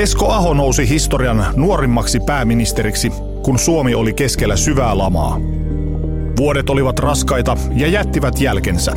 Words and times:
Esko 0.00 0.32
Aho 0.32 0.54
nousi 0.54 0.88
historian 0.88 1.44
nuorimmaksi 1.56 2.20
pääministeriksi, 2.20 3.10
kun 3.44 3.58
Suomi 3.58 3.94
oli 3.94 4.14
keskellä 4.14 4.56
syvää 4.56 4.98
lamaa. 4.98 5.38
Vuodet 6.36 6.70
olivat 6.70 6.98
raskaita 6.98 7.56
ja 7.76 7.88
jättivät 7.88 8.40
jälkensä. 8.40 8.92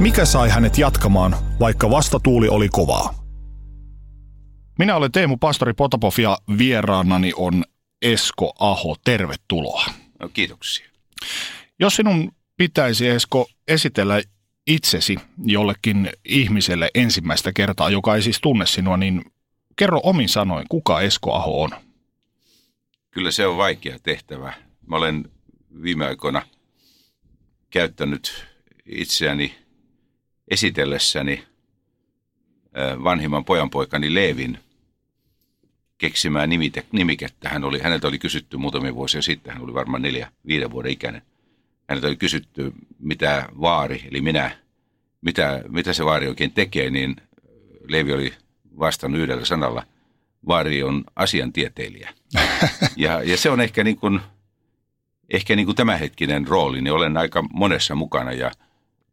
Mikä 0.00 0.24
sai 0.24 0.48
hänet 0.48 0.78
jatkamaan, 0.78 1.36
vaikka 1.60 1.90
vastatuuli 1.90 2.48
oli 2.48 2.68
kovaa? 2.68 3.14
Minä 4.78 4.96
olen 4.96 5.12
Teemu 5.12 5.36
Pastori 5.36 5.72
Potapov 5.72 6.12
ja 6.18 6.38
vieraanani 6.58 7.32
on 7.36 7.64
Esko 8.02 8.52
Aho. 8.58 8.96
Tervetuloa. 9.04 9.84
No, 10.20 10.28
kiitoksia. 10.28 10.86
Jos 11.80 11.96
sinun 11.96 12.32
pitäisi, 12.56 13.08
Esko, 13.08 13.46
esitellä 13.68 14.22
itsesi 14.66 15.16
jollekin 15.44 16.10
ihmiselle 16.24 16.90
ensimmäistä 16.94 17.52
kertaa, 17.52 17.90
joka 17.90 18.14
ei 18.14 18.22
siis 18.22 18.40
tunne 18.40 18.66
sinua, 18.66 18.96
niin 18.96 19.31
kerro 19.82 20.00
omin 20.02 20.28
sanoin, 20.28 20.66
kuka 20.68 21.00
Esko 21.00 21.34
Aho 21.34 21.62
on? 21.62 21.70
Kyllä 23.10 23.30
se 23.30 23.46
on 23.46 23.56
vaikea 23.56 23.98
tehtävä. 24.02 24.52
Mä 24.86 24.96
olen 24.96 25.24
viime 25.82 26.06
aikoina 26.06 26.42
käyttänyt 27.70 28.46
itseäni 28.86 29.54
esitellessäni 30.50 31.44
vanhimman 33.04 33.44
pojanpoikani 33.44 34.14
Leevin 34.14 34.58
keksimää 35.98 36.46
nimite, 36.46 36.86
nimikettä. 36.92 37.48
Hän 37.48 37.64
oli, 37.64 37.78
häneltä 37.80 38.08
oli 38.08 38.18
kysytty 38.18 38.56
muutamia 38.56 38.94
vuosia 38.94 39.22
sitten, 39.22 39.52
hän 39.52 39.62
oli 39.62 39.74
varmaan 39.74 40.02
neljä, 40.02 40.32
viiden 40.46 40.70
vuoden 40.70 40.92
ikäinen. 40.92 41.22
Häneltä 41.88 42.06
oli 42.06 42.16
kysytty, 42.16 42.72
mitä 42.98 43.48
vaari, 43.60 44.08
eli 44.10 44.20
minä, 44.20 44.58
mitä, 45.20 45.64
mitä 45.68 45.92
se 45.92 46.04
vaari 46.04 46.28
oikein 46.28 46.52
tekee, 46.52 46.90
niin 46.90 47.16
Leevi 47.88 48.12
oli 48.12 48.32
vastannut 48.78 49.20
yhdellä 49.20 49.44
sanalla, 49.44 49.84
vaari 50.46 50.82
on 50.82 51.04
asiantieteilijä. 51.16 52.14
Ja, 52.96 53.22
ja 53.22 53.36
se 53.36 53.50
on 53.50 53.60
ehkä 53.60 53.84
niin 53.84 53.96
kuin, 53.96 54.20
ehkä 55.30 55.56
niin 55.56 55.66
kuin 55.66 55.76
tämänhetkinen 55.76 56.48
rooli, 56.48 56.82
niin 56.82 56.92
olen 56.92 57.16
aika 57.16 57.44
monessa 57.52 57.94
mukana 57.94 58.32
ja, 58.32 58.50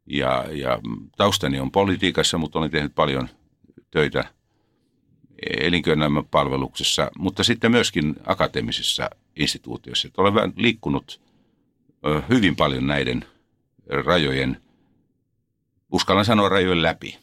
ja, 0.06 0.46
ja 0.52 0.80
taustani 1.18 1.60
on 1.60 1.72
politiikassa, 1.72 2.38
mutta 2.38 2.60
olen 2.60 2.72
tehnyt 2.72 2.96
paljon 2.96 3.30
töitä 3.92 4.24
elinkeinoelämän 5.60 6.26
palveluksessa, 6.26 7.12
mutta 7.18 7.44
sitten 7.44 7.72
myöskin 7.72 8.16
akateemisissa 8.26 9.10
instituutioissa. 9.36 10.08
Että 10.08 10.22
olen 10.22 10.54
liikkunut 10.56 11.22
hyvin 12.30 12.56
paljon 12.56 12.88
näiden 12.88 13.26
rajojen, 13.90 14.62
uskallan 15.92 16.26
sanoa 16.26 16.50
rajojen 16.50 16.82
läpi. 16.82 17.18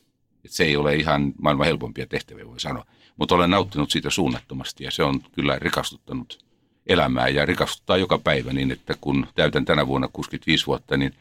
Että 0.46 0.56
se 0.56 0.64
ei 0.64 0.76
ole 0.76 0.94
ihan 0.94 1.32
maailman 1.40 1.66
helpompia 1.66 2.06
tehtäviä, 2.06 2.46
voi 2.46 2.60
sanoa. 2.60 2.84
Mutta 3.16 3.34
olen 3.34 3.50
nauttinut 3.50 3.90
siitä 3.90 4.10
suunnattomasti 4.10 4.84
ja 4.84 4.90
se 4.90 5.02
on 5.02 5.20
kyllä 5.32 5.58
rikastuttanut 5.58 6.44
elämää 6.86 7.28
ja 7.28 7.46
rikastuttaa 7.46 7.96
joka 7.96 8.18
päivä 8.18 8.52
niin, 8.52 8.70
että 8.70 8.94
kun 9.00 9.26
täytän 9.34 9.64
tänä 9.64 9.86
vuonna 9.86 10.08
65 10.12 10.66
vuotta, 10.66 10.96
niin 10.96 11.14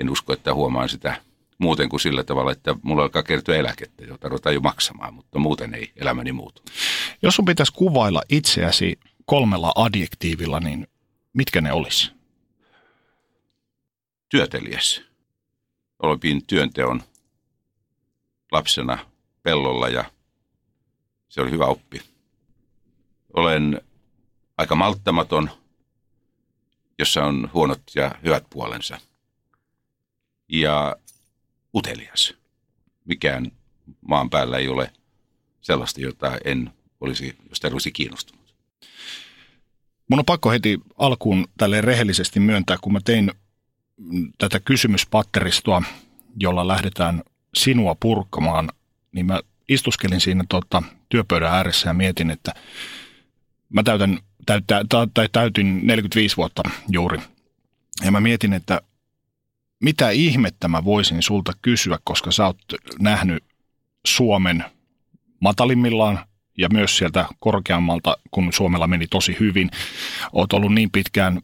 en 0.00 0.10
usko, 0.10 0.32
että 0.32 0.54
huomaan 0.54 0.88
sitä 0.88 1.16
muuten 1.58 1.88
kuin 1.88 2.00
sillä 2.00 2.24
tavalla, 2.24 2.52
että 2.52 2.74
mulla 2.82 3.02
alkaa 3.02 3.22
kertyä 3.22 3.56
eläkettä, 3.56 4.04
jota 4.04 4.28
ruvetaan 4.28 4.54
jo 4.54 4.60
maksamaan, 4.60 5.14
mutta 5.14 5.38
muuten 5.38 5.74
ei 5.74 5.92
elämäni 5.96 6.32
muutu. 6.32 6.62
Jos 7.22 7.36
sun 7.36 7.44
pitäisi 7.44 7.72
kuvailla 7.72 8.22
itseäsi 8.28 8.98
kolmella 9.24 9.72
adjektiivilla, 9.74 10.60
niin 10.60 10.86
mitkä 11.32 11.60
ne 11.60 11.72
olisi? 11.72 12.10
Työtelijäs. 14.28 15.02
Olin 16.02 16.46
työnteon 16.46 17.02
lapsena 18.52 18.98
pellolla 19.42 19.88
ja 19.88 20.04
se 21.28 21.40
oli 21.40 21.50
hyvä 21.50 21.66
oppi. 21.66 22.02
Olen 23.34 23.80
aika 24.58 24.74
malttamaton, 24.74 25.50
jossa 26.98 27.24
on 27.24 27.50
huonot 27.54 27.82
ja 27.94 28.14
hyvät 28.24 28.44
puolensa. 28.50 29.00
Ja 30.48 30.96
utelias. 31.74 32.34
Mikään 33.04 33.52
maan 34.00 34.30
päällä 34.30 34.58
ei 34.58 34.68
ole 34.68 34.92
sellaista, 35.60 36.00
jota 36.00 36.38
en 36.44 36.70
olisi, 37.00 37.36
josta 37.48 37.66
en 37.66 37.72
olisi 37.72 37.92
kiinnostunut. 37.92 38.54
Mun 40.08 40.18
on 40.18 40.24
pakko 40.24 40.50
heti 40.50 40.80
alkuun 40.98 41.48
tälle 41.58 41.80
rehellisesti 41.80 42.40
myöntää, 42.40 42.76
kun 42.80 42.92
mä 42.92 43.00
tein 43.04 43.30
tätä 44.38 44.60
kysymyspatteristoa, 44.60 45.82
jolla 46.40 46.68
lähdetään 46.68 47.22
sinua 47.54 47.96
purkamaan, 48.00 48.68
niin 49.12 49.26
mä 49.26 49.40
istuskelin 49.68 50.20
siinä 50.20 50.44
tota, 50.48 50.82
työpöydän 51.08 51.54
ääressä 51.54 51.88
ja 51.88 51.94
mietin, 51.94 52.30
että 52.30 52.54
mä 53.68 53.82
täytän, 53.82 54.18
täyttä, 54.46 54.84
tai 55.14 55.28
täytin 55.32 55.86
45 55.86 56.36
vuotta 56.36 56.62
juuri. 56.88 57.18
Ja 58.04 58.10
mä 58.10 58.20
mietin, 58.20 58.52
että 58.52 58.80
mitä 59.82 60.10
ihmettä 60.10 60.68
mä 60.68 60.84
voisin 60.84 61.22
sulta 61.22 61.52
kysyä, 61.62 61.98
koska 62.04 62.30
sä 62.30 62.46
oot 62.46 62.58
nähnyt 62.98 63.44
Suomen 64.06 64.64
matalimmillaan 65.40 66.18
ja 66.58 66.68
myös 66.72 66.96
sieltä 66.98 67.26
korkeammalta, 67.38 68.16
kun 68.30 68.52
Suomella 68.52 68.86
meni 68.86 69.06
tosi 69.06 69.36
hyvin. 69.40 69.70
Oot 70.32 70.52
ollut 70.52 70.74
niin 70.74 70.90
pitkään 70.90 71.40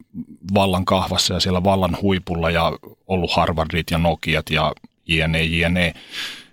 vallan 0.55 0.85
kahvassa 0.85 1.35
ja 1.35 1.41
siellä 1.41 1.65
vallan 1.65 1.97
huipulla 2.03 2.51
ja 2.51 2.73
ollut 3.07 3.33
Harvardit 3.33 3.91
ja 3.91 3.99
Nokiat 3.99 4.51
ja 4.51 4.73
jne, 5.09 5.43
jne. 5.43 5.95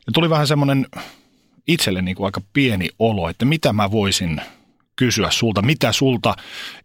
Ja 0.07 0.13
tuli 0.13 0.29
vähän 0.29 0.47
semmoinen 0.47 0.87
itselle 1.67 2.01
niin 2.01 2.15
kuin 2.15 2.25
aika 2.25 2.41
pieni 2.53 2.89
olo, 2.99 3.29
että 3.29 3.45
mitä 3.45 3.73
mä 3.73 3.91
voisin 3.91 4.41
kysyä 4.95 5.31
sulta, 5.31 5.61
mitä 5.61 5.91
sulta 5.91 6.35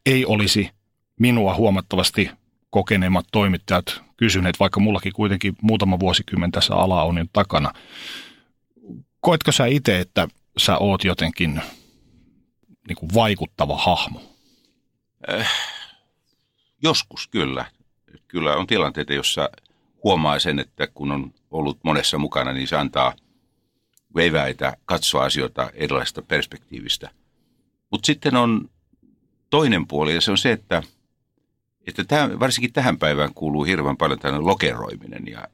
ei 0.06 0.24
olisi 0.26 0.70
minua 1.18 1.54
huomattavasti 1.54 2.30
kokeneemmat 2.70 3.26
toimittajat 3.32 4.02
kysyneet, 4.16 4.60
vaikka 4.60 4.80
mullakin 4.80 5.12
kuitenkin 5.12 5.56
muutama 5.62 6.00
vuosikymmen 6.00 6.52
tässä 6.52 6.74
ala 6.74 7.02
on 7.02 7.18
jo 7.18 7.24
takana. 7.32 7.72
Koetko 9.20 9.52
sä 9.52 9.66
itse, 9.66 10.00
että 10.00 10.28
sä 10.56 10.78
oot 10.78 11.04
jotenkin 11.04 11.60
niin 12.88 12.96
kuin 12.96 13.14
vaikuttava 13.14 13.76
hahmo? 13.76 14.22
Äh, 15.30 15.52
joskus 16.82 17.28
kyllä. 17.28 17.64
Kyllä 18.28 18.56
on 18.56 18.66
tilanteita, 18.66 19.12
jossa 19.12 19.50
huomaa 20.04 20.38
sen, 20.38 20.58
että 20.58 20.86
kun 20.86 21.12
on 21.12 21.32
ollut 21.50 21.78
monessa 21.84 22.18
mukana, 22.18 22.52
niin 22.52 22.68
se 22.68 22.76
antaa 22.76 23.14
veiväitä 24.14 24.76
katsoa 24.84 25.24
asioita 25.24 25.70
erilaisesta 25.74 26.22
perspektiivistä. 26.22 27.10
Mutta 27.90 28.06
sitten 28.06 28.36
on 28.36 28.70
toinen 29.50 29.86
puoli, 29.86 30.14
ja 30.14 30.20
se 30.20 30.30
on 30.30 30.38
se, 30.38 30.52
että– 30.52 30.82
että 31.86 32.04
tähän, 32.04 32.40
varsinkin 32.40 32.72
tähän 32.72 32.98
päivään 32.98 33.34
kuuluu 33.34 33.64
hirveän 33.64 33.96
paljon 33.96 34.18
tällainen 34.18 34.46
lokeroiminen 34.46 35.26
ja, 35.26 35.48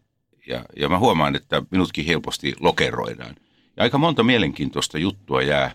ja, 0.47 0.65
ja 0.77 0.89
mä 0.89 0.99
huomaan, 0.99 1.37
että 1.37 1.63
minutkin 1.71 2.07
helposti 2.07 2.55
lokeroidaan. 2.61 3.35
Ja 3.77 3.83
aika 3.83 3.99
monta 3.99 4.23
mielenkiintoista 4.23 4.99
juttua 4.99 5.43
jää 5.43 5.75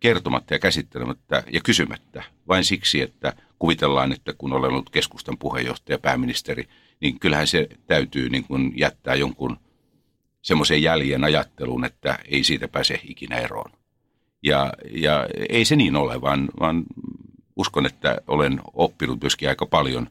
kertomatta 0.00 0.54
ja 0.54 0.58
käsittelemättä 0.58 1.42
ja 1.52 1.60
kysymättä 1.60 2.22
vain 2.48 2.64
siksi, 2.64 3.00
että 3.00 3.32
kuvitellaan, 3.58 4.12
että 4.12 4.32
kun 4.38 4.52
olen 4.52 4.70
ollut 4.70 4.90
keskustan 4.90 5.38
puheenjohtaja, 5.38 5.98
pääministeri, 5.98 6.68
niin 7.00 7.20
kyllähän 7.20 7.46
se 7.46 7.68
täytyy 7.86 8.28
niin 8.28 8.44
kuin 8.44 8.72
jättää 8.76 9.14
jonkun 9.14 9.56
semmoisen 10.42 10.82
jäljen 10.82 11.24
ajatteluun, 11.24 11.84
että 11.84 12.18
ei 12.24 12.44
siitä 12.44 12.68
pääse 12.68 13.00
ikinä 13.04 13.36
eroon. 13.36 13.70
Ja, 14.42 14.72
ja 14.90 15.26
ei 15.48 15.64
se 15.64 15.76
niin 15.76 15.96
ole, 15.96 16.20
vaan, 16.20 16.48
vaan 16.60 16.84
uskon, 17.56 17.86
että 17.86 18.18
olen 18.26 18.60
oppinut 18.74 19.20
myöskin 19.20 19.48
aika 19.48 19.66
paljon 19.66 20.08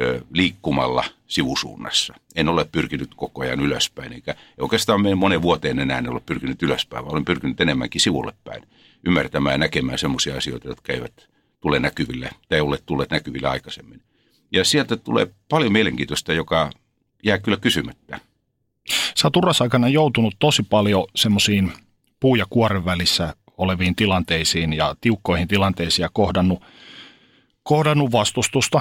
ö, 0.00 0.20
liikkumalla 0.34 1.04
sivusuunnassa. 1.26 2.14
En 2.34 2.48
ole 2.48 2.64
pyrkinyt 2.72 3.14
koko 3.16 3.42
ajan 3.42 3.60
ylöspäin, 3.60 4.12
eikä 4.12 4.34
oikeastaan 4.60 5.18
monen 5.18 5.42
vuoteen 5.42 5.78
enää 5.78 5.98
en 5.98 6.10
ole 6.10 6.20
pyrkinyt 6.26 6.62
ylöspäin, 6.62 7.04
vaan 7.04 7.12
olen 7.12 7.24
pyrkinyt 7.24 7.60
enemmänkin 7.60 8.00
sivulle 8.00 8.32
päin, 8.44 8.62
ymmärtämään 9.06 9.54
ja 9.54 9.58
näkemään 9.58 9.98
sellaisia 9.98 10.36
asioita, 10.36 10.68
jotka 10.68 10.92
eivät 10.92 11.28
tule 11.60 11.78
näkyville 11.78 12.30
tai 12.48 12.60
ole 12.60 12.78
tulleet 12.86 13.10
näkyville 13.10 13.48
aikaisemmin. 13.48 14.02
Ja 14.52 14.64
sieltä 14.64 14.96
tulee 14.96 15.26
paljon 15.48 15.72
mielenkiintoista, 15.72 16.32
joka 16.32 16.70
jää 17.24 17.38
kyllä 17.38 17.56
kysymättä. 17.56 18.20
Sä 19.16 19.30
oot 19.34 19.60
aikana 19.60 19.88
joutunut 19.88 20.34
tosi 20.38 20.62
paljon 20.62 21.06
semmoisiin 21.16 21.72
puu- 22.20 22.36
ja 22.36 22.46
kuoren 22.50 22.84
välissä 22.84 23.34
oleviin 23.58 23.96
tilanteisiin 23.96 24.72
ja 24.72 24.96
tiukkoihin 25.00 25.48
tilanteisiin 25.48 26.04
ja 26.04 26.10
kohdannut, 26.12 26.62
kohdannut 27.62 28.12
vastustusta 28.12 28.80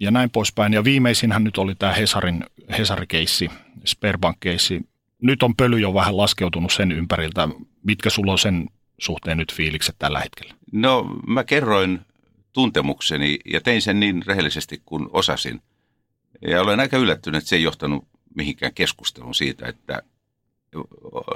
ja 0.00 0.10
näin 0.10 0.30
poispäin. 0.30 0.72
Ja 0.72 0.84
viimeisinhän 0.84 1.44
nyt 1.44 1.58
oli 1.58 1.74
tämä 1.74 1.92
Hesarin, 1.92 2.44
Hesarikeissi, 2.78 3.50
Sperbank-keissi. 3.84 4.80
Nyt 5.22 5.42
on 5.42 5.56
pöly 5.56 5.78
jo 5.80 5.94
vähän 5.94 6.16
laskeutunut 6.16 6.72
sen 6.72 6.92
ympäriltä. 6.92 7.48
Mitkä 7.82 8.10
sulla 8.10 8.32
on 8.32 8.38
sen 8.38 8.68
suhteen 8.98 9.38
nyt 9.38 9.54
fiilikset 9.54 9.96
tällä 9.98 10.20
hetkellä? 10.20 10.54
No 10.72 11.16
mä 11.26 11.44
kerroin 11.44 12.00
tuntemukseni 12.52 13.38
ja 13.52 13.60
tein 13.60 13.82
sen 13.82 14.00
niin 14.00 14.22
rehellisesti 14.26 14.82
kuin 14.86 15.08
osasin. 15.12 15.62
Ja 16.42 16.62
olen 16.62 16.80
aika 16.80 16.96
yllättynyt, 16.96 17.38
että 17.38 17.48
se 17.48 17.56
ei 17.56 17.62
johtanut 17.62 18.08
mihinkään 18.34 18.74
keskusteluun 18.74 19.34
siitä, 19.34 19.68
että 19.68 20.02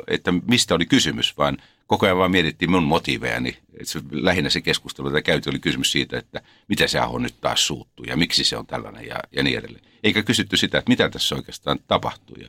että 0.09 0.33
mistä 0.33 0.75
oli 0.75 0.87
kysymys, 0.87 1.39
vaan 1.39 1.57
koko 1.87 2.07
ajan 2.07 2.19
vaan 2.19 2.31
mietittiin 2.31 2.71
mun 2.71 2.83
motiivejani. 2.83 3.59
Se, 3.83 4.01
lähinnä 4.11 4.51
se 4.51 4.61
keskustelu, 4.61 5.09
jota 5.09 5.23
käytiin, 5.23 5.55
oli 5.55 5.59
kysymys 5.61 5.93
siitä, 5.93 6.19
että 6.19 6.43
mitä 6.69 6.87
se 6.87 6.99
Aho 6.99 7.19
nyt 7.19 7.41
taas 7.41 7.67
suuttuu 7.67 8.05
ja 8.05 8.17
miksi 8.17 8.45
se 8.45 8.57
on 8.57 8.67
tällainen 8.67 9.07
ja, 9.07 9.17
ja 9.33 9.43
niin 9.43 9.59
edelleen. 9.59 9.85
Eikä 10.05 10.23
kysytty 10.23 10.57
sitä, 10.57 10.79
että 10.79 10.89
mitä 10.89 11.11
tässä 11.11 11.35
oikeastaan 11.35 11.79
tapahtuu. 11.89 12.37
Ja 12.37 12.49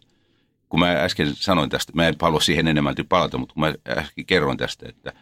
kun 0.70 0.80
mä 0.80 0.92
äsken 0.92 1.36
sanoin 1.36 1.70
tästä, 1.70 1.92
mä 1.96 2.08
en 2.08 2.16
halua 2.22 2.40
siihen 2.40 2.68
enemmän 2.68 2.96
palata, 3.10 3.38
mutta 3.38 3.54
kun 3.54 3.62
mä 3.62 3.74
äsken 3.88 4.26
kerroin 4.26 4.58
tästä, 4.58 4.90
että 4.90 5.14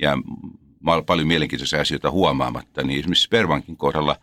ja 0.00 0.16
paljon 1.06 1.28
mielenkiintoisia 1.28 1.80
asioita 1.80 2.10
huomaamatta, 2.10 2.82
niin 2.82 2.98
esimerkiksi 2.98 3.24
Sperbankin 3.24 3.76
kohdalla, 3.76 4.16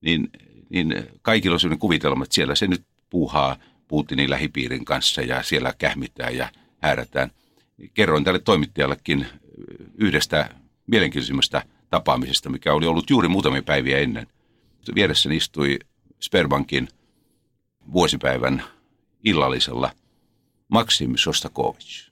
niin, 0.00 0.30
niin 0.68 0.94
kaikilla 1.22 1.54
on 1.54 1.60
sellainen 1.60 1.78
kuvitelma, 1.78 2.24
että 2.24 2.34
siellä 2.34 2.54
se 2.54 2.66
nyt 2.66 2.82
puuhaa 3.10 3.56
Putinin 3.88 4.30
lähipiirin 4.30 4.84
kanssa 4.84 5.22
ja 5.22 5.42
siellä 5.42 5.74
kähmitään 5.78 6.36
ja 6.36 6.50
häärätään. 6.78 7.30
Kerroin 7.94 8.24
tälle 8.24 8.38
toimittajallekin 8.38 9.26
yhdestä 9.94 10.48
mielenkiintoisimmasta 10.86 11.62
tapaamisesta, 11.90 12.50
mikä 12.50 12.72
oli 12.72 12.86
ollut 12.86 13.10
juuri 13.10 13.28
muutamia 13.28 13.62
päiviä 13.62 13.98
ennen. 13.98 14.26
Vieressäni 14.94 15.36
istui 15.36 15.78
Sperbankin 16.20 16.88
vuosipäivän 17.92 18.64
illallisella 19.24 19.90
Maksim 20.68 21.12
Sostakovich. 21.16 22.07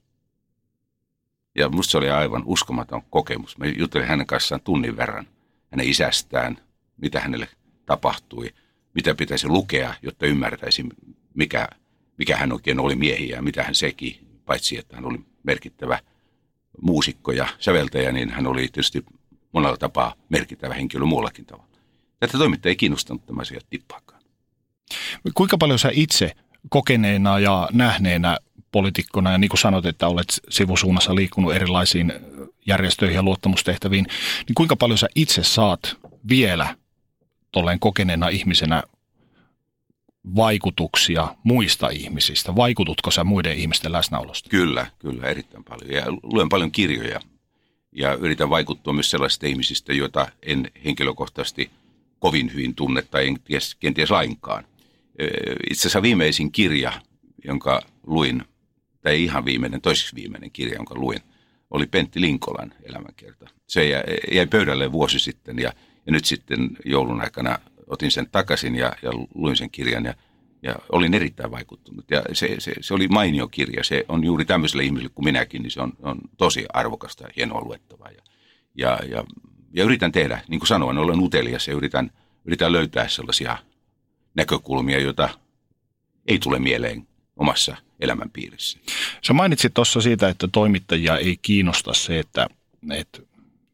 Ja 1.56 1.68
musta 1.68 1.90
se 1.90 1.98
oli 1.98 2.10
aivan 2.10 2.42
uskomaton 2.46 3.02
kokemus. 3.10 3.58
Mä 3.58 3.66
juttelin 3.66 4.08
hänen 4.08 4.26
kanssaan 4.26 4.60
tunnin 4.60 4.96
verran 4.96 5.26
hänen 5.70 5.88
isästään, 5.88 6.58
mitä 6.96 7.20
hänelle 7.20 7.48
tapahtui, 7.86 8.54
mitä 8.94 9.14
pitäisi 9.14 9.48
lukea, 9.48 9.94
jotta 10.02 10.26
ymmärtäisi, 10.26 10.84
mikä, 11.34 11.68
mikä 12.18 12.36
hän 12.36 12.52
oikein 12.52 12.80
oli 12.80 12.96
miehiä 12.96 13.36
ja 13.36 13.42
mitä 13.42 13.62
hän 13.62 13.74
seki, 13.74 14.20
paitsi 14.44 14.78
että 14.78 14.96
hän 14.96 15.04
oli 15.04 15.18
merkittävä 15.42 15.98
muusikko 16.82 17.32
ja 17.32 17.48
säveltäjä, 17.58 18.12
niin 18.12 18.30
hän 18.30 18.46
oli 18.46 18.60
tietysti 18.60 19.04
monella 19.52 19.76
tapaa 19.76 20.14
merkittävä 20.28 20.74
henkilö 20.74 21.04
muullakin 21.04 21.46
tavalla. 21.46 21.76
Tätä 22.20 22.38
toimittaja 22.38 22.70
ei 22.70 22.76
kiinnostanut 22.76 23.26
tämä 23.26 23.40
asia 23.40 23.60
tippaakaan. 23.70 24.22
Kuinka 25.34 25.58
paljon 25.58 25.78
sä 25.78 25.90
itse 25.92 26.32
kokeneena 26.68 27.38
ja 27.38 27.68
nähneenä 27.72 28.38
poliitikkona 28.76 29.32
ja 29.32 29.38
niin 29.38 29.48
kuin 29.48 29.58
sanot, 29.58 29.86
että 29.86 30.08
olet 30.08 30.40
sivusuunnassa 30.48 31.14
liikkunut 31.14 31.54
erilaisiin 31.54 32.12
järjestöihin 32.66 33.14
ja 33.14 33.22
luottamustehtäviin, 33.22 34.06
niin 34.48 34.54
kuinka 34.54 34.76
paljon 34.76 34.98
sä 34.98 35.08
itse 35.14 35.42
saat 35.44 35.96
vielä 36.28 36.76
tolleen 37.52 37.80
kokeneena 37.80 38.28
ihmisenä 38.28 38.82
vaikutuksia 40.36 41.34
muista 41.42 41.88
ihmisistä? 41.88 42.56
Vaikututko 42.56 43.10
sä 43.10 43.24
muiden 43.24 43.56
ihmisten 43.56 43.92
läsnäolosta? 43.92 44.50
Kyllä, 44.50 44.86
kyllä, 44.98 45.26
erittäin 45.26 45.64
paljon. 45.64 45.90
Ja 45.90 46.04
luen 46.22 46.48
paljon 46.48 46.72
kirjoja 46.72 47.20
ja 47.92 48.14
yritän 48.14 48.50
vaikuttua 48.50 48.92
myös 48.92 49.10
sellaisista 49.10 49.46
ihmisistä, 49.46 49.92
joita 49.92 50.28
en 50.42 50.70
henkilökohtaisesti 50.84 51.70
kovin 52.18 52.52
hyvin 52.52 52.74
tunne 52.74 53.02
tai 53.02 53.28
en 53.28 53.40
ties, 53.44 53.74
kenties 53.74 54.10
lainkaan. 54.10 54.64
Itse 55.70 55.80
asiassa 55.80 56.02
viimeisin 56.02 56.52
kirja, 56.52 56.92
jonka 57.44 57.82
luin, 58.06 58.44
tai 59.06 59.22
ihan 59.22 59.44
viimeinen, 59.44 59.80
toiseksi 59.80 60.16
viimeinen 60.16 60.50
kirja, 60.50 60.74
jonka 60.74 60.94
luin, 60.94 61.18
oli 61.70 61.86
Pentti 61.86 62.20
Linkolan 62.20 62.74
elämänkerta. 62.82 63.50
Se 63.66 63.88
jäi 64.32 64.46
pöydälle 64.46 64.92
vuosi 64.92 65.18
sitten 65.18 65.58
ja, 65.58 65.72
ja 66.06 66.12
nyt 66.12 66.24
sitten 66.24 66.70
joulun 66.84 67.20
aikana 67.20 67.58
otin 67.86 68.10
sen 68.10 68.28
takaisin 68.32 68.74
ja, 68.74 68.92
ja 69.02 69.10
luin 69.34 69.56
sen 69.56 69.70
kirjan 69.70 70.04
ja, 70.04 70.14
ja 70.62 70.74
olin 70.92 71.14
erittäin 71.14 71.50
vaikuttunut. 71.50 72.10
Ja 72.10 72.22
se, 72.32 72.56
se, 72.58 72.74
se 72.80 72.94
oli 72.94 73.08
mainio 73.08 73.48
kirja. 73.48 73.84
Se 73.84 74.04
on 74.08 74.24
juuri 74.24 74.44
tämmöiselle 74.44 74.84
ihmiselle 74.84 75.10
kuin 75.14 75.24
minäkin, 75.24 75.62
niin 75.62 75.70
se 75.70 75.80
on, 75.80 75.92
on 76.02 76.18
tosi 76.36 76.66
arvokasta 76.72 77.24
ja 77.24 77.30
hienoa 77.36 77.64
luettavaa. 77.64 78.10
Ja, 78.10 78.22
ja, 78.74 78.98
ja, 79.10 79.24
ja 79.72 79.84
yritän 79.84 80.12
tehdä, 80.12 80.40
niin 80.48 80.60
kuin 80.60 80.68
sanoin, 80.68 80.98
olen 80.98 81.20
utelias 81.20 81.68
ja 81.68 81.74
yritän, 81.74 82.10
yritän 82.44 82.72
löytää 82.72 83.08
sellaisia 83.08 83.58
näkökulmia, 84.34 85.00
joita 85.00 85.28
ei 86.26 86.38
tule 86.38 86.58
mieleen 86.58 87.08
omassa 87.36 87.85
elämänpiirissä. 88.00 88.78
Sä 89.26 89.32
mainitsit 89.32 89.74
tuossa 89.74 90.00
siitä, 90.00 90.28
että 90.28 90.48
toimittajia 90.48 91.16
ei 91.16 91.36
kiinnosta 91.42 91.94
se, 91.94 92.18
että, 92.18 92.46
että 92.92 93.22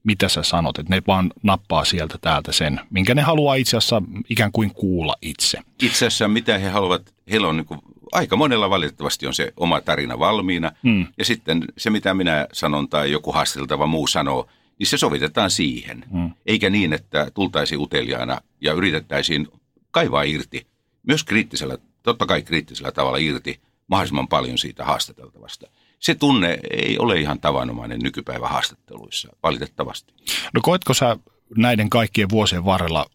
mitä 0.05 0.29
sä 0.29 0.43
sanot, 0.43 0.79
että 0.79 0.95
ne 0.95 1.03
vaan 1.07 1.33
nappaa 1.43 1.85
sieltä 1.85 2.19
täältä 2.21 2.53
sen, 2.53 2.81
minkä 2.91 3.15
ne 3.15 3.23
haluaa 3.23 3.55
itse 3.55 3.77
asiassa 3.77 4.03
ikään 4.29 4.53
kuin 4.53 4.75
kuulla 4.75 5.15
itse. 5.23 5.59
Itse 5.83 6.07
asiassa 6.07 6.29
mitä 6.29 6.59
he 6.59 6.69
haluavat, 6.69 7.15
heillä 7.31 7.49
on 7.49 7.57
niin 7.57 7.67
kuin, 7.67 7.81
aika 8.13 8.37
monella 8.37 8.71
valitettavasti 8.71 9.27
on 9.27 9.35
se 9.35 9.53
oma 9.57 9.81
tarina 9.81 10.19
valmiina. 10.19 10.73
Hmm. 10.83 11.07
Ja 11.19 11.25
sitten 11.25 11.65
se, 11.79 11.91
mitä 11.91 12.15
minä 12.15 12.47
sanon 12.53 12.89
tai 12.89 13.13
joku 13.13 13.33
haasteltava 13.33 13.87
muu 13.87 14.07
sanoo, 14.07 14.49
niin 14.79 14.87
se 14.87 14.99
sovitetaan 14.99 15.51
siihen. 15.51 16.05
Hmm. 16.13 16.31
Eikä 16.47 16.71
niin, 16.71 16.93
että 16.93 17.31
tultaisiin 17.35 17.81
uteliaana 17.81 18.41
ja 18.61 18.73
yritettäisiin 18.73 19.49
kaivaa 19.91 20.23
irti, 20.23 20.67
myös 21.07 21.25
kriittisellä, 21.25 21.79
totta 22.03 22.27
kai 22.27 22.43
kriittisellä 22.43 22.93
tavalla 22.93 23.19
irti, 23.19 23.61
mahdollisimman 23.93 24.29
paljon 24.29 24.59
siitä 24.59 24.85
haastateltavasta 24.85 25.67
se 26.03 26.15
tunne 26.15 26.59
ei 26.71 26.99
ole 26.99 27.21
ihan 27.21 27.41
tavanomainen 27.41 28.01
nykypäivän 28.03 28.51
haastatteluissa, 28.51 29.29
valitettavasti. 29.43 30.13
No 30.55 30.61
koetko 30.63 30.95
sä 30.95 31.17
näiden 31.57 31.91
kaikkien 31.91 32.29
vuosien 32.29 32.65
varrella 32.65 33.07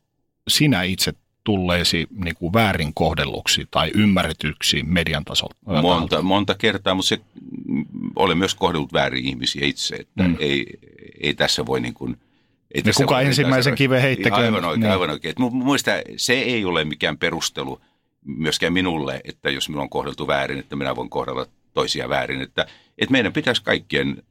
sinä 0.47 0.83
itse 0.83 1.13
tulleesi 1.43 2.07
niin 2.23 2.35
kuin 2.35 2.53
väärin 2.53 2.93
kohdelluksi 2.93 3.67
tai 3.71 3.91
ymmärretyksi 3.95 4.83
median 4.83 5.25
tasolla? 5.25 5.81
Monta, 5.81 6.21
monta 6.21 6.55
kertaa, 6.55 6.95
mutta 6.95 7.09
se 7.09 7.19
olen 8.15 8.37
myös 8.37 8.55
kohdellut 8.55 8.93
väärin 8.93 9.25
ihmisiä 9.25 9.65
itse, 9.65 9.95
että 9.95 10.23
mm. 10.23 10.35
ei, 10.39 10.65
ei 11.21 11.33
tässä 11.33 11.65
voi 11.65 11.81
niin 11.81 11.93
kuin, 11.93 12.17
ei 12.73 12.81
tässä 12.81 13.03
kuka 13.03 13.15
voi 13.15 13.25
ensimmäisen 13.25 13.75
kiven 13.75 14.01
heittäkään. 14.01 14.41
Aivan 14.41 14.65
oikein, 14.65 14.81
niin. 14.81 14.91
aivan 14.91 15.09
oikein. 15.09 15.35
Muista 15.51 15.91
se 16.17 16.33
ei 16.33 16.65
ole 16.65 16.85
mikään 16.85 17.17
perustelu 17.17 17.81
myöskään 18.25 18.73
minulle, 18.73 19.21
että 19.23 19.49
jos 19.49 19.69
minua 19.69 19.81
on 19.81 19.89
kohdeltu 19.89 20.27
väärin, 20.27 20.59
että 20.59 20.75
minä 20.75 20.95
voin 20.95 21.09
kohdella 21.09 21.45
toisia 21.73 22.09
väärin. 22.09 22.41
Että, 22.41 22.65
että 22.97 23.11
meidän 23.11 23.33
pitäisi 23.33 23.63
kaikkien 23.63 24.23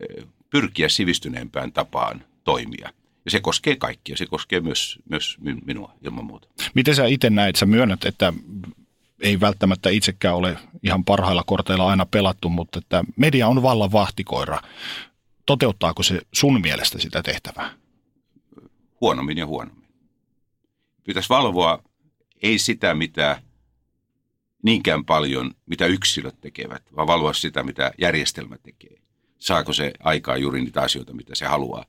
pyrkiä 0.50 0.88
sivistyneempään 0.88 1.72
tapaan 1.72 2.24
toimia. 2.44 2.92
Ja 3.24 3.30
se 3.30 3.40
koskee 3.40 3.76
kaikkia, 3.76 4.16
se 4.16 4.26
koskee 4.26 4.60
myös, 4.60 4.98
myös 5.08 5.36
minua 5.64 5.92
ilman 6.02 6.24
muuta. 6.24 6.48
Miten 6.74 6.94
sä 6.94 7.06
itse 7.06 7.30
näet, 7.30 7.56
sä 7.56 7.66
myönnät, 7.66 8.04
että 8.04 8.32
ei 9.20 9.40
välttämättä 9.40 9.90
itsekään 9.90 10.34
ole 10.34 10.58
ihan 10.82 11.04
parhailla 11.04 11.42
korteilla 11.46 11.88
aina 11.88 12.06
pelattu, 12.06 12.48
mutta 12.48 12.78
että 12.78 13.04
media 13.16 13.48
on 13.48 13.62
vallan 13.62 13.92
vahtikoira. 13.92 14.60
Toteuttaako 15.46 16.02
se 16.02 16.20
sun 16.32 16.60
mielestä 16.60 16.98
sitä 16.98 17.22
tehtävää? 17.22 17.70
Huonommin 19.00 19.38
ja 19.38 19.46
huonommin. 19.46 19.88
Pitäisi 21.04 21.28
valvoa 21.28 21.82
ei 22.42 22.58
sitä, 22.58 22.94
mitä 22.94 23.42
niinkään 24.66 25.04
paljon, 25.04 25.54
mitä 25.66 25.86
yksilöt 25.86 26.40
tekevät, 26.40 26.82
vaan 26.96 27.06
valvoa 27.06 27.32
sitä, 27.32 27.62
mitä 27.62 27.92
järjestelmä 27.98 28.58
tekee. 28.58 28.98
Saako 29.38 29.72
se 29.72 29.92
aikaa 30.00 30.36
juuri 30.36 30.62
niitä 30.62 30.82
asioita, 30.82 31.14
mitä 31.14 31.34
se 31.34 31.46
haluaa. 31.46 31.84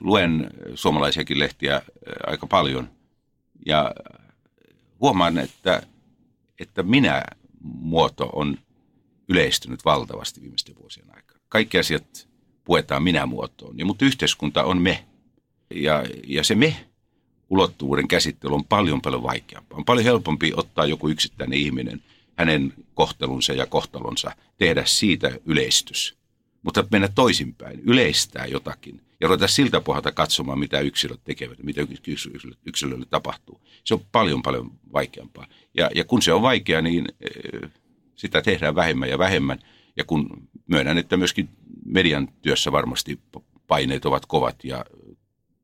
Luen 0.00 0.50
suomalaisiakin 0.74 1.38
lehtiä 1.38 1.82
aika 2.26 2.46
paljon 2.46 2.90
ja 3.66 3.94
huomaan, 5.00 5.38
että, 5.38 5.82
että 6.58 6.82
minä 6.82 7.22
muoto 7.60 8.30
on 8.32 8.58
yleistynyt 9.28 9.84
valtavasti 9.84 10.40
viimeisten 10.40 10.76
vuosien 10.76 11.06
aikana. 11.14 11.40
Kaikki 11.48 11.78
asiat 11.78 12.28
puetaan 12.64 13.02
minä 13.02 13.26
muotoon, 13.26 13.78
ja, 13.78 13.84
mutta 13.84 14.04
yhteiskunta 14.04 14.64
on 14.64 14.82
me. 14.82 15.04
Ja, 15.74 16.04
ja 16.26 16.44
se 16.44 16.54
me 16.54 16.76
ulottuvuuden 17.50 18.08
käsittely 18.08 18.54
on 18.54 18.64
paljon 18.64 19.02
paljon 19.02 19.22
vaikeampaa. 19.22 19.78
On 19.78 19.84
paljon 19.84 20.04
helpompi 20.04 20.52
ottaa 20.56 20.86
joku 20.86 21.08
yksittäinen 21.08 21.58
ihminen, 21.58 22.02
hänen 22.36 22.74
kohtelunsa 22.94 23.52
ja 23.52 23.66
kohtalonsa, 23.66 24.36
tehdä 24.58 24.84
siitä 24.84 25.38
yleistys. 25.44 26.16
Mutta 26.62 26.84
mennä 26.90 27.08
toisinpäin, 27.08 27.80
yleistää 27.80 28.46
jotakin 28.46 29.00
ja 29.20 29.28
ruveta 29.28 29.48
siltä 29.48 29.80
pohjalta 29.80 30.12
katsomaan, 30.12 30.58
mitä 30.58 30.80
yksilöt 30.80 31.20
tekevät, 31.24 31.62
mitä 31.62 31.86
yksilöille 32.66 33.06
tapahtuu. 33.10 33.60
Se 33.84 33.94
on 33.94 34.00
paljon 34.12 34.42
paljon 34.42 34.70
vaikeampaa. 34.92 35.46
Ja, 35.74 35.90
ja 35.94 36.04
kun 36.04 36.22
se 36.22 36.32
on 36.32 36.42
vaikea, 36.42 36.82
niin 36.82 37.04
eh, 37.20 37.70
sitä 38.14 38.42
tehdään 38.42 38.74
vähemmän 38.74 39.08
ja 39.08 39.18
vähemmän. 39.18 39.58
Ja 39.96 40.04
kun 40.04 40.48
myönnän, 40.66 40.98
että 40.98 41.16
myöskin 41.16 41.48
median 41.84 42.28
työssä 42.42 42.72
varmasti 42.72 43.20
paineet 43.66 44.06
ovat 44.06 44.26
kovat 44.26 44.64
ja 44.64 44.84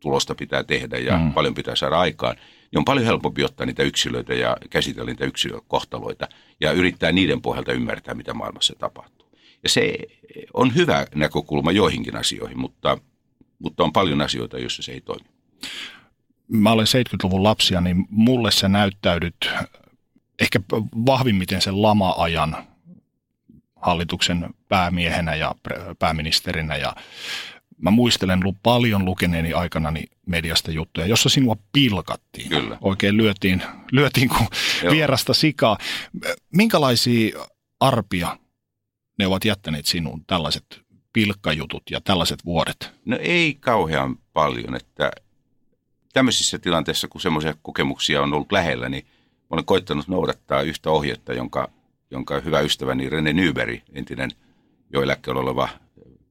tulosta 0.02 0.34
pitää 0.34 0.64
tehdä 0.64 0.98
ja 0.98 1.18
mm. 1.18 1.32
paljon 1.32 1.54
pitää 1.54 1.76
saada 1.76 2.00
aikaan, 2.00 2.36
niin 2.36 2.78
on 2.78 2.84
paljon 2.84 3.06
helpompi 3.06 3.44
ottaa 3.44 3.66
niitä 3.66 3.82
yksilöitä 3.82 4.34
ja 4.34 4.56
käsitellä 4.70 5.10
niitä 5.10 5.24
yksilökohtaloita 5.24 6.28
ja 6.60 6.72
yrittää 6.72 7.12
niiden 7.12 7.42
pohjalta 7.42 7.72
ymmärtää, 7.72 8.14
mitä 8.14 8.34
maailmassa 8.34 8.74
tapahtuu. 8.78 9.32
Ja 9.62 9.68
se 9.68 9.98
on 10.54 10.74
hyvä 10.74 11.06
näkökulma 11.14 11.72
joihinkin 11.72 12.16
asioihin, 12.16 12.60
mutta, 12.60 12.98
mutta 13.58 13.84
on 13.84 13.92
paljon 13.92 14.20
asioita, 14.20 14.58
joissa 14.58 14.82
se 14.82 14.92
ei 14.92 15.00
toimi. 15.00 15.24
Mä 16.48 16.72
olen 16.72 16.86
70-luvun 16.86 17.42
lapsia, 17.42 17.80
niin 17.80 18.06
mulle 18.10 18.50
sä 18.50 18.68
näyttäydyt 18.68 19.50
ehkä 20.38 20.60
vahvimmiten 21.06 21.60
sen 21.60 21.82
lama-ajan 21.82 22.56
hallituksen 23.76 24.54
päämiehenä 24.68 25.34
ja 25.34 25.54
pääministerinä 25.98 26.76
ja 26.76 26.96
mä 27.82 27.90
muistelen 27.90 28.40
paljon 28.62 29.04
lukeneeni 29.04 29.52
aikanani 29.52 30.04
mediasta 30.26 30.70
juttuja, 30.70 31.06
jossa 31.06 31.28
sinua 31.28 31.56
pilkattiin. 31.72 32.48
Kyllä. 32.48 32.78
Oikein 32.80 33.16
lyötiin, 33.16 33.62
lyötiin 33.92 34.28
kuin 34.28 34.46
Joo. 34.82 34.92
vierasta 34.92 35.34
sikaa. 35.34 35.78
Minkälaisia 36.52 37.38
arpia 37.80 38.38
ne 39.18 39.26
ovat 39.26 39.44
jättäneet 39.44 39.86
sinun 39.86 40.24
tällaiset 40.26 40.80
pilkkajutut 41.12 41.82
ja 41.90 42.00
tällaiset 42.00 42.44
vuodet? 42.44 42.92
No 43.04 43.18
ei 43.20 43.54
kauhean 43.60 44.18
paljon, 44.32 44.74
että 44.74 45.10
tämmöisissä 46.12 46.58
tilanteissa, 46.58 47.08
kun 47.08 47.20
semmoisia 47.20 47.54
kokemuksia 47.62 48.22
on 48.22 48.34
ollut 48.34 48.52
lähellä, 48.52 48.88
niin 48.88 49.06
olen 49.50 49.64
koittanut 49.64 50.08
noudattaa 50.08 50.62
yhtä 50.62 50.90
ohjetta, 50.90 51.32
jonka, 51.32 51.68
jonka 52.10 52.40
hyvä 52.40 52.60
ystäväni 52.60 53.08
Rene 53.08 53.32
Nyberi, 53.32 53.82
entinen 53.92 54.30
jo 54.92 55.02
eläkkeellä 55.02 55.40
oleva 55.40 55.68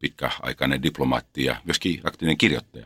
pitkäaikainen 0.02 0.84
diplomaatti 0.84 1.44
ja 1.44 1.56
myöskin 1.66 2.02
aktiivinen 2.04 2.38
kirjoittaja. 2.38 2.86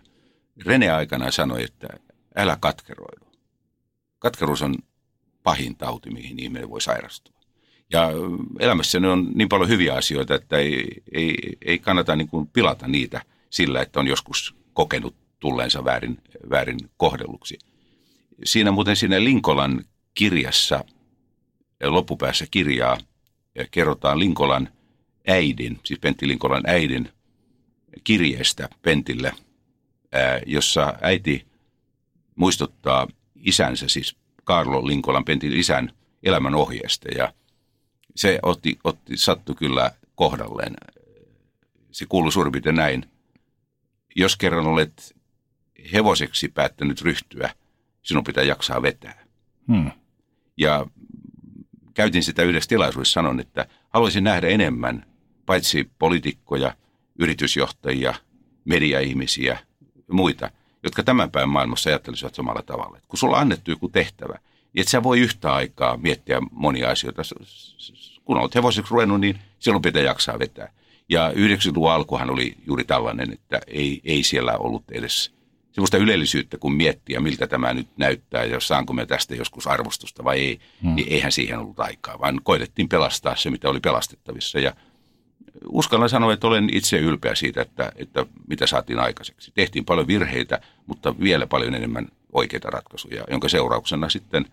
Rene 0.65 0.91
aikanaan 0.91 1.31
sanoi, 1.31 1.63
että 1.63 1.88
älä 2.36 2.57
katkeroidu. 2.60 3.25
Katkeruus 4.19 4.62
on 4.62 4.75
pahin 5.43 5.75
tauti, 5.77 6.10
mihin 6.10 6.39
ihminen 6.39 6.69
voi 6.69 6.81
sairastua. 6.81 7.36
Ja 7.91 8.10
elämässä 8.60 9.00
ne 9.00 9.07
on 9.07 9.31
niin 9.36 9.50
paljon 9.50 9.69
hyviä 9.69 9.93
asioita, 9.93 10.36
että 10.36 10.57
ei, 10.57 11.03
ei, 11.12 11.57
ei 11.65 11.79
kannata 11.79 12.15
niin 12.15 12.27
kuin 12.27 12.48
pilata 12.48 12.88
niitä 12.88 13.22
sillä, 13.50 13.81
että 13.81 14.00
on 14.00 14.07
joskus 14.07 14.55
kokenut 14.74 15.15
tulleensa 15.39 15.86
väärin, 15.86 16.17
väärin 16.50 16.79
kohdelluksi. 16.98 17.60
Siinä 18.43 18.72
muuten 18.72 18.95
siinä 18.95 19.24
Linkolan 19.24 19.86
kirjassa, 20.13 20.84
loppupäässä 21.84 22.45
kirjaa, 22.51 22.98
kerrotaan 23.72 24.19
Linkolan 24.19 24.69
äidin, 25.27 25.79
siis 25.84 26.00
Pentti 26.00 26.27
Linkolan 26.27 26.63
äidin 26.67 27.10
kirjeestä 28.03 28.70
Pentille, 28.82 29.34
jossa 30.46 30.94
äiti 31.01 31.48
muistuttaa 32.36 33.08
isänsä, 33.36 33.88
siis 33.88 34.15
Karlo 34.44 34.88
Linkolan 34.88 35.25
Pentin 35.25 35.53
isän 35.53 35.91
elämän 36.24 36.55
ohjeesta 36.55 37.08
ja 37.17 37.34
se 38.15 38.39
otti, 38.41 38.79
otti, 38.84 39.17
sattui 39.17 39.55
kyllä 39.55 39.91
kohdalleen. 40.15 40.74
Se 41.91 42.05
kuuluu 42.10 42.32
suurin 42.32 42.75
näin. 42.75 43.05
Jos 44.15 44.36
kerran 44.36 44.67
olet 44.67 45.15
hevoseksi 45.94 46.48
päättänyt 46.48 47.01
ryhtyä, 47.01 47.55
sinun 48.01 48.24
pitää 48.24 48.44
jaksaa 48.44 48.82
vetää. 48.82 49.25
Hmm. 49.67 49.91
Ja 50.58 50.86
käytin 51.94 52.24
sitä 52.24 52.44
yhdessä 52.44 52.67
tilaisuudessa, 52.67 53.13
sanon, 53.13 53.39
että 53.39 53.67
haluaisin 53.89 54.24
nähdä 54.24 54.48
enemmän 54.48 55.05
paitsi 55.46 55.90
poliitikkoja, 56.00 56.75
yritysjohtajia, 57.20 58.14
mediaihmisiä 58.66 59.58
ja 60.08 60.14
muita, 60.14 60.52
jotka 60.84 61.04
tämän 61.04 61.32
päivän 61.32 61.50
maailmassa 61.50 61.90
ajattelisivat 61.90 62.36
samalla 62.36 62.62
tavalla. 62.62 63.00
Kun 63.08 63.20
sulla 63.20 63.36
on 63.36 63.42
annettu 63.42 63.72
joku 63.72 63.90
tehtävä, 63.90 64.40
niin 64.74 64.82
et 64.82 64.88
sä 64.88 65.04
voi 65.04 65.20
yhtä 65.20 65.54
aikaa 65.54 65.98
miettiä 65.98 66.42
monia 66.52 66.90
asioita. 66.90 67.22
Kun 68.25 68.38
olet 68.38 68.56
hevoseksi 68.56 68.92
ruvennut, 68.92 69.22
niin 69.22 69.40
silloin 69.60 69.82
pitää 69.82 70.02
jaksaa 70.02 70.40
vetää. 70.40 70.72
Ja 71.10 71.32
90-luvun 71.32 71.92
alkuhan 71.92 72.30
oli 72.30 72.56
juuri 72.68 72.84
tällainen, 72.84 73.34
että 73.34 73.62
ei, 73.68 74.02
ei 74.04 74.24
siellä 74.24 74.58
ollut 74.58 74.84
edes 74.92 75.36
sellaista 75.75 75.98
ylellisyyttä, 75.98 76.58
kun 76.58 76.74
miettiä, 76.74 77.20
miltä 77.20 77.48
tämä 77.48 77.74
nyt 77.74 77.88
näyttää 77.98 78.44
ja 78.44 78.60
saanko 78.60 78.94
me 78.94 79.06
tästä 79.06 79.36
joskus 79.36 79.68
arvostusta 79.68 80.24
vai 80.24 80.40
ei, 80.40 80.60
hmm. 80.84 80.96
niin 80.96 81.08
eihän 81.14 81.32
siihen 81.32 81.60
ollut 81.60 81.80
aikaa, 81.80 82.20
vaan 82.20 82.42
koitettiin 82.44 82.90
pelastaa 82.90 83.36
se, 83.36 83.50
mitä 83.50 83.70
oli 83.70 83.80
pelastettavissa. 83.80 84.60
Ja 84.60 84.74
uskallan 85.69 86.09
sanoa, 86.09 86.33
että 86.33 86.47
olen 86.47 86.69
itse 86.74 86.97
ylpeä 86.97 87.35
siitä, 87.35 87.62
että, 87.62 87.91
että 87.95 88.25
mitä 88.47 88.67
saatiin 88.67 89.00
aikaiseksi. 89.00 89.51
Tehtiin 89.53 89.85
paljon 89.85 90.07
virheitä, 90.07 90.62
mutta 90.88 91.19
vielä 91.19 91.47
paljon 91.47 91.75
enemmän 91.75 92.07
oikeita 92.33 92.69
ratkaisuja, 92.69 93.24
jonka 93.31 93.50
seurauksena 93.50 94.09
sitten 94.09 94.45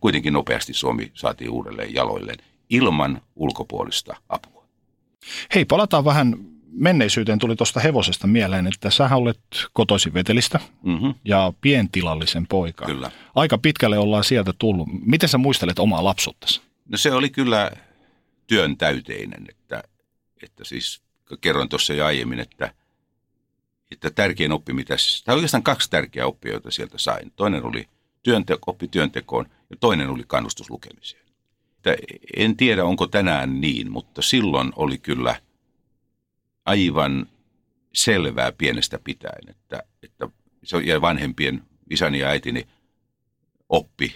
kuitenkin 0.00 0.32
nopeasti 0.32 0.74
Suomi 0.74 1.10
saatiin 1.14 1.50
uudelleen 1.50 1.94
jaloilleen 1.94 2.38
ilman 2.70 3.20
ulkopuolista 3.36 4.16
apua. 4.28 4.64
Hei, 5.54 5.64
palataan 5.64 6.04
vähän 6.04 6.34
menneisyyteen 6.72 7.38
tuli 7.38 7.56
tuosta 7.56 7.80
hevosesta 7.80 8.26
mieleen, 8.26 8.66
että 8.66 8.90
sä 8.90 9.16
olet 9.16 9.40
kotoisin 9.72 10.14
Vetelistä 10.14 10.60
mm-hmm. 10.82 11.14
ja 11.24 11.52
pientilallisen 11.60 12.46
poika. 12.46 12.86
Kyllä. 12.86 13.10
Aika 13.34 13.58
pitkälle 13.58 13.98
ollaan 13.98 14.24
sieltä 14.24 14.52
tullut. 14.58 14.88
Miten 15.06 15.28
sä 15.28 15.38
muistelet 15.38 15.78
omaa 15.78 16.04
lapsuuttasi? 16.04 16.60
No 16.88 16.98
se 16.98 17.12
oli 17.12 17.30
kyllä 17.30 17.70
työn 18.46 18.76
täyteinen, 18.76 19.44
että, 19.48 19.82
että 20.42 20.64
siis 20.64 21.02
kerroin 21.40 21.68
tuossa 21.68 21.94
jo 21.94 22.06
aiemmin, 22.06 22.40
että, 22.40 22.74
että 23.90 24.10
tärkein 24.10 24.52
oppi, 24.52 24.72
mitä, 24.72 24.96
tai 25.24 25.34
oikeastaan 25.34 25.62
kaksi 25.62 25.90
tärkeää 25.90 26.26
oppia, 26.26 26.52
joita 26.52 26.70
sieltä 26.70 26.98
sain. 26.98 27.32
Toinen 27.36 27.64
oli 27.64 27.88
työnteko, 28.22 28.70
oppi 28.70 28.88
työntekoon 28.88 29.46
ja 29.70 29.76
toinen 29.80 30.10
oli 30.10 30.24
kannustus 30.26 30.70
lukemiseen. 30.70 31.22
Että 31.76 31.96
en 32.36 32.56
tiedä, 32.56 32.84
onko 32.84 33.06
tänään 33.06 33.60
niin, 33.60 33.92
mutta 33.92 34.22
silloin 34.22 34.72
oli 34.76 34.98
kyllä– 34.98 35.40
aivan 36.68 37.26
selvää 37.94 38.52
pienestä 38.52 38.98
pitäen, 39.04 39.48
että, 39.48 39.82
että 40.02 40.28
se 40.64 40.78
ja 40.78 41.00
vanhempien 41.00 41.62
isäni 41.90 42.18
ja 42.18 42.28
äitini 42.28 42.68
oppi 43.68 44.14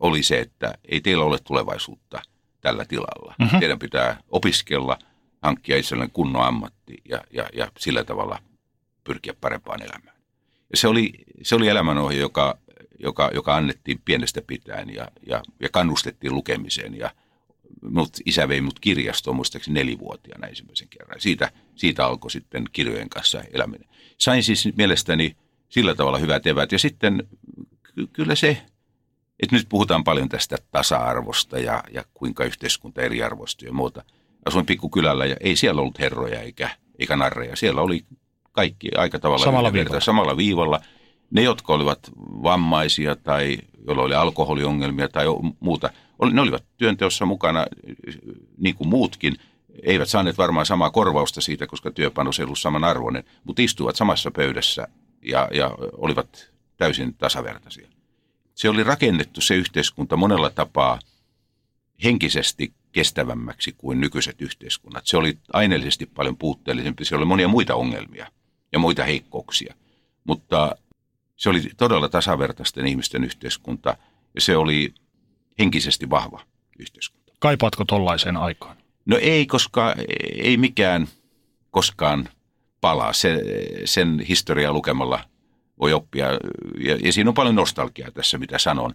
oli 0.00 0.22
se, 0.22 0.40
että 0.40 0.74
ei 0.84 1.00
teillä 1.00 1.24
ole 1.24 1.38
tulevaisuutta 1.38 2.22
tällä 2.60 2.84
tilalla. 2.84 3.34
Mm-hmm. 3.38 3.60
Teidän 3.60 3.78
pitää 3.78 4.20
opiskella, 4.28 4.98
hankkia 5.42 5.76
itselleen 5.76 6.10
kunnon 6.10 6.46
ammatti 6.46 6.96
ja, 7.08 7.24
ja, 7.30 7.48
ja 7.52 7.72
sillä 7.78 8.04
tavalla 8.04 8.38
pyrkiä 9.04 9.34
parempaan 9.40 9.82
elämään. 9.82 10.16
Ja 10.70 10.76
se 10.76 10.88
oli, 10.88 11.12
se 11.42 11.54
oli 11.54 11.68
elämänohje, 11.68 12.20
joka, 12.20 12.58
joka, 12.98 13.30
joka 13.34 13.56
annettiin 13.56 14.00
pienestä 14.04 14.42
pitäen 14.46 14.94
ja, 14.94 15.08
ja, 15.26 15.42
ja 15.60 15.68
kannustettiin 15.68 16.34
lukemiseen 16.34 16.98
ja– 16.98 17.10
mut, 17.82 18.16
isä 18.24 18.48
vei 18.48 18.60
mut 18.60 18.80
kirjastoon 18.80 19.36
muistaakseni 19.36 19.80
nelivuotiaana 19.80 20.46
ensimmäisen 20.46 20.88
kerran. 20.88 21.20
Siitä, 21.20 21.50
siitä 21.74 22.06
alkoi 22.06 22.30
sitten 22.30 22.64
kirjojen 22.72 23.08
kanssa 23.08 23.42
eläminen. 23.52 23.88
Sain 24.18 24.42
siis 24.42 24.68
mielestäni 24.76 25.36
sillä 25.68 25.94
tavalla 25.94 26.18
hyvät 26.18 26.46
evät. 26.46 26.72
Ja 26.72 26.78
sitten 26.78 27.28
ky- 27.82 28.06
kyllä 28.06 28.34
se, 28.34 28.62
että 29.40 29.56
nyt 29.56 29.68
puhutaan 29.68 30.04
paljon 30.04 30.28
tästä 30.28 30.56
tasa-arvosta 30.70 31.58
ja, 31.58 31.84
ja 31.92 32.04
kuinka 32.14 32.44
yhteiskunta 32.44 33.02
eriarvoistuu 33.02 33.66
ja 33.66 33.72
muuta. 33.72 34.04
Asuin 34.48 34.66
pikkukylällä 34.66 35.26
ja 35.26 35.36
ei 35.40 35.56
siellä 35.56 35.80
ollut 35.80 35.98
herroja 35.98 36.40
eikä, 36.40 36.70
eikä 36.98 37.16
narreja. 37.16 37.56
Siellä 37.56 37.80
oli 37.80 38.04
kaikki 38.52 38.88
aika 38.96 39.18
tavalla 39.18 39.44
samalla 39.44 39.72
viivalla. 39.72 40.00
samalla 40.00 40.36
viivalla. 40.36 40.80
Ne, 41.30 41.42
jotka 41.42 41.72
olivat 41.72 41.98
vammaisia 42.18 43.16
tai 43.16 43.58
joilla 43.86 44.02
oli 44.02 44.14
alkoholiongelmia 44.14 45.08
tai 45.08 45.24
muuta– 45.60 45.90
ne 46.26 46.40
olivat 46.40 46.64
työnteossa 46.76 47.26
mukana 47.26 47.66
niin 48.58 48.74
kuin 48.74 48.88
muutkin, 48.88 49.36
eivät 49.82 50.08
saaneet 50.08 50.38
varmaan 50.38 50.66
samaa 50.66 50.90
korvausta 50.90 51.40
siitä, 51.40 51.66
koska 51.66 51.90
työpanos 51.90 52.38
ei 52.38 52.44
ollut 52.44 52.58
samanarvoinen, 52.58 53.24
mutta 53.44 53.62
istuivat 53.62 53.96
samassa 53.96 54.30
pöydässä 54.30 54.88
ja, 55.22 55.48
ja 55.52 55.70
olivat 55.92 56.50
täysin 56.76 57.14
tasavertaisia. 57.14 57.88
Se 58.54 58.68
oli 58.68 58.84
rakennettu 58.84 59.40
se 59.40 59.54
yhteiskunta 59.54 60.16
monella 60.16 60.50
tapaa 60.50 60.98
henkisesti 62.04 62.72
kestävämmäksi 62.92 63.74
kuin 63.78 64.00
nykyiset 64.00 64.42
yhteiskunnat. 64.42 65.06
Se 65.06 65.16
oli 65.16 65.38
aineellisesti 65.52 66.06
paljon 66.06 66.36
puutteellisempi, 66.36 67.04
se 67.04 67.16
oli 67.16 67.24
monia 67.24 67.48
muita 67.48 67.74
ongelmia 67.74 68.26
ja 68.72 68.78
muita 68.78 69.04
heikkouksia, 69.04 69.74
mutta 70.24 70.76
se 71.36 71.48
oli 71.48 71.62
todella 71.76 72.08
tasavertaisten 72.08 72.86
ihmisten 72.86 73.24
yhteiskunta 73.24 73.96
ja 74.34 74.40
se 74.40 74.56
oli 74.56 74.94
henkisesti 75.58 76.10
vahva 76.10 76.42
yhteiskunta. 76.78 77.32
Kaipaatko 77.38 77.84
tollaiseen 77.84 78.36
aikaan? 78.36 78.76
No 79.06 79.18
ei, 79.20 79.46
koska 79.46 79.94
ei 80.36 80.56
mikään 80.56 81.08
koskaan 81.70 82.28
palaa. 82.80 83.12
Se, 83.12 83.42
sen 83.84 84.20
historiaa 84.28 84.72
lukemalla 84.72 85.24
voi 85.80 85.92
oppia. 85.92 86.26
Ja, 86.78 86.96
ja 87.04 87.12
siinä 87.12 87.30
on 87.30 87.34
paljon 87.34 87.54
nostalgiaa 87.54 88.10
tässä, 88.10 88.38
mitä 88.38 88.58
sanon. 88.58 88.94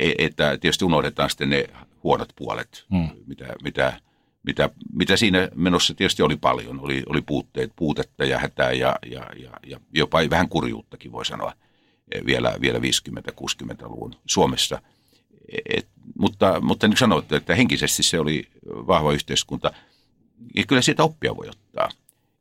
E, 0.00 0.12
että 0.18 0.58
tietysti 0.58 0.84
unohdetaan 0.84 1.30
sitten 1.30 1.50
ne 1.50 1.64
huonot 2.02 2.32
puolet, 2.36 2.84
hmm. 2.90 3.08
mitä, 3.26 3.54
mitä, 3.62 4.00
mitä, 4.42 4.70
mitä 4.92 5.16
siinä 5.16 5.48
menossa 5.54 5.94
tietysti 5.94 6.22
oli 6.22 6.36
paljon. 6.36 6.80
Oli, 6.80 7.02
oli 7.06 7.20
puutteet, 7.20 7.72
puutetta 7.76 8.24
ja 8.24 8.38
hätää 8.38 8.72
ja, 8.72 8.96
ja, 9.06 9.26
ja, 9.36 9.50
ja 9.66 9.80
jopa 9.92 10.18
vähän 10.30 10.48
kurjuuttakin 10.48 11.12
voi 11.12 11.26
sanoa 11.26 11.52
vielä, 12.26 12.54
vielä 12.60 12.78
50-60-luvun 12.78 14.14
Suomessa– 14.26 14.82
et, 15.74 15.88
mutta, 16.18 16.60
mutta 16.60 16.88
niin 16.88 16.96
sanoit, 16.96 17.32
että 17.32 17.54
henkisesti 17.54 18.02
se 18.02 18.20
oli 18.20 18.48
vahva 18.66 19.12
yhteiskunta. 19.12 19.72
Ja 20.56 20.64
kyllä 20.66 20.82
siitä 20.82 21.02
oppia 21.02 21.36
voi 21.36 21.48
ottaa. 21.48 21.88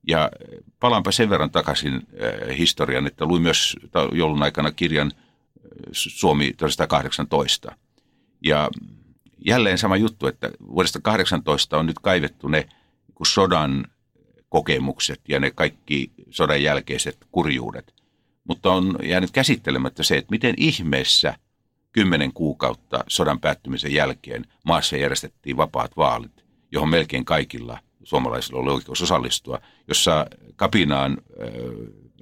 Ja 0.08 0.32
palaanpa 0.80 1.12
sen 1.12 1.30
verran 1.30 1.52
takaisin 1.52 2.08
historian, 2.58 3.08
että 3.08 3.26
luin 3.26 3.42
myös 3.42 3.76
joulun 4.12 4.44
aikana 4.44 4.72
kirjan 4.72 5.12
Suomi 5.92 6.54
1918. 6.58 7.76
Ja, 8.46 8.70
jälleen 9.46 9.78
sama 9.78 9.98
juttu, 9.98 10.28
että 10.28 10.52
vuodesta 10.68 11.02
18 11.02 11.78
on 11.78 11.86
nyt 11.86 12.00
kaivettu 12.02 12.48
ne 12.48 12.70
sodan 13.28 13.86
kokemukset 14.50 15.22
ja 15.28 15.40
ne 15.40 15.52
kaikki 15.52 16.12
sodan 16.30 16.64
jälkeiset 16.64 17.18
kurjuudet. 17.32 17.94
Mutta 18.44 18.72
on 18.72 18.96
jäänyt 19.04 19.32
käsittelemättä 19.32 20.04
se, 20.04 20.18
että 20.18 20.32
miten 20.32 20.54
ihmeessä 20.58 21.34
kymmenen 21.92 22.34
kuukautta 22.34 23.04
sodan 23.08 23.40
päättymisen 23.40 23.94
jälkeen 23.94 24.46
maassa 24.66 24.98
järjestettiin 24.98 25.58
vapaat 25.58 25.98
vaalit, 25.98 26.46
johon 26.72 26.90
melkein 26.90 27.26
kaikilla 27.26 27.80
suomalaisilla 28.04 28.60
oli 28.60 28.72
oikeus 28.72 29.02
osallistua, 29.02 29.62
jossa 29.88 30.26
kapinaan 30.56 31.18
ö, 31.40 31.46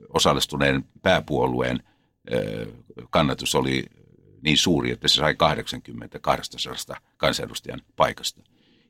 osallistuneen 0.10 0.86
pääpuolueen 1.02 1.84
ö, 2.34 2.68
kannatus 3.10 3.56
oli 3.56 3.86
niin 4.41 4.58
suuri, 4.58 4.91
että 4.91 5.08
se 5.08 5.15
sai 5.15 5.36
80 5.36 6.20
200 6.20 6.98
kansanedustajan 7.17 7.82
paikasta. 7.96 8.41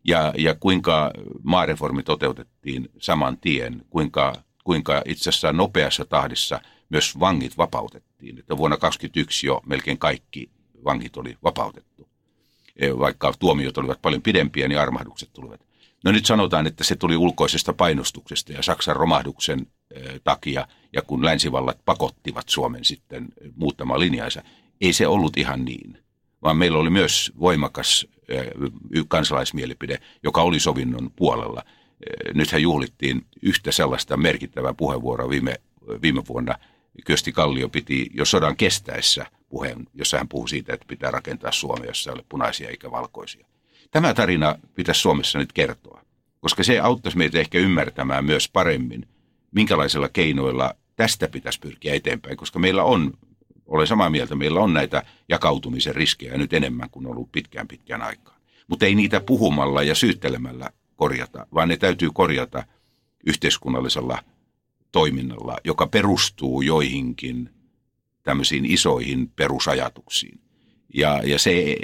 Ja, 0.03 0.33
ja 0.37 0.55
kuinka 0.55 1.11
maareformi 1.43 2.03
toteutettiin 2.03 2.89
saman 2.97 3.37
tien, 3.37 3.85
kuinka, 3.89 4.43
kuinka 4.63 5.01
itse 5.05 5.29
asiassa 5.29 5.53
nopeassa 5.53 6.05
tahdissa 6.05 6.61
myös 6.89 7.19
vangit 7.19 7.57
vapautettiin. 7.57 8.39
Että 8.39 8.57
vuonna 8.57 8.77
2021 8.77 9.47
jo 9.47 9.61
melkein 9.65 9.97
kaikki 9.97 10.49
vangit 10.85 11.17
oli 11.17 11.37
vapautettu. 11.43 12.09
E, 12.75 12.97
vaikka 12.97 13.33
tuomiot 13.39 13.77
olivat 13.77 14.01
paljon 14.01 14.21
pidempiä, 14.21 14.67
niin 14.67 14.79
armahdukset 14.79 15.29
tulivat. 15.33 15.61
No 16.03 16.11
nyt 16.11 16.25
sanotaan, 16.25 16.67
että 16.67 16.83
se 16.83 16.95
tuli 16.95 17.17
ulkoisesta 17.17 17.73
painostuksesta 17.73 18.53
ja 18.53 18.63
Saksan 18.63 18.95
romahduksen 18.95 19.67
e, 19.91 20.19
takia, 20.23 20.67
ja 20.93 21.01
kun 21.01 21.25
länsivallat 21.25 21.77
pakottivat 21.85 22.49
Suomen 22.49 22.85
sitten 22.85 23.27
muuttamaan 23.55 23.99
linjaansa, 23.99 24.43
ei 24.81 24.93
se 24.93 25.07
ollut 25.07 25.38
ihan 25.38 25.65
niin, 25.65 25.98
vaan 26.41 26.57
meillä 26.57 26.77
oli 26.77 26.89
myös 26.89 27.31
voimakas 27.39 28.07
kansalaismielipide, 29.07 30.00
joka 30.24 30.41
oli 30.41 30.60
sovinnon 30.60 31.12
puolella. 31.15 31.63
Nythän 32.34 32.62
juhlittiin 32.62 33.25
yhtä 33.41 33.72
sellaista 33.72 34.17
merkittävää 34.17 34.74
puheenvuoroa 34.74 35.29
viime, 35.29 35.55
viime 36.01 36.22
vuonna. 36.29 36.55
Kyösti 37.05 37.31
Kallio 37.31 37.69
piti 37.69 38.10
jo 38.13 38.25
sodan 38.25 38.57
kestäessä 38.57 39.25
puheen, 39.50 39.86
jossa 39.93 40.17
hän 40.17 40.27
puhui 40.27 40.50
siitä, 40.50 40.74
että 40.74 40.86
pitää 40.88 41.12
rakentaa 41.12 41.51
Suomea, 41.51 41.89
jossa 41.89 42.12
ei 42.12 42.13
ole 42.13 42.25
punaisia 42.29 42.69
eikä 42.69 42.91
valkoisia. 42.91 43.48
Tämä 43.91 44.13
tarina 44.13 44.55
pitäisi 44.75 45.01
Suomessa 45.01 45.39
nyt 45.39 45.53
kertoa, 45.53 46.01
koska 46.39 46.63
se 46.63 46.79
auttaisi 46.79 47.17
meitä 47.17 47.39
ehkä 47.39 47.57
ymmärtämään 47.57 48.25
myös 48.25 48.50
paremmin, 48.50 49.07
minkälaisilla 49.51 50.10
keinoilla 50.10 50.74
tästä 50.96 51.27
pitäisi 51.27 51.60
pyrkiä 51.60 51.93
eteenpäin, 51.93 52.38
koska 52.38 52.60
meillä 52.60 52.84
on 52.84 53.13
olen 53.67 53.88
samaa 53.88 54.09
mieltä, 54.09 54.36
meillä 54.36 54.59
on 54.59 54.74
näitä 54.74 55.03
jakautumisen 55.29 55.95
riskejä 55.95 56.38
nyt 56.38 56.53
enemmän 56.53 56.89
kuin 56.89 57.07
ollut 57.07 57.31
pitkään 57.31 57.67
pitkään 57.67 58.01
aikaan. 58.01 58.41
Mutta 58.67 58.86
ei 58.86 58.95
niitä 58.95 59.19
puhumalla 59.19 59.83
ja 59.83 59.95
syyttelemällä 59.95 60.69
korjata, 60.95 61.47
vaan 61.53 61.67
ne 61.67 61.77
täytyy 61.77 62.09
korjata 62.13 62.63
yhteiskunnallisella 63.25 64.24
toiminnalla, 64.91 65.57
joka 65.63 65.88
perustuu 65.88 66.62
joihinkin 66.62 67.50
tämmöisiin 68.24 68.65
isoihin 68.65 69.31
perusajatuksiin. 69.36 70.39
Ja, 70.93 71.21
ja 71.24 71.39
se 71.39 71.75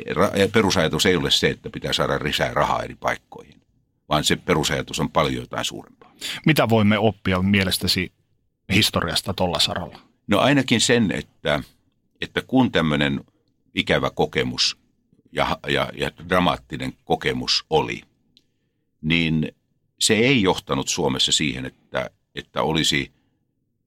perusajatus 0.54 1.06
ei 1.06 1.16
ole 1.16 1.32
se, 1.32 1.50
että 1.50 1.70
pitää 1.70 1.94
saada 1.94 2.20
lisää 2.24 2.54
rahaa 2.54 2.84
eri 2.84 2.96
paikkoihin, 2.96 3.62
vaan 4.10 4.24
se 4.24 4.36
perusajatus 4.36 5.00
on 5.00 5.10
paljon 5.10 5.42
jotain 5.42 5.66
suurempaa. 5.66 6.14
Mitä 6.46 6.70
voimme 6.70 6.98
oppia 6.98 7.42
mielestäsi 7.42 8.12
historiasta 8.74 9.34
tuolla 9.34 9.60
saralla? 9.60 10.13
No 10.28 10.40
ainakin 10.40 10.82
sen, 10.82 11.12
että, 11.12 11.64
että 12.22 12.42
kun 12.42 12.72
tämmöinen 12.72 13.24
ikävä 13.76 14.10
kokemus 14.10 14.78
ja, 15.32 15.58
ja, 15.68 15.92
ja 15.98 16.12
dramaattinen 16.30 16.94
kokemus 17.06 17.66
oli, 17.70 18.02
niin 19.02 19.52
se 20.00 20.14
ei 20.14 20.42
johtanut 20.42 20.88
Suomessa 20.88 21.32
siihen, 21.32 21.66
että, 21.66 22.10
että 22.36 22.62
olisi 22.62 23.12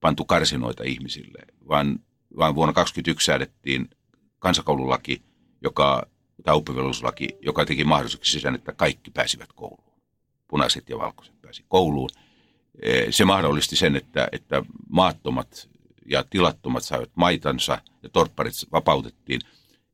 pantu 0.01 0.25
karsinoita 0.25 0.85
ihmisille, 0.85 1.39
vaan, 1.69 2.01
vaan 2.37 2.55
vuonna 2.55 2.73
2021 2.73 3.27
säädettiin 3.27 3.91
kansakoululaki, 4.39 5.23
joka, 5.63 6.07
tai 6.45 6.55
oppivelvollisuuslaki, 6.55 7.29
joka 7.41 7.67
teki 7.67 7.85
mahdolliseksi 7.85 8.41
sen, 8.41 8.55
että 8.55 8.73
kaikki 8.73 9.11
pääsivät 9.11 9.53
kouluun. 9.53 10.01
Punaiset 10.49 10.89
ja 10.89 10.99
valkoiset 10.99 11.43
pääsi 11.43 11.65
kouluun. 11.69 12.11
Se 13.11 13.25
mahdollisti 13.25 13.77
sen, 13.77 13.97
että, 13.97 14.29
että 14.33 14.63
maattomat 14.91 15.69
ja 16.09 16.25
tilattomat 16.31 16.85
saivat 16.85 17.11
maitansa 17.15 17.79
ja 18.03 18.09
torpparit 18.09 18.55
vapautettiin 18.73 19.41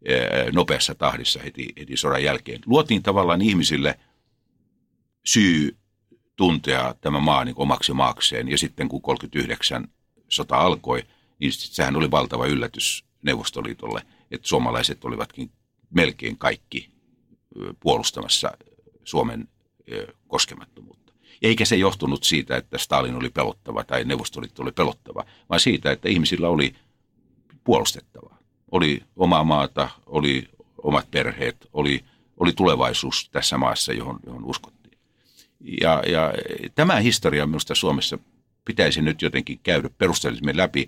eh, 0.04 0.52
nopeassa 0.52 0.94
tahdissa 0.94 1.40
heti, 1.40 1.68
heti 1.78 1.96
sodan 1.96 2.24
jälkeen. 2.24 2.60
Luotiin 2.66 3.02
tavallaan 3.02 3.42
ihmisille 3.42 3.98
syy 5.24 5.76
tuntea 6.36 6.94
tämä 7.00 7.20
maa 7.20 7.44
niin 7.44 7.54
omaksi 7.58 7.92
maakseen 7.92 8.48
ja 8.48 8.58
sitten 8.58 8.88
kun 8.88 9.02
39 9.02 9.88
sota 10.28 10.56
alkoi, 10.56 11.02
niin 11.38 11.52
sehän 11.52 11.96
oli 11.96 12.10
valtava 12.10 12.46
yllätys 12.46 13.04
Neuvostoliitolle, 13.22 14.02
että 14.30 14.48
suomalaiset 14.48 15.04
olivatkin 15.04 15.50
melkein 15.90 16.38
kaikki 16.38 16.90
puolustamassa 17.80 18.52
Suomen 19.04 19.48
koskemattomuutta. 20.28 21.01
Eikä 21.42 21.64
se 21.64 21.76
johtunut 21.76 22.24
siitä, 22.24 22.56
että 22.56 22.78
Stalin 22.78 23.14
oli 23.14 23.30
pelottava 23.30 23.84
tai 23.84 24.04
Neuvostoliitto 24.04 24.62
oli 24.62 24.72
pelottava, 24.72 25.24
vaan 25.48 25.60
siitä, 25.60 25.90
että 25.92 26.08
ihmisillä 26.08 26.48
oli 26.48 26.74
puolustettavaa. 27.64 28.38
Oli 28.70 29.02
omaa 29.16 29.44
maata, 29.44 29.88
oli 30.06 30.48
omat 30.82 31.10
perheet, 31.10 31.56
oli, 31.72 32.04
oli 32.36 32.52
tulevaisuus 32.52 33.28
tässä 33.32 33.58
maassa, 33.58 33.92
johon, 33.92 34.18
johon 34.26 34.44
uskottiin. 34.44 34.98
Ja, 35.80 36.02
ja 36.06 36.32
tämä 36.74 36.96
historia 36.96 37.46
minusta 37.46 37.74
Suomessa 37.74 38.18
pitäisi 38.64 39.02
nyt 39.02 39.22
jotenkin 39.22 39.60
käydä 39.62 39.90
perusteellisemmin 39.98 40.56
läpi, 40.56 40.86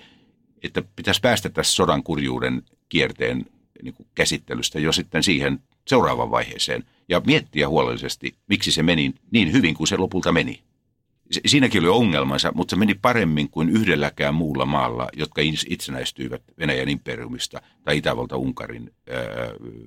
että 0.62 0.82
pitäisi 0.96 1.20
päästä 1.20 1.48
tässä 1.48 1.74
sodan 1.74 2.02
kurjuuden 2.02 2.62
kierteen 2.88 3.46
niin 3.82 3.94
kuin 3.94 4.06
käsittelystä 4.14 4.80
jo 4.80 4.92
sitten 4.92 5.22
siihen 5.22 5.62
seuraavaan 5.86 6.30
vaiheeseen 6.30 6.84
ja 7.08 7.20
miettiä 7.26 7.68
huolellisesti, 7.68 8.34
miksi 8.48 8.72
se 8.72 8.82
meni 8.82 9.14
niin 9.30 9.52
hyvin 9.52 9.74
kuin 9.74 9.88
se 9.88 9.96
lopulta 9.96 10.32
meni. 10.32 10.62
Siinäkin 11.46 11.80
oli 11.80 11.88
ongelmansa, 11.88 12.52
mutta 12.54 12.70
se 12.72 12.76
meni 12.76 12.94
paremmin 12.94 13.50
kuin 13.50 13.68
yhdelläkään 13.68 14.34
muulla 14.34 14.66
maalla, 14.66 15.08
jotka 15.16 15.42
itsenäistyivät 15.68 16.42
Venäjän 16.58 16.88
imperiumista 16.88 17.62
tai 17.84 17.98
Itävalta-Unkarin 17.98 18.92
äh, 19.10 19.18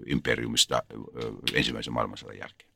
imperiumista 0.06 0.76
äh, 0.76 1.32
ensimmäisen 1.54 1.94
maailmansodan 1.94 2.38
jälkeen. 2.38 2.70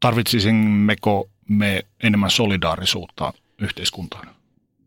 Tarvitsisimmeko 0.00 1.30
me 1.48 1.82
enemmän 2.02 2.30
solidaarisuutta 2.30 3.32
yhteiskuntaan? 3.60 4.28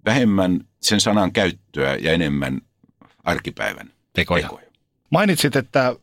Vähemmän 0.06 0.68
sen 0.82 1.02
sanan 1.02 1.32
käyttöä 1.32 1.96
ja 1.96 2.12
enemmän 2.12 2.62
arkipäivän 3.24 3.94
tekoja. 4.14 4.48
tekoja. 4.48 4.68
Mainitsit, 5.10 5.56
että 5.56 5.96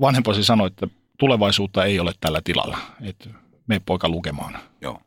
vanhempasi 0.00 0.44
sanoi, 0.44 0.66
että 0.66 0.86
tulevaisuutta 1.18 1.84
ei 1.84 2.00
ole 2.00 2.12
tällä 2.20 2.40
tilalla, 2.44 2.78
että 3.00 3.30
me 3.66 3.80
poika 3.86 4.08
lukemaan. 4.08 4.58
Joo. 4.80 5.00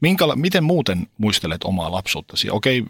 Minkäla- 0.00 0.36
miten 0.36 0.64
muuten 0.64 1.06
muistelet 1.18 1.64
omaa 1.64 1.92
lapsuuttasi? 1.92 2.50
Okei, 2.50 2.84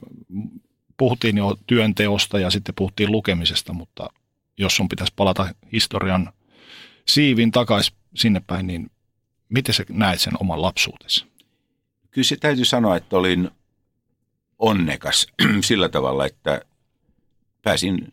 puhuttiin 0.97 1.37
jo 1.37 1.59
työnteosta 1.67 2.38
ja 2.38 2.51
sitten 2.51 2.75
puhuttiin 2.75 3.12
lukemisesta, 3.12 3.73
mutta 3.73 4.09
jos 4.59 4.77
sun 4.77 4.88
pitäisi 4.88 5.12
palata 5.17 5.55
historian 5.73 6.33
siivin 7.09 7.51
takaisin 7.51 7.95
sinne 8.15 8.43
päin, 8.47 8.67
niin 8.67 8.91
miten 9.49 9.75
sä 9.75 9.85
näet 9.88 10.21
sen 10.21 10.33
oman 10.41 10.62
lapsuutesi? 10.62 11.27
Kyllä 12.11 12.27
se 12.27 12.37
täytyy 12.37 12.65
sanoa, 12.65 12.97
että 12.97 13.17
olin 13.17 13.51
onnekas 14.59 15.27
sillä 15.69 15.88
tavalla, 15.88 16.27
että 16.27 16.62
pääsin 17.62 18.12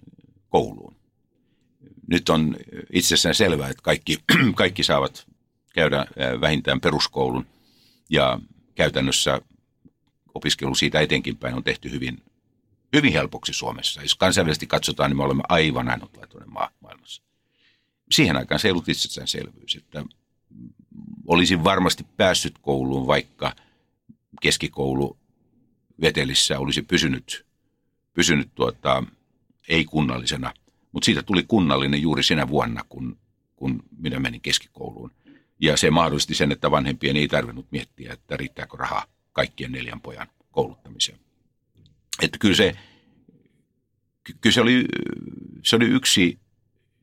kouluun 0.50 0.99
nyt 2.10 2.30
on 2.30 2.56
itsessään 2.94 3.36
selvää, 3.36 3.70
että 3.70 3.84
kaikki, 3.84 4.18
kaikki 4.56 4.84
saavat 4.84 5.28
käydä 5.74 6.06
vähintään 6.42 6.82
peruskoulun 6.82 7.48
ja 8.10 8.40
käytännössä 8.76 9.42
opiskelu 10.34 10.76
siitä 10.76 11.00
etenkin 11.00 11.38
päin 11.38 11.56
on 11.56 11.64
tehty 11.64 11.92
hyvin, 11.92 12.24
hyvin 12.96 13.14
helpoksi 13.14 13.54
Suomessa. 13.54 14.02
Jos 14.02 14.16
kansainvälisesti 14.16 14.68
katsotaan, 14.68 15.10
niin 15.10 15.18
me 15.18 15.24
olemme 15.24 15.44
aivan 15.50 15.90
ainutlaatuinen 15.90 16.54
maa 16.54 16.70
maailmassa. 16.80 17.24
Siihen 18.12 18.38
aikaan 18.38 18.60
se 18.60 18.68
ei 18.68 18.72
ollut 18.72 18.90
itsestäänselvyys, 18.90 19.76
että 19.76 20.04
olisin 21.28 21.64
varmasti 21.64 22.06
päässyt 22.18 22.54
kouluun, 22.62 23.08
vaikka 23.08 23.56
keskikoulu 24.42 25.18
Vetelissä 26.02 26.60
olisi 26.60 26.82
pysynyt, 26.82 27.46
pysynyt 28.14 28.50
tuota, 28.56 29.04
ei-kunnallisena– 29.68 30.54
mutta 30.92 31.06
siitä 31.06 31.24
tuli 31.24 31.44
kunnallinen 31.44 32.02
juuri 32.02 32.24
sinä 32.24 32.48
vuonna, 32.48 32.86
kun, 32.90 33.18
kun 33.56 33.84
minä 33.98 34.20
menin 34.20 34.42
keskikouluun. 34.42 35.12
Ja 35.60 35.78
se 35.78 35.92
mahdollisti 35.92 36.36
sen, 36.36 36.52
että 36.52 36.72
vanhempien 36.72 37.18
ei 37.18 37.28
tarvinnut 37.28 37.72
miettiä, 37.72 38.14
että 38.14 38.38
riittääkö 38.38 38.78
rahaa 38.78 39.06
kaikkien 39.34 39.72
neljän 39.72 40.02
pojan 40.02 40.28
kouluttamiseen. 40.52 41.20
Että 42.22 42.38
kyllä 42.38 42.56
se, 42.56 42.76
kyllä 44.42 44.54
se, 44.54 44.62
oli, 44.62 44.86
se 45.64 45.76
oli 45.76 45.86
yksi, 45.86 46.40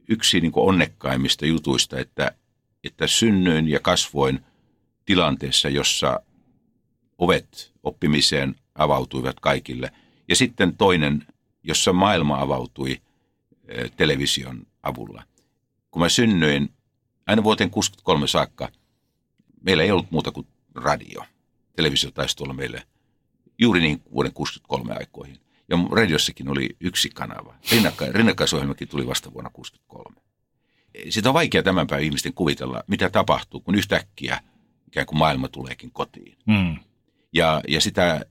yksi 0.09 0.41
niin 0.41 0.53
onnekkaimmista 0.55 1.47
jutuista, 1.47 1.99
että, 1.99 2.33
että 2.85 3.07
synnyin 3.07 3.69
ja 3.69 3.81
kasvoin 3.81 4.41
tilanteessa, 5.05 5.69
jossa 5.69 6.21
ovet 7.19 7.73
oppimiseen 7.83 8.55
avautuivat 8.75 9.41
kaikille. 9.41 9.93
Ja 10.29 10.37
sitten 10.37 10.77
toinen, 10.77 11.27
jossa 11.63 11.93
maailma 11.93 12.41
avautui 12.41 13.01
television 13.97 14.67
avulla. 14.83 15.23
Kun 15.91 16.03
mä 16.03 16.09
synnyin, 16.09 16.73
aina 17.27 17.45
vuoteen 17.45 17.71
63 17.71 18.27
saakka, 18.27 18.69
meillä 19.63 19.83
ei 19.83 19.91
ollut 19.91 20.11
muuta 20.11 20.33
kuin 20.33 20.47
radio. 20.75 21.25
Televisio 21.77 22.11
taisi 22.11 22.37
tulla 22.37 22.53
meille 22.53 22.87
juuri 23.59 23.81
niin 23.81 24.03
vuoden 24.13 24.33
63 24.33 24.95
aikoihin. 24.95 25.41
Ja 25.69 25.77
radiossakin 25.91 26.49
oli 26.49 26.77
yksi 26.81 27.11
kanava. 27.11 27.55
Rinnakka, 27.73 28.07
rinnakkaisohjelmakin 28.11 28.89
tuli 28.89 29.07
vasta 29.07 29.33
vuonna 29.33 29.51
63. 29.51 30.21
Sitä 31.11 31.31
on 31.31 31.35
vaikea 31.35 31.63
tämän 31.63 31.87
päivän 31.87 32.05
ihmisten 32.05 32.35
kuvitella, 32.35 32.85
mitä 32.87 33.11
tapahtuu, 33.11 33.61
kun 33.61 33.75
yhtäkkiä 33.75 34.41
ikään 34.87 35.07
kuin 35.07 35.19
maailma 35.19 35.49
tuleekin 35.49 35.91
kotiin. 35.91 36.39
Mm. 36.47 36.77
Ja, 37.33 37.61
ja 37.69 37.81
sitä 37.81 38.27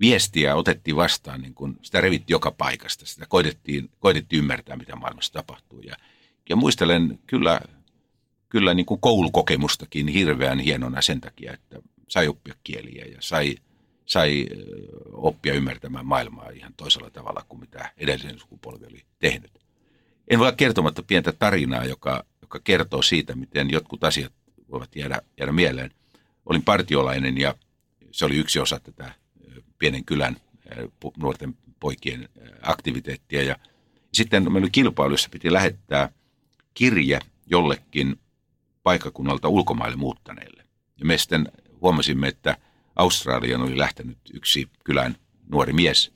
viestiä 0.00 0.54
otettiin 0.54 0.96
vastaan, 0.96 1.40
niin 1.40 1.54
kun 1.54 1.78
sitä 1.82 2.00
revittiin 2.00 2.34
joka 2.34 2.50
paikasta. 2.50 3.06
Sitä 3.06 3.26
koitettiin, 3.28 3.90
koitettiin 3.98 4.38
ymmärtää, 4.38 4.76
mitä 4.76 4.96
maailmassa 4.96 5.32
tapahtuu. 5.32 5.80
Ja, 5.80 5.96
ja 6.48 6.56
muistelen 6.56 7.18
kyllä, 7.26 7.60
kyllä 8.48 8.74
niin 8.74 8.86
kuin 8.86 9.00
koulukokemustakin 9.00 10.08
hirveän 10.08 10.58
hienona 10.58 11.02
sen 11.02 11.20
takia, 11.20 11.52
että 11.52 11.78
sai 12.08 12.28
oppia 12.28 12.54
kieliä 12.64 13.04
ja 13.04 13.16
sai, 13.20 13.56
sai 14.06 14.46
oppia 15.12 15.54
ymmärtämään 15.54 16.06
maailmaa 16.06 16.50
ihan 16.50 16.74
toisella 16.76 17.10
tavalla 17.10 17.44
kuin 17.48 17.60
mitä 17.60 17.92
edellisen 17.96 18.38
sukupolvi 18.38 18.86
oli 18.86 19.04
tehnyt. 19.18 19.50
En 20.28 20.38
voi 20.38 20.52
kertomatta 20.56 21.02
pientä 21.02 21.32
tarinaa, 21.32 21.84
joka, 21.84 22.24
joka 22.42 22.60
kertoo 22.64 23.02
siitä, 23.02 23.34
miten 23.34 23.70
jotkut 23.70 24.04
asiat 24.04 24.32
voivat 24.70 24.96
jäädä, 24.96 25.22
jäädä 25.38 25.52
mieleen. 25.52 25.90
Olin 26.46 26.62
partiolainen 26.62 27.38
ja 27.38 27.54
se 28.10 28.24
oli 28.24 28.36
yksi 28.36 28.58
osa 28.58 28.80
tätä 28.80 29.12
pienen 29.78 30.04
kylän 30.04 30.36
nuorten 31.16 31.56
poikien 31.80 32.28
aktiviteettia. 32.62 33.42
Ja 33.42 33.56
sitten 34.12 34.42
meillä 34.42 34.64
oli 34.64 34.70
kilpailu, 34.70 35.12
jossa 35.12 35.28
piti 35.32 35.52
lähettää 35.52 36.08
kirje 36.74 37.20
jollekin 37.46 38.20
paikakunnalta 38.82 39.48
ulkomaille 39.48 39.96
muuttaneille. 39.96 40.64
Ja 40.98 41.06
me 41.06 41.18
sitten 41.18 41.52
huomasimme, 41.80 42.28
että 42.28 42.56
Australian 42.96 43.62
oli 43.62 43.78
lähtenyt 43.78 44.18
yksi 44.32 44.68
kylän 44.84 45.16
nuori 45.50 45.72
mies. 45.72 46.12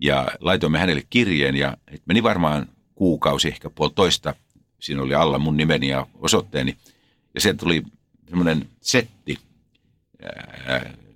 Ja 0.00 0.28
laitoimme 0.40 0.78
hänelle 0.78 1.02
kirjeen 1.10 1.56
ja 1.56 1.76
meni 2.06 2.22
varmaan 2.22 2.68
kuukausi, 2.94 3.48
ehkä 3.48 3.70
puolitoista. 3.70 4.34
Siinä 4.80 5.02
oli 5.02 5.14
alla 5.14 5.38
mun 5.38 5.56
nimeni 5.56 5.88
ja 5.88 6.06
osoitteeni. 6.14 6.76
Ja 7.34 7.40
sieltä 7.40 7.58
tuli 7.58 7.82
semmoinen 8.28 8.68
setti 8.80 9.38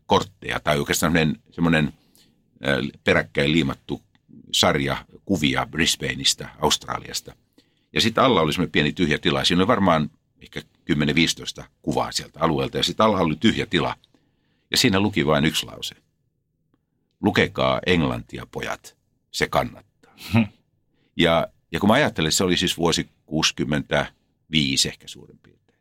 kortteja 0.07 0.61
tai 0.61 0.79
oikeastaan 0.79 1.12
semmoinen, 1.12 1.42
semmoinen 1.51 1.92
peräkkäin 3.05 3.53
liimattu 3.53 4.03
sarja 4.53 5.07
kuvia 5.25 5.66
Brisbaneista, 5.71 6.49
Australiasta. 6.61 7.37
Ja 7.92 8.01
sitten 8.01 8.25
alla 8.25 8.40
oli 8.40 8.53
semmoinen 8.53 8.73
pieni 8.73 8.92
tyhjä 8.92 9.19
tila. 9.19 9.45
Siinä 9.45 9.61
oli 9.61 9.66
varmaan 9.66 10.11
ehkä 10.40 10.61
10-15 11.61 11.64
kuvaa 11.83 12.12
sieltä 12.12 12.40
alueelta 12.40 12.77
ja 12.77 12.83
sitten 12.83 13.07
alla 13.07 13.21
oli 13.21 13.37
tyhjä 13.37 13.66
tila. 13.66 13.97
Ja 14.71 14.77
siinä 14.77 15.01
luki 15.01 15.27
vain 15.27 15.45
yksi 15.45 15.66
lause. 15.66 15.95
Lukekaa 17.23 17.81
englantia, 17.87 18.47
pojat. 18.51 18.97
Se 19.31 19.49
kannattaa. 19.49 20.14
Hm. 20.33 20.42
Ja, 21.16 21.49
ja 21.73 21.81
kun 21.81 21.88
mä 21.88 21.95
ajattelen, 21.95 22.29
että 22.29 22.37
se 22.37 22.45
oli 22.45 22.57
siis 22.57 22.79
vuosi 22.79 23.09
65 23.27 24.88
ehkä 24.88 25.09
suurin 25.09 25.38
piirtein, 25.38 25.79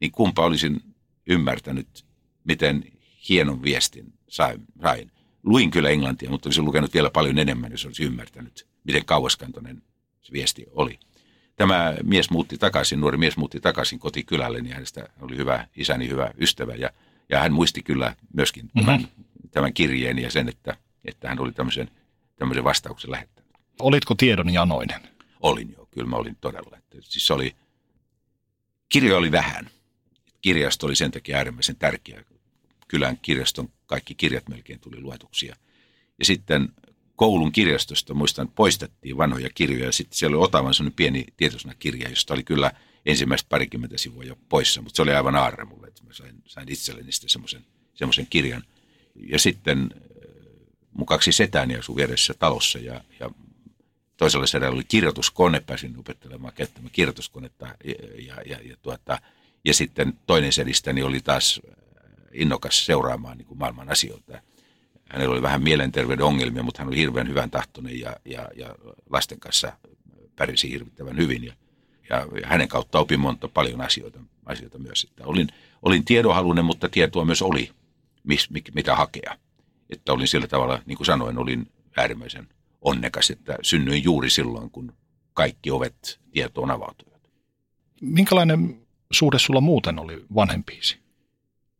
niin 0.00 0.12
kumpa 0.12 0.44
olisin 0.44 0.80
ymmärtänyt, 1.26 2.04
miten 2.44 2.84
hienon 3.28 3.62
viestin 3.62 4.12
sain. 4.28 4.60
sain. 4.82 5.12
Luin 5.42 5.70
kyllä 5.70 5.88
englantia, 5.88 6.30
mutta 6.30 6.48
olisin 6.48 6.64
lukenut 6.64 6.94
vielä 6.94 7.10
paljon 7.10 7.38
enemmän, 7.38 7.72
jos 7.72 7.86
olisin 7.86 8.06
ymmärtänyt, 8.06 8.66
miten 8.84 9.04
kauaskantoinen 9.04 9.82
se 10.20 10.32
viesti 10.32 10.66
oli 10.70 10.98
tämä 11.58 11.94
mies 12.04 12.30
muutti 12.30 12.58
takaisin, 12.58 13.00
nuori 13.00 13.18
mies 13.18 13.36
muutti 13.36 13.60
takaisin 13.60 13.98
kotikylälle, 13.98 14.60
niin 14.60 14.74
hänestä 14.74 15.08
oli 15.20 15.36
hyvä 15.36 15.66
isäni, 15.76 16.08
hyvä 16.08 16.30
ystävä. 16.40 16.74
Ja, 16.74 16.90
ja 17.28 17.38
hän 17.38 17.52
muisti 17.52 17.82
kyllä 17.82 18.16
myöskin 18.34 18.70
tämän, 18.74 19.00
mm-hmm. 19.00 19.50
tämän 19.50 19.72
kirjeen 19.72 20.18
ja 20.18 20.30
sen, 20.30 20.48
että, 20.48 20.76
että 21.04 21.28
hän 21.28 21.40
oli 21.40 21.52
tämmöisen, 21.52 21.90
tämmöisen 22.36 22.64
vastauksen 22.64 23.10
lähettänyt. 23.10 23.50
Olitko 23.78 24.14
tiedon 24.14 24.50
janoinen? 24.50 25.00
Olin 25.40 25.74
jo, 25.78 25.88
kyllä 25.90 26.08
mä 26.08 26.16
olin 26.16 26.36
todella. 26.40 26.76
Että, 26.76 26.96
siis 27.00 27.30
oli, 27.30 27.56
kirjoja 28.88 29.18
oli 29.18 29.32
vähän. 29.32 29.70
Kirjasto 30.40 30.86
oli 30.86 30.96
sen 30.96 31.10
takia 31.10 31.36
äärimmäisen 31.36 31.76
tärkeä. 31.76 32.24
Kylän 32.88 33.18
kirjaston 33.22 33.68
kaikki 33.86 34.14
kirjat 34.14 34.48
melkein 34.48 34.80
tuli 34.80 35.00
luetuksia. 35.00 35.56
Ja 36.18 36.24
sitten 36.24 36.68
koulun 37.16 37.52
kirjastosta, 37.52 38.14
muistan, 38.14 38.48
poistettiin 38.48 39.16
vanhoja 39.16 39.50
kirjoja. 39.54 39.92
Sitten 39.92 40.18
siellä 40.18 40.36
oli 40.36 40.44
Otavan 40.44 40.74
sellainen 40.74 40.96
pieni 40.96 41.26
kirja, 41.78 42.08
josta 42.08 42.34
oli 42.34 42.42
kyllä 42.42 42.72
ensimmäistä 43.06 43.48
parikymmentä 43.48 43.98
sivua 43.98 44.24
jo 44.24 44.38
poissa, 44.48 44.82
mutta 44.82 44.96
se 44.96 45.02
oli 45.02 45.14
aivan 45.14 45.36
aarre 45.36 45.64
mulle, 45.64 45.86
että 45.86 46.04
mä 46.04 46.12
sain, 46.12 46.42
sain 46.46 46.68
itselleni 46.68 47.12
sitten 47.12 47.30
semmoisen, 47.30 47.66
semmoisen 47.94 48.26
kirjan. 48.30 48.64
Ja 49.14 49.38
sitten 49.38 49.78
äh, 49.78 50.02
mun 50.92 51.06
kaksi 51.06 51.32
setääni 51.32 51.76
asui 51.76 51.96
vieressä 51.96 52.34
talossa 52.34 52.78
ja, 52.78 53.00
ja 53.20 53.30
toisella 54.16 54.46
sedällä 54.46 54.74
oli 54.74 54.84
kirjoituskone, 54.84 55.60
pääsin 55.60 55.98
opettelemaan 55.98 56.54
käyttämään 56.54 56.90
kirjoituskonetta 56.92 57.66
ja, 57.66 57.94
ja, 58.26 58.42
ja, 58.46 58.58
ja, 58.68 58.76
tuota, 58.82 59.18
ja 59.64 59.74
sitten 59.74 60.12
toinen 60.26 60.52
sedistäni 60.52 61.02
oli 61.02 61.20
taas 61.20 61.60
innokas 62.32 62.86
seuraamaan 62.86 63.38
niin 63.38 63.46
kuin 63.46 63.58
maailman 63.58 63.90
asioita 63.90 64.42
hänellä 65.08 65.32
oli 65.32 65.42
vähän 65.42 65.62
mielenterveyden 65.62 66.24
ongelmia, 66.24 66.62
mutta 66.62 66.82
hän 66.82 66.88
oli 66.88 66.96
hirveän 66.96 67.28
hyvän 67.28 67.50
tahtoinen 67.50 68.00
ja, 68.00 68.16
ja, 68.24 68.48
ja 68.56 68.74
lasten 69.10 69.40
kanssa 69.40 69.72
pärisi 70.36 70.70
hirvittävän 70.70 71.16
hyvin. 71.16 71.44
Ja, 71.44 71.52
ja, 72.10 72.26
hänen 72.44 72.68
kautta 72.68 72.98
opin 72.98 73.20
monta 73.20 73.48
paljon 73.48 73.80
asioita, 73.80 74.20
asioita 74.46 74.78
myös. 74.78 75.04
Että 75.10 75.24
olin, 75.26 75.48
olin 75.82 76.04
tiedonhalunen, 76.04 76.64
mutta 76.64 76.88
tietoa 76.88 77.24
myös 77.24 77.42
oli, 77.42 77.70
mis, 78.24 78.50
mitä 78.74 78.96
hakea. 78.96 79.38
Että 79.90 80.12
olin 80.12 80.28
sillä 80.28 80.46
tavalla, 80.46 80.82
niin 80.86 80.96
kuin 80.96 81.06
sanoin, 81.06 81.38
olin 81.38 81.72
äärimmäisen 81.96 82.48
onnekas, 82.80 83.30
että 83.30 83.58
synnyin 83.62 84.04
juuri 84.04 84.30
silloin, 84.30 84.70
kun 84.70 84.92
kaikki 85.34 85.70
ovet 85.70 86.20
tietoon 86.32 86.70
avautuivat. 86.70 87.30
Minkälainen 88.00 88.86
suhde 89.10 89.38
sulla 89.38 89.60
muuten 89.60 89.98
oli 89.98 90.24
vanhempiisi? 90.34 91.07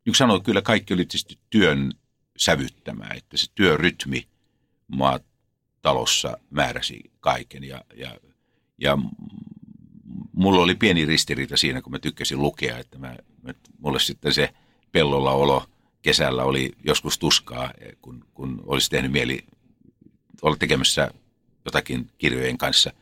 Niin 0.09 0.15
sanoin, 0.15 0.43
kyllä 0.43 0.63
kaikki 0.63 0.95
oli 0.95 1.05
tietysti 1.05 1.39
työn 1.51 1.93
sävyttämään, 2.37 3.17
että 3.17 3.37
se 3.37 3.47
työrytmi 3.55 4.29
maatalossa 4.87 6.39
määräsi 6.51 7.01
kaiken 7.21 7.65
ja, 7.65 7.85
ja, 7.95 8.17
ja 8.79 8.99
mulla 10.33 10.63
oli 10.63 10.75
pieni 10.75 11.07
ristiriita 11.07 11.57
siinä, 11.57 11.83
kun 11.83 11.93
mä 11.93 11.99
tykkäsin 11.99 12.43
lukea, 12.43 12.79
että, 12.79 12.99
mä, 12.99 13.17
että 13.47 13.71
mulle 13.79 14.01
sitten 14.01 14.35
se 14.35 14.55
pellolla 14.93 15.33
olo 15.33 15.67
kesällä 16.03 16.45
oli 16.45 16.73
joskus 16.85 17.19
tuskaa, 17.19 17.73
kun, 18.03 18.27
kun 18.35 18.63
olisi 18.67 18.91
tehnyt 18.91 19.13
mieli 19.13 19.45
olla 20.43 20.57
tekemässä 20.57 21.11
jotakin 21.65 22.11
kirjojen 22.19 22.59
kanssa. 22.59 22.93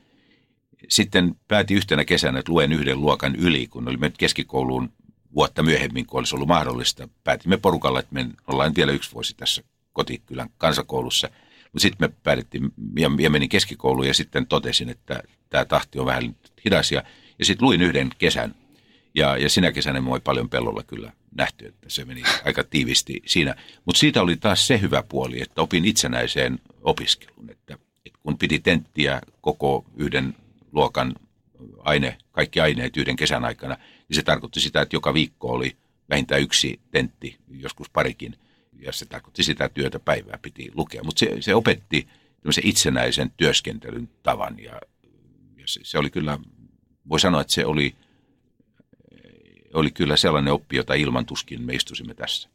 Sitten 0.89 1.35
päätin 1.49 1.77
yhtenä 1.77 2.05
kesänä, 2.05 2.39
että 2.39 2.53
luen 2.53 2.73
yhden 2.73 3.01
luokan 3.01 3.37
yli, 3.37 3.67
kun 3.67 3.89
oli 3.89 3.97
mennyt 3.97 4.19
keskikouluun 4.19 4.93
vuotta 5.37 5.63
myöhemmin, 5.63 6.07
kun 6.07 6.19
olisi 6.19 6.37
ollut 6.37 6.49
mahdollista. 6.49 7.09
Päätimme 7.25 7.57
porukalla, 7.57 8.01
että 8.01 8.15
me 8.15 8.27
ollaan 8.47 8.75
vielä 8.77 8.93
yksi 8.93 9.13
vuosi 9.13 9.35
tässä 9.37 9.63
kotikylän 9.93 10.51
kansakoulussa. 10.59 11.29
Mutta 11.73 11.83
sitten 11.83 12.09
me 12.11 12.15
päätettiin 12.23 12.73
ja, 12.99 13.11
ja 13.19 13.31
menin 13.31 13.49
keskikouluun 13.49 14.07
ja 14.07 14.15
sitten 14.15 14.47
totesin, 14.47 14.89
että 14.89 15.23
tämä 15.51 15.65
tahti 15.65 15.99
on 15.99 16.07
vähän 16.07 16.37
hidas. 16.65 16.93
Ja, 16.93 17.03
ja 17.39 17.45
sitten 17.45 17.67
luin 17.67 17.83
yhden 17.83 18.11
kesän 18.19 18.55
ja, 19.15 19.37
ja 19.37 19.49
sinä 19.49 19.73
kesänä 19.73 20.01
me 20.01 20.21
paljon 20.25 20.49
pellolla 20.49 20.83
kyllä 20.83 21.13
nähty, 21.37 21.67
että 21.67 21.91
se 21.91 22.05
meni 22.05 22.23
aika 22.45 22.65
tiivisti 22.65 23.23
siinä. 23.27 23.55
Mutta 23.85 23.99
siitä 23.99 24.23
oli 24.23 24.37
taas 24.37 24.67
se 24.67 24.81
hyvä 24.81 25.03
puoli, 25.09 25.43
että 25.43 25.63
opin 25.63 25.85
itsenäiseen 25.85 26.59
opiskeluun, 26.83 27.51
että, 27.51 27.79
että 28.07 28.19
kun 28.23 28.39
piti 28.39 28.59
tenttiä 28.59 29.21
koko 29.41 29.85
yhden 29.97 30.35
luokan 30.73 31.15
aine, 31.79 32.19
kaikki 32.33 32.61
aineet 32.61 32.97
yhden 32.97 33.17
kesän 33.17 33.45
aikana, 33.45 33.77
niin 34.09 34.17
se 34.17 34.23
tarkoitti 34.23 34.61
sitä, 34.61 34.83
että 34.83 34.97
joka 34.97 35.15
viikko 35.15 35.49
oli 35.49 35.77
vähintään 36.11 36.43
yksi 36.43 36.81
tentti, 36.91 37.39
joskus 37.51 37.91
parikin, 37.91 38.39
ja 38.81 38.93
se 38.93 39.07
tarkoitti 39.07 39.43
sitä, 39.43 39.65
että 39.65 39.75
työtä 39.75 39.99
päivää 39.99 40.39
piti 40.43 40.71
lukea. 40.75 41.05
Mutta 41.05 41.19
se, 41.19 41.37
se 41.41 41.55
opetti 41.55 42.09
itsenäisen 42.63 43.33
työskentelyn 43.37 44.09
tavan, 44.23 44.59
ja, 44.59 44.81
ja 45.57 45.67
se, 45.67 45.81
se 45.83 45.99
oli 45.99 46.11
kyllä, 46.11 46.39
voi 47.09 47.21
sanoa, 47.21 47.41
että 47.41 47.53
se 47.53 47.67
oli, 47.67 47.95
oli 49.75 49.91
kyllä 49.91 50.17
sellainen 50.17 50.53
oppi, 50.53 50.77
jota 50.77 50.95
ilman 50.95 51.27
tuskin 51.27 51.63
me 51.63 51.75
istuisimme 51.75 52.15
tässä. 52.15 52.49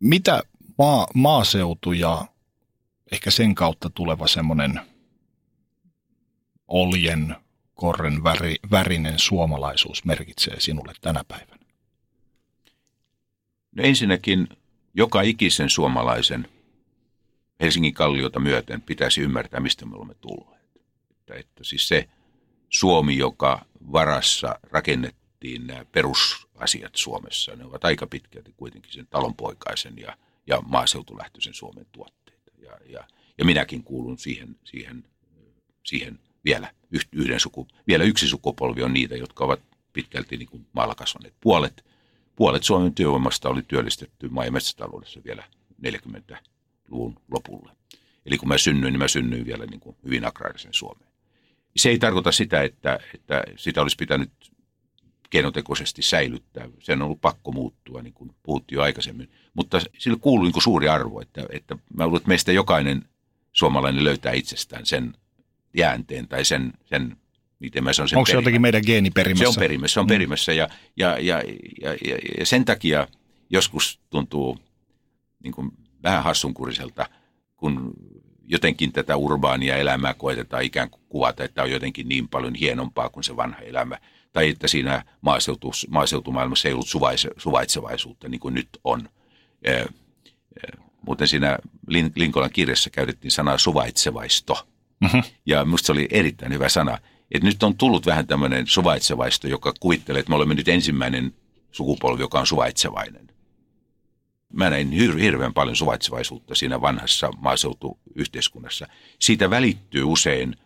Mitä 0.00 0.42
maa, 0.78 1.06
maaseutu 1.14 1.92
ja 1.92 2.26
ehkä 3.12 3.30
sen 3.30 3.54
kautta 3.54 3.90
tuleva 3.90 4.26
semmoinen 4.26 4.80
oljen 6.68 7.36
korren 7.82 8.24
väri, 8.24 8.56
värinen 8.70 9.18
suomalaisuus 9.18 10.04
merkitsee 10.04 10.60
sinulle 10.60 10.92
tänä 11.00 11.24
päivänä? 11.28 11.66
No 13.76 13.82
ensinnäkin 13.82 14.48
joka 14.94 15.22
ikisen 15.22 15.70
suomalaisen 15.70 16.48
Helsingin 17.60 17.94
kalliota 17.94 18.40
myöten 18.40 18.82
pitäisi 18.82 19.20
ymmärtää, 19.20 19.60
mistä 19.60 19.86
me 19.86 19.96
olemme 19.96 20.14
tulleet. 20.14 20.62
Että, 21.10 21.34
että 21.34 21.64
siis 21.64 21.88
se 21.88 22.08
Suomi, 22.68 23.16
joka 23.16 23.64
varassa 23.92 24.58
rakennettiin 24.62 25.66
nämä 25.66 25.84
perusasiat 25.84 26.94
Suomessa, 26.94 27.56
ne 27.56 27.64
ovat 27.64 27.84
aika 27.84 28.06
pitkälti 28.06 28.54
kuitenkin 28.56 28.92
sen 28.92 29.06
talonpoikaisen 29.06 29.98
ja, 29.98 30.16
ja 30.46 30.60
maaseutulähtöisen 30.60 31.54
Suomen 31.54 31.86
tuotteita. 31.92 32.52
Ja, 32.58 32.72
ja, 32.86 33.04
ja 33.38 33.44
minäkin 33.44 33.84
kuulun 33.84 34.18
siihen, 34.18 34.56
siihen, 34.64 35.04
siihen 35.84 36.18
vielä 36.44 36.70
yhden 37.12 37.40
suku, 37.40 37.68
vielä 37.86 38.04
yksi 38.04 38.28
sukupolvi 38.28 38.82
on 38.82 38.92
niitä, 38.92 39.16
jotka 39.16 39.44
ovat 39.44 39.60
pitkälti 39.92 40.36
niin 40.36 40.48
kuin 40.48 40.66
maalla 40.72 40.94
kasvaneet. 40.94 41.34
Puolet, 41.40 41.84
puolet 42.36 42.64
Suomen 42.64 42.94
työvoimasta 42.94 43.48
oli 43.48 43.62
työllistetty 43.68 44.28
maa- 44.28 44.44
ja 44.44 44.52
metsätaloudessa 44.52 45.20
vielä 45.24 45.44
40-luvun 45.86 47.16
lopulla. 47.30 47.76
Eli 48.26 48.38
kun 48.38 48.48
mä 48.48 48.58
synnyin, 48.58 48.92
niin 48.92 48.98
mä 48.98 49.08
synnyin 49.08 49.46
vielä 49.46 49.66
niin 49.66 49.80
kuin 49.80 49.96
hyvin 50.04 50.24
agraarisen 50.24 50.74
Suomeen. 50.74 51.12
Se 51.76 51.88
ei 51.88 51.98
tarkoita 51.98 52.32
sitä, 52.32 52.62
että, 52.62 53.00
että 53.14 53.44
sitä 53.56 53.82
olisi 53.82 53.96
pitänyt 53.96 54.30
keinotekoisesti 55.30 56.02
säilyttää. 56.02 56.68
Sen 56.80 57.02
on 57.02 57.06
ollut 57.06 57.20
pakko 57.20 57.52
muuttua, 57.52 58.02
niin 58.02 58.14
kuin 58.14 58.34
puhuttiin 58.42 58.76
jo 58.76 58.82
aikaisemmin. 58.82 59.30
Mutta 59.54 59.80
sillä 59.98 60.16
kuuluu 60.20 60.44
niin 60.44 60.52
kuin 60.52 60.62
suuri 60.62 60.88
arvo, 60.88 61.20
että, 61.20 61.46
että 61.50 61.76
mä 61.96 62.04
luulen, 62.04 62.16
että 62.16 62.28
meistä 62.28 62.52
jokainen 62.52 63.04
suomalainen 63.52 64.04
löytää 64.04 64.32
itsestään 64.32 64.86
sen 64.86 65.14
jäänteen 65.74 66.28
tai 66.28 66.44
sen, 66.44 66.72
sen 66.84 67.16
miten 67.58 67.84
mä 67.84 67.92
sanon 67.92 68.08
sen 68.08 68.18
Onko 68.18 68.26
se 68.26 68.36
jotenkin 68.36 68.62
meidän 68.62 68.82
geeniperimässä? 68.86 69.44
Se 69.44 69.48
on 69.48 69.54
perimässä, 69.62 69.94
se 69.94 70.00
on 70.00 70.06
mm. 70.06 70.08
perimässä 70.08 70.52
ja, 70.52 70.68
ja, 70.96 71.18
ja, 71.18 71.42
ja, 71.82 71.90
ja, 72.06 72.18
ja 72.38 72.46
sen 72.46 72.64
takia 72.64 73.08
joskus 73.50 74.00
tuntuu 74.10 74.58
niin 75.42 75.52
kuin 75.52 75.70
vähän 76.02 76.24
hassunkuriselta, 76.24 77.06
kun 77.56 77.92
jotenkin 78.44 78.92
tätä 78.92 79.16
urbaania 79.16 79.76
elämää 79.76 80.14
koetetaan 80.14 80.62
ikään 80.62 80.90
kuin 80.90 81.02
kuvata, 81.08 81.44
että 81.44 81.62
on 81.62 81.70
jotenkin 81.70 82.08
niin 82.08 82.28
paljon 82.28 82.54
hienompaa 82.54 83.08
kuin 83.08 83.24
se 83.24 83.36
vanha 83.36 83.58
elämä. 83.58 83.98
Tai 84.32 84.48
että 84.48 84.68
siinä 84.68 85.04
maaseutu, 85.20 85.72
maaseutumaailmassa 85.88 86.68
ei 86.68 86.74
ollut 86.74 86.88
suvaise, 86.88 87.30
suvaitsevaisuutta 87.36 88.28
niin 88.28 88.40
kuin 88.40 88.54
nyt 88.54 88.68
on. 88.84 89.08
Muuten 91.06 91.28
siinä 91.28 91.58
Linkolan 92.16 92.50
kirjassa 92.50 92.90
käytettiin 92.90 93.30
sanaa 93.30 93.58
suvaitsevaisto. 93.58 94.66
Mm-hmm. 95.02 95.22
Ja 95.46 95.64
minusta 95.64 95.86
se 95.86 95.92
oli 95.92 96.08
erittäin 96.10 96.52
hyvä 96.52 96.68
sana. 96.68 96.98
Että 97.30 97.48
nyt 97.48 97.62
on 97.62 97.76
tullut 97.76 98.06
vähän 98.06 98.26
tämmöinen 98.26 98.66
suvaitsevaisto, 98.66 99.48
joka 99.48 99.74
kuvittelee, 99.80 100.20
että 100.20 100.30
me 100.30 100.36
olemme 100.36 100.54
nyt 100.54 100.68
ensimmäinen 100.68 101.34
sukupolvi, 101.72 102.22
joka 102.22 102.40
on 102.40 102.46
suvaitsevainen 102.46 103.32
mä 104.52 104.70
näin 104.70 104.90
hir- 104.90 105.18
hirveän 105.18 105.54
paljon 105.54 105.76
suvaitsevaisuutta 105.76 106.54
siinä 106.54 106.80
vanhassa 106.80 107.30
maaseutuyhteiskunnassa. 107.38 108.86
Siitä 109.18 109.50
välittyy 109.50 110.04
usein 110.04 110.56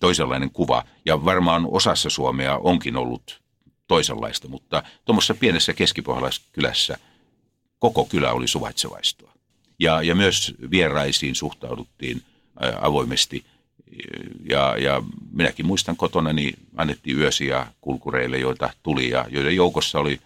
toisenlainen 0.00 0.50
kuva, 0.50 0.84
ja 1.06 1.24
varmaan 1.24 1.66
osassa 1.70 2.10
Suomea 2.10 2.56
onkin 2.56 2.96
ollut 2.96 3.42
toisenlaista, 3.88 4.48
mutta 4.48 4.82
tuommoisessa 5.04 5.34
pienessä 5.34 5.72
keskipohjalaiskylässä 5.72 6.98
koko 7.78 8.04
kylä 8.04 8.32
oli 8.32 8.48
suvaitsevaistoa. 8.48 9.32
Ja, 9.78 10.02
ja 10.02 10.14
myös 10.14 10.54
vieraisiin 10.70 11.34
suhtauduttiin 11.34 12.22
avoimesti. 12.80 13.44
Ja, 14.48 14.76
ja 14.78 15.02
minäkin 15.32 15.66
muistan 15.66 15.96
kotona, 15.96 16.32
niin 16.32 16.54
annettiin 16.76 17.18
yösiä 17.18 17.66
kulkureille, 17.80 18.38
joita 18.38 18.70
tuli 18.82 19.10
ja 19.10 19.26
joiden 19.28 19.56
joukossa 19.56 19.98
oli 19.98 20.20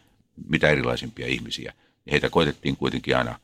mitä 0.48 0.68
erilaisimpia 0.68 1.26
ihmisiä– 1.26 1.72
heitä 2.10 2.30
koitettiin 2.30 2.76
kuitenkin 2.76 3.16
aina 3.16 3.38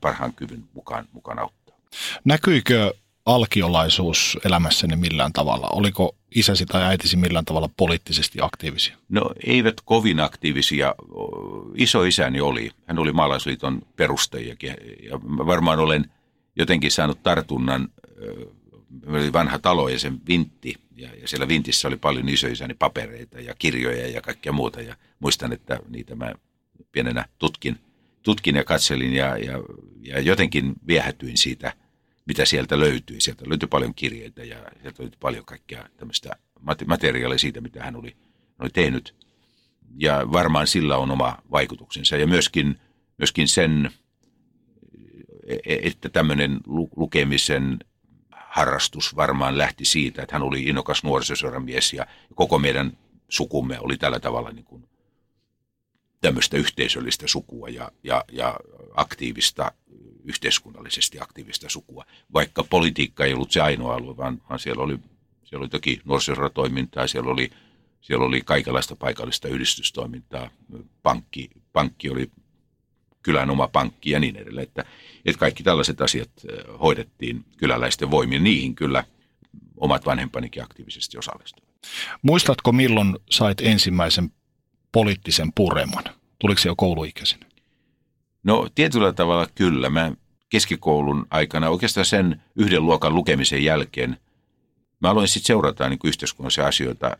parhaan 0.00 0.32
kyvyn 0.32 0.64
mukaan, 0.74 1.04
mukaan 1.12 1.38
auttaa. 1.38 1.76
Näkyykö 2.24 2.94
alkiolaisuus 3.26 4.38
elämässäni 4.44 4.96
millään 4.96 5.32
tavalla? 5.32 5.68
Oliko 5.72 6.16
isäsi 6.34 6.66
tai 6.66 6.82
äitisi 6.82 7.16
millään 7.16 7.44
tavalla 7.44 7.70
poliittisesti 7.76 8.38
aktiivisia? 8.42 8.96
No 9.08 9.30
eivät 9.46 9.74
kovin 9.84 10.20
aktiivisia. 10.20 10.94
Isoisäni 11.74 12.40
oli. 12.40 12.70
Hän 12.86 12.98
oli 12.98 13.12
maalaisliiton 13.12 13.82
perustajakin. 13.96 14.74
Ja 15.02 15.20
varmaan 15.22 15.78
olen 15.78 16.10
jotenkin 16.56 16.90
saanut 16.90 17.22
tartunnan. 17.22 17.88
Oli 19.06 19.32
vanha 19.32 19.58
talo 19.58 19.88
ja 19.88 19.98
sen 19.98 20.20
vintti. 20.28 20.74
Ja, 20.96 21.08
ja 21.20 21.28
siellä 21.28 21.48
vintissä 21.48 21.88
oli 21.88 21.96
paljon 21.96 22.28
isoisäni 22.28 22.74
papereita 22.74 23.40
ja 23.40 23.54
kirjoja 23.58 24.08
ja 24.08 24.22
kaikkea 24.22 24.52
muuta. 24.52 24.80
Ja 24.80 24.96
muistan, 25.18 25.52
että 25.52 25.80
niitä 25.88 26.14
mä 26.14 26.32
pienenä 26.92 27.24
tutkin 27.38 27.78
tutkin 28.26 28.56
ja 28.56 28.64
katselin 28.64 29.12
ja, 29.14 29.38
ja, 29.38 29.62
ja 30.00 30.20
jotenkin 30.20 30.72
viehätyin 30.86 31.38
siitä, 31.38 31.72
mitä 32.26 32.44
sieltä 32.44 32.80
löytyi. 32.80 33.20
Sieltä 33.20 33.48
löytyi 33.48 33.68
paljon 33.68 33.94
kirjeitä 33.94 34.44
ja 34.44 34.56
sieltä 34.82 35.02
löytyi 35.02 35.18
paljon 35.20 35.44
kaikkea 35.44 35.88
tämmöistä 35.96 36.36
materiaalia 36.86 37.38
siitä, 37.38 37.60
mitä 37.60 37.82
hän 37.82 37.96
oli, 37.96 38.16
oli 38.58 38.70
tehnyt. 38.70 39.14
Ja 39.98 40.32
varmaan 40.32 40.66
sillä 40.66 40.96
on 40.96 41.10
oma 41.10 41.38
vaikutuksensa. 41.50 42.16
Ja 42.16 42.26
myöskin, 42.26 42.80
myöskin 43.18 43.48
sen, 43.48 43.90
e-, 45.46 45.78
että 45.82 46.08
tämmöinen 46.08 46.60
lukemisen 46.96 47.78
harrastus 48.56 49.16
varmaan 49.16 49.58
lähti 49.58 49.84
siitä, 49.84 50.22
että 50.22 50.34
hän 50.34 50.42
oli 50.42 50.62
innokas 50.62 51.04
nuorisoseuramies 51.04 51.92
ja 51.92 52.06
koko 52.34 52.58
meidän 52.58 52.98
sukumme 53.28 53.80
oli 53.80 53.96
tällä 53.96 54.20
tavalla 54.20 54.50
niin 54.50 54.64
kuin 54.64 54.88
tämmöistä 56.20 56.56
yhteisöllistä 56.56 57.26
sukua 57.26 57.68
ja, 57.68 57.92
ja, 58.02 58.24
ja 58.32 58.56
aktiivista, 58.94 59.72
yhteiskunnallisesti 60.24 61.20
aktiivista 61.20 61.68
sukua. 61.68 62.04
Vaikka 62.32 62.64
politiikka 62.64 63.24
ei 63.24 63.34
ollut 63.34 63.52
se 63.52 63.60
ainoa 63.60 63.94
alue, 63.94 64.16
vaan, 64.16 64.42
vaan 64.48 64.58
siellä, 64.58 64.82
oli, 64.82 64.98
siellä 65.44 65.62
oli 65.62 65.68
toki 65.68 66.00
nuorisotoimintaa, 66.04 67.06
siellä 67.06 67.30
oli, 67.30 67.50
siellä 68.00 68.24
oli 68.24 68.40
kaikenlaista 68.40 68.96
paikallista 68.96 69.48
yhdistystoimintaa, 69.48 70.50
pankki, 71.02 71.50
pankki 71.72 72.10
oli 72.10 72.30
kylän 73.26 73.50
oma 73.50 73.68
pankki 73.68 74.10
ja 74.10 74.20
niin 74.20 74.36
edelleen. 74.36 74.62
Että, 74.62 74.84
että 75.24 75.40
kaikki 75.40 75.62
tällaiset 75.62 76.00
asiat 76.00 76.30
hoidettiin 76.80 77.44
kyläläisten 77.56 78.10
voimin. 78.10 78.44
Niihin 78.44 78.74
kyllä 78.74 79.04
omat 79.76 80.06
vanhempanikin 80.06 80.62
aktiivisesti 80.62 81.18
osallistuivat. 81.18 81.74
Muistatko 82.22 82.72
milloin 82.72 83.16
sait 83.30 83.60
ensimmäisen 83.60 84.30
poliittisen 84.92 85.52
pureman? 85.52 86.04
Tuliko 86.38 86.60
se 86.60 86.68
jo 86.68 86.76
kouluikäisenä? 86.76 87.46
No 88.44 88.68
tietyllä 88.74 89.12
tavalla 89.12 89.46
kyllä. 89.54 89.90
Mä 89.90 90.12
keskikoulun 90.48 91.26
aikana 91.30 91.68
oikeastaan 91.68 92.06
sen 92.06 92.42
yhden 92.56 92.86
luokan 92.86 93.14
lukemisen 93.14 93.64
jälkeen 93.64 94.16
mä 95.00 95.10
aloin 95.10 95.28
sitten 95.28 95.46
seurata 95.46 95.88
niin 95.88 95.98
yhteiskunnallisia 96.04 96.66
asioita 96.66 97.16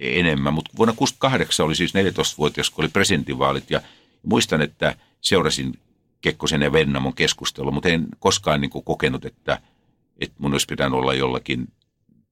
enemmän. 0.00 0.54
Mutta 0.54 0.70
vuonna 0.76 0.94
1968 0.94 1.66
oli 1.66 1.74
siis 1.74 1.94
14-vuotias, 1.94 2.70
kun 2.70 2.84
oli 2.84 2.90
presidentinvaalit 2.90 3.70
ja 3.70 3.80
muistan, 4.22 4.62
että 4.62 4.96
seurasin 5.20 5.78
Kekkosen 6.20 6.62
ja 6.62 6.72
Vennamon 6.72 7.14
keskustelua, 7.14 7.70
mutta 7.70 7.88
en 7.88 8.06
koskaan 8.18 8.60
niin 8.60 8.70
kuin 8.70 8.84
kokenut, 8.84 9.24
että, 9.24 9.60
että 10.20 10.36
mun 10.38 10.52
olisi 10.52 10.66
pitänyt 10.66 10.98
olla 10.98 11.14
jollakin 11.14 11.68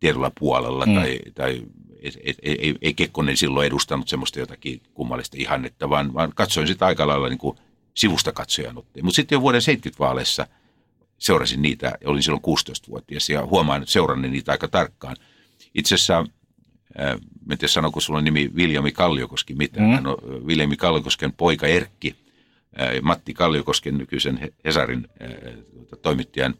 tietyllä 0.00 0.30
puolella 0.38 0.86
mm. 0.86 0.94
tai, 0.94 1.18
tai 1.34 1.62
ei, 2.42 2.56
ei, 2.58 2.74
ei 2.82 2.94
Kekkonen 2.94 3.36
silloin 3.36 3.66
edustanut 3.66 4.08
semmoista 4.08 4.40
jotakin 4.40 4.80
kummallista 4.94 5.36
ihannetta, 5.40 5.90
vaan, 5.90 6.14
vaan 6.14 6.32
katsoin 6.34 6.66
sitä 6.66 6.86
aika 6.86 7.06
lailla 7.06 7.28
niin 7.28 7.38
kuin 7.38 7.58
sivusta 7.94 8.32
katsojan 8.32 8.78
otteen. 8.78 9.04
Mutta 9.04 9.16
sitten 9.16 9.36
jo 9.36 9.40
vuoden 9.40 9.62
70 9.62 10.04
vaaleissa 10.04 10.46
seurasin 11.18 11.62
niitä, 11.62 11.92
olin 12.04 12.22
silloin 12.22 12.42
16-vuotias 12.42 13.30
ja 13.30 13.46
huomaan 13.46 13.86
seuranneen 13.86 14.32
niitä 14.32 14.52
aika 14.52 14.68
tarkkaan. 14.68 15.16
Itse 15.74 15.94
asiassa, 15.94 16.24
äh, 17.00 17.12
en 17.50 17.58
tiedä 17.58 17.68
sanoiko 17.68 18.00
sulla 18.00 18.20
nimi 18.20 18.50
Viljami 18.56 18.92
Kalliokoski 18.92 19.54
mitään, 19.54 19.86
mm. 19.86 19.94
hän 19.94 20.06
on 20.06 20.46
Viljami 20.46 20.76
Kalliokosken 20.76 21.32
poika 21.32 21.66
Erkki, 21.66 22.16
äh, 22.80 23.02
Matti 23.02 23.34
Kalliokosken 23.34 23.98
nykyisen 23.98 24.52
Hesarin 24.64 25.08
äh, 25.22 25.30
toimittajan 26.02 26.54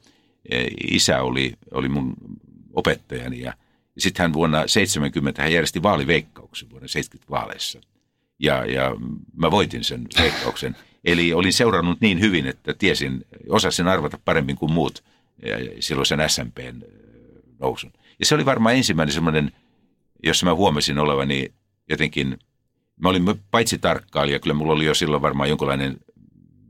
isä 0.90 1.22
oli, 1.22 1.54
oli 1.70 1.88
mun 1.88 2.14
opettajani 2.72 3.40
ja 3.40 3.54
sitten 3.98 4.24
hän 4.24 4.32
vuonna 4.32 4.66
70 4.66 5.42
hän 5.42 5.52
järjesti 5.52 5.82
vaaliveikkauksen 5.82 6.70
vuonna 6.70 6.88
70 6.88 7.30
vaaleissa. 7.30 7.80
Ja, 8.38 8.64
ja 8.64 8.96
mä 9.36 9.50
voitin 9.50 9.84
sen 9.84 10.06
veikkauksen. 10.18 10.76
Eli 11.04 11.32
olin 11.32 11.52
seurannut 11.52 12.00
niin 12.00 12.20
hyvin, 12.20 12.46
että 12.46 12.74
tiesin, 12.74 13.24
osasin 13.48 13.88
arvata 13.88 14.18
paremmin 14.24 14.56
kuin 14.56 14.72
muut 14.72 15.04
silloin 15.80 16.06
sen 16.06 16.20
SMPn 16.28 16.82
nousun. 17.58 17.92
Ja 18.18 18.26
se 18.26 18.34
oli 18.34 18.44
varmaan 18.44 18.74
ensimmäinen 18.74 19.14
semmoinen, 19.14 19.52
jossa 20.22 20.46
mä 20.46 20.54
huomasin 20.54 20.98
olevani 20.98 21.52
jotenkin, 21.90 22.38
mä 23.00 23.08
olin 23.08 23.24
paitsi 23.50 23.78
tarkkailija, 23.78 24.38
kyllä 24.38 24.54
mulla 24.54 24.72
oli 24.72 24.84
jo 24.84 24.94
silloin 24.94 25.22
varmaan 25.22 25.48
jonkinlainen 25.48 25.96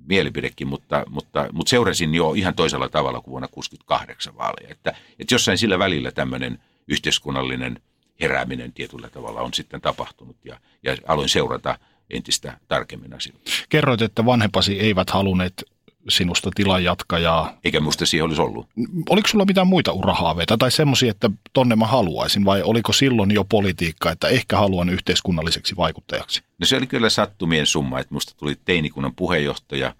mielipidekin, 0.08 0.68
mutta, 0.68 1.04
mutta, 1.08 1.48
mutta 1.52 1.70
seurasin 1.70 2.14
jo 2.14 2.32
ihan 2.32 2.54
toisella 2.54 2.88
tavalla 2.88 3.20
kuin 3.20 3.30
vuonna 3.30 3.48
68 3.48 4.36
vaaleja. 4.36 4.68
Että, 4.70 4.94
että 5.18 5.34
jossain 5.34 5.58
sillä 5.58 5.78
välillä 5.78 6.10
tämmöinen– 6.10 6.58
yhteiskunnallinen 6.90 7.80
herääminen 8.20 8.72
tietyllä 8.72 9.08
tavalla 9.08 9.40
on 9.40 9.54
sitten 9.54 9.80
tapahtunut 9.80 10.36
ja, 10.44 10.60
ja 10.82 10.96
aloin 11.06 11.28
seurata 11.28 11.78
entistä 12.10 12.58
tarkemmin 12.68 13.14
asioita. 13.14 13.50
Kerroit, 13.68 14.02
että 14.02 14.24
vanhempasi 14.24 14.80
eivät 14.80 15.10
halunneet 15.10 15.64
sinusta 16.08 16.50
tilan 16.54 16.84
jatkajaa. 16.84 17.58
Eikä 17.64 17.80
musta 17.80 18.06
siihen 18.06 18.24
olisi 18.24 18.42
ollut. 18.42 18.68
Oliko 19.08 19.28
sulla 19.28 19.44
mitään 19.44 19.66
muita 19.66 19.92
urahaaveita 19.92 20.58
tai 20.58 20.70
semmoisia, 20.70 21.10
että 21.10 21.30
tonne 21.52 21.76
mä 21.76 21.86
haluaisin 21.86 22.44
vai 22.44 22.62
oliko 22.62 22.92
silloin 22.92 23.30
jo 23.30 23.44
politiikka, 23.44 24.10
että 24.10 24.28
ehkä 24.28 24.56
haluan 24.56 24.88
yhteiskunnalliseksi 24.88 25.76
vaikuttajaksi? 25.76 26.42
No 26.58 26.66
se 26.66 26.76
oli 26.76 26.86
kyllä 26.86 27.10
sattumien 27.10 27.66
summa, 27.66 28.00
että 28.00 28.14
musta 28.14 28.34
tuli 28.36 28.56
teinikunnan 28.64 29.14
puheenjohtaja 29.14 29.94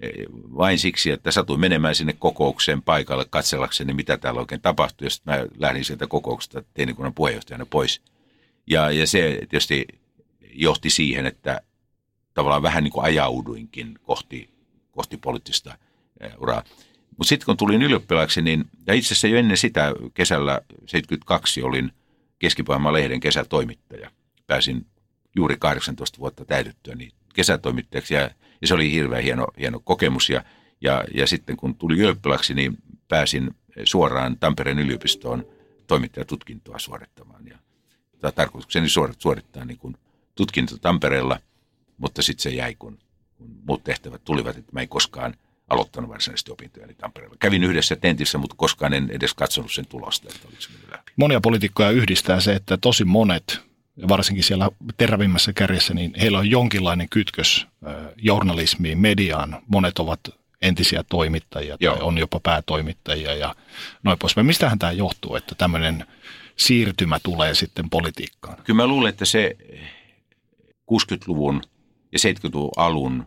e, 0.00 0.08
vain 0.56 0.78
siksi, 0.78 1.10
että 1.10 1.30
satuin 1.30 1.60
menemään 1.60 1.94
sinne 1.94 2.12
kokoukseen 2.12 2.82
paikalle 2.82 3.26
katsellakseni, 3.30 3.94
mitä 3.94 4.16
täällä 4.16 4.40
oikein 4.40 4.60
tapahtui. 4.60 5.06
Ja 5.06 5.10
sitten 5.10 5.34
mä 5.34 5.46
lähdin 5.58 5.84
sieltä 5.84 6.06
kokouksesta 6.06 6.62
teinikunnan 6.74 7.14
puheenjohtajana 7.14 7.66
pois. 7.66 8.00
Ja, 8.66 8.90
ja 8.90 9.06
se 9.06 9.38
tietysti 9.50 9.86
johti 10.54 10.90
siihen, 10.90 11.26
että 11.26 11.60
tavallaan 12.34 12.62
vähän 12.62 12.84
niin 12.84 12.92
kuin 12.92 13.04
ajauduinkin 13.04 13.98
kohti 14.02 14.51
kohti 14.92 15.16
poliittista 15.16 15.78
eh, 16.20 16.32
uraa. 16.38 16.64
Mutta 17.18 17.28
sitten 17.28 17.46
kun 17.46 17.56
tulin 17.56 17.82
ylioppilaaksi, 17.82 18.42
niin, 18.42 18.64
ja 18.86 18.94
itse 18.94 19.06
asiassa 19.06 19.28
jo 19.28 19.36
ennen 19.36 19.56
sitä 19.56 19.92
kesällä 20.14 20.60
72 20.86 21.62
olin 21.62 21.92
keski 22.38 22.64
lehden 22.92 23.20
kesätoimittaja. 23.20 24.10
Pääsin 24.46 24.86
juuri 25.36 25.56
18 25.58 26.18
vuotta 26.18 26.44
täytettyä 26.44 26.94
niin 26.94 27.12
kesätoimittajaksi 27.34 28.14
ja, 28.14 28.20
ja 28.60 28.66
se 28.66 28.74
oli 28.74 28.92
hirveän 28.92 29.22
hieno, 29.22 29.46
hieno 29.58 29.80
kokemus. 29.84 30.30
Ja, 30.30 30.44
ja, 30.80 31.04
ja 31.14 31.26
sitten 31.26 31.56
kun 31.56 31.74
tuli 31.74 31.94
ylioppilaaksi, 31.94 32.54
niin 32.54 32.78
pääsin 33.08 33.54
suoraan 33.84 34.38
Tampereen 34.38 34.78
yliopistoon 34.78 35.46
toimittajatutkintoa 35.86 36.78
suorittamaan. 36.78 37.46
Ja 37.46 37.58
tarkoitukseni 38.32 38.88
suorittaa 39.18 39.64
niin 39.64 39.78
kuin 39.78 39.96
tutkinto 40.34 40.78
Tampereella, 40.78 41.38
mutta 41.98 42.22
sitten 42.22 42.42
se 42.42 42.50
jäi, 42.50 42.74
kun 42.74 42.98
kun 43.42 43.56
muut 43.66 43.84
tehtävät 43.84 44.24
tulivat, 44.24 44.56
että 44.56 44.72
mä 44.72 44.80
en 44.80 44.88
koskaan 44.88 45.34
aloittanut 45.68 46.10
varsinaisesti 46.10 46.52
opintojani 46.52 46.94
Tampereella. 46.94 47.36
Kävin 47.40 47.64
yhdessä 47.64 47.96
tentissä, 47.96 48.38
mutta 48.38 48.56
koskaan 48.58 48.94
en 48.94 49.10
edes 49.10 49.34
katsonut 49.34 49.72
sen 49.72 49.86
tulosta, 49.86 50.28
että 50.28 50.48
oliko 50.48 50.60
se 50.60 50.68
läpi. 50.90 51.12
Monia 51.16 51.40
poliitikkoja 51.40 51.90
yhdistää 51.90 52.40
se, 52.40 52.52
että 52.52 52.76
tosi 52.76 53.04
monet, 53.04 53.60
varsinkin 54.08 54.44
siellä 54.44 54.70
terävimmässä 54.96 55.52
kärjessä, 55.52 55.94
niin 55.94 56.12
heillä 56.20 56.38
on 56.38 56.50
jonkinlainen 56.50 57.08
kytkös 57.08 57.66
journalismiin, 58.16 58.98
mediaan. 58.98 59.62
Monet 59.66 59.98
ovat 59.98 60.20
entisiä 60.62 61.04
toimittajia 61.08 61.78
tai 61.78 61.84
Joo. 61.86 61.98
on 62.00 62.18
jopa 62.18 62.40
päätoimittajia 62.40 63.34
ja 63.34 63.54
noin 64.02 64.18
poispäin. 64.18 64.46
Mistähän 64.46 64.78
tämä 64.78 64.92
johtuu, 64.92 65.36
että 65.36 65.54
tämmöinen 65.54 66.06
siirtymä 66.56 67.18
tulee 67.22 67.54
sitten 67.54 67.90
politiikkaan? 67.90 68.56
Kyllä 68.64 68.76
mä 68.76 68.86
luulen, 68.86 69.08
että 69.08 69.24
se 69.24 69.56
60-luvun 70.92 71.62
ja 72.12 72.18
70-luvun 72.18 72.70
alun 72.76 73.26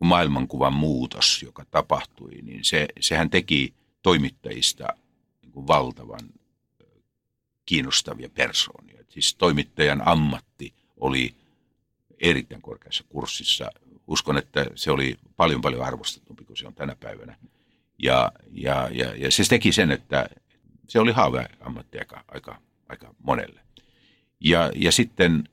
maailmankuvan 0.00 0.74
muutos, 0.74 1.42
joka 1.42 1.64
tapahtui, 1.70 2.42
niin 2.42 2.64
se, 2.64 2.88
sehän 3.00 3.30
teki 3.30 3.74
toimittajista 4.02 4.88
niin 5.42 5.52
kuin 5.52 5.66
valtavan 5.66 6.20
kiinnostavia 7.66 8.28
persoonia. 8.28 9.04
Siis 9.08 9.34
toimittajan 9.34 10.02
ammatti 10.08 10.74
oli 10.96 11.34
erittäin 12.18 12.62
korkeassa 12.62 13.04
kurssissa. 13.08 13.70
Uskon, 14.06 14.38
että 14.38 14.66
se 14.74 14.90
oli 14.90 15.16
paljon 15.36 15.60
paljon 15.60 15.84
arvostetumpi 15.84 16.44
kuin 16.44 16.56
se 16.56 16.66
on 16.66 16.74
tänä 16.74 16.96
päivänä. 17.00 17.36
Ja, 17.98 18.32
ja, 18.52 18.88
ja, 18.92 19.14
ja 19.16 19.30
se 19.30 19.44
teki 19.48 19.72
sen, 19.72 19.90
että 19.90 20.28
se 20.88 21.00
oli 21.00 21.12
haave 21.12 21.48
ammatti 21.60 21.98
aika, 21.98 22.24
aika, 22.28 22.60
aika 22.88 23.14
monelle. 23.22 23.60
Ja, 24.40 24.70
ja 24.74 24.92
sitten 24.92 25.48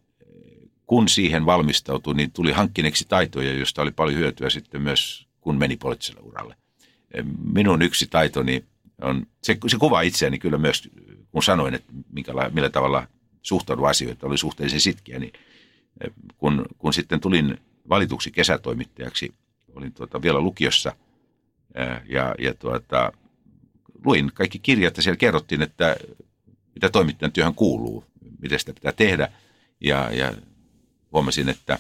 kun 0.88 1.10
siihen 1.10 1.46
valmistautui, 1.46 2.15
niin 2.15 2.32
tuli 2.32 2.52
hankkineeksi 2.52 3.06
taitoja, 3.08 3.54
joista 3.54 3.82
oli 3.82 3.91
paljon 3.91 4.19
hyötyä 4.19 4.50
sitten 4.50 4.82
myös, 4.82 5.28
kun 5.41 5.58
meni 5.58 5.78
poliittiselle 5.78 6.22
uralle. 6.22 6.56
Minun 7.54 7.82
yksi 7.82 8.08
taitoni 8.08 8.65
on, 9.02 9.28
se, 9.41 9.58
se 9.67 9.78
kuvaa 9.78 10.02
itseäni 10.02 10.39
kyllä 10.39 10.58
myös, 10.58 10.89
kun 11.32 11.43
sanoin, 11.43 11.74
että 11.74 11.93
minkäla, 12.12 12.50
millä 12.50 12.69
tavalla 12.69 13.08
suhtaudun 13.41 13.89
asioita, 13.89 14.28
oli 14.28 14.38
suhteellisen 14.38 14.82
sitkiä, 14.82 15.19
niin 15.19 15.34
kun, 16.38 16.65
kun 16.78 16.93
sitten 16.93 17.19
tulin 17.19 17.58
valituksi 17.89 18.32
kesätoimittajaksi, 18.32 19.34
olin 19.76 19.93
tuota 19.93 20.22
vielä 20.22 20.39
lukiossa 20.39 20.96
ja, 22.06 22.36
ja 22.39 22.54
tuota, 22.54 23.12
luin 24.06 24.32
kaikki 24.34 24.60
kirjat 24.60 24.98
ja 24.98 25.04
siellä 25.04 25.17
kerrottiin, 25.17 25.62
että 25.62 25.96
mitä 26.76 26.89
toimittajan 26.89 27.32
työhön 27.32 27.56
kuuluu, 27.56 28.06
miten 28.41 28.60
sitä 28.60 28.74
pitää 28.74 28.91
tehdä. 28.91 29.30
Ja, 29.82 30.10
ja 30.13 30.34
huomasin, 31.13 31.49
että, 31.49 31.80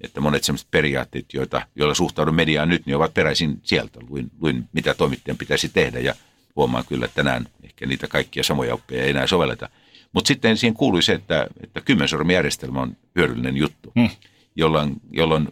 että 0.00 0.20
monet 0.20 0.44
sellaiset 0.44 0.70
periaatteet, 0.70 1.34
joita, 1.34 1.66
joilla 1.74 1.94
suhtaudun 1.94 2.34
mediaan 2.34 2.68
nyt, 2.68 2.86
niin 2.86 2.96
ovat 2.96 3.14
peräisin 3.14 3.60
sieltä. 3.62 4.00
Luin, 4.08 4.30
luin, 4.40 4.68
mitä 4.72 4.94
toimittajan 4.94 5.38
pitäisi 5.38 5.68
tehdä 5.68 5.98
ja 5.98 6.14
huomaan 6.56 6.84
kyllä, 6.88 7.04
että 7.04 7.14
tänään 7.14 7.48
ehkä 7.62 7.86
niitä 7.86 8.08
kaikkia 8.08 8.42
samoja 8.42 8.74
oppeja 8.74 9.02
ei 9.04 9.10
enää 9.10 9.26
sovelleta. 9.26 9.68
Mutta 10.12 10.28
sitten 10.28 10.56
siihen 10.56 10.74
kuului 10.74 11.02
se, 11.02 11.12
että, 11.12 11.46
että 11.62 11.80
kymmensormijärjestelmä 11.80 12.80
on 12.80 12.96
hyödyllinen 13.16 13.56
juttu, 13.56 13.92
hmm. 13.98 14.10
jolloin, 14.56 14.96
jolloin 15.10 15.48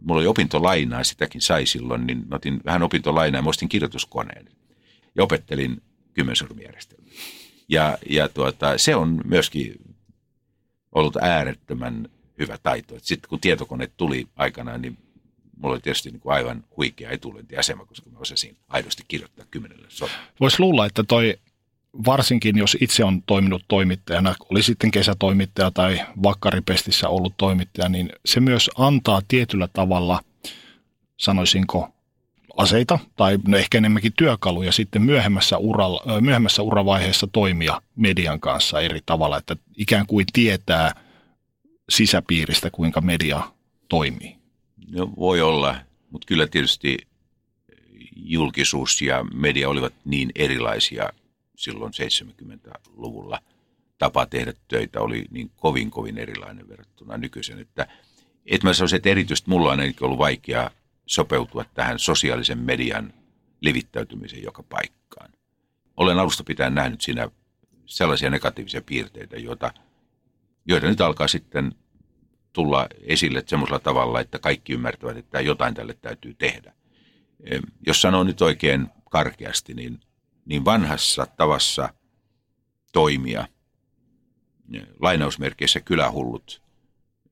mulla 0.00 0.20
oli 0.20 0.26
opintolainaa, 0.26 1.04
sitäkin 1.04 1.40
sai 1.40 1.66
silloin, 1.66 2.06
niin 2.06 2.18
mä 2.28 2.36
otin 2.36 2.60
vähän 2.64 2.82
opintolainaa 2.82 3.40
ja 3.40 3.48
ostin 3.48 3.68
kirjoituskoneen 3.68 4.48
ja 5.14 5.24
opettelin 5.24 5.82
kymmensormijärjestelmää. 6.12 7.12
Ja, 7.68 7.98
ja 8.10 8.28
tuota, 8.28 8.78
se 8.78 8.96
on 8.96 9.20
myöskin 9.24 9.74
ollut 10.92 11.16
äärettömän 11.16 12.08
hyvä 12.38 12.58
taito. 12.62 12.94
Sitten 13.02 13.28
kun 13.28 13.40
tietokone 13.40 13.90
tuli 13.96 14.26
aikanaan, 14.36 14.82
niin 14.82 14.98
mulla 15.56 15.74
oli 15.74 15.80
tietysti 15.80 16.10
niin 16.10 16.20
kuin 16.20 16.34
aivan 16.34 16.64
huikea 16.76 17.10
etulyöntiasema, 17.10 17.86
koska 17.86 18.10
mä 18.10 18.18
osasin 18.18 18.56
aidosti 18.68 19.02
kirjoittaa 19.08 19.46
kymmenelle 19.50 19.86
sormella. 19.88 20.22
Voisi 20.40 20.60
luulla, 20.60 20.86
että 20.86 21.04
toi 21.04 21.38
varsinkin 22.06 22.58
jos 22.58 22.76
itse 22.80 23.04
on 23.04 23.22
toiminut 23.22 23.64
toimittajana, 23.68 24.34
oli 24.50 24.62
sitten 24.62 24.90
kesätoimittaja 24.90 25.70
tai 25.70 26.00
vakkaripestissä 26.22 27.08
ollut 27.08 27.34
toimittaja, 27.36 27.88
niin 27.88 28.12
se 28.24 28.40
myös 28.40 28.70
antaa 28.78 29.22
tietyllä 29.28 29.68
tavalla, 29.72 30.20
sanoisinko, 31.16 31.88
aseita 32.56 32.98
tai 33.16 33.38
no 33.48 33.56
ehkä 33.56 33.78
enemmänkin 33.78 34.12
työkaluja 34.16 34.72
sitten 34.72 35.02
myöhemmässä, 35.02 35.58
uralla, 35.58 36.20
myöhemmässä 36.20 36.62
uravaiheessa 36.62 37.26
toimia 37.26 37.82
median 37.96 38.40
kanssa 38.40 38.80
eri 38.80 39.00
tavalla, 39.06 39.38
että 39.38 39.56
ikään 39.76 40.06
kuin 40.06 40.26
tietää– 40.32 40.94
sisäpiiristä, 41.88 42.70
kuinka 42.70 43.00
media 43.00 43.52
toimii? 43.88 44.36
No, 44.90 45.12
voi 45.16 45.40
olla, 45.40 45.76
mutta 46.10 46.26
kyllä 46.26 46.46
tietysti 46.46 46.98
julkisuus 48.16 49.02
ja 49.02 49.24
media 49.34 49.68
olivat 49.68 49.94
niin 50.04 50.30
erilaisia 50.34 51.08
silloin 51.56 51.92
70-luvulla. 51.92 53.40
Tapa 53.98 54.26
tehdä 54.26 54.52
töitä 54.68 55.00
oli 55.00 55.24
niin 55.30 55.50
kovin, 55.56 55.90
kovin 55.90 56.18
erilainen 56.18 56.68
verrattuna 56.68 57.16
nykyisen, 57.16 57.58
että 57.58 57.86
et 58.46 58.62
mä 58.62 58.72
sanoisin, 58.72 58.96
että 58.96 59.08
erityisesti 59.08 59.50
mulla 59.50 59.72
on 59.72 59.80
ollut 60.00 60.18
vaikea 60.18 60.70
sopeutua 61.06 61.64
tähän 61.74 61.98
sosiaalisen 61.98 62.58
median 62.58 63.12
levittäytymiseen 63.60 64.42
joka 64.42 64.62
paikkaan. 64.62 65.30
Olen 65.96 66.18
alusta 66.18 66.44
pitäen 66.44 66.74
nähnyt 66.74 67.00
siinä 67.00 67.28
sellaisia 67.86 68.30
negatiivisia 68.30 68.82
piirteitä, 68.82 69.36
joita– 69.36 69.72
joita 70.66 70.86
nyt 70.86 71.00
alkaa 71.00 71.28
sitten 71.28 71.74
tulla 72.52 72.86
esille 73.00 73.42
semmoisella 73.46 73.78
tavalla, 73.78 74.20
että 74.20 74.38
kaikki 74.38 74.72
ymmärtävät, 74.72 75.16
että 75.16 75.40
jotain 75.40 75.74
tälle 75.74 75.94
täytyy 76.02 76.34
tehdä. 76.34 76.72
Jos 77.86 78.00
sanoo 78.02 78.24
nyt 78.24 78.42
oikein 78.42 78.86
karkeasti, 79.10 79.74
niin, 79.74 80.00
niin 80.44 80.64
vanhassa 80.64 81.26
tavassa 81.26 81.88
toimia 82.92 83.48
lainausmerkeissä 85.00 85.80
kylähullut 85.80 86.62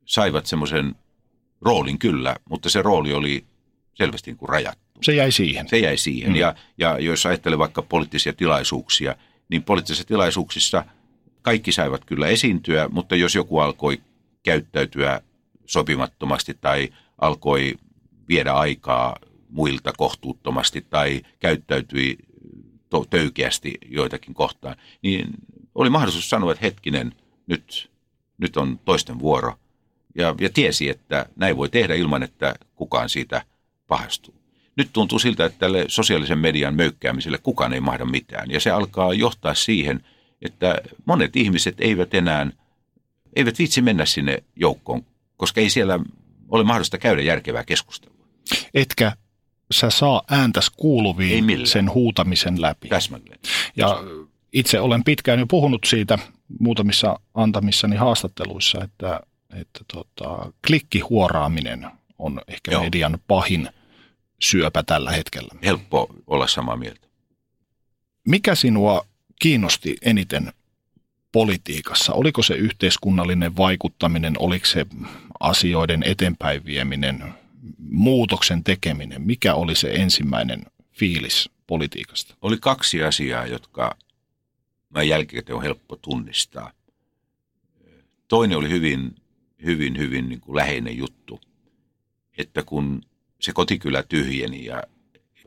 saivat 0.04 0.46
semmoisen 0.46 0.94
roolin 1.60 1.98
kyllä, 1.98 2.36
mutta 2.48 2.70
se 2.70 2.82
rooli 2.82 3.12
oli 3.12 3.44
selvästi 3.94 4.30
niin 4.30 4.38
kuin 4.38 4.48
rajattu. 4.48 4.82
Se 5.02 5.14
jäi 5.14 5.32
siihen. 5.32 5.68
Se 5.68 5.78
jäi 5.78 5.96
siihen. 5.96 6.30
Mm. 6.30 6.36
Ja, 6.36 6.54
ja 6.78 6.98
jos 6.98 7.26
ajattelee 7.26 7.58
vaikka 7.58 7.82
poliittisia 7.82 8.32
tilaisuuksia, 8.32 9.16
niin 9.48 9.62
poliittisissa 9.62 10.08
tilaisuuksissa– 10.08 10.84
kaikki 11.42 11.72
saivat 11.72 12.04
kyllä 12.04 12.28
esiintyä, 12.28 12.88
mutta 12.88 13.16
jos 13.16 13.34
joku 13.34 13.58
alkoi 13.58 14.00
käyttäytyä 14.42 15.20
sopimattomasti 15.66 16.58
tai 16.60 16.88
alkoi 17.18 17.74
viedä 18.28 18.52
aikaa 18.52 19.16
muilta 19.48 19.92
kohtuuttomasti 19.96 20.86
tai 20.90 21.22
käyttäytyi 21.40 22.18
töykeästi 23.10 23.74
joitakin 23.88 24.34
kohtaan, 24.34 24.76
niin 25.02 25.28
oli 25.74 25.90
mahdollisuus 25.90 26.30
sanoa, 26.30 26.52
että 26.52 26.66
hetkinen, 26.66 27.14
nyt, 27.46 27.90
nyt 28.38 28.56
on 28.56 28.80
toisten 28.84 29.18
vuoro. 29.18 29.54
Ja, 30.14 30.34
ja 30.40 30.50
tiesi, 30.54 30.88
että 30.88 31.26
näin 31.36 31.56
voi 31.56 31.68
tehdä 31.68 31.94
ilman, 31.94 32.22
että 32.22 32.54
kukaan 32.74 33.08
siitä 33.08 33.42
pahastuu. 33.86 34.34
Nyt 34.76 34.88
tuntuu 34.92 35.18
siltä, 35.18 35.44
että 35.44 35.58
tälle 35.58 35.84
sosiaalisen 35.88 36.38
median 36.38 36.74
möykkäämiselle 36.74 37.38
kukaan 37.38 37.72
ei 37.72 37.80
mahda 37.80 38.04
mitään. 38.04 38.50
Ja 38.50 38.60
se 38.60 38.70
alkaa 38.70 39.14
johtaa 39.14 39.54
siihen, 39.54 40.04
että 40.42 40.78
monet 41.04 41.36
ihmiset 41.36 41.74
eivät 41.78 42.14
enää, 42.14 42.50
eivät 43.36 43.58
viitsi 43.58 43.82
mennä 43.82 44.04
sinne 44.04 44.42
joukkoon, 44.56 45.04
koska 45.36 45.60
ei 45.60 45.70
siellä 45.70 45.98
ole 46.48 46.64
mahdollista 46.64 46.98
käydä 46.98 47.22
järkevää 47.22 47.64
keskustelua. 47.64 48.26
Etkä 48.74 49.12
sä 49.72 49.90
saa 49.90 50.22
ääntäs 50.30 50.70
kuuluviin 50.70 51.66
sen 51.66 51.94
huutamisen 51.94 52.60
läpi. 52.60 52.88
Täsmälleen. 52.88 53.38
Ja 53.76 54.02
itse 54.52 54.80
olen 54.80 55.04
pitkään 55.04 55.38
jo 55.38 55.46
puhunut 55.46 55.80
siitä 55.86 56.18
muutamissa 56.60 57.20
antamissani 57.34 57.96
haastatteluissa, 57.96 58.84
että, 58.84 59.20
että 59.60 59.80
tota, 59.92 60.52
klikkihuoraaminen 60.66 61.86
on 62.18 62.40
ehkä 62.48 62.70
Joo. 62.70 62.82
median 62.82 63.18
pahin 63.26 63.68
syöpä 64.42 64.82
tällä 64.82 65.10
hetkellä. 65.10 65.54
Helppo 65.64 66.06
olla 66.26 66.46
samaa 66.46 66.76
mieltä. 66.76 67.08
Mikä 68.28 68.54
sinua 68.54 69.06
kiinnosti 69.42 69.96
eniten 70.02 70.52
politiikassa? 71.32 72.12
Oliko 72.12 72.42
se 72.42 72.54
yhteiskunnallinen 72.54 73.56
vaikuttaminen, 73.56 74.34
oliko 74.38 74.66
se 74.66 74.86
asioiden 75.40 76.02
eteenpäin 76.02 76.64
vieminen, 76.64 77.24
muutoksen 77.78 78.64
tekeminen? 78.64 79.22
Mikä 79.22 79.54
oli 79.54 79.74
se 79.74 79.92
ensimmäinen 79.92 80.64
fiilis 80.92 81.50
politiikasta? 81.66 82.34
Oli 82.42 82.56
kaksi 82.60 83.02
asiaa, 83.02 83.46
jotka 83.46 83.96
mä 84.90 85.02
jälkikäteen 85.02 85.56
on 85.56 85.62
helppo 85.62 85.96
tunnistaa. 85.96 86.72
Toinen 88.28 88.58
oli 88.58 88.70
hyvin, 88.70 89.14
hyvin, 89.64 89.98
hyvin 89.98 90.28
niin 90.28 90.40
kuin 90.40 90.56
läheinen 90.56 90.96
juttu, 90.96 91.40
että 92.38 92.62
kun 92.62 93.02
se 93.40 93.52
kotikylä 93.52 94.02
tyhjeni 94.02 94.64
ja, 94.64 94.82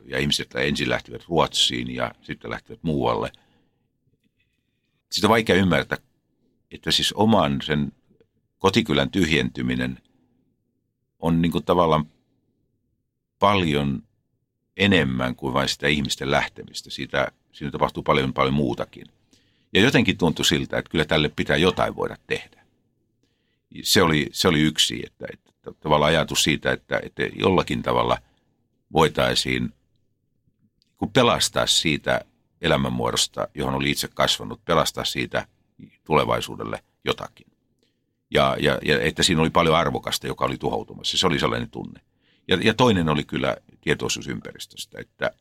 ja 0.05 0.19
ihmiset 0.19 0.55
ensin 0.55 0.89
lähtivät 0.89 1.25
Ruotsiin 1.27 1.95
ja 1.95 2.15
sitten 2.21 2.51
lähtivät 2.51 2.79
muualle, 2.83 3.31
sitä 5.15 5.27
on 5.27 5.31
vaikea 5.31 5.55
ymmärtää, 5.55 5.97
että 6.71 6.91
siis 6.91 7.13
oman 7.13 7.61
sen 7.61 7.91
kotikylän 8.57 9.11
tyhjentyminen 9.11 9.99
on 11.19 11.41
niin 11.41 11.51
kuin 11.51 11.63
tavallaan 11.63 12.05
paljon 13.39 14.03
enemmän 14.77 15.35
kuin 15.35 15.53
vain 15.53 15.69
sitä 15.69 15.87
ihmisten 15.87 16.31
lähtemistä. 16.31 16.89
Siitä, 16.89 17.31
siinä 17.51 17.71
tapahtuu 17.71 18.03
paljon 18.03 18.33
paljon 18.33 18.53
muutakin. 18.53 19.05
Ja 19.73 19.81
jotenkin 19.81 20.17
tuntui 20.17 20.45
siltä, 20.45 20.77
että 20.77 20.89
kyllä 20.89 21.05
tälle 21.05 21.31
pitää 21.35 21.57
jotain 21.57 21.95
voida 21.95 22.17
tehdä. 22.27 22.65
Se 23.83 24.01
oli, 24.01 24.29
se 24.31 24.47
oli 24.47 24.61
yksi, 24.61 25.03
että, 25.05 25.25
että 25.33 25.71
tavallaan 25.79 26.09
ajatus 26.09 26.43
siitä, 26.43 26.71
että, 26.71 26.99
että 27.03 27.23
jollakin 27.39 27.83
tavalla 27.83 28.17
voitaisiin 28.93 29.73
kun 30.97 31.11
pelastaa 31.11 31.67
siitä 31.67 32.25
elämänmuodosta, 32.61 33.47
johon 33.53 33.73
oli 33.73 33.91
itse 33.91 34.07
kasvanut, 34.13 34.65
pelastaa 34.65 35.05
siitä 35.05 35.47
tulevaisuudelle 36.03 36.83
jotakin. 37.05 37.47
Ja, 38.31 38.57
ja, 38.59 38.79
ja 38.85 39.01
että 39.01 39.23
siinä 39.23 39.41
oli 39.41 39.49
paljon 39.49 39.75
arvokasta, 39.75 40.27
joka 40.27 40.45
oli 40.45 40.57
tuhoutumassa. 40.57 41.17
Se 41.17 41.27
oli 41.27 41.39
sellainen 41.39 41.69
tunne. 41.69 42.01
Ja, 42.47 42.57
ja 42.61 42.73
toinen 42.73 43.09
oli 43.09 43.23
kyllä 43.23 43.57
tietoisuus 43.81 44.27
ympäristöstä, 44.27 44.99
että 44.99 45.31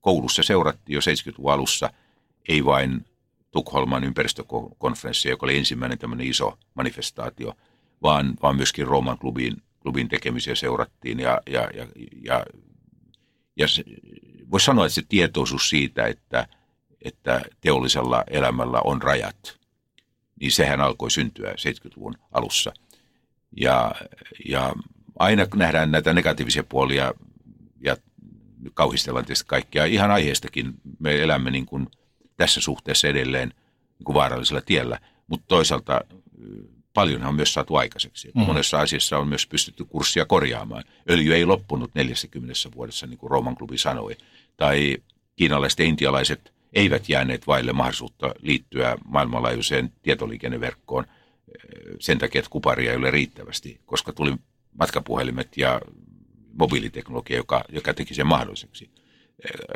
koulussa 0.00 0.42
seurattiin 0.42 0.94
jo 0.94 1.00
70-luvun 1.00 1.52
alussa 1.52 1.90
ei 2.48 2.64
vain 2.64 3.04
Tukholman 3.50 4.04
ympäristökonferenssi, 4.04 5.28
joka 5.28 5.46
oli 5.46 5.58
ensimmäinen 5.58 5.98
tämmöinen 5.98 6.26
iso 6.26 6.58
manifestaatio, 6.74 7.54
vaan, 8.02 8.34
vaan 8.42 8.56
myöskin 8.56 8.86
Rooman 8.86 9.18
klubin, 9.18 9.62
klubin 9.82 10.08
tekemisiä 10.08 10.54
seurattiin. 10.54 11.20
Ja, 11.20 11.40
ja, 11.46 11.70
ja, 11.74 11.86
ja, 12.22 12.44
ja 13.56 13.66
voisi 14.50 14.66
sanoa, 14.66 14.86
että 14.86 14.94
se 14.94 15.02
tietoisuus 15.08 15.68
siitä, 15.68 16.06
että, 16.06 16.46
että 17.02 17.42
teollisella 17.60 18.24
elämällä 18.30 18.80
on 18.84 19.02
rajat, 19.02 19.58
niin 20.40 20.52
sehän 20.52 20.80
alkoi 20.80 21.10
syntyä 21.10 21.52
70-luvun 21.52 22.14
alussa. 22.32 22.72
Ja, 23.56 23.94
ja 24.48 24.72
aina 25.18 25.46
nähdään 25.54 25.90
näitä 25.90 26.12
negatiivisia 26.12 26.64
puolia 26.64 27.14
ja 27.80 27.96
kauhistellaan 28.74 29.24
tietysti 29.24 29.44
kaikkea. 29.48 29.84
Ihan 29.84 30.10
aiheestakin 30.10 30.74
me 30.98 31.22
elämme 31.22 31.50
niin 31.50 31.66
kuin 31.66 31.88
tässä 32.36 32.60
suhteessa 32.60 33.08
edelleen 33.08 33.48
niin 33.98 34.04
kuin 34.04 34.14
vaarallisella 34.14 34.60
tiellä, 34.60 34.98
mutta 35.26 35.46
toisaalta 35.48 36.00
paljonhan 36.94 37.28
on 37.28 37.34
myös 37.34 37.54
saatu 37.54 37.76
aikaiseksi. 37.76 38.30
Mm. 38.34 38.40
Monessa 38.42 38.80
asiassa 38.80 39.18
on 39.18 39.28
myös 39.28 39.46
pystytty 39.46 39.84
kurssia 39.84 40.24
korjaamaan. 40.24 40.84
Öljy 41.10 41.34
ei 41.34 41.44
loppunut 41.44 41.94
40 41.94 42.52
vuodessa, 42.76 43.06
niin 43.06 43.18
kuin 43.18 43.30
Rooman 43.30 43.56
klubi 43.56 43.78
sanoi. 43.78 44.16
Tai 44.56 44.96
kiinalaiset 45.36 45.78
ja 45.78 45.84
intialaiset 45.84 46.52
eivät 46.72 47.08
jääneet 47.08 47.46
vaille 47.46 47.72
mahdollisuutta 47.72 48.34
liittyä 48.42 48.96
maailmanlaajuiseen 49.04 49.92
tietoliikenneverkkoon 50.02 51.04
sen 52.00 52.18
takia, 52.18 52.38
että 52.38 52.50
kuparia 52.50 52.90
ei 52.90 52.96
ole 52.96 53.10
riittävästi, 53.10 53.80
koska 53.86 54.12
tuli 54.12 54.34
matkapuhelimet 54.78 55.56
ja 55.56 55.80
mobiiliteknologia, 56.58 57.36
joka, 57.36 57.64
joka 57.68 57.94
teki 57.94 58.14
sen 58.14 58.26
mahdolliseksi. 58.26 58.90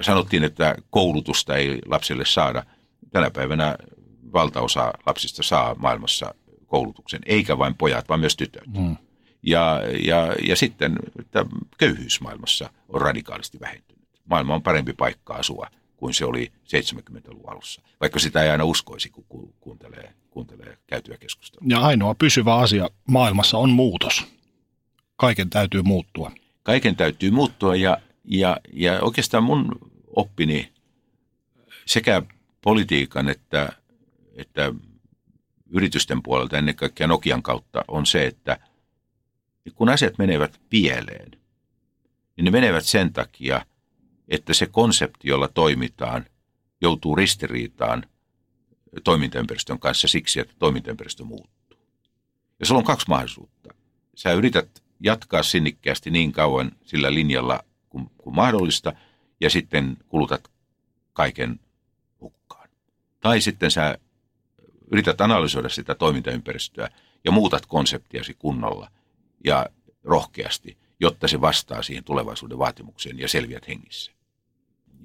Sanottiin, 0.00 0.44
että 0.44 0.76
koulutusta 0.90 1.56
ei 1.56 1.78
lapsille 1.86 2.24
saada. 2.24 2.64
Tänä 3.12 3.30
päivänä 3.30 3.76
valtaosa 4.32 4.92
lapsista 5.06 5.42
saa 5.42 5.74
maailmassa 5.74 6.34
koulutuksen, 6.66 7.20
eikä 7.26 7.58
vain 7.58 7.74
pojat, 7.74 8.08
vaan 8.08 8.20
myös 8.20 8.36
tytöt. 8.36 8.66
Mm. 8.66 8.96
Ja, 9.42 9.80
ja, 10.04 10.34
ja 10.48 10.56
sitten 10.56 10.96
että 11.18 11.46
köyhyys 11.78 12.20
maailmassa 12.20 12.70
on 12.88 13.00
radikaalisti 13.00 13.60
vähentynyt. 13.60 13.97
Maailma 14.30 14.54
on 14.54 14.62
parempi 14.62 14.92
paikka 14.92 15.34
asua 15.34 15.70
kuin 15.96 16.14
se 16.14 16.24
oli 16.24 16.52
70-luvun 16.64 17.50
alussa, 17.50 17.82
vaikka 18.00 18.18
sitä 18.18 18.42
ei 18.42 18.50
aina 18.50 18.64
uskoisi, 18.64 19.10
kun 19.10 19.54
kuuntelee, 19.60 20.12
kuuntelee 20.30 20.78
käytyä 20.86 21.16
keskustelua. 21.16 21.66
Ja 21.70 21.80
ainoa 21.80 22.14
pysyvä 22.14 22.54
asia 22.54 22.90
maailmassa 23.08 23.58
on 23.58 23.70
muutos. 23.70 24.24
Kaiken 25.16 25.50
täytyy 25.50 25.82
muuttua. 25.82 26.32
Kaiken 26.62 26.96
täytyy 26.96 27.30
muuttua 27.30 27.76
ja, 27.76 27.98
ja, 28.24 28.56
ja 28.72 29.00
oikeastaan 29.00 29.44
mun 29.44 29.78
oppini 30.16 30.72
sekä 31.86 32.22
politiikan 32.62 33.28
että, 33.28 33.72
että 34.36 34.72
yritysten 35.70 36.22
puolelta, 36.22 36.58
ennen 36.58 36.74
kaikkea 36.74 37.06
Nokian 37.06 37.42
kautta, 37.42 37.84
on 37.88 38.06
se, 38.06 38.26
että 38.26 38.58
kun 39.74 39.88
asiat 39.88 40.18
menevät 40.18 40.60
pieleen, 40.70 41.30
niin 42.36 42.44
ne 42.44 42.50
menevät 42.50 42.84
sen 42.84 43.12
takia, 43.12 43.66
että 44.28 44.54
se 44.54 44.66
konsepti, 44.66 45.28
jolla 45.28 45.48
toimitaan, 45.48 46.26
joutuu 46.80 47.16
ristiriitaan 47.16 48.06
toimintaympäristön 49.04 49.78
kanssa 49.78 50.08
siksi, 50.08 50.40
että 50.40 50.54
toimintaympäristö 50.58 51.24
muuttuu. 51.24 51.78
Ja 52.60 52.66
sulla 52.66 52.78
on 52.78 52.84
kaksi 52.84 53.08
mahdollisuutta. 53.08 53.74
Sä 54.14 54.32
yrität 54.32 54.82
jatkaa 55.00 55.42
sinnikkäästi 55.42 56.10
niin 56.10 56.32
kauan 56.32 56.72
sillä 56.84 57.14
linjalla 57.14 57.64
kuin, 57.88 58.10
kuin 58.18 58.36
mahdollista, 58.36 58.92
ja 59.40 59.50
sitten 59.50 59.96
kulutat 60.08 60.50
kaiken 61.12 61.60
hukkaan. 62.20 62.68
Tai 63.20 63.40
sitten 63.40 63.70
sä 63.70 63.98
yrität 64.90 65.20
analysoida 65.20 65.68
sitä 65.68 65.94
toimintaympäristöä 65.94 66.90
ja 67.24 67.30
muutat 67.30 67.66
konseptiasi 67.66 68.34
kunnolla 68.34 68.90
ja 69.44 69.66
rohkeasti, 70.04 70.78
jotta 71.00 71.28
se 71.28 71.40
vastaa 71.40 71.82
siihen 71.82 72.04
tulevaisuuden 72.04 72.58
vaatimukseen 72.58 73.18
ja 73.18 73.28
selviät 73.28 73.68
hengissä. 73.68 74.17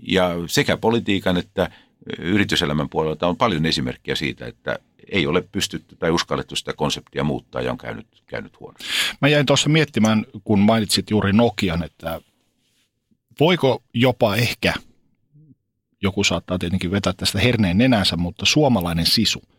Ja 0.01 0.29
sekä 0.47 0.77
politiikan 0.77 1.37
että 1.37 1.69
yrityselämän 2.19 2.89
puolelta 2.89 3.27
on 3.27 3.37
paljon 3.37 3.65
esimerkkejä 3.65 4.15
siitä, 4.15 4.47
että 4.47 4.79
ei 5.11 5.27
ole 5.27 5.41
pystytty 5.51 5.95
tai 5.95 6.11
uskallettu 6.11 6.55
sitä 6.55 6.73
konseptia 6.73 7.23
muuttaa 7.23 7.61
ja 7.61 7.71
on 7.71 7.77
käynyt, 7.77 8.07
käynyt 8.27 8.59
huonosti. 8.59 8.85
Mä 9.21 9.27
jäin 9.27 9.45
tuossa 9.45 9.69
miettimään, 9.69 10.25
kun 10.43 10.59
mainitsit 10.59 11.09
juuri 11.09 11.33
Nokian, 11.33 11.83
että 11.83 12.21
voiko 13.39 13.83
jopa 13.93 14.35
ehkä, 14.35 14.73
joku 16.01 16.23
saattaa 16.23 16.59
tietenkin 16.59 16.91
vetää 16.91 17.13
tästä 17.17 17.39
herneen 17.39 17.77
nenänsä, 17.77 18.17
mutta 18.17 18.45
suomalainen 18.45 19.05
sisu– 19.05 19.41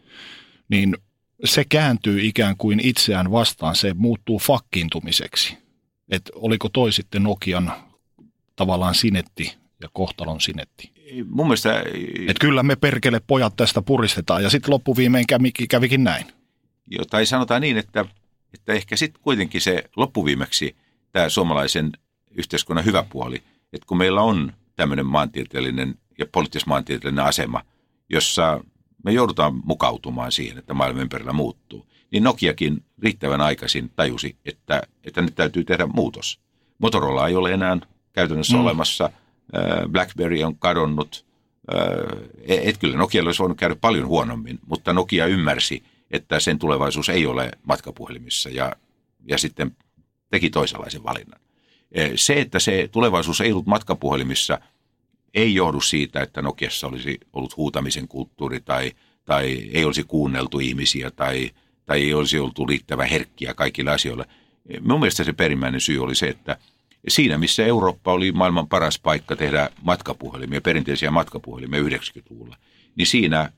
niin 0.68 0.96
se 1.44 1.64
kääntyy 1.64 2.20
ikään 2.22 2.56
kuin 2.56 2.80
itseään 2.80 3.30
vastaan, 3.30 3.76
se 3.76 3.94
muuttuu 3.94 4.38
fakkiintumiseksi. 4.38 5.58
Että 6.08 6.32
oliko 6.34 6.68
toi 6.68 6.92
sitten 6.92 7.22
Nokian 7.22 7.72
tavallaan 8.56 8.94
sinetti 8.94 9.56
ja 9.84 9.90
kohtalon 9.92 10.40
sinetti? 10.40 10.92
Mun 11.30 11.46
mielestä... 11.46 11.80
Että 12.20 12.40
kyllä 12.40 12.62
me 12.62 12.76
perkele 12.76 13.20
pojat 13.26 13.56
tästä 13.56 13.82
puristetaan 13.82 14.42
ja 14.42 14.50
sitten 14.50 14.70
loppuviimein 14.70 15.26
kävikin, 15.26 15.68
kävikin 15.68 16.04
näin. 16.04 16.26
Joo, 16.86 17.04
tai 17.04 17.26
sanotaan 17.26 17.60
niin, 17.60 17.78
että, 17.78 18.04
että 18.54 18.72
ehkä 18.72 18.96
sitten 18.96 19.22
kuitenkin 19.22 19.60
se 19.60 19.84
loppuviimeksi 19.96 20.76
tämä 21.12 21.28
suomalaisen 21.28 21.92
yhteiskunnan 22.30 22.84
hyvä 22.84 23.04
puoli, 23.10 23.36
että 23.72 23.86
kun 23.86 23.98
meillä 23.98 24.22
on 24.22 24.52
tämmöinen 24.76 25.06
maantieteellinen 25.06 25.94
ja 26.18 26.26
poliittis-maantieteellinen 26.26 27.24
asema, 27.24 27.62
jossa 28.08 28.64
me 29.04 29.12
joudutaan 29.12 29.60
mukautumaan 29.64 30.32
siihen, 30.32 30.58
että 30.58 30.74
maailma 30.74 31.00
ympärillä 31.00 31.32
muuttuu. 31.32 31.86
Niin 32.10 32.22
Nokiakin 32.22 32.84
riittävän 33.02 33.40
aikaisin 33.40 33.90
tajusi, 33.96 34.36
että, 34.44 34.82
että 35.04 35.22
nyt 35.22 35.34
täytyy 35.34 35.64
tehdä 35.64 35.86
muutos. 35.86 36.40
Motorola 36.78 37.28
ei 37.28 37.36
ole 37.36 37.52
enää 37.52 37.78
käytännössä 38.12 38.56
mm. 38.56 38.62
olemassa. 38.62 39.10
Blackberry 39.88 40.42
on 40.42 40.58
kadonnut. 40.58 41.26
että 42.46 42.80
kyllä 42.80 42.96
Nokia 42.96 43.22
olisi 43.22 43.38
voinut 43.38 43.58
käydä 43.58 43.76
paljon 43.76 44.06
huonommin, 44.06 44.58
mutta 44.66 44.92
Nokia 44.92 45.26
ymmärsi, 45.26 45.82
että 46.10 46.40
sen 46.40 46.58
tulevaisuus 46.58 47.08
ei 47.08 47.26
ole 47.26 47.50
matkapuhelimissa 47.62 48.50
ja, 48.50 48.72
ja 49.26 49.38
sitten 49.38 49.76
teki 50.30 50.50
toisenlaisen 50.50 51.04
valinnan. 51.04 51.40
Se, 52.16 52.40
että 52.40 52.58
se 52.58 52.88
tulevaisuus 52.92 53.40
ei 53.40 53.52
ollut 53.52 53.66
matkapuhelimissa, 53.66 54.58
ei 55.34 55.54
johdu 55.54 55.80
siitä, 55.80 56.22
että 56.22 56.42
Nokiassa 56.42 56.86
olisi 56.86 57.20
ollut 57.32 57.56
huutamisen 57.56 58.08
kulttuuri 58.08 58.60
tai, 58.60 58.92
tai 59.24 59.70
ei 59.72 59.84
olisi 59.84 60.04
kuunneltu 60.04 60.58
ihmisiä 60.58 61.10
tai, 61.10 61.50
tai 61.86 62.02
ei 62.02 62.14
olisi 62.14 62.38
oltu 62.38 62.66
riittävän 62.66 63.08
herkkiä 63.08 63.54
kaikille 63.54 63.90
asioille. 63.90 64.26
Mun 64.80 65.00
mielestä 65.00 65.24
se 65.24 65.32
perimmäinen 65.32 65.80
syy 65.80 66.02
oli 66.02 66.14
se, 66.14 66.28
että 66.28 66.56
siinä 67.08 67.38
missä 67.38 67.64
Eurooppa 67.64 68.12
oli 68.12 68.32
maailman 68.32 68.68
paras 68.68 68.98
paikka 68.98 69.36
tehdä 69.36 69.70
matkapuhelimia, 69.82 70.60
perinteisiä 70.60 71.10
matkapuhelimia 71.10 71.80
90-luvulla, 71.80 72.56
niin 72.96 73.06
siinä 73.06 73.52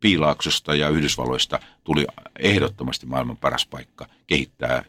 Piilaaksosta 0.00 0.74
ja 0.74 0.88
Yhdysvalloista 0.88 1.60
tuli 1.84 2.06
ehdottomasti 2.38 3.06
maailman 3.06 3.36
paras 3.36 3.66
paikka 3.66 4.06
kehittää 4.26 4.84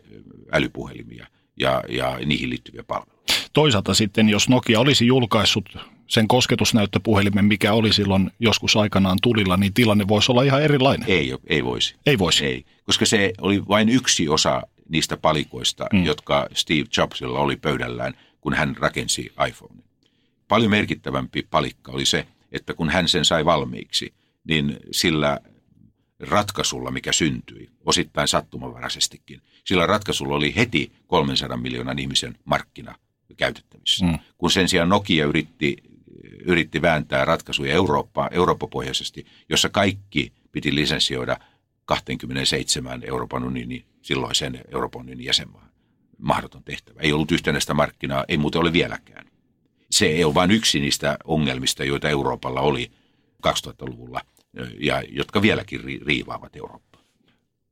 älypuhelimia 0.51 1.27
ja, 1.59 1.83
ja 1.89 2.19
niihin 2.25 2.49
liittyviä 2.49 2.83
palveluja. 2.83 3.15
Toisaalta 3.53 3.93
sitten, 3.93 4.29
jos 4.29 4.49
Nokia 4.49 4.79
olisi 4.79 5.07
julkaissut 5.07 5.77
sen 6.07 6.27
kosketusnäyttöpuhelimen, 6.27 7.45
mikä 7.45 7.73
oli 7.73 7.93
silloin 7.93 8.31
joskus 8.39 8.75
aikanaan 8.75 9.17
tulilla, 9.21 9.57
niin 9.57 9.73
tilanne 9.73 10.07
voisi 10.07 10.31
olla 10.31 10.43
ihan 10.43 10.63
erilainen. 10.63 11.09
Ei, 11.09 11.35
ei 11.47 11.63
voisi. 11.63 11.95
Ei 12.05 12.19
voisi. 12.19 12.45
Ei, 12.45 12.65
koska 12.83 13.05
se 13.05 13.33
oli 13.41 13.67
vain 13.67 13.89
yksi 13.89 14.29
osa 14.29 14.61
niistä 14.89 15.17
palikoista, 15.17 15.85
mm. 15.93 16.05
jotka 16.05 16.47
Steve 16.53 16.85
Jobsilla 16.97 17.39
oli 17.39 17.55
pöydällään, 17.55 18.13
kun 18.41 18.53
hän 18.53 18.75
rakensi 18.79 19.33
iPhone. 19.47 19.83
Paljon 20.47 20.71
merkittävämpi 20.71 21.47
palikka 21.51 21.91
oli 21.91 22.05
se, 22.05 22.27
että 22.51 22.73
kun 22.73 22.89
hän 22.89 23.07
sen 23.07 23.25
sai 23.25 23.45
valmiiksi, 23.45 24.13
niin 24.47 24.77
sillä 24.91 25.39
ratkaisulla, 26.19 26.91
mikä 26.91 27.11
syntyi, 27.11 27.69
osittain 27.85 28.27
sattumavaraisestikin, 28.27 29.41
sillä 29.65 29.85
ratkaisulla 29.85 30.35
oli 30.35 30.55
heti 30.55 30.91
300 31.07 31.57
miljoonan 31.57 31.99
ihmisen 31.99 32.37
markkina 32.45 32.95
käytettävissä. 33.37 34.05
Mm. 34.05 34.19
Kun 34.37 34.51
sen 34.51 34.69
sijaan 34.69 34.89
Nokia 34.89 35.25
yritti, 35.25 35.77
yritti 36.45 36.81
vääntää 36.81 37.25
ratkaisuja 37.25 37.73
Eurooppaa, 37.73 38.29
Eurooppa-pohjaisesti, 38.31 39.25
jossa 39.49 39.69
kaikki 39.69 40.33
piti 40.51 40.75
lisenssioida 40.75 41.37
27 41.85 43.01
Euroopan 43.07 43.43
unionin, 43.43 43.85
silloisen 44.05 44.61
Euroopan 44.73 45.01
unionin 45.01 45.25
jäsenmaan. 45.25 45.69
Mahdoton 46.17 46.63
tehtävä. 46.63 47.01
Ei 47.01 47.13
ollut 47.13 47.31
yhtenäistä 47.31 47.73
markkinaa, 47.73 48.25
ei 48.27 48.37
muuten 48.37 48.61
ole 48.61 48.73
vieläkään. 48.73 49.25
Se 49.91 50.05
ei 50.05 50.23
ole 50.23 50.33
vain 50.33 50.51
yksi 50.51 50.79
niistä 50.79 51.17
ongelmista, 51.23 51.83
joita 51.83 52.09
Euroopalla 52.09 52.61
oli 52.61 52.91
2000-luvulla 53.47 54.21
ja 54.79 55.03
jotka 55.09 55.41
vieläkin 55.41 55.83
riivaavat 56.05 56.55
Eurooppaa. 56.55 57.01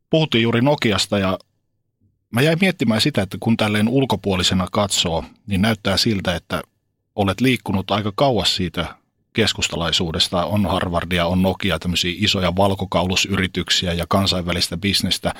Puhuttiin 0.09 0.41
juuri 0.41 0.61
Nokiasta 0.61 1.19
ja 1.19 1.39
Mä 2.33 2.41
jäin 2.41 2.57
miettimään 2.61 3.01
sitä, 3.01 3.21
että 3.21 3.37
kun 3.39 3.57
tälleen 3.57 3.87
ulkopuolisena 3.87 4.67
katsoo, 4.71 5.23
niin 5.47 5.61
näyttää 5.61 5.97
siltä, 5.97 6.35
että 6.35 6.61
olet 7.15 7.41
liikkunut 7.41 7.91
aika 7.91 8.11
kauas 8.15 8.55
siitä 8.55 8.95
keskustalaisuudesta. 9.33 10.45
On 10.45 10.65
Harvardia, 10.65 11.25
on 11.25 11.41
Nokia, 11.41 11.79
tämmöisiä 11.79 12.13
isoja 12.17 12.55
valkokaulusyrityksiä 12.55 13.93
ja 13.93 14.05
kansainvälistä 14.09 14.77
bisnestä. 14.77 15.33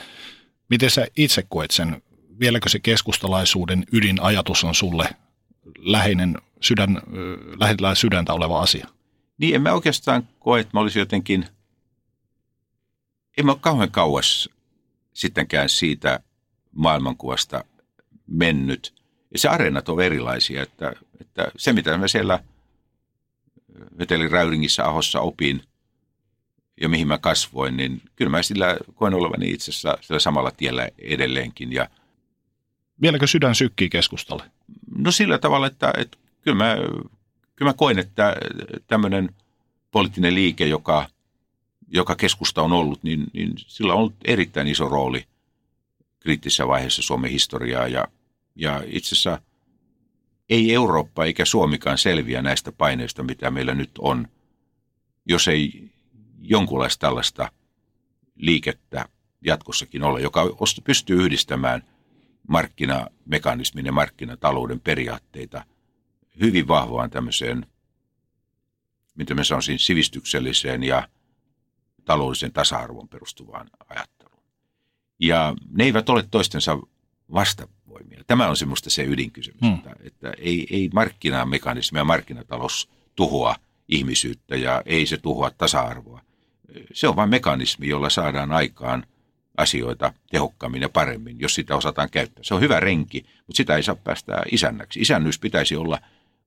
Miten 0.70 0.90
sä 0.90 1.08
itse 1.18 1.44
koet 1.50 1.72
sen? 1.72 2.02
Vieläkö 2.40 2.70
se 2.70 2.80
keskustalaisuuden 2.80 3.84
ydinajatus 3.92 4.64
on 4.64 4.76
sulle 4.76 5.10
läheinen 5.78 6.38
sydän, 6.62 7.02
lähellä 7.60 7.96
sydäntä 7.96 8.34
oleva 8.34 8.62
asia? 8.62 8.88
Niin, 9.38 9.56
en 9.56 9.62
mä 9.62 9.74
oikeastaan 9.74 10.28
koe, 10.40 10.60
että 10.60 10.72
mä 10.74 10.80
olisin 10.80 11.00
jotenkin, 11.00 11.46
en 13.38 13.46
mä 13.46 13.52
ole 13.52 13.60
kauhean 13.62 13.92
kauas 13.92 14.50
sittenkään 15.14 15.70
siitä 15.70 16.20
maailmankuvasta 16.72 17.64
mennyt. 18.28 18.94
Ja 19.32 19.40
se 19.40 19.48
areenat 19.48 19.90
on 19.90 20.02
erilaisia, 20.02 20.64
että, 20.64 20.94
että 21.22 21.52
se 21.58 21.74
mitä 21.74 21.98
mä 21.98 22.08
siellä 22.08 22.40
Vetelin 23.98 24.32
Räyringissä 24.32 24.86
Ahossa 24.86 25.20
opin 25.20 25.64
ja 26.82 26.90
mihin 26.90 27.08
mä 27.08 27.18
kasvoin, 27.18 27.78
niin 27.78 28.02
kyllä 28.16 28.32
mä 28.32 28.44
sillä 28.44 28.78
koen 28.96 29.14
olevani 29.14 29.50
itse 29.50 29.72
asiassa 29.72 29.98
sillä 30.02 30.20
samalla 30.20 30.52
tiellä 30.52 30.90
edelleenkin. 31.00 31.74
Ja, 31.74 31.90
Vieläkö 33.02 33.28
sydän 33.28 33.56
sykkii 33.56 33.90
keskustalle? 33.90 34.44
No 34.98 35.12
sillä 35.12 35.38
tavalla, 35.38 35.68
että, 35.68 35.94
että 35.98 36.18
kyllä, 36.42 36.58
mä, 36.58 36.76
kyllä 37.56 37.70
mä 37.70 37.74
koen, 37.74 38.00
että 38.00 38.36
tämmöinen 38.88 39.30
poliittinen 39.92 40.36
liike, 40.36 40.68
joka, 40.68 41.10
joka 41.88 42.16
keskusta 42.16 42.62
on 42.62 42.72
ollut, 42.72 43.04
niin, 43.04 43.24
niin 43.34 43.54
sillä 43.58 43.94
on 43.94 44.00
ollut 44.00 44.16
erittäin 44.26 44.68
iso 44.68 44.90
rooli– 44.90 45.26
kriittisessä 46.24 46.68
vaiheessa 46.68 47.02
Suomen 47.02 47.32
historiaa 47.32 47.88
ja, 47.88 48.08
ja 48.56 48.84
itse 48.86 49.16
asiassa 49.16 49.42
ei 50.50 50.74
Eurooppa 50.74 51.26
eikä 51.26 51.46
Suomikaan 51.46 51.98
selviä 51.98 52.42
näistä 52.42 52.72
paineista, 52.72 53.24
mitä 53.24 53.52
meillä 53.52 53.74
nyt 53.74 53.92
on, 54.00 54.28
jos 55.26 55.48
ei 55.48 55.92
jonkunlaista 56.44 57.08
tällaista 57.08 57.52
liikettä 58.36 59.10
jatkossakin 59.42 60.04
ole, 60.04 60.22
joka 60.22 60.44
pystyy 60.84 61.24
yhdistämään 61.24 61.84
markkinamekanismin 62.48 63.86
ja 63.86 63.92
markkinatalouden 63.92 64.80
periaatteita 64.80 65.66
hyvin 66.42 66.68
vahvaan 66.68 67.10
tämmöiseen, 67.10 67.66
mitä 69.16 69.34
mä 69.34 69.44
sanoisin, 69.44 69.80
sivistykselliseen 69.80 70.84
ja 70.84 71.08
taloudellisen 72.06 72.54
tasa-arvon 72.54 73.10
perustuvaan 73.10 73.70
ajatteluun. 73.90 74.44
Ja 75.20 75.56
ne 75.70 75.84
eivät 75.84 76.10
ole 76.10 76.24
toistensa 76.32 76.78
vastavoimia. 77.34 78.24
Tämä 78.28 78.48
on 78.48 78.58
semmoista 78.58 78.90
se 78.90 79.04
ydinkysymys, 79.04 79.62
hmm. 79.62 79.74
että, 79.74 79.96
että 80.04 80.34
ei, 80.38 80.68
ei 80.70 80.90
markkinamekanismi 80.94 82.00
ja 82.00 82.04
markkinatalous 82.04 82.90
tuhoa 83.16 83.56
ihmisyyttä 83.88 84.56
ja 84.56 84.82
ei 84.86 85.06
se 85.06 85.18
tuhoa 85.18 85.52
tasa-arvoa. 85.52 86.22
Se 86.94 87.08
on 87.08 87.16
vain 87.16 87.30
mekanismi, 87.30 87.88
jolla 87.88 88.10
saadaan 88.10 88.52
aikaan 88.52 89.06
asioita 89.58 90.14
tehokkaammin 90.32 90.82
ja 90.82 90.90
paremmin, 90.90 91.40
jos 91.40 91.56
sitä 91.56 91.76
osataan 91.76 92.10
käyttää. 92.10 92.44
Se 92.44 92.54
on 92.54 92.62
hyvä 92.62 92.80
renki, 92.80 93.26
mutta 93.48 93.58
sitä 93.58 93.76
ei 93.76 93.84
saa 93.84 93.96
päästä 93.96 94.42
isännäksi. 94.52 95.00
Isännyys 95.00 95.40
pitäisi 95.40 95.76
olla, 95.76 96.00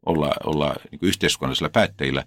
olla, 0.07 0.33
olla 0.45 0.74
niin 0.91 0.99
yhteiskunnallisilla 1.03 1.70
päättäjillä, 1.70 2.24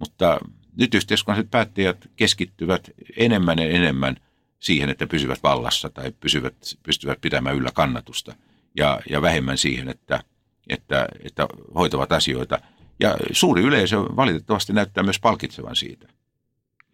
mutta 0.00 0.38
nyt 0.76 0.94
yhteiskunnalliset 0.94 1.50
päättäjät 1.50 2.10
keskittyvät 2.16 2.90
enemmän 3.16 3.58
ja 3.58 3.70
enemmän– 3.70 4.16
siihen, 4.60 4.90
että 4.90 5.06
pysyvät 5.06 5.42
vallassa 5.42 5.90
tai 5.90 6.12
pysyvät, 6.20 6.54
pystyvät 6.82 7.20
pitämään 7.20 7.56
yllä 7.56 7.70
kannatusta 7.74 8.34
ja, 8.76 9.00
ja 9.10 9.22
vähemmän 9.22 9.58
siihen, 9.58 9.88
että, 9.88 10.20
että, 10.68 11.08
että 11.24 11.46
hoitavat 11.74 12.12
asioita. 12.12 12.58
Ja 13.00 13.16
suuri 13.32 13.62
yleisö 13.62 13.98
valitettavasti 13.98 14.72
näyttää 14.72 15.04
myös 15.04 15.20
palkitsevan 15.20 15.76
siitä, 15.76 16.08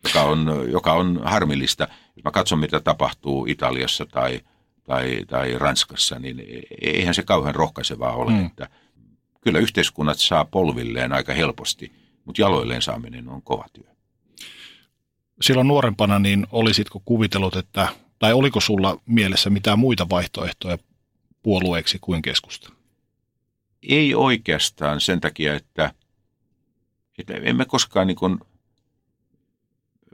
joka 0.04 0.22
on, 0.22 0.66
joka 0.70 0.92
on 0.92 1.20
harmillista. 1.24 1.88
Jos 2.16 2.24
mä 2.24 2.30
katson, 2.30 2.58
mitä 2.58 2.80
tapahtuu 2.80 3.46
Italiassa 3.46 4.06
tai, 4.06 4.40
tai, 4.84 5.20
tai 5.26 5.58
Ranskassa, 5.58 6.18
niin 6.18 6.42
eihän 6.80 7.14
se 7.14 7.22
kauhean 7.22 7.54
rohkaisevaa 7.54 8.12
ole. 8.12 8.30
Mm. 8.30 8.46
Että 8.46 8.68
kyllä 9.40 9.58
yhteiskunnat 9.58 10.18
saa 10.18 10.44
polvilleen 10.44 11.12
aika 11.12 11.32
helposti, 11.32 11.92
mutta 12.24 12.42
jaloilleen 12.42 12.82
saaminen 12.82 13.28
on 13.28 13.42
kova 13.42 13.64
työ 13.72 13.94
silloin 15.40 15.68
nuorempana, 15.68 16.18
niin 16.18 16.46
olisitko 16.52 17.02
kuvitellut, 17.04 17.56
että, 17.56 17.88
tai 18.18 18.32
oliko 18.32 18.60
sulla 18.60 19.00
mielessä 19.06 19.50
mitään 19.50 19.78
muita 19.78 20.08
vaihtoehtoja 20.08 20.78
puolueeksi 21.42 21.98
kuin 22.00 22.22
keskusta? 22.22 22.72
Ei 23.82 24.14
oikeastaan 24.14 25.00
sen 25.00 25.20
takia, 25.20 25.54
että, 25.54 25.94
että 27.18 27.34
emme 27.34 27.64
koskaan 27.64 28.06
niin 28.06 28.16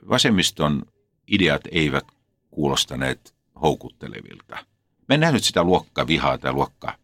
vasemmiston 0.09 0.83
ideat 1.29 1.63
eivät 1.73 2.05
kuulostaneet 2.51 3.35
houkuttelevilta. 3.63 4.57
Mä 5.09 5.15
en 5.15 5.21
nähnyt 5.21 5.45
sitä 5.45 5.65
luokkavihaa 5.65 6.39
tai 6.39 6.53
luokka 6.53 6.99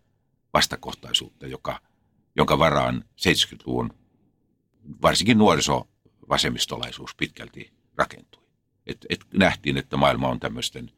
vastakohtaisuutta, 0.55 1.47
joka, 1.47 1.81
jonka 2.37 2.59
varaan 2.59 3.05
70-luvun 3.21 3.91
varsinkin 5.03 5.39
nuorisovasemmistolaisuus 5.39 7.15
pitkälti 7.15 7.73
rakentui. 7.97 8.43
Et, 8.87 9.07
et 9.09 9.21
nähtiin, 9.35 9.77
että 9.77 9.97
maailma 9.97 10.29
on 10.29 10.41
tämmöisten 10.41 10.91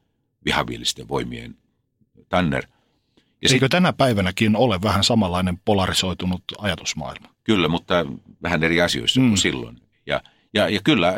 vihavielisten 0.44 1.08
voimien 1.08 1.56
tanner. 2.28 2.66
Ja 3.16 3.48
Eikö 3.52 3.64
sit, 3.64 3.70
tänä 3.70 3.92
päivänäkin 3.92 4.56
ole 4.56 4.82
vähän 4.82 5.04
samanlainen 5.04 5.58
polarisoitunut 5.64 6.42
ajatusmaailma? 6.58 7.28
Kyllä, 7.44 7.68
mutta 7.68 8.06
vähän 8.42 8.62
eri 8.62 8.80
asioissa 8.80 9.20
mm. 9.20 9.28
kuin 9.28 9.38
silloin. 9.38 9.82
Ja, 10.06 10.22
ja, 10.54 10.68
ja 10.68 10.80
kyllä, 10.84 11.16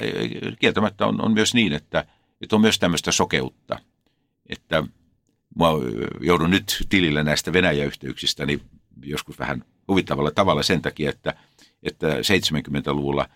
kieltämättä 0.58 1.06
on, 1.06 1.24
on 1.24 1.32
myös 1.32 1.54
niin, 1.54 1.72
että, 1.72 2.04
että 2.40 2.56
on 2.56 2.62
myös 2.62 2.78
tämmöistä 2.78 3.12
sokeutta, 3.12 3.78
että 4.46 4.82
mä 5.58 5.66
joudun 6.20 6.50
nyt 6.50 6.86
tilille 6.88 7.24
näistä 7.24 7.52
Venäjä-yhteyksistä 7.52 8.46
niin 8.46 8.60
joskus 9.02 9.38
vähän 9.38 9.64
huvittavalla 9.88 10.30
tavalla 10.30 10.62
sen 10.62 10.82
takia, 10.82 11.10
että, 11.10 11.34
että 11.82 12.06
70-luvulla, 12.08 13.28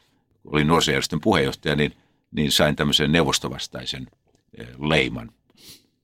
kun 0.43 0.55
olin 0.55 0.67
nuorisojärjestön 0.67 1.21
puheenjohtaja, 1.21 1.77
niin, 1.77 1.93
niin 2.31 2.53
sain 2.53 2.77
tämmöisen 2.77 3.13
neuvostovastaisen 3.13 4.07
eh, 4.59 4.67
leiman. 4.79 5.31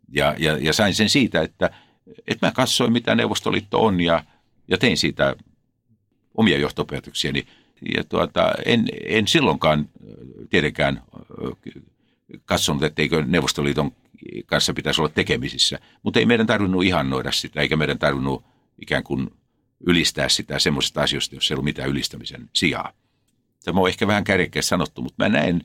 Ja, 0.09 0.35
ja, 0.39 0.59
ja 0.59 0.73
sain 0.73 0.95
sen 0.95 1.09
siitä, 1.09 1.43
että, 1.43 1.71
että 2.27 2.47
mä 2.47 2.53
katsoin, 2.53 2.93
mitä 2.93 3.15
Neuvostoliitto 3.15 3.85
on 3.85 4.01
ja, 4.01 4.25
ja 4.69 4.79
tein 4.79 4.97
siitä 4.97 5.37
omia 6.35 6.59
johtopäätöksiäni. 6.59 7.47
Ja 7.97 8.05
tuota, 8.05 8.53
en, 8.67 8.87
en 9.07 9.29
silloinkaan 9.29 9.89
tietenkään 10.51 11.03
katsonut, 12.45 12.83
etteikö 12.83 13.25
Neuvostoliiton 13.27 13.93
kanssa 14.47 14.75
pitäisi 14.75 15.01
olla 15.01 15.13
tekemisissä. 15.15 15.79
Mutta 16.03 16.19
ei 16.19 16.27
meidän 16.27 16.47
tarvinnut 16.47 16.85
ihannoida 16.85 17.33
sitä, 17.33 17.61
eikä 17.61 17.77
meidän 17.77 17.99
tarvinnut 17.99 18.45
ikään 18.79 19.03
kuin 19.03 19.31
ylistää 19.87 20.29
sitä 20.29 20.59
semmoisesta 20.59 21.03
asioista, 21.03 21.35
jos 21.35 21.51
ei 21.51 21.55
ollut 21.55 21.65
mitään 21.65 21.89
ylistämisen 21.89 22.51
sijaa. 22.53 22.93
Tämä 23.65 23.81
on 23.81 23.89
ehkä 23.89 24.07
vähän 24.07 24.25
kärjekkäästi 24.25 24.69
sanottu, 24.69 25.03
mutta 25.03 25.25
mä 25.25 25.29
näen, 25.29 25.65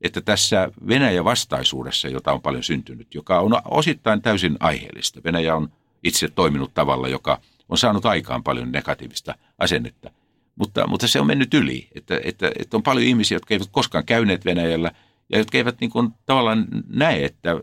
että 0.00 0.20
tässä 0.20 0.70
Venäjä 0.88 1.24
vastaisuudessa, 1.24 2.08
jota 2.08 2.32
on 2.32 2.42
paljon 2.42 2.62
syntynyt, 2.62 3.14
joka 3.14 3.40
on 3.40 3.52
osittain 3.64 4.22
täysin 4.22 4.56
aiheellista. 4.60 5.20
Venäjä 5.24 5.56
on 5.56 5.72
itse 6.04 6.28
toiminut 6.28 6.74
tavalla, 6.74 7.08
joka 7.08 7.40
on 7.68 7.78
saanut 7.78 8.06
aikaan 8.06 8.42
paljon 8.42 8.72
negatiivista 8.72 9.34
asennetta, 9.58 10.10
mutta, 10.56 10.86
mutta 10.86 11.08
se 11.08 11.20
on 11.20 11.26
mennyt 11.26 11.54
yli. 11.54 11.88
Että, 11.94 12.20
että, 12.24 12.52
että 12.58 12.76
on 12.76 12.82
paljon 12.82 13.06
ihmisiä, 13.06 13.36
jotka 13.36 13.54
eivät 13.54 13.68
koskaan 13.72 14.04
käyneet 14.04 14.44
Venäjällä 14.44 14.92
ja 15.32 15.38
jotka 15.38 15.58
eivät 15.58 15.80
niin 15.80 15.90
kuin, 15.90 16.10
tavallaan 16.26 16.66
näe, 16.88 17.24
että 17.24 17.60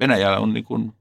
Venäjällä 0.00 0.38
on 0.38 0.54
niin 0.54 0.64
kuin 0.64 0.92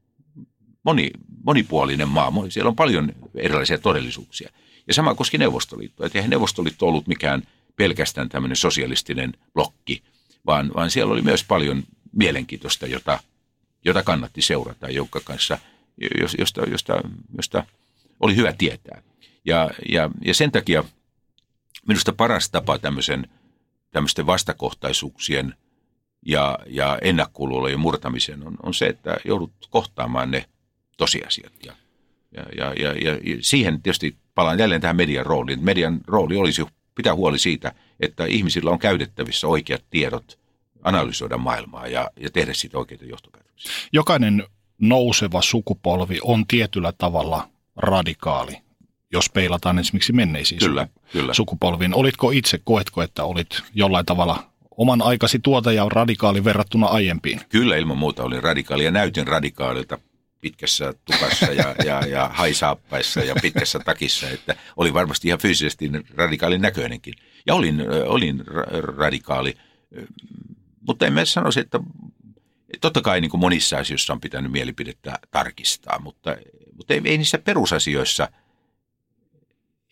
moni, 0.84 1.12
monipuolinen 1.44 2.10
maa. 2.10 2.34
Siellä 2.50 2.70
on 2.70 2.76
paljon 2.76 3.14
erilaisia 3.36 3.78
todellisuuksia. 3.78 4.50
Ja 4.88 4.94
sama 4.94 5.16
koski 5.16 5.38
Neuvostoliittoa. 5.38 6.06
Että 6.06 6.18
eihän 6.18 6.30
Neuvostoliitto 6.30 6.88
ollut 6.88 7.08
mikään 7.08 7.44
pelkästään 7.76 8.30
tämmöinen 8.30 8.56
sosialistinen 8.56 9.34
blokki, 9.54 10.04
vaan, 10.46 10.72
vaan 10.76 10.90
siellä 10.92 11.14
oli 11.14 11.22
myös 11.22 11.44
paljon 11.44 11.84
mielenkiintoista, 12.12 12.88
jota, 12.88 13.20
jota 13.86 14.04
kannatti 14.04 14.42
seurata, 14.42 14.90
jonka 14.90 15.20
kanssa, 15.24 15.58
josta, 16.40 16.62
josta, 16.70 16.94
josta 17.38 17.64
oli 18.20 18.36
hyvä 18.36 18.54
tietää. 18.54 19.02
Ja, 19.48 19.70
ja, 19.90 20.10
ja 20.26 20.34
sen 20.34 20.52
takia 20.52 20.84
minusta 21.88 22.14
paras 22.14 22.50
tapa 22.50 22.80
tämmöisen, 22.80 23.28
tämmöisten 23.92 24.26
vastakohtaisuuksien 24.26 25.54
ja, 26.26 26.60
ja 26.66 26.98
ennakkoluulojen 27.02 27.80
murtamisen 27.80 28.48
on, 28.48 28.58
on 28.64 28.74
se, 28.74 28.88
että 28.88 29.18
joudut 29.26 29.52
kohtaamaan 29.70 30.32
ne 30.32 30.46
tosiasiat. 30.98 31.54
Ja, 31.66 31.74
ja, 32.36 32.46
ja, 32.58 32.74
ja, 32.74 32.94
ja 32.94 33.38
siihen 33.42 33.82
tietysti 33.82 34.18
palaan 34.36 34.60
jälleen 34.60 34.82
tähän 34.82 34.96
median 34.96 35.26
rooliin. 35.26 35.64
Median 35.64 36.02
rooli 36.08 36.38
olisi 36.38 36.66
pitää 36.96 37.16
huoli 37.16 37.40
siitä, 37.40 37.72
että 38.00 38.26
ihmisillä 38.26 38.72
on 38.72 38.80
käytettävissä 38.80 39.48
oikeat 39.48 39.84
tiedot 39.90 40.40
analysoida 40.84 41.38
maailmaa 41.38 41.88
ja, 41.88 42.12
ja 42.20 42.30
tehdä 42.32 42.54
siitä 42.54 42.78
oikeita 42.78 43.06
johtopäätöksiä. 43.06 43.72
Jokainen 43.94 44.44
nouseva 44.82 45.42
sukupolvi 45.42 46.20
on 46.22 46.48
tietyllä 46.48 46.94
tavalla 46.98 47.50
radikaali, 47.76 48.58
jos 49.12 49.30
peilataan 49.30 49.80
esimerkiksi 49.80 50.14
menneisiin 50.14 50.60
kyllä, 50.60 50.88
kyllä. 51.12 51.34
sukupolviin. 51.34 51.94
Olitko 51.94 52.32
itse, 52.32 52.60
koetko, 52.64 53.02
että 53.02 53.24
olit 53.24 53.62
jollain 53.74 54.06
tavalla 54.06 54.44
oman 54.78 55.02
aikasi 55.02 55.40
tuota 55.40 55.72
ja 55.72 55.90
radikaali 55.90 56.44
verrattuna 56.44 56.88
aiempiin? 56.88 57.42
Kyllä 57.50 57.78
ilman 57.78 57.98
muuta 57.98 58.24
olin 58.24 58.44
radikaali 58.44 58.86
ja 58.86 58.92
näytin 58.92 59.28
radikaalilta 59.28 60.00
pitkässä 60.42 60.94
tukassa 61.06 61.46
ja, 61.46 61.76
ja, 61.86 62.08
ja 62.08 62.30
haisaappaissa 62.34 63.20
ja 63.20 63.36
pitkässä 63.42 63.80
takissa, 63.80 64.30
että 64.30 64.56
oli 64.78 64.94
varmasti 64.94 65.28
ihan 65.28 65.40
fyysisesti 65.40 65.92
radikaalin 66.16 66.62
näköinenkin. 66.62 67.14
Ja 67.48 67.56
olin, 67.56 67.84
olin 68.06 68.44
radikaali, 68.98 69.54
mutta 70.88 71.08
en 71.08 71.14
mä 71.14 71.26
sanoisi, 71.26 71.60
että 71.60 71.80
totta 72.82 73.02
kai 73.02 73.22
niin 73.22 73.32
kuin 73.32 73.42
monissa 73.42 73.78
asioissa 73.78 74.14
on 74.14 74.22
pitänyt 74.22 74.52
mielipidettä 74.52 75.20
tarkistaa, 75.32 76.00
mutta, 76.00 76.38
mutta 76.74 76.94
ei, 76.94 77.02
ei 77.06 77.18
niissä 77.18 77.38
perusasioissa, 77.38 78.30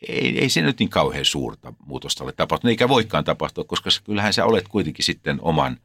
ei, 0.09 0.39
ei 0.39 0.49
se 0.49 0.61
nyt 0.61 0.79
niin 0.79 0.89
kauhean 0.89 1.25
suurta 1.25 1.73
muutosta 1.85 2.23
ole 2.23 2.31
tapahtunut, 2.31 2.69
eikä 2.69 2.89
voikaan 2.89 3.23
tapahtua, 3.23 3.63
koska 3.63 3.89
kyllähän 4.03 4.33
sä 4.33 4.45
olet 4.45 4.67
kuitenkin 4.67 5.05
sitten 5.05 5.39
oman 5.41 5.79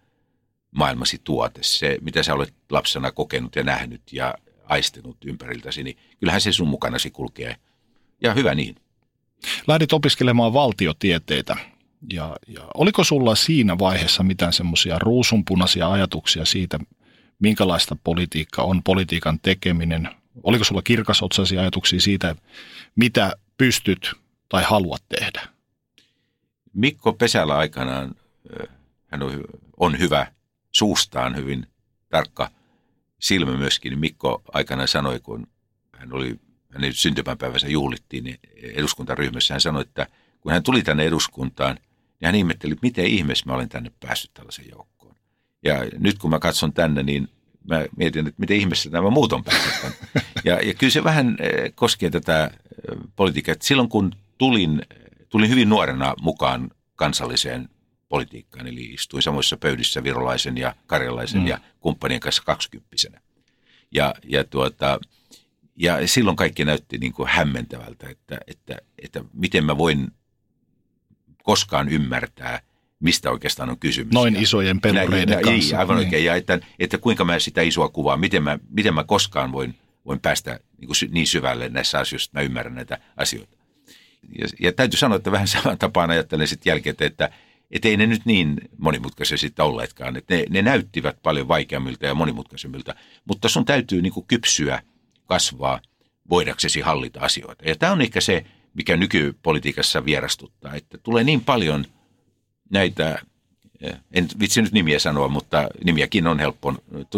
maailmasi 0.71 1.21
tuote, 1.25 1.61
se 1.63 1.99
mitä 2.01 2.23
sä 2.23 2.35
olet 2.35 2.55
lapsena 2.71 3.13
kokenut 3.13 3.57
ja 3.57 3.63
nähnyt 3.63 4.03
ja 4.13 4.35
aistinut 4.65 5.17
ympäriltäsi, 5.25 5.83
niin 5.83 5.97
kyllähän 6.21 6.41
se 6.41 6.53
sun 6.53 6.69
mukanasi 6.69 7.11
kulkee. 7.11 7.57
Ja 8.23 8.35
hyvä 8.35 8.55
niin. 8.55 8.77
Lähdit 9.67 9.93
opiskelemaan 9.93 10.53
valtiotieteitä. 10.53 11.57
Ja, 12.13 12.37
ja 12.47 12.61
oliko 12.75 13.05
sulla 13.05 13.35
siinä 13.35 13.79
vaiheessa 13.79 14.23
mitään 14.23 14.53
semmoisia 14.53 14.99
ruusunpunaisia 14.99 15.93
ajatuksia 15.93 16.45
siitä, 16.45 16.79
minkälaista 17.39 17.97
politiikka 18.05 18.63
on, 18.63 18.83
politiikan 18.83 19.39
tekeminen? 19.43 20.09
Oliko 20.43 20.65
sulla 20.65 20.83
kirkasotsaisia 20.83 21.61
ajatuksia 21.61 22.01
siitä, 22.01 22.37
mitä 22.97 23.33
pystyt 23.61 24.13
tai 24.49 24.63
haluat 24.63 25.03
tehdä? 25.09 25.49
Mikko 26.73 27.13
Pesälä 27.13 27.57
aikanaan, 27.57 28.15
hän 29.07 29.21
on, 29.77 29.99
hyvä 29.99 30.33
suustaan 30.71 31.37
hyvin 31.37 31.67
tarkka 32.09 32.51
silmä 33.19 33.57
myöskin. 33.57 33.99
Mikko 33.99 34.43
aikana 34.53 34.87
sanoi, 34.87 35.21
kun 35.21 35.47
hän 35.97 36.13
oli, 36.13 36.41
hänen 36.71 36.95
syntymäpäivänsä 36.95 37.69
juhlittiin 37.69 38.25
niin 38.25 38.39
eduskuntaryhmässä, 38.63 39.55
hän 39.55 39.61
sanoi, 39.61 39.83
että 39.83 40.07
kun 40.41 40.53
hän 40.53 40.63
tuli 40.63 40.83
tänne 40.83 41.05
eduskuntaan, 41.05 41.75
niin 41.75 42.27
hän 42.27 42.35
ihmetteli, 42.35 42.77
miten 42.83 43.07
ihmeessä 43.07 43.47
mä 43.47 43.55
olen 43.55 43.69
tänne 43.69 43.93
päässyt 44.01 44.35
tällaisen 44.35 44.71
joukkoon. 44.71 45.15
Ja 45.65 45.75
nyt 45.99 46.19
kun 46.19 46.31
mä 46.31 46.39
katson 46.39 46.73
tänne, 46.73 47.03
niin 47.03 47.29
mä 47.69 47.85
mietin, 47.97 48.27
että 48.27 48.41
miten 48.41 48.57
ihmeessä 48.57 48.91
nämä 48.91 49.11
muut 49.11 49.33
on 49.33 49.45
päässyt 49.45 49.93
Ja, 50.45 50.61
ja 50.61 50.75
kyllä 50.75 50.91
se 50.91 51.05
vähän 51.05 51.37
eh, 51.41 51.73
koskee 51.75 52.11
tätä 52.11 52.45
eh, 52.45 52.99
politiikkaa. 53.17 53.53
Että 53.53 53.67
silloin 53.67 53.89
kun 53.89 54.13
tulin, 54.39 54.83
tulin 55.29 55.51
hyvin 55.51 55.69
nuorena 55.69 56.15
mukaan 56.21 56.71
kansalliseen 56.97 57.69
politiikkaan, 58.09 58.67
eli 58.67 58.85
istuin 58.85 59.23
samoissa 59.23 59.57
pöydissä 59.57 60.05
virolaisen 60.05 60.57
ja 60.57 60.75
karjalaisen 60.87 61.41
mm. 61.41 61.47
ja 61.47 61.59
kumppanien 61.81 62.21
kanssa 62.21 62.43
kaksikymppisenä. 62.43 63.21
Ja, 63.93 64.15
ja, 64.25 64.45
tuota, 64.45 65.01
ja 65.77 66.09
silloin 66.09 66.37
kaikki 66.37 66.65
näytti 66.65 66.99
niin 66.99 67.13
kuin 67.13 67.29
hämmentävältä, 67.29 68.09
että, 68.09 68.39
että, 68.47 68.77
että 68.99 69.25
miten 69.33 69.65
mä 69.65 69.79
voin 69.79 70.09
koskaan 71.43 71.89
ymmärtää, 71.89 72.61
mistä 73.01 73.31
oikeastaan 73.31 73.71
on 73.71 73.79
kysymys. 73.79 74.15
Noin 74.15 74.37
isojen 74.37 74.81
pelureiden 74.81 75.43
kanssa. 75.43 75.77
Ei, 75.77 75.81
aivan 75.81 75.97
niin. 75.97 76.07
oikein. 76.07 76.25
Ja 76.25 76.35
että, 76.35 76.61
että 76.79 76.99
kuinka 76.99 77.25
mä 77.25 77.39
sitä 77.39 77.63
isoa 77.63 77.89
kuvaa, 77.89 78.17
miten 78.17 78.43
mä, 78.43 78.59
miten 78.71 78.95
mä 78.95 79.05
koskaan 79.05 79.53
voin, 79.53 79.75
voin 80.07 80.21
päästä 80.21 80.61
niin, 80.79 80.87
kuin 80.87 80.97
niin 81.11 81.27
syvälle 81.27 81.69
näissä 81.69 81.99
asioissa, 81.99 82.29
että 82.29 82.39
mä 82.39 82.43
ymmärrän 82.43 82.75
näitä 82.75 82.99
asioita. 83.17 83.57
Ja, 84.39 84.47
ja 84.61 84.73
täytyy 84.73 84.99
sanoa, 84.99 85.17
että 85.17 85.33
vähän 85.33 85.49
saman 85.63 85.79
tapaan 85.79 86.11
ajattelen 86.11 86.49
sitten 86.49 86.71
jälkeen, 86.71 86.97
että, 87.01 87.31
että 87.71 87.89
ei 87.89 87.97
ne 87.97 88.07
nyt 88.07 88.27
niin 88.27 88.61
monimutkaisia 88.79 89.39
sitten 89.39 89.65
olleetkaan. 89.65 90.17
Että 90.17 90.35
ne, 90.35 90.45
ne 90.51 90.63
näyttivät 90.63 91.23
paljon 91.23 91.49
vaikeammilta 91.49 92.07
ja 92.07 92.15
monimutkaisemmilta, 92.15 92.95
mutta 93.25 93.49
sun 93.49 93.65
täytyy 93.65 94.03
niin 94.03 94.13
kuin 94.13 94.27
kypsyä, 94.27 94.83
kasvaa, 95.27 95.81
voidaksesi 96.31 96.81
hallita 96.81 97.21
asioita. 97.21 97.65
Ja 97.69 97.77
tämä 97.77 97.93
on 97.93 98.03
ehkä 98.03 98.21
se, 98.21 98.45
mikä 98.75 98.97
nykypolitiikassa 98.97 100.05
vierastuttaa, 100.05 100.75
että 100.75 100.99
tulee 100.99 101.25
niin 101.25 101.41
paljon 101.41 101.85
näitä, 102.71 103.19
en 104.13 104.29
vitsi 104.41 104.63
nyt 104.63 104.73
nimiä 104.73 104.99
sanoa, 104.99 105.29
mutta 105.29 105.69
nimiäkin 105.85 106.27
on 106.27 106.39
helppo 106.39 106.75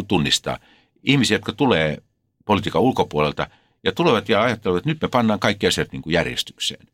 tunnistaa, 0.09 0.59
ihmisiä, 1.03 1.35
jotka 1.35 1.53
tulee 1.53 1.99
politiikan 2.45 2.83
ulkopuolelta 2.83 3.47
ja 3.85 3.93
tulevat 3.93 4.29
ja 4.29 4.43
ajattelevat, 4.43 4.79
että 4.79 4.91
nyt 4.91 5.03
me 5.03 5.09
pannaan 5.09 5.41
kaikki 5.41 5.67
asiat 5.67 5.93
niin 5.93 6.03
kuin 6.03 6.15
järjestykseen. 6.15 6.87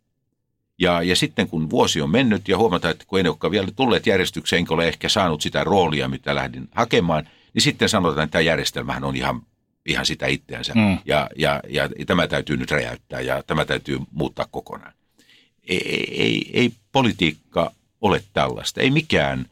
Ja, 0.78 1.02
ja 1.02 1.16
sitten 1.16 1.48
kun 1.48 1.70
vuosi 1.70 2.00
on 2.00 2.10
mennyt 2.10 2.48
ja 2.48 2.58
huomataan, 2.58 2.92
että 2.92 3.04
kun 3.06 3.20
en 3.20 3.26
olekaan 3.26 3.50
vielä 3.50 3.68
tulleet 3.76 4.06
järjestykseen, 4.06 4.58
enkä 4.58 4.74
ole 4.74 4.88
ehkä 4.88 5.08
saanut 5.08 5.40
sitä 5.40 5.64
roolia, 5.64 6.08
mitä 6.08 6.34
lähdin 6.34 6.68
hakemaan, 6.74 7.28
niin 7.54 7.62
sitten 7.62 7.88
sanotaan, 7.88 8.24
että 8.24 8.32
tämä 8.32 8.42
järjestelmähän 8.42 9.04
on 9.04 9.16
ihan, 9.16 9.42
ihan 9.86 10.06
sitä 10.06 10.26
itseänsä. 10.26 10.74
Mm. 10.74 10.98
Ja, 11.04 11.30
ja, 11.36 11.60
ja, 11.68 11.88
ja 11.98 12.06
tämä 12.06 12.28
täytyy 12.28 12.56
nyt 12.56 12.70
räjäyttää 12.70 13.20
ja 13.20 13.42
tämä 13.42 13.64
täytyy 13.64 13.98
muuttaa 14.10 14.46
kokonaan. 14.50 14.92
Ei, 15.68 16.22
ei, 16.22 16.50
ei 16.52 16.72
politiikka 16.92 17.72
ole 18.00 18.24
tällaista. 18.32 18.80
Ei 18.80 18.90
mikään, 18.90 19.46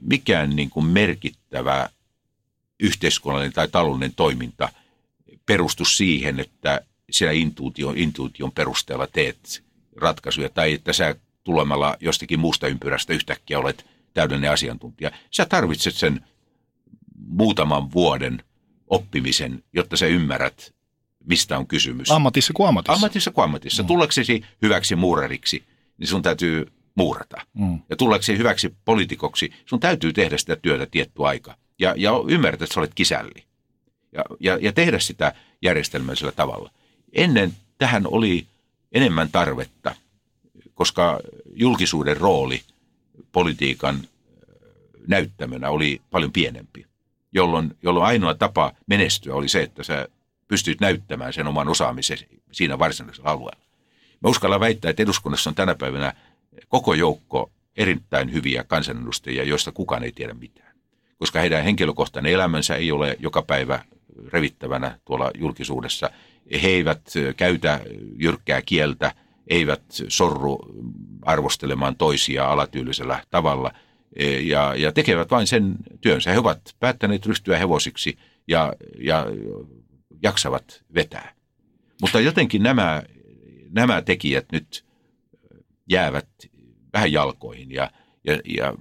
mikään 0.00 0.56
niin 0.56 0.70
kuin 0.70 0.86
merkittävä 0.86 1.88
yhteiskunnallinen 2.80 3.52
tai 3.52 3.68
taloudellinen 3.68 4.14
toiminta 4.16 4.68
perustu 5.46 5.84
siihen, 5.84 6.40
että 6.40 6.80
siellä 7.10 7.32
intuition, 7.32 7.98
intuition 7.98 8.52
perusteella 8.52 9.06
teet 9.06 9.64
ratkaisuja 9.96 10.48
tai 10.48 10.72
että 10.72 10.92
sä 10.92 11.16
tulemalla 11.44 11.96
jostakin 12.00 12.40
muusta 12.40 12.68
ympyrästä 12.68 13.12
yhtäkkiä 13.12 13.58
olet 13.58 13.86
täydellinen 14.14 14.50
asiantuntija. 14.50 15.10
Sä 15.30 15.46
tarvitset 15.46 15.94
sen 15.94 16.20
muutaman 17.28 17.92
vuoden 17.92 18.42
oppimisen, 18.86 19.64
jotta 19.72 19.96
sä 19.96 20.06
ymmärrät 20.06 20.74
mistä 21.24 21.58
on 21.58 21.66
kysymys. 21.66 22.10
Ammatissa 22.10 22.52
kuin 22.52 22.68
ammatissa. 22.68 22.92
Ammatissa 22.92 23.30
kuin 23.30 23.44
ammatissa. 23.44 23.82
Mm. 23.82 23.86
Tulleksesi 23.86 24.44
hyväksi 24.62 24.96
muurariksi, 24.96 25.64
niin 25.98 26.08
sun 26.08 26.22
täytyy 26.22 26.72
muurata. 26.94 27.36
Mm. 27.54 27.78
Ja 27.90 27.96
tulleksesi 27.96 28.38
hyväksi 28.38 28.74
poliitikoksi, 28.84 29.52
sun 29.66 29.80
täytyy 29.80 30.12
tehdä 30.12 30.38
sitä 30.38 30.56
työtä 30.56 30.86
tietty 30.86 31.26
aika. 31.26 31.54
Ja, 31.78 31.94
ja 31.96 32.12
ymmärtää, 32.28 32.64
että 32.64 32.74
sä 32.74 32.80
olet 32.80 32.94
kisälli. 32.94 33.44
Ja, 34.12 34.24
ja, 34.40 34.58
ja 34.60 34.72
tehdä 34.72 34.98
sitä 34.98 35.34
järjestelmällisellä 35.62 36.32
tavalla. 36.32 36.70
Ennen 37.12 37.52
tähän 37.78 38.06
oli 38.06 38.46
enemmän 38.92 39.28
tarvetta, 39.32 39.94
koska 40.74 41.20
julkisuuden 41.54 42.16
rooli 42.16 42.62
politiikan 43.32 44.00
näyttämönä 45.06 45.70
oli 45.70 46.02
paljon 46.10 46.32
pienempi, 46.32 46.86
jolloin, 47.32 47.76
jolloin 47.82 48.06
ainoa 48.06 48.34
tapa 48.34 48.72
menestyä 48.86 49.34
oli 49.34 49.48
se, 49.48 49.62
että 49.62 49.82
sä 49.82 50.08
pystyt 50.48 50.80
näyttämään 50.80 51.32
sen 51.32 51.46
oman 51.46 51.68
osaamisen 51.68 52.18
siinä 52.52 52.78
varsinaisella 52.78 53.30
alueella. 53.30 53.64
Mä 54.20 54.30
uskallan 54.30 54.60
väittää, 54.60 54.90
että 54.90 55.02
eduskunnassa 55.02 55.50
on 55.50 55.54
tänä 55.54 55.74
päivänä 55.74 56.12
koko 56.68 56.94
joukko 56.94 57.52
erittäin 57.76 58.32
hyviä 58.32 58.64
kansanedustajia, 58.64 59.44
joista 59.44 59.72
kukaan 59.72 60.04
ei 60.04 60.12
tiedä 60.12 60.34
mitään. 60.34 60.74
Koska 61.18 61.40
heidän 61.40 61.64
henkilökohtainen 61.64 62.32
elämänsä 62.32 62.76
ei 62.76 62.92
ole 62.92 63.16
joka 63.20 63.42
päivä 63.42 63.84
revittävänä 64.32 64.98
tuolla 65.04 65.30
julkisuudessa. 65.38 66.10
He 66.62 66.68
eivät 66.68 67.00
käytä 67.36 67.80
jyrkkää 68.16 68.62
kieltä, 68.62 69.12
eivät 69.46 69.82
sorru 70.08 70.58
arvostelemaan 71.22 71.96
toisia 71.96 72.44
alatyylisellä 72.44 73.22
tavalla 73.30 73.72
e, 74.16 74.40
ja, 74.40 74.74
ja 74.76 74.92
tekevät 74.92 75.30
vain 75.30 75.46
sen 75.46 75.74
työnsä. 76.00 76.32
He 76.32 76.38
ovat 76.38 76.60
päättäneet 76.80 77.26
ryhtyä 77.26 77.58
hevosiksi 77.58 78.18
ja, 78.48 78.72
ja 78.98 79.26
jaksavat 80.22 80.82
vetää. 80.94 81.34
Mutta 82.00 82.20
jotenkin 82.20 82.62
nämä, 82.62 83.02
nämä 83.70 84.02
tekijät 84.02 84.46
nyt 84.52 84.84
jäävät 85.90 86.28
vähän 86.92 87.12
jalkoihin 87.12 87.72
ja, 87.72 87.90
ja, 88.24 88.38
ja 88.44 88.74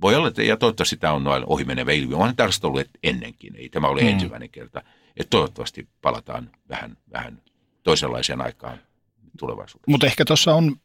voi 0.00 0.14
olla, 0.14 0.28
että 0.28 0.42
ja 0.42 0.56
toivottavasti 0.56 0.96
tämä 0.96 1.12
on 1.12 1.24
noin 1.24 1.42
ohimenevä 1.46 1.92
ilmiö. 1.92 2.16
Onhan 2.16 2.36
tällaista 2.36 2.66
ollut 2.66 2.82
ennenkin, 3.02 3.56
ei 3.56 3.68
tämä 3.68 3.88
ole 3.88 4.00
hmm. 4.00 4.10
ensimmäinen 4.10 4.50
kerta. 4.50 4.82
Että 5.16 5.30
toivottavasti 5.30 5.88
palataan 6.02 6.50
vähän, 6.68 6.96
vähän 7.12 7.42
toisenlaiseen 7.82 8.40
aikaan 8.40 8.78
tulevaisuudessa. 9.38 9.90
Mutta 9.90 10.06
ehkä 10.06 10.24
tuossa 10.24 10.54
on 10.54 10.76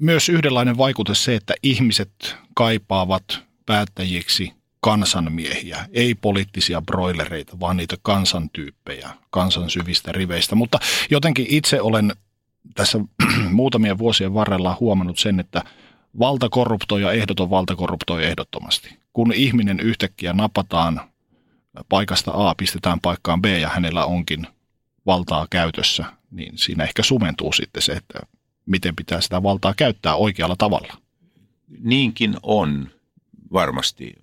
myös 0.00 0.28
yhdenlainen 0.28 0.78
vaikute 0.78 1.14
se, 1.14 1.34
että 1.34 1.54
ihmiset 1.62 2.36
kaipaavat 2.54 3.42
päättäjiksi 3.66 4.52
kansanmiehiä, 4.80 5.86
ei 5.92 6.14
poliittisia 6.14 6.82
broilereita, 6.82 7.60
vaan 7.60 7.76
niitä 7.76 7.96
kansantyyppejä, 8.02 9.10
kansan 9.30 9.70
syvistä 9.70 10.12
riveistä. 10.12 10.54
Mutta 10.54 10.78
jotenkin 11.10 11.46
itse 11.48 11.80
olen 11.80 12.12
tässä 12.74 12.98
muutamien 13.50 13.98
vuosien 13.98 14.34
varrella 14.34 14.76
huomannut 14.80 15.18
sen, 15.18 15.40
että 15.40 15.62
valta 16.18 16.48
korruptoi 16.48 17.02
ja 17.02 17.12
ehdoton 17.12 17.50
valta 17.50 17.76
korruptoi 17.76 18.24
ehdottomasti. 18.24 18.98
Kun 19.12 19.32
ihminen 19.32 19.80
yhtäkkiä 19.80 20.32
napataan 20.32 21.00
paikasta 21.88 22.30
A, 22.34 22.54
pistetään 22.54 23.00
paikkaan 23.00 23.42
B 23.42 23.44
ja 23.44 23.68
hänellä 23.68 24.04
onkin 24.04 24.46
valtaa 25.06 25.46
käytössä, 25.50 26.04
niin 26.30 26.58
siinä 26.58 26.84
ehkä 26.84 27.02
sumentuu 27.02 27.52
sitten 27.52 27.82
se, 27.82 27.92
että 27.92 28.20
miten 28.66 28.96
pitää 28.96 29.20
sitä 29.20 29.42
valtaa 29.42 29.74
käyttää 29.76 30.14
oikealla 30.14 30.56
tavalla. 30.56 30.96
Niinkin 31.78 32.36
on 32.42 32.90
varmasti, 33.52 34.14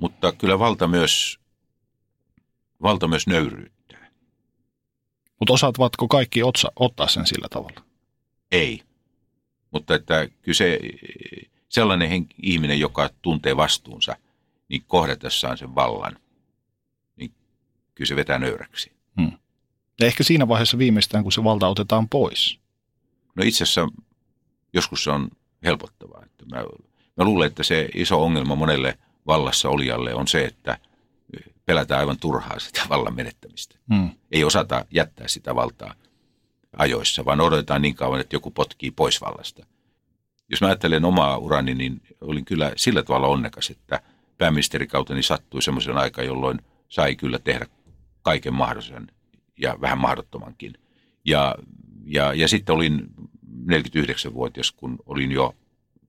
mutta 0.00 0.32
kyllä 0.32 0.58
valta 0.58 0.88
myös, 0.88 1.38
valta 2.82 3.08
myös 3.08 3.26
nöyryyttää. 3.26 3.75
Mutta 5.40 5.52
osaavatko 5.52 6.08
kaikki 6.08 6.42
otsa, 6.42 6.72
ottaa 6.76 7.08
sen 7.08 7.26
sillä 7.26 7.48
tavalla? 7.50 7.80
Ei. 8.52 8.82
Mutta 9.70 9.94
että 9.94 10.28
kyllä 10.42 10.56
se, 10.56 10.80
sellainen 11.68 12.08
hen, 12.08 12.26
ihminen, 12.42 12.80
joka 12.80 13.10
tuntee 13.22 13.56
vastuunsa, 13.56 14.16
niin 14.68 14.84
kohdatessaan 14.86 15.58
sen 15.58 15.74
vallan, 15.74 16.18
niin 17.16 17.34
kyllä 17.94 18.08
se 18.08 18.16
vetää 18.16 18.38
nöyräksi. 18.38 18.92
Hmm. 19.20 19.38
Ja 20.00 20.06
ehkä 20.06 20.24
siinä 20.24 20.48
vaiheessa 20.48 20.78
viimeistään, 20.78 21.22
kun 21.22 21.32
se 21.32 21.44
valta 21.44 21.68
otetaan 21.68 22.08
pois. 22.08 22.58
No 23.34 23.44
itse 23.44 23.64
asiassa 23.64 23.88
joskus 24.72 25.04
se 25.04 25.10
on 25.10 25.28
helpottavaa. 25.64 26.22
Että 26.24 26.44
mä, 26.46 26.56
mä 27.16 27.24
luulen, 27.24 27.46
että 27.46 27.62
se 27.62 27.88
iso 27.94 28.24
ongelma 28.24 28.54
monelle 28.54 28.98
vallassa 29.26 29.68
olijalle 29.68 30.14
on 30.14 30.28
se, 30.28 30.44
että 30.44 30.78
pelätään 31.66 32.00
aivan 32.00 32.18
turhaa 32.18 32.58
sitä 32.58 32.82
vallan 32.88 33.16
menettämistä. 33.16 33.76
Hmm. 33.94 34.10
Ei 34.30 34.44
osata 34.44 34.84
jättää 34.90 35.28
sitä 35.28 35.54
valtaa 35.54 35.94
ajoissa, 36.76 37.24
vaan 37.24 37.40
odotetaan 37.40 37.82
niin 37.82 37.94
kauan, 37.94 38.20
että 38.20 38.36
joku 38.36 38.50
potkii 38.50 38.90
pois 38.90 39.20
vallasta. 39.20 39.66
Jos 40.50 40.60
mä 40.60 40.66
ajattelen 40.66 41.04
omaa 41.04 41.38
urani, 41.38 41.74
niin 41.74 42.02
olin 42.20 42.44
kyllä 42.44 42.72
sillä 42.76 43.02
tavalla 43.02 43.26
onnekas, 43.26 43.70
että 43.70 44.00
pääministerikauteni 44.38 45.22
sattui 45.22 45.62
semmoisen 45.62 45.98
aika, 45.98 46.22
jolloin 46.22 46.60
sai 46.88 47.16
kyllä 47.16 47.38
tehdä 47.38 47.66
kaiken 48.22 48.54
mahdollisen 48.54 49.06
ja 49.60 49.80
vähän 49.80 49.98
mahdottomankin. 49.98 50.74
Ja, 51.24 51.54
ja, 52.04 52.34
ja 52.34 52.48
sitten 52.48 52.74
olin 52.74 53.10
49-vuotias, 53.72 54.72
kun 54.72 54.98
olin 55.06 55.32
jo 55.32 55.54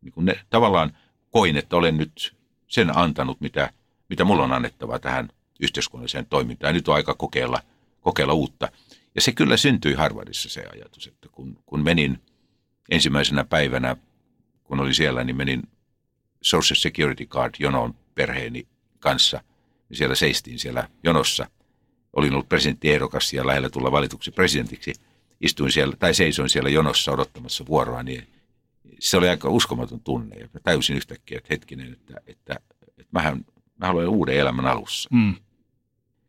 niin 0.01 0.13
kun 0.13 0.25
ne, 0.25 0.39
tavallaan 0.49 0.97
koin, 1.31 1.57
että 1.57 1.77
olen 1.77 1.97
nyt 1.97 2.35
sen 2.67 2.97
antanut, 2.97 3.41
mitä, 3.41 3.73
mitä 4.09 4.23
mulla 4.23 4.43
on 4.43 4.53
annettava 4.53 4.99
tähän 4.99 5.29
yhteiskunnalliseen 5.59 6.25
toimintaan. 6.25 6.73
Nyt 6.73 6.87
on 6.87 6.95
aika 6.95 7.13
kokeilla, 7.13 7.61
kokeilla 8.01 8.33
uutta. 8.33 8.69
Ja 9.15 9.21
se 9.21 9.31
kyllä 9.31 9.57
syntyi 9.57 9.93
Harvardissa 9.93 10.49
se 10.49 10.63
ajatus, 10.73 11.07
että 11.07 11.29
kun, 11.31 11.59
kun 11.65 11.83
menin 11.83 12.21
ensimmäisenä 12.89 13.43
päivänä, 13.43 13.95
kun 14.63 14.79
oli 14.79 14.93
siellä, 14.93 15.23
niin 15.23 15.35
menin 15.35 15.63
Social 16.41 16.75
Security 16.75 17.25
Card 17.25 17.53
jonoon 17.59 17.95
perheeni 18.15 18.67
kanssa. 18.99 19.41
Ja 19.89 19.95
siellä 19.95 20.15
seistiin 20.15 20.59
siellä 20.59 20.89
jonossa. 21.03 21.47
Olin 22.13 22.33
ollut 22.33 22.49
presidenttiehdokas 22.49 23.33
ja 23.33 23.47
lähellä 23.47 23.69
tulla 23.69 23.91
valituksi 23.91 24.31
presidentiksi. 24.31 24.93
Istuin 25.41 25.71
siellä, 25.71 25.95
tai 25.99 26.13
seisoin 26.13 26.49
siellä 26.49 26.69
jonossa 26.69 27.11
odottamassa 27.11 27.65
vuoroa, 27.65 28.03
niin 28.03 28.27
se 28.99 29.17
oli 29.17 29.29
aika 29.29 29.49
uskomaton 29.49 29.99
tunne. 29.99 30.35
Ja 30.35 30.49
mä 30.53 30.59
täysin 30.63 30.97
yhtäkkiä, 30.97 31.37
että 31.37 31.47
hetkinen, 31.49 31.93
että, 31.93 32.13
että, 32.27 32.55
että 32.87 33.11
mähän, 33.11 33.45
mä 33.77 33.87
haluan 33.87 34.07
uuden 34.07 34.35
elämän 34.35 34.65
alussa. 34.65 35.09
Mm 35.11 35.35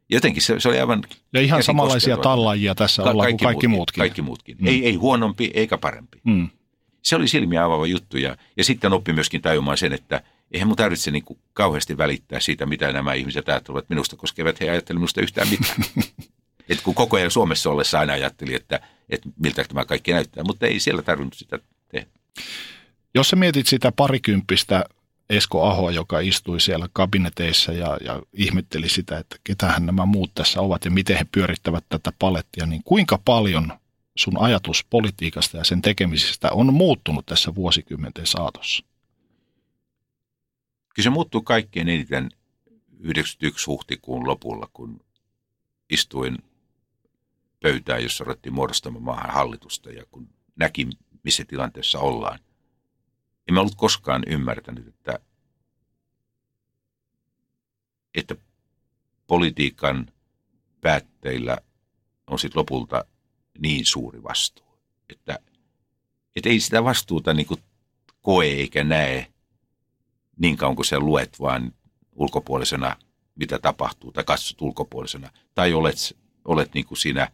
jotenkin 0.08 0.42
se, 0.42 0.60
se 0.60 0.68
oli 0.68 0.80
aivan... 0.80 1.02
Ja 1.32 1.40
ihan 1.40 1.62
samanlaisia 1.62 2.16
tallajia 2.16 2.74
tässä 2.74 3.02
Ka- 3.02 3.10
ollaan 3.10 3.26
kaikki 3.26 3.44
kuin 3.44 3.46
kaikki 3.46 3.68
muutkin. 3.68 4.00
Kaikki 4.00 4.22
muutkin. 4.22 4.56
Mm. 4.60 4.66
Ei, 4.66 4.86
ei 4.86 4.94
huonompi 4.94 5.50
eikä 5.54 5.78
parempi. 5.78 6.20
Mm. 6.24 6.48
Se 7.02 7.16
oli 7.16 7.28
silmiä 7.28 7.64
avaava 7.64 7.86
juttu 7.86 8.16
ja, 8.16 8.36
ja 8.56 8.64
sitten 8.64 8.92
oppi 8.92 9.12
myöskin 9.12 9.42
tajumaan 9.42 9.78
sen, 9.78 9.92
että 9.92 10.22
eihän 10.50 10.68
mun 10.68 10.76
tarvitse 10.76 11.10
niin 11.10 11.24
kuin 11.24 11.38
kauheasti 11.52 11.98
välittää 11.98 12.40
siitä, 12.40 12.66
mitä 12.66 12.92
nämä 12.92 13.12
ihmiset 13.12 13.48
ajattelevat 13.48 13.88
minusta, 13.88 14.16
koska 14.16 14.42
eivät 14.42 14.60
he 14.60 14.70
ajattele 14.70 14.98
minusta 14.98 15.20
yhtään 15.20 15.48
mitään. 15.48 15.76
Et 16.68 16.80
kun 16.80 16.94
koko 16.94 17.16
ajan 17.16 17.30
Suomessa 17.30 17.70
ollessa 17.70 17.98
aina 17.98 18.12
ajatteli, 18.12 18.54
että, 18.54 18.80
että 19.10 19.28
miltä 19.42 19.64
tämä 19.64 19.84
kaikki 19.84 20.12
näyttää, 20.12 20.44
mutta 20.44 20.66
ei 20.66 20.80
siellä 20.80 21.02
tarvinnut 21.02 21.34
sitä 21.34 21.58
tehdä. 21.88 22.06
Jos 23.14 23.28
sä 23.28 23.36
mietit 23.36 23.66
sitä 23.66 23.92
parikymppistä 23.92 24.84
Esko 25.30 25.62
Aho, 25.62 25.90
joka 25.90 26.20
istui 26.20 26.60
siellä 26.60 26.88
kabineteissa 26.92 27.72
ja, 27.72 27.98
ja 28.00 28.22
ihmetteli 28.32 28.88
sitä, 28.88 29.18
että 29.18 29.36
ketähän 29.44 29.86
nämä 29.86 30.06
muut 30.06 30.34
tässä 30.34 30.60
ovat 30.60 30.84
ja 30.84 30.90
miten 30.90 31.16
he 31.16 31.26
pyörittävät 31.32 31.84
tätä 31.88 32.12
palettia, 32.18 32.66
niin 32.66 32.82
kuinka 32.84 33.18
paljon 33.24 33.72
sun 34.16 34.38
ajatus 34.38 34.86
politiikasta 34.90 35.56
ja 35.56 35.64
sen 35.64 35.82
tekemisestä 35.82 36.48
on 36.52 36.74
muuttunut 36.74 37.26
tässä 37.26 37.54
vuosikymmenten 37.54 38.26
saatossa? 38.26 38.84
Kyllä 40.94 41.04
se 41.04 41.10
muuttuu 41.10 41.42
kaikkein 41.42 41.88
eniten 41.88 42.30
91 43.00 43.66
huhtikuun 43.66 44.26
lopulla, 44.26 44.68
kun 44.72 45.00
istuin 45.90 46.38
pöytään, 47.62 48.02
jossa 48.02 48.24
ruvettiin 48.24 48.54
muodostamaan 48.54 49.02
maahan 49.02 49.30
hallitusta 49.30 49.90
ja 49.90 50.04
kun 50.10 50.28
näkin, 50.56 50.92
missä 51.22 51.44
tilanteessa 51.44 51.98
ollaan, 51.98 52.38
en 53.48 53.54
mä 53.54 53.60
ollut 53.60 53.74
koskaan 53.74 54.22
ymmärtänyt, 54.26 54.86
että, 54.86 55.18
että 58.14 58.36
politiikan 59.26 60.12
päätteillä 60.80 61.58
on 62.26 62.38
sitten 62.38 62.58
lopulta 62.58 63.04
niin 63.58 63.86
suuri 63.86 64.22
vastuu. 64.22 64.78
Että, 65.08 65.38
että 66.36 66.48
ei 66.48 66.60
sitä 66.60 66.84
vastuuta 66.84 67.34
niin 67.34 67.46
kuin 67.46 67.62
koe 68.22 68.46
eikä 68.46 68.84
näe 68.84 69.26
niin 70.38 70.56
kauan 70.56 70.76
kuin 70.76 70.86
sä 70.86 70.98
luet 70.98 71.40
vaan 71.40 71.72
ulkopuolisena, 72.12 72.96
mitä 73.34 73.58
tapahtuu, 73.58 74.12
tai 74.12 74.24
katsot 74.24 74.62
ulkopuolisena, 74.62 75.30
tai 75.54 75.72
olet, 75.72 76.16
olet 76.44 76.74
niin 76.74 76.86
kuin 76.86 76.98
siinä 76.98 77.30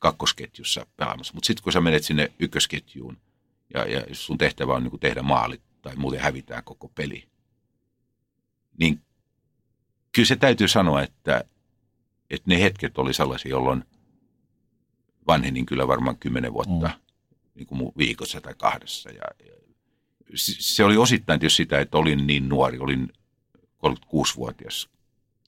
kakkosketjussa 0.00 0.86
pelaamassa. 0.96 1.34
Mutta 1.34 1.46
sitten 1.46 1.62
kun 1.62 1.72
sä 1.72 1.80
menet 1.80 2.04
sinne 2.04 2.32
ykkösketjuun, 2.38 3.16
ja, 3.74 3.84
ja 3.84 4.00
jos 4.08 4.26
sun 4.26 4.38
tehtävä 4.38 4.74
on 4.74 4.82
niin 4.82 4.90
kuin 4.90 5.00
tehdä 5.00 5.22
maalit 5.22 5.62
tai 5.82 5.96
muuten 5.96 6.20
hävitään 6.20 6.64
koko 6.64 6.88
peli, 6.88 7.28
niin 8.78 9.00
kyllä 10.12 10.26
se 10.26 10.36
täytyy 10.36 10.68
sanoa, 10.68 11.02
että, 11.02 11.44
että 12.30 12.50
ne 12.50 12.60
hetket 12.60 12.98
oli 12.98 13.14
sellaisia, 13.14 13.50
jolloin, 13.50 13.84
vanhenin 15.26 15.66
kyllä 15.66 15.88
varmaan 15.88 16.16
kymmenen 16.18 16.52
vuotta 16.52 16.88
mm. 16.88 17.00
niin 17.54 17.66
kuin 17.66 17.92
viikossa 17.98 18.40
tai 18.40 18.54
kahdessa. 18.58 19.10
Ja, 19.10 19.22
ja 19.46 19.52
se 20.36 20.84
oli 20.84 20.96
osittain 20.96 21.40
tietysti 21.40 21.56
sitä, 21.56 21.80
että 21.80 21.98
olin 21.98 22.26
niin 22.26 22.48
nuori, 22.48 22.78
olin 22.78 23.12
36-vuotias 23.86 24.88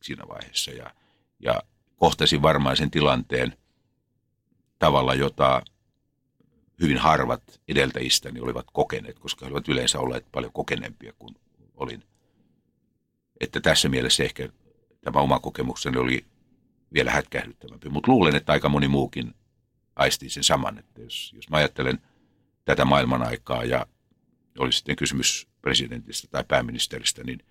siinä 0.02 0.28
vaiheessa 0.28 0.70
ja, 0.70 0.94
ja 1.40 1.62
kohtasin 1.96 2.42
varmaan 2.42 2.76
sen 2.76 2.90
tilanteen 2.90 3.56
tavalla, 4.78 5.14
jota 5.14 5.62
hyvin 6.80 6.98
harvat 6.98 7.60
edeltäjistäni 7.68 8.40
olivat 8.40 8.66
kokeneet, 8.72 9.18
koska 9.18 9.46
he 9.46 9.48
olivat 9.48 9.68
yleensä 9.68 9.98
olleet 9.98 10.26
paljon 10.32 10.52
kokeneempia 10.52 11.12
kuin 11.18 11.36
olin. 11.74 12.02
Että 13.40 13.60
tässä 13.60 13.88
mielessä 13.88 14.24
ehkä 14.24 14.48
tämä 15.00 15.20
oma 15.20 15.38
kokemukseni 15.38 15.96
oli 15.96 16.24
vielä 16.92 17.10
hätkähdyttävämpi. 17.10 17.88
Mutta 17.88 18.12
luulen, 18.12 18.36
että 18.36 18.52
aika 18.52 18.68
moni 18.68 18.88
muukin 18.88 19.34
aisti 19.96 20.30
sen 20.30 20.44
saman. 20.44 20.78
Että 20.78 21.00
jos, 21.00 21.32
jos 21.36 21.50
mä 21.50 21.56
ajattelen 21.56 21.98
tätä 22.64 22.84
maailman 22.84 23.22
aikaa 23.22 23.64
ja 23.64 23.86
oli 24.58 24.72
sitten 24.72 24.96
kysymys 24.96 25.48
presidentistä 25.62 26.28
tai 26.30 26.44
pääministeristä, 26.48 27.24
niin 27.24 27.42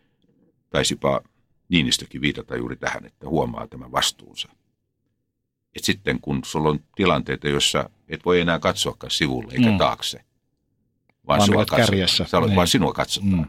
taisipa 0.70 1.22
Niinistökin 1.70 2.22
viitata 2.22 2.58
juuri 2.58 2.76
tähän, 2.76 3.06
että 3.06 3.28
huomaa 3.28 3.68
tämän 3.68 3.92
vastuunsa. 3.92 4.50
Et 5.76 5.84
sitten 5.84 6.22
kun 6.22 6.42
sulla 6.46 6.70
on 6.70 6.80
tilanteita, 6.96 7.50
joissa 7.50 7.90
et 8.08 8.26
voi 8.26 8.40
enää 8.42 8.60
katsoakaan 8.60 9.12
sivulle 9.12 9.54
eikä 9.54 9.72
mm. 9.72 9.78
taakse, 9.78 10.18
vaan, 11.28 11.38
vaan, 11.38 11.42
sinua 11.42 11.66
katsotaan, 11.66 12.44
niin. 12.46 12.56
vaan 12.56 12.68
sinua 12.68 12.94
katsotaan. 12.94 13.32
Mm. 13.32 13.46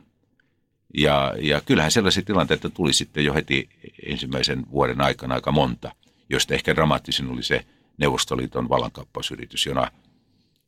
Ja, 0.94 1.34
ja 1.40 1.60
kyllähän 1.60 1.92
sellaisia 1.92 2.22
tilanteita 2.22 2.70
tuli 2.70 2.92
sitten 2.92 3.24
jo 3.24 3.34
heti 3.34 3.68
ensimmäisen 4.06 4.70
vuoden 4.70 5.00
aikana 5.00 5.34
aika 5.34 5.52
monta, 5.52 5.92
joista 6.30 6.54
ehkä 6.54 6.74
dramaattisin 6.74 7.30
oli 7.30 7.42
se 7.42 7.64
Neuvostoliiton 7.98 8.68
vallankaappausyritys, 8.68 9.66
jona, 9.66 9.90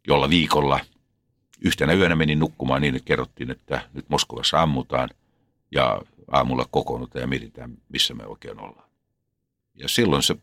jolla 0.07 0.31
viikolla 0.31 0.81
yhtenä 1.61 1.93
yönä 1.93 2.17
menin 2.17 2.39
nukkumaan 2.39 2.83
niin, 2.83 2.95
että 2.95 3.07
kerrottiin, 3.07 3.51
että 3.51 3.89
nyt 3.93 4.09
Moskovassa 4.09 4.63
ammutaan 4.63 5.09
ja 5.73 6.03
aamulla 6.31 6.67
kokoonnutaan 6.71 7.21
ja 7.21 7.27
mietitään, 7.27 7.79
missä 7.89 8.15
me 8.15 8.27
oikein 8.27 8.61
ollaan. 8.61 8.91
Ja 9.75 9.89
silloin 9.89 10.23
se, 10.23 10.37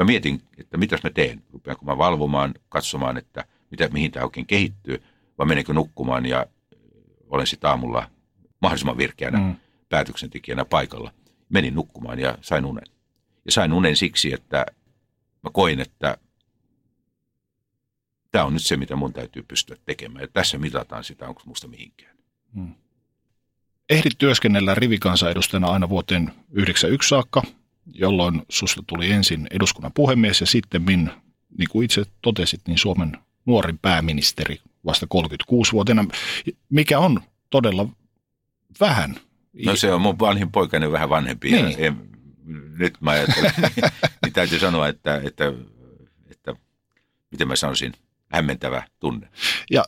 mä 0.00 0.06
mietin, 0.06 0.42
että 0.58 0.76
mitäs 0.76 1.02
mä 1.02 1.10
teen. 1.10 1.42
Rupeanko 1.52 1.84
mä 1.84 1.98
valvomaan, 1.98 2.54
katsomaan, 2.68 3.18
että 3.18 3.44
mitä, 3.70 3.88
mihin 3.88 4.10
tämä 4.10 4.24
oikein 4.24 4.46
kehittyy, 4.46 5.02
vai 5.38 5.46
menenkö 5.46 5.72
nukkumaan 5.72 6.26
ja 6.26 6.46
olen 7.28 7.46
sitten 7.46 7.70
aamulla 7.70 8.10
mahdollisimman 8.62 8.98
virkeänä 8.98 9.38
mm. 9.38 9.56
päätöksentekijänä 9.88 10.64
paikalla. 10.64 11.12
Menin 11.48 11.74
nukkumaan 11.74 12.18
ja 12.18 12.38
sain 12.40 12.64
unen. 12.64 12.84
Ja 13.44 13.52
sain 13.52 13.72
unen 13.72 13.96
siksi, 13.96 14.32
että 14.32 14.66
mä 15.42 15.50
koin, 15.52 15.80
että 15.80 16.16
tämä 18.30 18.44
on 18.44 18.52
nyt 18.52 18.62
se, 18.62 18.76
mitä 18.76 18.96
mun 18.96 19.12
täytyy 19.12 19.42
pystyä 19.42 19.76
tekemään. 19.84 20.22
Ja 20.22 20.28
tässä 20.32 20.58
mitataan 20.58 21.04
sitä, 21.04 21.28
onko 21.28 21.42
musta 21.46 21.68
mihinkään. 21.68 22.16
Mm. 22.52 22.74
Ehdit 23.90 24.18
työskennellä 24.18 24.74
rivikansanedustajana 24.74 25.68
aina 25.68 25.88
vuoteen 25.88 26.26
1991 26.26 27.08
saakka, 27.08 27.42
jolloin 27.94 28.42
susta 28.48 28.82
tuli 28.86 29.12
ensin 29.12 29.46
eduskunnan 29.50 29.92
puhemies 29.92 30.40
ja 30.40 30.46
sitten, 30.46 30.84
niin 31.58 31.68
kuin 31.70 31.84
itse 31.84 32.04
totesit, 32.22 32.60
niin 32.66 32.78
Suomen 32.78 33.16
nuorin 33.46 33.78
pääministeri 33.78 34.60
vasta 34.84 35.06
36-vuotiaana, 35.14 36.04
mikä 36.70 36.98
on 36.98 37.20
todella 37.50 37.88
vähän. 38.80 39.16
No 39.64 39.76
se 39.76 39.92
on 39.92 40.00
mun 40.00 40.18
vanhin 40.18 40.52
poikani 40.52 40.92
vähän 40.92 41.08
vanhempi. 41.08 41.50
Niin. 41.50 41.70
Ja, 41.70 41.76
en, 41.78 41.96
nyt 42.78 42.94
mä 43.00 43.10
ajattelen, 43.10 43.52
niin 44.24 44.32
täytyy 44.32 44.58
sanoa, 44.58 44.88
että, 44.88 45.20
että, 45.24 45.52
että 46.30 46.54
miten 47.30 47.48
mä 47.48 47.56
sanoisin, 47.56 47.92
hämmentävä 48.28 48.82
tunne. 49.00 49.28
Ja 49.70 49.84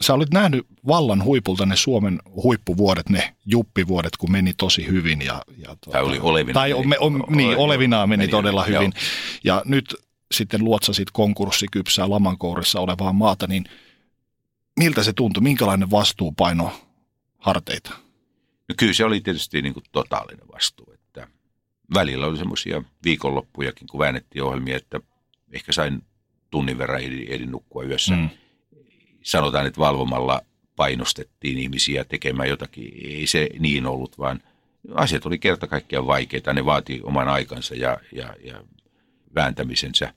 sä 0.00 0.14
olit 0.14 0.30
nähnyt 0.30 0.66
vallan 0.86 1.24
huipulta 1.24 1.66
ne 1.66 1.76
Suomen 1.76 2.18
huippuvuodet, 2.42 3.08
ne 3.08 3.34
juppivuodet, 3.46 4.16
kun 4.16 4.32
meni 4.32 4.54
tosi 4.54 4.86
hyvin. 4.86 5.22
Ja, 5.22 5.42
ja 5.58 5.66
tuota, 5.66 5.90
tai 5.90 6.02
oli 6.02 6.18
olevina. 6.18 6.54
Tai 6.54 6.72
on, 6.72 6.84
on, 7.00 7.24
niin, 7.28 7.56
olevinaan 7.56 8.08
meni, 8.08 8.20
meni 8.20 8.30
todella 8.30 8.64
hyvin. 8.64 8.92
Joo. 8.94 9.02
Ja 9.44 9.62
nyt 9.64 9.94
sitten 10.34 10.64
luotsasit 10.64 11.10
konkurssikypsää 11.10 12.10
lamankourissa 12.10 12.80
olevaa 12.80 13.12
maata, 13.12 13.46
niin 13.46 13.64
miltä 14.80 15.02
se 15.02 15.12
tuntui? 15.12 15.42
Minkälainen 15.42 15.90
vastuupaino 15.90 16.72
harteita? 17.38 17.90
No 18.68 18.74
kyllä 18.78 18.92
se 18.92 19.04
oli 19.04 19.20
tietysti 19.20 19.62
niin 19.62 19.74
kuin 19.74 19.84
totaalinen 19.92 20.48
vastuu. 20.54 20.92
Että 20.94 21.28
välillä 21.94 22.26
oli 22.26 22.38
semmoisia 22.38 22.82
viikonloppujakin, 23.04 23.88
kun 23.88 24.00
väännettiin 24.00 24.42
ohjelmia, 24.42 24.76
että 24.76 25.00
ehkä 25.52 25.72
sain 25.72 26.02
tunnin 26.50 26.78
verran 26.78 27.00
ehdin 27.02 27.50
nukkua 27.50 27.84
yössä. 27.84 28.14
Mm. 28.16 28.28
Sanotaan, 29.24 29.66
että 29.66 29.80
valvomalla 29.80 30.40
painostettiin 30.76 31.58
ihmisiä 31.58 32.04
tekemään 32.04 32.48
jotakin. 32.48 32.92
Ei 33.04 33.26
se 33.26 33.48
niin 33.58 33.86
ollut, 33.86 34.18
vaan 34.18 34.40
asiat 34.94 35.26
oli 35.26 35.38
kerta 35.38 35.66
kaikkiaan 35.66 36.06
vaikeita. 36.06 36.52
Ne 36.52 36.64
vaati 36.64 37.00
oman 37.02 37.28
aikansa 37.28 37.74
ja, 37.74 37.98
ja, 38.12 38.34
ja 38.44 38.62
vääntämisensä. 39.34 40.14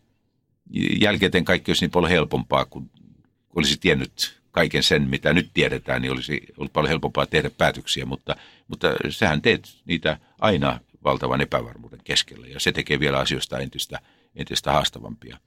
Jälkeen 1.01 1.45
kaikki 1.45 1.71
olisi 1.71 1.83
niin 1.83 1.91
paljon 1.91 2.11
helpompaa, 2.11 2.65
kun 2.65 2.89
olisi 3.55 3.77
tiennyt 3.79 4.37
kaiken 4.51 4.83
sen, 4.83 5.09
mitä 5.09 5.33
nyt 5.33 5.49
tiedetään, 5.53 6.01
niin 6.01 6.11
olisi 6.11 6.41
ollut 6.57 6.73
paljon 6.73 6.89
helpompaa 6.89 7.25
tehdä 7.25 7.49
päätöksiä, 7.49 8.05
mutta, 8.05 8.35
mutta 8.67 8.87
sähän 9.09 9.41
teet 9.41 9.69
niitä 9.85 10.17
aina 10.39 10.79
valtavan 11.03 11.41
epävarmuuden 11.41 12.01
keskellä 12.03 12.47
ja 12.47 12.59
se 12.59 12.71
tekee 12.71 12.99
vielä 12.99 13.19
asioista 13.19 13.59
entistä, 13.59 13.99
entistä 14.35 14.71
haastavampia. 14.71 15.37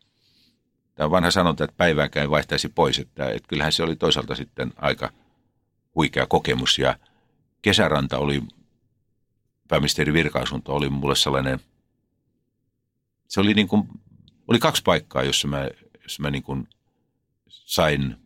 Tämä 1.00 1.06
on 1.06 1.10
vanha 1.10 1.30
sanonta, 1.30 1.64
että 1.64 1.76
päivääkään 1.76 2.30
vaihtaisi 2.30 2.68
pois, 2.68 2.98
että, 2.98 3.30
että 3.30 3.48
kyllähän 3.48 3.72
se 3.72 3.82
oli 3.82 3.96
toisaalta 3.96 4.34
sitten 4.34 4.72
aika 4.76 5.12
huikea 5.94 6.26
kokemus 6.26 6.78
ja 6.78 6.98
kesäranta 7.62 8.18
oli, 8.18 8.42
pääministeri 9.68 10.12
virkaisunto 10.12 10.74
oli 10.74 10.88
mulle 10.88 11.16
sellainen, 11.16 11.60
se 13.28 13.40
oli 13.40 13.54
niin 13.54 13.68
kuin, 13.68 13.88
oli 14.48 14.58
kaksi 14.58 14.82
paikkaa, 14.82 15.22
jossa 15.22 15.48
mä, 15.48 15.68
jossa 16.02 16.22
mä 16.22 16.30
niin 16.30 16.42
kuin 16.42 16.68
sain 17.48 18.16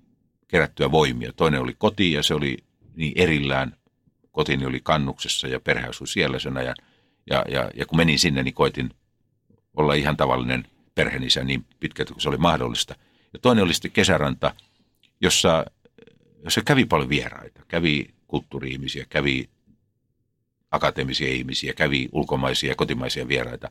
kerättyä 0.49 0.91
voimia. 0.91 1.33
Toinen 1.33 1.61
oli 1.61 1.75
koti 1.79 2.13
ja 2.13 2.23
se 2.23 2.35
oli 2.35 2.57
niin 2.97 3.13
erillään. 3.17 3.77
Kotini 4.33 4.67
oli 4.67 4.81
kannuksessa 4.81 5.49
ja 5.49 5.61
perhe 5.61 5.87
asui 5.87 6.09
siellä 6.09 6.39
sen 6.39 6.57
ajan. 6.57 6.77
Ja, 7.31 7.45
ja, 7.49 7.71
ja 7.75 7.87
kun 7.87 7.97
menin 7.97 8.19
sinne, 8.19 8.43
niin 8.43 8.55
koitin 8.55 8.91
olla 9.77 9.95
ihan 9.95 10.17
tavallinen 10.17 10.67
perheenisä 10.95 11.45
niin 11.45 11.67
pitkälti 11.81 12.13
kuin 12.13 12.23
se 12.23 12.29
oli 12.29 12.37
mahdollista. 12.37 12.95
Ja 13.33 13.39
toinen 13.39 13.65
oli 13.65 13.75
sitten 13.75 13.91
kesäranta, 13.91 14.55
jossa, 15.21 15.65
jossa 16.45 16.63
kävi 16.63 16.85
paljon 16.85 17.09
vieraita. 17.09 17.61
Kävi 17.69 18.09
kulttuuri-ihmisiä, 18.27 19.07
kävi 19.09 19.49
akateemisia 20.71 21.29
ihmisiä, 21.29 21.73
kävi 21.73 22.09
ulkomaisia 22.13 22.69
ja 22.69 22.77
kotimaisia 22.77 23.29
vieraita. 23.29 23.71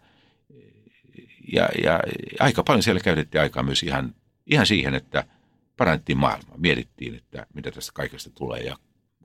Ja, 1.54 1.70
ja 1.84 2.00
aika 2.40 2.64
paljon 2.64 2.84
siellä 2.84 3.02
käytettiin 3.02 3.42
aikaa 3.42 3.64
myös 3.64 3.84
ihan, 3.84 4.16
ihan 4.46 4.66
siihen, 4.66 4.96
että– 4.96 5.24
parannettiin 5.78 6.18
maailmaa, 6.18 6.58
mietittiin, 6.58 7.16
että 7.16 7.46
mitä 7.54 7.72
tästä 7.72 7.92
kaikesta 7.96 8.30
tulee. 8.30 8.62
Ja 8.62 8.76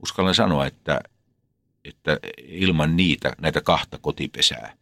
uskallan 0.02 0.34
sanoa, 0.34 0.66
että, 0.66 1.00
että 1.84 2.18
ilman 2.38 2.96
niitä, 2.96 3.32
näitä 3.40 3.60
kahta 3.60 3.98
kotipesää, 4.00 4.74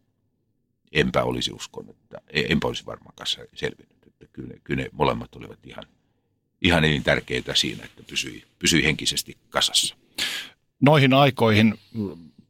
enpä 0.97 1.23
olisi 1.23 1.53
uskon, 1.53 1.91
että 1.91 2.21
enpä 2.31 2.69
olisi 2.69 2.87
varmaan 2.87 3.15
kanssa 3.15 3.41
selvinnyt. 3.55 3.97
Että 4.07 4.27
kyllä, 4.33 4.55
kyllä 4.65 4.83
ne 4.83 4.89
molemmat 4.93 5.37
olivat 5.37 5.59
ihan, 5.67 5.85
ihan 6.63 6.83
tärkeitä 7.05 7.55
siinä, 7.55 7.85
että 7.85 8.03
pysyi, 8.03 8.45
pysyi 8.59 8.85
henkisesti 8.85 9.37
kasassa. 9.51 9.97
Noihin 10.81 11.15
aikoihin, 11.15 11.75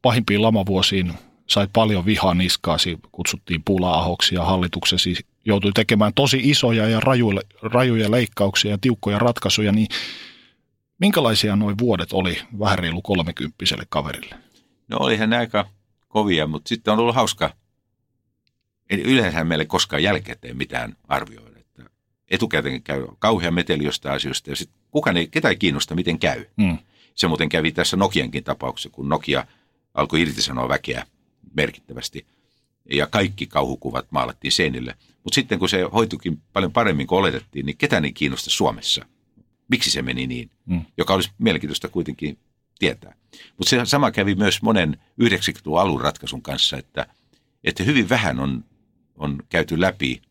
pahimpiin 0.01 0.41
lamavuosiin, 0.41 1.13
sait 1.47 1.69
paljon 1.73 2.05
vihaa 2.05 2.33
niskaasi, 2.33 2.97
kutsuttiin 3.11 3.63
pula-ahoksi 3.65 4.35
ja 4.35 4.43
hallituksesi 4.43 5.15
joutui 5.45 5.71
tekemään 5.71 6.13
tosi 6.13 6.39
isoja 6.43 6.89
ja 6.89 6.99
rajuja, 6.99 7.41
rajuja 7.61 8.11
leikkauksia 8.11 8.71
ja 8.71 8.77
tiukkoja 8.81 9.19
ratkaisuja, 9.19 9.71
niin 9.71 9.87
minkälaisia 10.99 11.55
noin 11.55 11.77
vuodet 11.77 12.13
oli 12.13 12.41
vähän 12.59 12.79
reilu 12.79 13.01
kolmekymppiselle 13.01 13.83
kaverille? 13.89 14.35
No 14.87 14.97
olihan 14.99 15.29
ne 15.29 15.37
aika 15.37 15.69
kovia, 16.07 16.47
mutta 16.47 16.69
sitten 16.69 16.91
on 16.91 16.99
ollut 16.99 17.15
hauska. 17.15 17.53
Eli 18.89 19.01
yleensä 19.01 19.43
meille 19.43 19.65
koskaan 19.65 20.03
jälkikäteen 20.03 20.57
mitään 20.57 20.95
arvioida. 21.07 21.59
Että 21.59 21.83
etukäteen 22.27 22.83
käy 22.83 23.07
kauhean 23.19 23.53
meteli 23.53 23.83
jostain 23.83 24.15
asioista 24.15 24.49
ja 24.49 24.55
sitten 24.55 24.79
kukaan 24.91 25.17
ei, 25.17 25.27
ketä 25.27 25.49
ei 25.49 25.55
kiinnosta, 25.55 25.95
miten 25.95 26.19
käy. 26.19 26.45
Mm. 26.57 26.77
Se 27.15 27.27
muuten 27.27 27.49
kävi 27.49 27.71
tässä 27.71 27.97
Nokiankin 27.97 28.43
tapauksessa, 28.43 28.89
kun 28.89 29.09
Nokia 29.09 29.45
alkoi 29.93 30.21
irtisanoa 30.21 30.69
väkeä 30.69 31.05
merkittävästi 31.55 32.25
ja 32.91 33.07
kaikki 33.07 33.47
kauhukuvat 33.47 34.11
maalattiin 34.11 34.51
seinille. 34.51 34.95
Mutta 35.23 35.35
sitten 35.35 35.59
kun 35.59 35.69
se 35.69 35.81
hoitukin 35.93 36.41
paljon 36.53 36.73
paremmin 36.73 37.07
kuin 37.07 37.19
oletettiin, 37.19 37.65
niin 37.65 37.77
ketään 37.77 38.05
ei 38.05 38.13
kiinnosta 38.13 38.49
Suomessa. 38.49 39.05
Miksi 39.67 39.91
se 39.91 40.01
meni 40.01 40.27
niin? 40.27 40.51
Mm. 40.65 40.81
Joka 40.97 41.13
olisi 41.13 41.31
mielenkiintoista 41.37 41.87
kuitenkin 41.87 42.37
tietää. 42.79 43.13
Mutta 43.57 43.69
se 43.69 43.85
sama 43.85 44.11
kävi 44.11 44.35
myös 44.35 44.61
monen 44.61 44.97
90-luvun 45.23 45.79
alun 45.79 46.01
ratkaisun 46.01 46.41
kanssa, 46.41 46.77
että, 46.77 47.07
että 47.63 47.83
hyvin 47.83 48.09
vähän 48.09 48.39
on, 48.39 48.65
on 49.17 49.43
käyty 49.49 49.81
läpi 49.81 50.21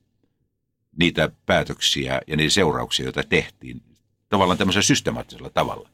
niitä 0.99 1.30
päätöksiä 1.47 2.20
ja 2.26 2.37
niitä 2.37 2.55
seurauksia, 2.55 3.07
joita 3.07 3.22
tehtiin 3.22 3.82
tavallaan 4.28 4.59
tämmöisellä 4.59 4.82
systemaattisella 4.82 5.51
tavalla. 5.51 5.89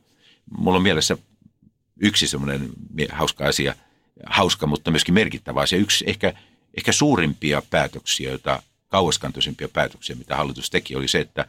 Mulla 0.58 0.76
on 0.76 0.82
mielessä 0.82 1.16
yksi 2.00 2.26
semmoinen 2.26 2.70
hauska 3.12 3.44
asia, 3.44 3.74
hauska, 4.26 4.66
mutta 4.66 4.90
myöskin 4.90 5.14
merkittävä 5.14 5.60
asia. 5.60 5.78
Yksi 5.78 6.04
ehkä, 6.08 6.34
ehkä 6.76 6.92
suurimpia 6.92 7.62
päätöksiä, 7.70 8.30
joita 8.30 8.62
kauaskantoisimpia 8.88 9.68
päätöksiä, 9.68 10.16
mitä 10.16 10.36
hallitus 10.36 10.70
teki, 10.70 10.96
oli 10.96 11.08
se, 11.08 11.20
että 11.20 11.48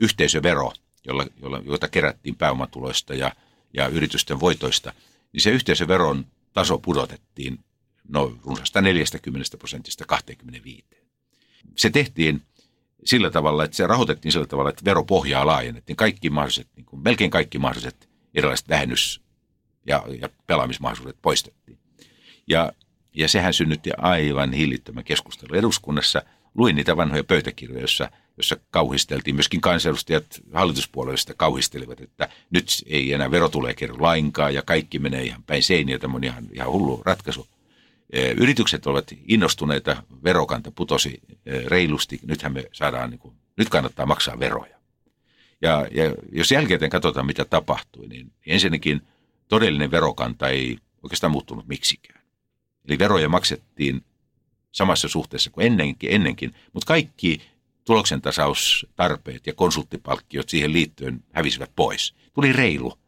yhteisövero, 0.00 0.72
jolla, 1.06 1.26
jolla, 1.42 1.62
jota 1.64 1.88
kerättiin 1.88 2.36
pääomatuloista 2.36 3.14
ja, 3.14 3.32
ja 3.74 3.88
yritysten 3.88 4.40
voitoista, 4.40 4.92
niin 5.32 5.40
se 5.40 5.50
yhteisöveron 5.50 6.26
taso 6.52 6.78
pudotettiin 6.78 7.58
no 8.10 8.34
runsasta 8.44 8.80
40 8.80 9.56
prosentista 9.58 10.04
25. 10.06 10.84
Se 11.76 11.90
tehtiin 11.90 12.42
sillä 13.04 13.30
tavalla, 13.30 13.64
että 13.64 13.76
se 13.76 13.86
rahoitettiin 13.86 14.32
sillä 14.32 14.46
tavalla, 14.46 14.70
että 14.70 14.84
veropohjaa 14.84 15.46
laajennettiin. 15.46 15.96
Kaikki 15.96 16.30
mahdolliset, 16.30 16.68
niin 16.76 16.86
kuin, 16.86 17.02
melkein 17.02 17.30
kaikki 17.30 17.58
mahdolliset 17.58 18.08
erilaiset 18.34 18.68
vähennys- 18.68 19.20
ja, 19.86 20.04
ja 20.20 20.28
pelaamismahdollisuudet 20.46 21.22
poistettiin. 21.22 21.78
Ja, 22.48 22.72
ja 23.14 23.28
sehän 23.28 23.54
synnytti 23.54 23.90
aivan 23.96 24.52
hillittömän 24.52 25.04
keskustelun 25.04 25.56
eduskunnassa. 25.56 26.22
Luin 26.54 26.76
niitä 26.76 26.96
vanhoja 26.96 27.24
pöytäkirjoja, 27.24 27.80
joissa, 27.80 28.10
jossa 28.36 28.56
kauhisteltiin. 28.70 29.36
Myöskin 29.36 29.60
kansanedustajat 29.60 30.40
hallituspuolueista 30.52 31.34
kauhistelivat, 31.34 32.00
että 32.00 32.28
nyt 32.50 32.66
ei 32.86 33.12
enää 33.12 33.30
vero 33.30 33.48
tulee 33.48 33.74
kerro 33.74 33.96
lainkaan 33.98 34.54
ja 34.54 34.62
kaikki 34.62 34.98
menee 34.98 35.22
ihan 35.22 35.42
päin 35.42 35.62
seiniä. 35.62 35.98
Tämä 35.98 36.16
on 36.16 36.24
ihan, 36.24 36.48
ihan 36.52 36.72
hullu 36.72 37.02
ratkaisu. 37.04 37.46
Yritykset 38.12 38.86
ovat 38.86 39.12
innostuneita, 39.26 40.02
verokanta 40.24 40.70
putosi 40.70 41.20
reilusti, 41.66 42.20
nythän 42.26 42.52
me 42.52 42.64
saadaan, 42.72 43.10
niin 43.10 43.18
kuin, 43.18 43.34
nyt 43.56 43.68
kannattaa 43.68 44.06
maksaa 44.06 44.38
veroja. 44.38 44.76
Ja, 45.62 45.86
ja 45.90 46.14
jos 46.32 46.52
jälkeen 46.52 46.90
katsotaan, 46.90 47.26
mitä 47.26 47.44
tapahtui, 47.44 48.06
niin 48.06 48.32
ensinnäkin 48.46 49.02
todellinen 49.48 49.90
verokanta 49.90 50.48
ei 50.48 50.78
oikeastaan 51.02 51.30
muuttunut 51.30 51.68
miksikään. 51.68 52.20
Eli 52.88 52.98
veroja 52.98 53.28
maksettiin 53.28 54.04
samassa 54.72 55.08
suhteessa 55.08 55.50
kuin 55.50 55.66
ennenkin, 55.66 56.12
ennenkin 56.12 56.54
mutta 56.72 56.86
kaikki 56.86 57.42
tuloksen-tasaustarpeet 57.84 59.46
ja 59.46 59.54
konsulttipalkkiot 59.54 60.48
siihen 60.48 60.72
liittyen 60.72 61.24
hävisivät 61.32 61.70
pois. 61.76 62.14
Tuli 62.32 62.52
reilu 62.52 62.98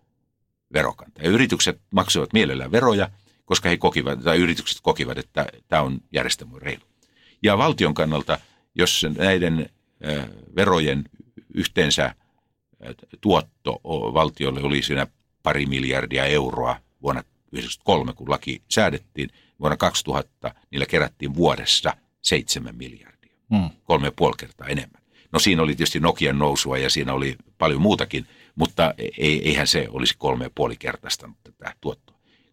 verokanta. 0.73 1.23
Ja 1.23 1.31
yritykset 1.31 1.81
maksoivat 1.91 2.33
mielellään 2.33 2.73
veroja– 2.73 3.11
koska 3.53 3.69
he 3.69 3.77
kokivat, 3.77 4.23
tai 4.23 4.39
yritykset 4.39 4.79
kokivat, 4.83 5.19
että 5.19 5.47
tämä 5.69 5.83
on 5.83 6.01
järjestelmä 6.13 6.59
reilu. 6.59 6.83
Ja 7.43 7.59
valtion 7.59 7.95
kannalta, 7.95 8.39
jos 8.75 9.07
näiden 9.19 9.71
verojen 10.57 11.05
yhteensä 11.55 12.15
tuotto 13.21 13.81
valtiolle 14.15 14.63
oli 14.63 14.83
siinä 14.83 15.07
pari 15.43 15.67
miljardia 15.67 16.25
euroa 16.25 16.77
vuonna 17.03 17.23
1993, 17.23 18.13
kun 18.13 18.31
laki 18.31 18.63
säädettiin, 18.69 19.31
vuonna 19.61 19.77
2000 19.77 20.55
niillä 20.71 20.87
kerättiin 20.87 21.35
vuodessa 21.35 21.97
seitsemän 22.23 22.77
miljardia, 22.77 23.37
hmm. 23.51 23.71
kolme 23.85 24.07
ja 24.07 24.13
puoli 24.17 24.37
kertaa 24.39 24.67
enemmän. 24.67 25.03
No 25.33 25.39
siinä 25.39 25.63
oli 25.63 25.75
tietysti 25.75 26.01
Nokian 26.01 26.39
nousua 26.39 26.79
ja 26.79 26.91
siinä 26.91 27.13
oli 27.13 27.37
paljon 27.59 27.81
muutakin, 27.81 28.27
mutta 28.55 28.95
ei, 29.19 29.49
eihän 29.49 29.67
se 29.67 29.87
olisi 29.91 30.15
kolme 30.19 30.45
ja 30.45 30.51
puoli 30.55 30.77
kertaistanut 30.77 31.37
tätä 31.43 31.75
tuottoa 31.81 32.12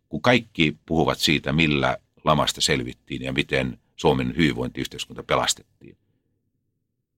kun 0.10 0.22
kaikki 0.22 0.78
puhuvat 0.86 1.20
siitä, 1.20 1.54
millä 1.54 1.98
lamasta 2.24 2.62
selvittiin 2.62 3.22
ja 3.22 3.34
miten 3.34 3.80
Suomen 3.96 4.38
hyvinvointiyhteiskunta 4.38 5.24
pelastettiin. 5.24 5.98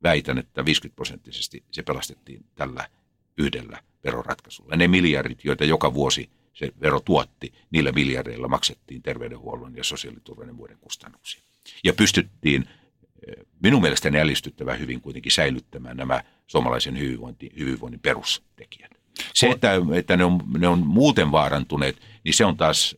Väitän, 0.04 0.38
että 0.38 0.66
50 0.66 0.96
prosenttisesti 0.96 1.64
se 1.72 1.84
pelastettiin 1.84 2.46
tällä 2.56 2.90
yhdellä 3.38 3.80
veroratkaisulla. 4.04 4.76
Ne 4.76 4.88
miljardit, 4.88 5.46
joita 5.46 5.66
joka 5.66 5.94
vuosi 5.94 6.30
se 6.54 6.72
vero 6.82 7.00
tuotti, 7.00 7.54
niillä 7.72 7.92
miljardeilla 7.92 8.48
maksettiin 8.48 9.02
terveydenhuollon 9.02 9.76
ja 9.76 9.84
sosiaaliturvan 9.84 10.48
ja 10.48 10.54
muiden 10.54 10.78
kustannuksia. 10.78 11.42
Ja 11.84 11.94
pystyttiin 11.94 12.70
minun 13.64 13.82
mielestäni 13.82 14.20
ällistyttävän 14.20 14.80
hyvin 14.80 15.02
kuitenkin 15.02 15.32
säilyttämään 15.32 15.98
nämä 15.98 16.24
suomalaisen 16.48 17.00
hyvinvointi, 17.00 17.52
hyvinvoinnin 17.60 18.00
perustekijät. 18.00 19.01
Se, 19.34 19.50
että, 19.50 19.72
että 19.94 20.18
ne, 20.18 20.26
on, 20.26 20.40
ne 20.58 20.68
on 20.68 20.88
muuten 20.88 21.32
vaarantuneet, 21.32 21.98
niin 22.24 22.34
se 22.34 22.46
on 22.46 22.58
taas, 22.58 22.96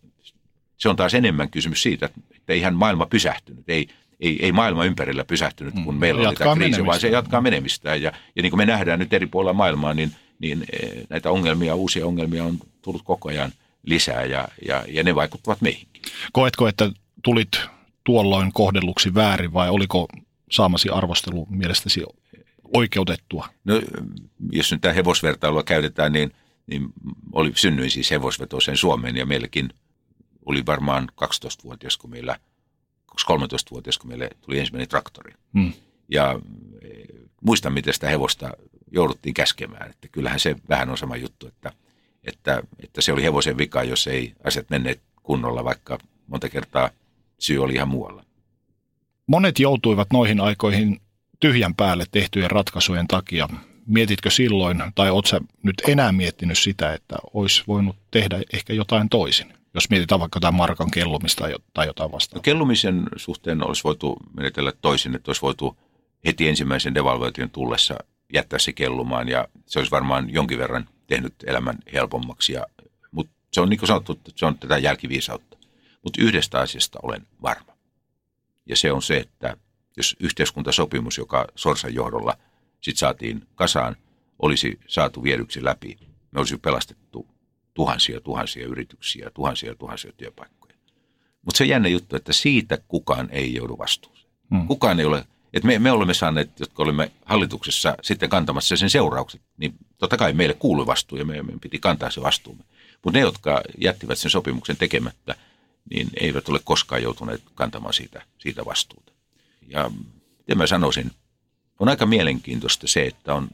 se 0.77 0.89
on 0.89 0.95
taas 0.95 1.13
enemmän 1.13 1.49
kysymys 1.49 1.83
siitä, 1.83 2.09
että 2.35 2.53
eihän 2.53 2.75
maailma 2.75 3.05
pysähtynyt. 3.05 3.69
Ei, 3.69 3.87
ei, 4.19 4.45
ei 4.45 4.51
maailma 4.51 4.85
ympärillä 4.85 5.23
pysähtynyt, 5.23 5.73
kun 5.73 5.93
mm. 5.93 5.99
meillä 5.99 6.29
oli 6.29 6.35
tämä 6.35 6.55
kriisi, 6.55 6.85
vaan 6.85 6.99
se 6.99 7.07
jatkaa 7.07 7.41
menemistään. 7.41 8.01
Ja, 8.01 8.11
ja 8.35 8.41
niin 8.41 8.51
kuin 8.51 8.57
me 8.57 8.65
nähdään 8.65 8.99
nyt 8.99 9.13
eri 9.13 9.27
puolilla 9.27 9.53
maailmaa, 9.53 9.93
niin, 9.93 10.11
niin 10.39 10.65
eh, 10.73 11.03
näitä 11.09 11.31
ongelmia, 11.31 11.75
uusia 11.75 12.07
ongelmia 12.07 12.43
on 12.43 12.57
tullut 12.81 13.01
koko 13.03 13.29
ajan 13.29 13.51
lisää 13.83 14.25
ja, 14.25 14.47
ja, 14.67 14.83
ja 14.87 15.03
ne 15.03 15.15
vaikuttavat 15.15 15.61
meihinkin. 15.61 16.01
Koetko, 16.31 16.67
että 16.67 16.91
tulit 17.23 17.61
tuolloin 18.03 18.53
kohdelluksi 18.53 19.13
väärin 19.13 19.53
vai 19.53 19.69
oliko 19.69 20.07
saamasi 20.51 20.89
arvostelu 20.89 21.47
mielestäsi 21.49 22.03
oikeutettua? 22.73 23.49
No, 23.63 23.81
jos 24.51 24.71
nyt 24.71 24.81
tämä 24.81 24.93
hevosvertailua 24.93 25.63
käytetään, 25.63 26.13
niin, 26.13 26.31
niin 26.67 26.93
oli, 27.31 27.51
synnyin 27.55 27.91
siis 27.91 28.11
hevosvetoisen 28.11 28.77
Suomeen 28.77 29.17
ja 29.17 29.25
meilläkin 29.25 29.73
oli 30.45 30.65
varmaan 30.65 31.09
12-vuotias, 31.23 31.97
kun 31.97 32.09
meillä, 32.09 32.39
13-vuotias, 33.21 33.97
kun 33.97 34.09
meille 34.09 34.29
tuli 34.41 34.59
ensimmäinen 34.59 34.87
traktori. 34.87 35.33
Hmm. 35.53 35.73
Ja 36.09 36.39
e, 36.81 36.87
muistan, 37.41 37.73
miten 37.73 37.93
sitä 37.93 38.09
hevosta 38.09 38.51
jouduttiin 38.91 39.33
käskemään. 39.33 39.89
Että 39.89 40.07
kyllähän 40.07 40.39
se 40.39 40.55
vähän 40.69 40.89
on 40.89 40.97
sama 40.97 41.15
juttu, 41.15 41.47
että, 41.47 41.71
että, 42.23 42.63
että 42.83 43.01
se 43.01 43.13
oli 43.13 43.23
hevosen 43.23 43.57
vika, 43.57 43.83
jos 43.83 44.07
ei 44.07 44.33
asiat 44.43 44.69
menneet 44.69 45.01
kunnolla, 45.23 45.63
vaikka 45.63 45.97
monta 46.27 46.49
kertaa 46.49 46.89
syy 47.39 47.63
oli 47.63 47.73
ihan 47.73 47.87
muualla. 47.87 48.23
Monet 49.27 49.59
joutuivat 49.59 50.07
noihin 50.13 50.39
aikoihin 50.39 51.01
tyhjän 51.43 51.75
päälle 51.75 52.05
tehtyjen 52.11 52.51
ratkaisujen 52.51 53.07
takia. 53.07 53.49
Mietitkö 53.87 54.29
silloin, 54.29 54.83
tai 54.95 55.09
oletko 55.09 55.39
nyt 55.63 55.81
enää 55.87 56.11
miettinyt 56.11 56.57
sitä, 56.57 56.93
että 56.93 57.15
olisi 57.33 57.63
voinut 57.67 57.95
tehdä 58.11 58.41
ehkä 58.53 58.73
jotain 58.73 59.09
toisin? 59.09 59.53
Jos 59.73 59.89
mietitään 59.89 60.19
vaikka 60.19 60.37
jotain 60.37 60.55
markan 60.55 60.91
kellumista 60.91 61.45
tai 61.73 61.87
jotain 61.87 62.11
vastaavaa. 62.11 62.39
No, 62.39 62.41
kellumisen 62.41 63.03
suhteen 63.15 63.67
olisi 63.67 63.83
voitu 63.83 64.17
menetellä 64.37 64.73
toisin, 64.81 65.15
että 65.15 65.29
olisi 65.29 65.41
voitu 65.41 65.77
heti 66.25 66.49
ensimmäisen 66.49 66.95
devalvaation 66.95 67.49
tullessa 67.49 67.95
jättää 68.33 68.59
se 68.59 68.73
kellumaan 68.73 69.29
ja 69.29 69.47
se 69.65 69.79
olisi 69.79 69.91
varmaan 69.91 70.29
jonkin 70.29 70.57
verran 70.57 70.89
tehnyt 71.07 71.33
elämän 71.45 71.77
helpommaksi. 71.93 72.53
Ja, 72.53 72.65
mutta 73.11 73.33
se 73.51 73.61
on 73.61 73.69
niin 73.69 73.79
kuin 73.79 73.87
sanottu, 73.87 74.11
että 74.11 74.31
se 74.35 74.45
on 74.45 74.57
tätä 74.57 74.77
jälkiviisautta. 74.77 75.57
Mutta 76.03 76.21
yhdestä 76.21 76.59
asiasta 76.59 76.99
olen 77.03 77.27
varma. 77.41 77.73
Ja 78.65 78.75
se 78.75 78.91
on 78.91 79.01
se, 79.01 79.17
että 79.17 79.57
yhteiskuntasopimus, 80.19 81.17
joka 81.17 81.47
Sorsan 81.55 81.93
johdolla 81.93 82.37
sitten 82.81 82.99
saatiin 82.99 83.47
kasaan, 83.55 83.95
olisi 84.39 84.79
saatu 84.87 85.23
viedyksi 85.23 85.63
läpi, 85.63 85.97
me 86.31 86.39
olisi 86.39 86.57
pelastettu 86.57 87.27
tuhansia 87.73 88.21
tuhansia 88.21 88.67
yrityksiä, 88.67 89.29
tuhansia 89.33 89.75
tuhansia 89.75 90.11
työpaikkoja. 90.17 90.75
Mutta 91.45 91.57
se 91.57 91.65
jännä 91.65 91.89
juttu, 91.89 92.15
että 92.15 92.33
siitä 92.33 92.77
kukaan 92.87 93.29
ei 93.31 93.53
joudu 93.53 93.77
vastuuseen. 93.77 94.29
Hmm. 94.49 94.67
Kukaan 94.67 94.99
ei 94.99 95.05
ole, 95.05 95.25
että 95.53 95.67
me, 95.67 95.79
me 95.79 95.91
olemme 95.91 96.13
saaneet, 96.13 96.59
jotka 96.59 96.83
olemme 96.83 97.11
hallituksessa 97.25 97.95
sitten 98.01 98.29
kantamassa 98.29 98.77
sen 98.77 98.89
seuraukset, 98.89 99.41
niin 99.57 99.73
totta 99.97 100.17
kai 100.17 100.33
meille 100.33 100.53
kuului 100.53 100.85
vastuu 100.85 101.17
ja 101.17 101.25
meidän 101.25 101.59
piti 101.59 101.79
kantaa 101.79 102.11
se 102.11 102.21
vastuumme. 102.21 102.63
Mutta 103.03 103.19
ne, 103.19 103.21
jotka 103.21 103.61
jättivät 103.77 104.17
sen 104.17 104.31
sopimuksen 104.31 104.77
tekemättä, 104.77 105.35
niin 105.89 106.09
eivät 106.19 106.49
ole 106.49 106.59
koskaan 106.63 107.03
joutuneet 107.03 107.41
kantamaan 107.55 107.93
siitä, 107.93 108.21
siitä 108.37 108.65
vastuuta. 108.65 109.12
Ja 109.67 109.91
miten 110.37 110.57
mä 110.57 110.67
sanoisin, 110.67 111.11
on 111.79 111.89
aika 111.89 112.05
mielenkiintoista 112.05 112.87
se, 112.87 113.05
että 113.05 113.33
on, 113.33 113.49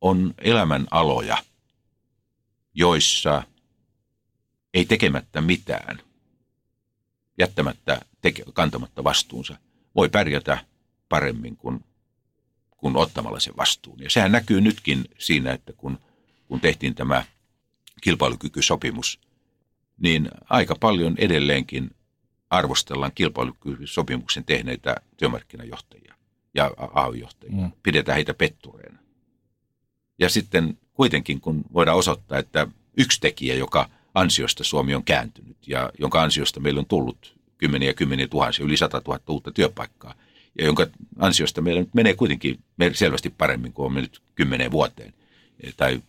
on 0.00 0.34
elämän 0.38 0.86
aloja, 0.90 1.36
joissa 2.74 3.42
ei 4.74 4.84
tekemättä 4.84 5.40
mitään, 5.40 5.98
jättämättä, 7.38 8.00
teke, 8.20 8.44
kantamatta 8.54 9.04
vastuunsa, 9.04 9.56
voi 9.96 10.08
pärjätä 10.08 10.64
paremmin 11.08 11.56
kuin, 11.56 11.84
kuin 12.76 12.96
ottamalla 12.96 13.40
sen 13.40 13.56
vastuun. 13.56 14.02
Ja 14.02 14.10
sehän 14.10 14.32
näkyy 14.32 14.60
nytkin 14.60 15.04
siinä, 15.18 15.52
että 15.52 15.72
kun, 15.72 15.98
kun 16.48 16.60
tehtiin 16.60 16.94
tämä 16.94 17.24
kilpailukykysopimus, 18.00 19.20
niin 19.98 20.28
aika 20.44 20.76
paljon 20.80 21.14
edelleenkin 21.18 21.90
arvostellaan 22.50 23.12
kilpailukykysopimuksen 23.14 24.44
tehneitä 24.44 24.96
työmarkkinajohtajia 25.16 26.14
ja 26.54 26.70
AY-johtajia. 26.94 27.56
Mm. 27.56 27.72
Pidetään 27.82 28.16
heitä 28.16 28.34
pettureina. 28.34 28.98
Ja 30.18 30.28
sitten 30.28 30.78
kuitenkin, 30.94 31.40
kun 31.40 31.64
voidaan 31.72 31.96
osoittaa, 31.98 32.38
että 32.38 32.66
yksi 32.96 33.20
tekijä, 33.20 33.54
joka 33.54 33.88
ansiosta 34.14 34.64
Suomi 34.64 34.94
on 34.94 35.04
kääntynyt 35.04 35.56
ja 35.66 35.90
jonka 35.98 36.22
ansiosta 36.22 36.60
meillä 36.60 36.78
on 36.78 36.86
tullut 36.86 37.38
kymmeniä 37.58 37.94
kymmeniä 37.94 38.28
tuhansia, 38.28 38.64
yli 38.64 38.76
100 38.76 39.02
000 39.06 39.20
uutta 39.28 39.52
työpaikkaa, 39.52 40.14
ja 40.58 40.64
jonka 40.64 40.86
ansiosta 41.18 41.60
meillä 41.60 41.80
nyt 41.80 41.94
menee 41.94 42.14
kuitenkin 42.14 42.58
selvästi 42.92 43.30
paremmin 43.30 43.72
kuin 43.72 43.86
on 43.86 43.92
mennyt 43.92 44.22
kymmeneen 44.34 44.70
vuoteen 44.70 45.14
tai 45.76 46.02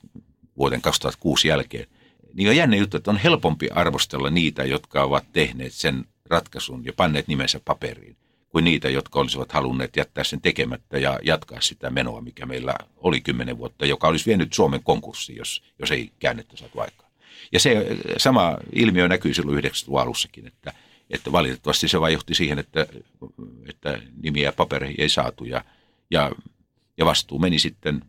vuoden 0.57 0.81
2006 0.81 1.47
jälkeen, 1.47 1.87
niin 2.33 2.49
on 2.49 2.55
jännä 2.55 2.75
juttu, 2.75 2.97
että 2.97 3.11
on 3.11 3.17
helpompi 3.17 3.69
arvostella 3.69 4.29
niitä, 4.29 4.63
jotka 4.63 5.03
ovat 5.03 5.25
tehneet 5.33 5.73
sen 5.73 6.05
ratkaisun 6.29 6.85
ja 6.85 6.93
panneet 6.93 7.27
nimensä 7.27 7.59
paperiin, 7.65 8.15
kuin 8.49 8.65
niitä, 8.65 8.89
jotka 8.89 9.19
olisivat 9.19 9.51
halunneet 9.51 9.95
jättää 9.95 10.23
sen 10.23 10.41
tekemättä 10.41 10.97
ja 10.97 11.19
jatkaa 11.23 11.61
sitä 11.61 11.89
menoa, 11.89 12.21
mikä 12.21 12.45
meillä 12.45 12.75
oli 12.97 13.21
kymmenen 13.21 13.57
vuotta, 13.57 13.85
joka 13.85 14.07
olisi 14.07 14.25
vienyt 14.25 14.53
Suomen 14.53 14.83
konkurssiin, 14.83 15.37
jos, 15.37 15.63
jos 15.79 15.91
ei 15.91 16.11
käännettä 16.19 16.57
saatu 16.57 16.79
aikaa. 16.79 17.09
Ja 17.51 17.59
se 17.59 17.97
sama 18.17 18.57
ilmiö 18.73 19.07
näkyy 19.07 19.33
silloin 19.33 19.63
90-luvun 19.63 20.01
alussakin, 20.01 20.47
että, 20.47 20.73
että 21.09 21.31
valitettavasti 21.31 21.87
se 21.87 22.01
vain 22.01 22.13
johti 22.13 22.33
siihen, 22.33 22.59
että, 22.59 22.87
että 23.69 23.99
nimiä 24.23 24.51
papereihin 24.51 25.01
ei 25.01 25.09
saatu 25.09 25.45
ja, 25.45 25.65
ja, 26.11 26.31
ja 26.97 27.05
vastuu 27.05 27.39
meni 27.39 27.59
sitten 27.59 28.01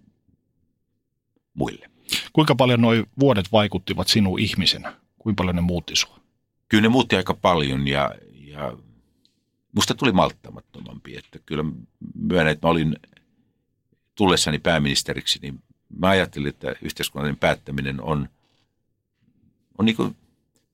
muille. 1.55 1.91
Kuinka 2.33 2.55
paljon 2.55 2.81
nuo 2.81 2.93
vuodet 3.21 3.53
vaikuttivat 3.53 4.09
sinuun 4.09 4.41
ihmisenä? 4.41 4.97
Kuinka 5.19 5.41
paljon 5.41 5.57
ne 5.57 5.63
muutti 5.63 5.97
sinua? 5.97 6.20
Kyllä 6.71 6.83
ne 6.83 6.89
muutti 6.89 7.17
aika 7.17 7.35
paljon 7.35 7.89
ja, 7.89 8.15
ja 8.33 8.73
musta 9.73 9.95
tuli 9.95 10.13
malttamattomampi. 10.13 11.17
Että 11.17 11.39
kyllä 11.47 11.65
myönnän, 12.15 12.53
että 12.53 12.67
mä 12.67 12.71
olin 12.71 12.97
tullessani 14.15 14.59
pääministeriksi, 14.59 15.39
niin 15.43 15.63
mä 15.99 16.09
ajattelin, 16.09 16.49
että 16.49 16.75
yhteiskunnallinen 16.83 17.39
päättäminen 17.39 18.03
on, 18.03 18.29
on 19.79 19.85
niin 19.85 19.97
kuin, 19.97 20.17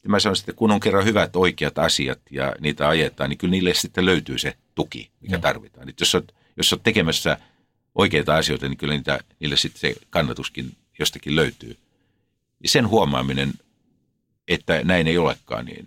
mä 0.09 0.21
sanoisin, 0.21 0.43
että 0.43 0.59
kun 0.59 0.71
on 0.71 0.81
kerran 0.81 1.05
hyvät 1.05 1.37
oikeat 1.37 1.79
asiat 1.79 2.21
ja 2.31 2.55
niitä 2.61 2.89
ajetaan, 2.89 3.31
niin 3.31 3.39
kyllä 3.39 3.51
niille 3.51 3.75
sitten 3.75 4.05
löytyy 4.05 4.39
se 4.39 4.57
tuki, 4.75 5.11
mikä 5.21 5.37
no. 5.37 5.43
tarvitaan. 5.43 5.89
Että 5.89 6.03
jos 6.03 6.15
olet, 6.15 6.35
jos 6.57 6.73
olet 6.73 6.83
tekemässä 6.83 7.39
oikeita 7.95 8.37
asioita, 8.37 8.69
niin 8.69 8.79
kyllä 8.79 8.95
niitä, 8.95 9.19
niille 9.41 9.57
sitten 9.57 9.81
se 9.81 9.95
kannatuskin 10.11 10.77
jostakin 10.99 11.37
löytyy. 11.37 11.77
Ja 12.63 12.69
sen 12.69 12.89
huomaaminen, 12.89 13.53
että 14.49 14.85
näin 14.85 15.07
ei 15.07 15.19
olekaan, 15.19 15.65
niin 15.65 15.87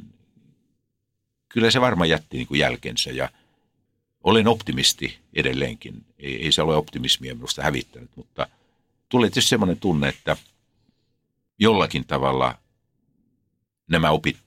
kyllä 1.49 1.71
se 1.71 1.81
varmaan 1.81 2.09
jätti 2.09 2.37
niin 2.37 2.47
kuin 2.47 2.59
jälkensä 2.59 3.11
ja 3.11 3.29
olen 4.23 4.47
optimisti 4.47 5.19
edelleenkin. 5.33 6.05
Ei, 6.19 6.43
ei 6.43 6.51
se 6.51 6.61
ole 6.61 6.75
optimismia 6.75 7.35
minusta 7.35 7.63
hävittänyt, 7.63 8.09
mutta 8.15 8.47
tuli 9.09 9.25
tietysti 9.27 9.49
semmoinen 9.49 9.79
tunne, 9.79 10.07
että 10.07 10.37
jollakin 11.59 12.05
tavalla 12.05 12.57
nämä 13.87 14.11
opit 14.11 14.37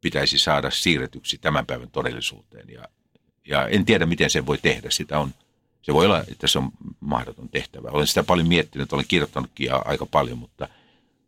pitäisi 0.00 0.38
saada 0.38 0.70
siirretyksi 0.70 1.38
tämän 1.38 1.66
päivän 1.66 1.90
todellisuuteen. 1.90 2.68
Ja, 2.70 2.88
ja 3.48 3.68
en 3.68 3.84
tiedä, 3.84 4.06
miten 4.06 4.30
se 4.30 4.46
voi 4.46 4.58
tehdä. 4.58 4.90
Sitä 4.90 5.18
on, 5.18 5.34
se 5.82 5.94
voi 5.94 6.06
olla, 6.06 6.24
että 6.28 6.46
se 6.46 6.58
on 6.58 6.70
mahdoton 7.00 7.48
tehtävä. 7.48 7.88
Olen 7.88 8.06
sitä 8.06 8.22
paljon 8.22 8.48
miettinyt, 8.48 8.92
olen 8.92 9.04
kirjoittanutkin 9.08 9.68
aika 9.84 10.06
paljon, 10.06 10.38
mutta 10.38 10.68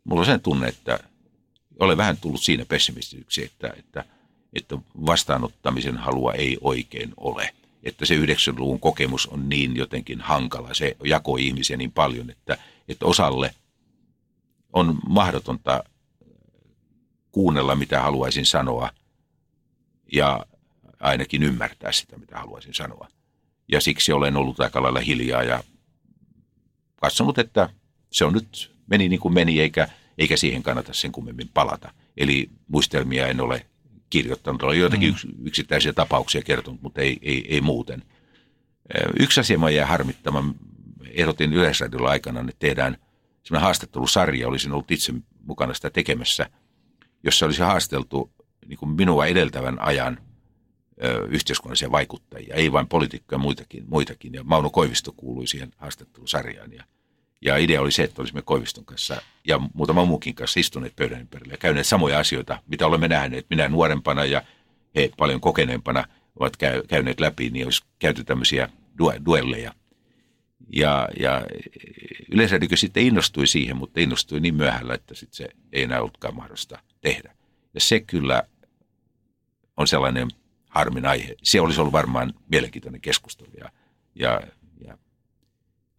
mulla 0.03 0.19
on 0.19 0.25
sen 0.25 0.41
tunne, 0.41 0.67
että 0.67 0.99
olen 1.79 1.97
vähän 1.97 2.17
tullut 2.17 2.41
siinä 2.41 2.65
pessimistisyksi, 2.65 3.43
että, 3.43 3.73
että– 3.77 4.05
että 4.53 4.77
vastaanottamisen 5.05 5.97
halua 5.97 6.33
ei 6.33 6.57
oikein 6.61 7.13
ole. 7.17 7.53
Että 7.83 8.05
se 8.05 8.15
90-luvun 8.15 8.79
kokemus 8.79 9.27
on 9.27 9.49
niin 9.49 9.75
jotenkin 9.75 10.21
hankala, 10.21 10.73
se 10.73 10.97
jakoi 11.03 11.47
ihmisiä 11.47 11.77
niin 11.77 11.91
paljon, 11.91 12.29
että, 12.29 12.57
että 12.87 13.05
osalle 13.05 13.55
on 14.73 14.99
mahdotonta 15.07 15.83
kuunnella, 17.31 17.75
mitä 17.75 18.01
haluaisin 18.01 18.45
sanoa, 18.45 18.91
ja 20.11 20.45
ainakin 20.99 21.43
ymmärtää 21.43 21.91
sitä, 21.91 22.17
mitä 22.17 22.39
haluaisin 22.39 22.73
sanoa. 22.73 23.07
Ja 23.71 23.81
siksi 23.81 24.11
olen 24.11 24.37
ollut 24.37 24.59
aika 24.59 24.83
lailla 24.83 24.99
hiljaa 24.99 25.43
ja 25.43 25.63
katsonut, 26.95 27.37
että 27.39 27.69
se 28.11 28.25
on 28.25 28.33
nyt 28.33 28.75
meni 28.87 29.09
niin 29.09 29.19
kuin 29.19 29.33
meni, 29.33 29.59
eikä, 29.59 29.89
eikä 30.19 30.37
siihen 30.37 30.63
kannata 30.63 30.93
sen 30.93 31.11
kummemmin 31.11 31.49
palata. 31.53 31.93
Eli 32.17 32.49
muistelmia 32.67 33.27
en 33.27 33.41
ole 33.41 33.65
kirjoittanut. 34.09 34.63
Olen 34.63 34.79
joitakin 34.79 35.13
mm. 35.13 35.47
yksittäisiä 35.47 35.93
tapauksia 35.93 36.41
kertonut, 36.41 36.81
mutta 36.81 37.01
ei, 37.01 37.19
ei, 37.21 37.45
ei 37.49 37.61
muuten. 37.61 38.03
Yksi 39.19 39.39
asia 39.39 39.57
mä 39.57 39.69
jäi 39.69 39.87
harmittamaan. 39.87 40.55
Ehdotin 41.11 41.53
Yleisradiolla 41.53 42.09
aikana, 42.09 42.39
että 42.39 42.55
tehdään 42.59 42.97
semmoinen 43.43 43.63
haastattelusarja. 43.63 44.47
Olisin 44.47 44.71
ollut 44.71 44.91
itse 44.91 45.13
mukana 45.41 45.73
sitä 45.73 45.89
tekemässä, 45.89 46.49
jossa 47.23 47.45
olisi 47.45 47.61
haasteltu 47.61 48.31
niin 48.67 48.89
minua 48.95 49.25
edeltävän 49.25 49.81
ajan 49.81 50.19
yhteiskunnallisia 51.29 51.91
vaikuttajia, 51.91 52.55
ei 52.55 52.71
vain 52.71 52.87
poliitikkoja, 52.87 53.39
muitakin, 53.39 53.83
muitakin. 53.87 54.33
Ja 54.33 54.43
Mauno 54.43 54.69
Koivisto 54.69 55.11
kuului 55.11 55.47
siihen 55.47 55.71
haastattelusarjaan. 55.77 56.73
Ja 56.73 56.83
ja 57.41 57.57
idea 57.57 57.81
oli 57.81 57.91
se, 57.91 58.03
että 58.03 58.21
olisimme 58.21 58.41
Koiviston 58.41 58.85
kanssa 58.85 59.21
ja 59.47 59.59
muutama 59.73 60.05
muukin 60.05 60.35
kanssa 60.35 60.59
istuneet 60.59 60.95
pöydän 60.95 61.21
ympärillä 61.21 61.53
ja 61.53 61.57
käyneet 61.57 61.87
samoja 61.87 62.19
asioita, 62.19 62.61
mitä 62.67 62.87
olemme 62.87 63.07
nähneet. 63.07 63.45
Minä 63.49 63.67
nuorempana 63.67 64.25
ja 64.25 64.43
he 64.95 65.11
paljon 65.17 65.41
kokeneempana 65.41 66.05
ovat 66.39 66.57
käy, 66.57 66.81
käyneet 66.87 67.19
läpi, 67.19 67.49
niin 67.49 67.65
olisi 67.65 67.83
käyty 67.99 68.23
tämmöisiä 68.23 68.69
duelleja. 69.25 69.73
Ja, 70.73 71.09
ja 71.19 71.45
yleisradikö 72.31 72.77
sitten 72.77 73.03
innostui 73.03 73.47
siihen, 73.47 73.77
mutta 73.77 73.99
innostui 73.99 74.39
niin 74.39 74.55
myöhällä, 74.55 74.93
että 74.93 75.15
sitten 75.15 75.37
se 75.37 75.49
ei 75.73 75.83
enää 75.83 75.99
ollutkaan 75.99 76.35
mahdollista 76.35 76.79
tehdä. 77.01 77.35
Ja 77.73 77.81
se 77.81 77.99
kyllä 77.99 78.43
on 79.77 79.87
sellainen 79.87 80.27
harmin 80.69 81.05
aihe. 81.05 81.35
Se 81.43 81.61
olisi 81.61 81.79
ollut 81.79 81.93
varmaan 81.93 82.33
mielenkiintoinen 82.51 83.01
keskustelu 83.01 83.51
ja, 83.57 83.71
ja 84.15 84.41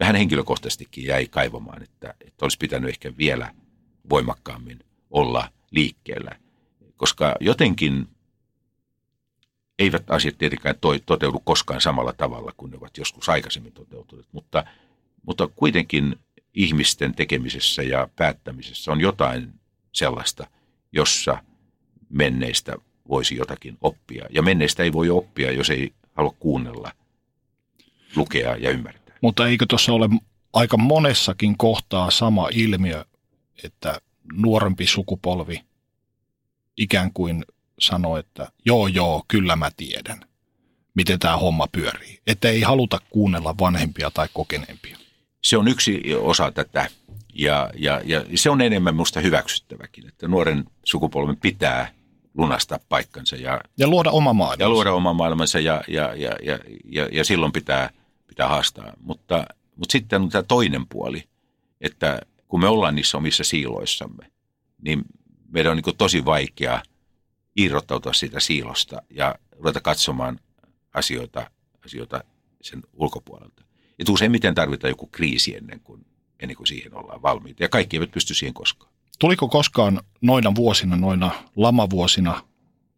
vähän 0.01 0.17
henkilökohtaisestikin 0.17 1.05
jäi 1.05 1.29
kaivamaan, 1.29 1.83
että, 1.83 2.15
että 2.21 2.45
olisi 2.45 2.59
pitänyt 2.59 2.91
ehkä 2.91 3.13
vielä 3.19 3.55
voimakkaammin 4.11 4.79
olla 5.11 5.53
liikkeellä. 5.71 6.39
Koska 6.97 7.35
jotenkin 7.41 8.09
eivät 9.79 10.11
asiat 10.11 10.39
tietenkään 10.39 10.75
toi, 10.81 11.01
toteudu 11.07 11.41
koskaan 11.45 11.81
samalla 11.81 12.13
tavalla 12.13 12.53
kuin 12.57 12.71
ne 12.71 12.77
ovat 12.77 12.97
joskus 12.97 13.29
aikaisemmin 13.29 13.73
toteutuneet, 13.73 14.29
mutta, 14.33 14.65
mutta 15.23 15.49
kuitenkin 15.49 16.17
ihmisten 16.55 17.15
tekemisessä 17.15 17.83
ja 17.83 18.09
päättämisessä 18.17 18.93
on 18.93 19.01
jotain 19.01 19.53
sellaista, 19.93 20.47
jossa 20.93 21.45
menneistä 22.09 22.77
voisi 23.09 23.37
jotakin 23.37 23.79
oppia. 23.81 24.27
Ja 24.31 24.43
menneistä 24.43 24.83
ei 24.83 24.93
voi 24.93 25.11
oppia, 25.11 25.53
jos 25.53 25.71
ei 25.71 25.93
halua 26.15 26.35
kuunnella, 26.39 26.93
lukea 28.17 28.57
ja 28.57 28.71
ymmärtää. 28.71 29.10
Mutta 29.21 29.49
eikö 29.49 29.67
tuossa 29.69 29.93
ole 29.93 30.09
aika 30.53 30.77
monessakin 30.77 31.59
kohtaa 31.59 32.11
sama 32.11 32.49
ilmiö, 32.53 33.05
että 33.65 34.01
nuorempi 34.33 34.87
sukupolvi 34.87 35.65
ikään 36.77 37.13
kuin 37.13 37.45
sanoo, 37.81 38.17
että 38.17 38.49
joo 38.65 38.87
joo, 38.87 39.25
kyllä 39.29 39.57
mä 39.57 39.71
tiedän, 39.77 40.21
miten 40.95 41.19
tämä 41.19 41.37
homma 41.37 41.67
pyörii. 41.73 42.21
Että 42.27 42.49
ei 42.49 42.61
haluta 42.61 42.99
kuunnella 43.11 43.55
vanhempia 43.61 44.11
tai 44.11 44.29
kokeneempia. 44.35 44.97
Se 45.43 45.57
on 45.57 45.69
yksi 45.69 46.03
osa 46.15 46.53
tätä 46.53 46.91
ja, 47.35 47.71
ja, 47.75 48.01
ja 48.05 48.25
se 48.35 48.51
on 48.51 48.61
enemmän 48.61 48.95
minusta 48.95 49.21
hyväksyttäväkin, 49.21 50.09
että 50.09 50.29
nuoren 50.29 50.65
sukupolven 50.85 51.37
pitää 51.37 51.93
lunastaa 52.35 52.79
paikkansa. 52.89 53.37
Ja, 53.37 53.61
ja 53.79 53.89
luoda 53.89 54.11
oma 54.11 54.33
maailmansa. 54.33 54.65
Ja 54.65 54.69
luoda 54.69 54.93
oma 54.93 55.13
maailmansa 55.13 55.59
ja, 55.59 55.83
ja, 55.89 56.15
ja, 56.15 56.37
ja, 56.43 56.59
ja, 56.85 57.09
ja 57.13 57.25
silloin 57.25 57.53
pitää– 57.53 57.91
pitää 58.31 58.49
haastaa. 58.49 58.93
Mutta, 59.01 59.45
mutta 59.77 59.93
sitten 59.93 60.23
on 60.23 60.29
tämä 60.29 60.43
toinen 60.43 60.87
puoli, 60.87 61.29
että 61.81 62.21
kun 62.49 62.61
me 62.61 62.69
ollaan 62.69 62.95
niissä 62.95 63.19
omissa 63.19 63.45
siiloissamme, 63.45 64.31
niin 64.83 65.03
meidän 65.49 65.71
on 65.71 65.77
niin 65.77 65.97
tosi 65.97 66.25
vaikea 66.25 66.83
irrottautua 67.57 68.13
siitä 68.13 68.41
siilosta 68.41 69.03
ja 69.11 69.35
ruveta 69.53 69.81
katsomaan 69.81 70.41
asioita, 70.95 71.51
asioita 71.85 72.25
sen 72.63 72.83
ulkopuolelta. 72.93 73.65
Että 73.99 74.13
useimmiten 74.13 74.55
tarvitaan 74.55 74.91
joku 74.91 75.07
kriisi 75.07 75.57
ennen 75.57 75.81
kuin, 75.81 76.07
ennen 76.41 76.57
kuin 76.57 76.67
siihen 76.67 76.95
ollaan 76.95 77.23
valmiita. 77.23 77.63
Ja 77.63 77.69
kaikki 77.69 77.97
eivät 77.97 78.11
pysty 78.11 78.35
siihen 78.35 78.55
koskaan. 78.55 78.93
Tuliko 79.19 79.49
koskaan 79.49 80.01
noina 80.21 80.55
vuosina, 80.55 80.97
noina 80.97 81.31
lamavuosina 81.57 82.43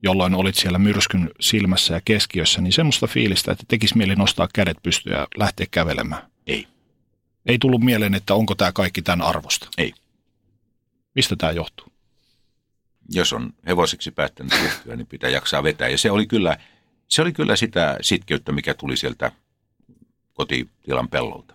jolloin 0.03 0.35
olit 0.35 0.55
siellä 0.55 0.79
myrskyn 0.79 1.31
silmässä 1.41 1.95
ja 1.95 2.01
keskiössä, 2.05 2.61
niin 2.61 2.73
semmoista 2.73 3.07
fiilistä, 3.07 3.53
että 3.53 3.65
tekisi 3.69 3.97
mieli 3.97 4.16
nostaa 4.16 4.49
kädet 4.55 4.77
pystyyn 4.83 5.16
ja 5.16 5.29
lähteä 5.37 5.66
kävelemään? 5.70 6.31
Ei. 6.47 6.69
Ei 7.47 7.59
tullut 7.59 7.81
mieleen, 7.81 8.15
että 8.15 8.35
onko 8.35 8.55
tämä 8.55 8.73
kaikki 8.73 9.03
tämän 9.03 9.27
arvosta? 9.27 9.69
Ei. 9.79 9.93
Mistä 11.15 11.37
tämä 11.37 11.53
johtuu? 11.53 11.87
Jos 13.09 13.33
on 13.33 13.53
hevosiksi 13.66 14.11
päättänyt 14.11 14.53
ryhtyä, 14.62 14.97
niin 14.97 15.07
pitää 15.07 15.31
jaksaa 15.31 15.62
vetää. 15.62 15.89
Ja 15.89 15.99
se 15.99 16.11
oli 16.11 16.27
kyllä, 16.27 16.57
se 17.09 17.23
oli 17.23 17.33
kyllä 17.33 17.57
sitä 17.57 17.99
sitkeyttä, 18.01 18.53
mikä 18.53 18.74
tuli 18.74 18.97
sieltä 18.97 19.33
kotitilan 20.33 21.09
pellolta. 21.09 21.55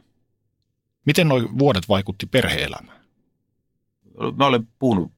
Miten 1.06 1.28
nuo 1.28 1.42
vuodet 1.58 1.90
vaikutti 1.90 2.26
perheelämään? 2.26 3.02
Mä 4.38 4.46
olen 4.46 4.68
puhunut 4.80 5.12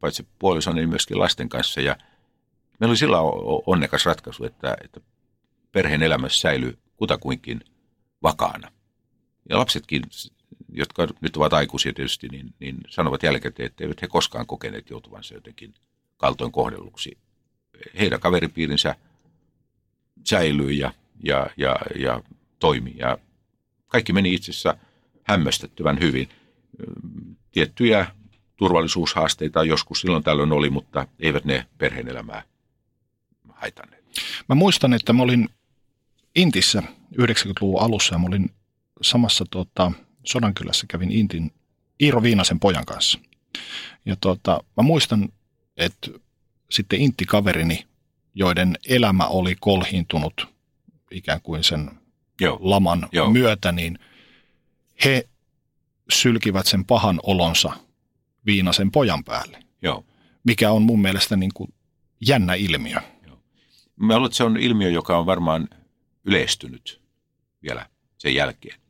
paitsi 0.00 0.26
puolison, 0.38 0.76
niin 0.76 0.88
myöskin 0.88 1.18
lasten 1.18 1.48
kanssa 1.48 1.80
ja– 1.80 1.96
meillä 2.82 2.92
oli 2.92 2.96
sillä 2.96 3.18
onnekas 3.66 4.06
ratkaisu, 4.06 4.44
että, 4.44 4.76
että 4.84 5.00
perheen 5.72 6.02
elämässä 6.02 6.40
säilyi 6.40 6.78
kutakuinkin 6.96 7.60
vakaana. 8.22 8.72
Ja 9.48 9.58
lapsetkin, 9.58 10.02
jotka 10.72 11.08
nyt 11.20 11.36
ovat 11.36 11.52
aikuisia 11.52 11.92
tietysti, 11.92 12.28
niin, 12.28 12.54
niin 12.60 12.76
sanovat 12.88 13.22
jälkikäteen, 13.22 13.66
että 13.66 13.84
eivät 13.84 14.02
he 14.02 14.08
koskaan 14.08 14.46
kokeneet 14.46 14.90
joutuvansa 14.90 15.34
jotenkin 15.34 15.74
kaltoin 16.16 16.52
kohdelluksi. 16.52 17.18
Heidän 17.98 18.20
kaveripiirinsä 18.20 18.94
säilyy 20.24 20.70
ja, 20.72 20.92
ja, 21.24 21.50
ja, 21.56 21.76
ja 21.96 22.22
toimi. 22.58 22.94
Ja 22.96 23.18
kaikki 23.86 24.12
meni 24.12 24.34
itse 24.34 24.50
asiassa 24.50 24.76
hämmästyttävän 25.22 26.00
hyvin. 26.00 26.28
Tiettyjä 27.52 28.06
turvallisuushaasteita 28.56 29.64
joskus 29.64 30.00
silloin 30.00 30.24
tällöin 30.24 30.52
oli, 30.52 30.70
mutta 30.70 31.06
eivät 31.20 31.44
ne 31.44 31.66
perheen 31.78 32.08
elämää 32.08 32.51
haitanneet. 33.62 34.04
Mä 34.48 34.54
muistan, 34.54 34.92
että 34.92 35.12
mä 35.12 35.22
olin 35.22 35.48
Intissä 36.36 36.82
90-luvun 37.20 37.82
alussa 37.82 38.14
ja 38.14 38.18
mä 38.18 38.26
olin 38.26 38.50
samassa 39.02 39.44
tota, 39.50 39.92
Sodankylässä 40.24 40.86
kävin 40.88 41.12
Intin 41.12 41.52
Iiro 42.00 42.22
Viinasen 42.22 42.60
pojan 42.60 42.84
kanssa. 42.84 43.18
Ja 44.06 44.16
tota, 44.20 44.64
mä 44.76 44.82
muistan, 44.82 45.28
että 45.76 46.10
sitten 46.70 47.00
Intti-kaverini, 47.00 47.84
joiden 48.34 48.78
elämä 48.88 49.26
oli 49.26 49.56
kolhiintunut 49.60 50.48
ikään 51.10 51.40
kuin 51.42 51.64
sen 51.64 51.90
Joo. 52.40 52.58
laman 52.60 53.08
Joo. 53.12 53.30
myötä, 53.30 53.72
niin 53.72 53.98
he 55.04 55.28
sylkivät 56.12 56.66
sen 56.66 56.84
pahan 56.84 57.20
olonsa 57.22 57.72
Viinasen 58.46 58.90
pojan 58.90 59.24
päälle. 59.24 59.62
Joo. 59.82 60.04
Mikä 60.44 60.70
on 60.70 60.82
mun 60.82 61.02
mielestä 61.02 61.36
niin 61.36 61.50
kuin 61.54 61.74
jännä 62.26 62.54
ilmiö. 62.54 63.00
Mä 63.96 64.14
luulen, 64.14 64.26
että 64.26 64.36
se 64.36 64.44
on 64.44 64.56
ilmiö, 64.56 64.90
joka 64.90 65.18
on 65.18 65.26
varmaan 65.26 65.68
yleistynyt 66.24 67.00
vielä 67.62 67.86
sen 68.18 68.34
jälkeen. 68.34 68.80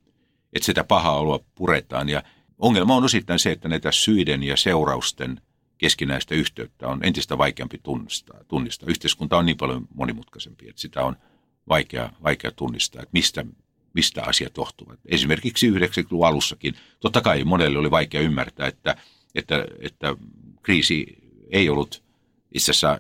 Että 0.52 0.66
sitä 0.66 0.84
pahaa 0.84 1.18
oloa 1.18 1.40
puretaan. 1.54 2.08
Ja 2.08 2.22
ongelma 2.58 2.96
on 2.96 3.04
osittain 3.04 3.38
se, 3.38 3.52
että 3.52 3.68
näitä 3.68 3.92
syiden 3.92 4.42
ja 4.42 4.56
seurausten 4.56 5.40
keskinäistä 5.78 6.34
yhteyttä 6.34 6.88
on 6.88 7.04
entistä 7.04 7.38
vaikeampi 7.38 7.78
tunnistaa. 7.82 8.44
tunnistaa. 8.48 8.88
Yhteiskunta 8.88 9.38
on 9.38 9.46
niin 9.46 9.56
paljon 9.56 9.88
monimutkaisempi, 9.94 10.68
että 10.68 10.80
sitä 10.80 11.04
on 11.04 11.16
vaikea, 11.68 12.12
vaikea 12.22 12.50
tunnistaa, 12.50 13.02
että 13.02 13.12
mistä, 13.12 13.44
mistä 13.94 14.22
asiat 14.22 14.56
johtuvat. 14.56 14.98
Esimerkiksi 15.06 15.70
90-luvun 15.70 16.26
alussakin, 16.26 16.74
totta 17.00 17.20
kai 17.20 17.44
monelle 17.44 17.78
oli 17.78 17.90
vaikea 17.90 18.20
ymmärtää, 18.20 18.66
että, 18.66 18.96
että, 19.34 19.66
että 19.80 20.16
kriisi 20.62 21.06
ei 21.50 21.68
ollut 21.68 22.02
itse 22.54 22.70
asiassa, 22.70 22.98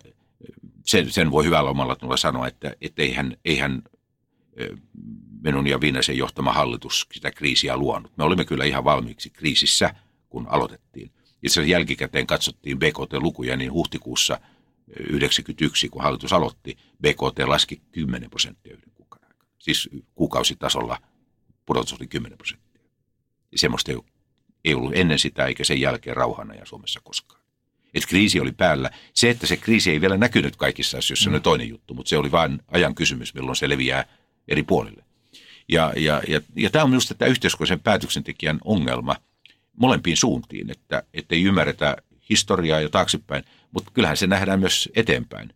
sen, 0.84 1.10
sen 1.10 1.30
voi 1.30 1.44
hyvällä 1.44 1.70
omalla 1.70 1.96
tulla 1.96 2.16
sanoa, 2.16 2.46
että, 2.46 2.76
että 2.80 3.02
eihän, 3.02 3.36
eihän 3.44 3.82
minun 5.42 5.66
ja 5.66 5.80
Viinasen 5.80 6.18
johtama 6.18 6.52
hallitus 6.52 7.06
sitä 7.12 7.30
kriisiä 7.30 7.76
luonut. 7.76 8.16
Me 8.16 8.24
olimme 8.24 8.44
kyllä 8.44 8.64
ihan 8.64 8.84
valmiiksi 8.84 9.30
kriisissä, 9.30 9.94
kun 10.28 10.46
aloitettiin. 10.48 11.10
Itse 11.42 11.60
asiassa 11.60 11.72
jälkikäteen 11.72 12.26
katsottiin 12.26 12.78
BKT-lukuja, 12.78 13.56
niin 13.56 13.72
huhtikuussa 13.72 14.34
1991, 14.34 15.88
kun 15.88 16.02
hallitus 16.02 16.32
aloitti, 16.32 16.78
BKT 17.02 17.38
laski 17.46 17.82
10 17.92 18.30
prosenttia 18.30 18.74
yhden 18.74 18.92
kuukauden 18.94 19.28
aikana. 19.28 19.50
Siis 19.58 19.88
kuukausitasolla 20.14 20.98
pudotus 21.66 21.92
oli 21.92 22.06
10 22.06 22.38
prosenttia. 22.38 22.82
Semmoista 23.54 23.92
ei 24.64 24.74
ollut 24.74 24.96
ennen 24.96 25.18
sitä 25.18 25.46
eikä 25.46 25.64
sen 25.64 25.80
jälkeen 25.80 26.16
rauhana 26.16 26.54
ja 26.54 26.66
Suomessa 26.66 27.00
koskaan. 27.04 27.41
Että 27.94 28.08
kriisi 28.08 28.40
oli 28.40 28.52
päällä. 28.52 28.90
Se, 29.14 29.30
että 29.30 29.46
se 29.46 29.56
kriisi 29.56 29.90
ei 29.90 30.00
vielä 30.00 30.16
näkynyt 30.16 30.56
kaikissa 30.56 30.98
asioissa, 30.98 31.30
mm. 31.30 31.36
on 31.36 31.42
toinen 31.42 31.68
juttu, 31.68 31.94
mutta 31.94 32.08
se 32.08 32.18
oli 32.18 32.30
vain 32.30 32.60
ajan 32.68 32.94
kysymys, 32.94 33.34
milloin 33.34 33.56
se 33.56 33.68
leviää 33.68 34.04
eri 34.48 34.62
puolille. 34.62 35.04
Ja, 35.68 35.92
ja, 35.96 36.22
ja, 36.28 36.40
ja 36.56 36.70
tämä 36.70 36.82
on 36.82 36.90
minusta 36.90 37.14
tämä 37.14 37.28
yhteiskunnallisen 37.28 37.80
päätöksentekijän 37.80 38.58
ongelma 38.64 39.16
molempiin 39.76 40.16
suuntiin, 40.16 40.70
että 40.70 41.02
ei 41.30 41.42
ymmärretä 41.42 41.96
historiaa 42.30 42.80
ja 42.80 42.88
taaksepäin, 42.88 43.44
mutta 43.70 43.90
kyllähän 43.94 44.16
se 44.16 44.26
nähdään 44.26 44.60
myös 44.60 44.88
eteenpäin. 44.96 45.54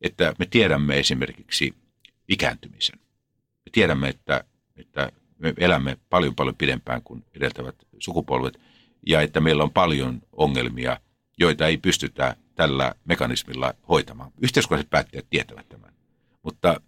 Että 0.00 0.34
me 0.38 0.46
tiedämme 0.46 0.98
esimerkiksi 0.98 1.74
ikääntymisen. 2.28 2.98
Me 3.38 3.70
tiedämme, 3.72 4.08
että, 4.08 4.44
että 4.76 5.12
me 5.38 5.54
elämme 5.58 5.98
paljon 6.10 6.34
paljon 6.34 6.56
pidempään 6.56 7.02
kuin 7.02 7.24
edeltävät 7.34 7.74
sukupolvet 7.98 8.60
ja 9.06 9.20
että 9.20 9.40
meillä 9.40 9.62
on 9.62 9.72
paljon 9.72 10.22
ongelmia, 10.32 11.00
joita 11.38 11.66
ei 11.66 11.76
pystytä 11.76 12.36
tällä 12.54 12.94
mekanismilla 13.04 13.74
hoitamaan. 13.88 14.32
Yhteiskunnalliset 14.40 14.90
päättäjät 14.90 15.26
tietävät 15.30 15.68
tämän, 15.68 15.92
mutta 16.42 16.80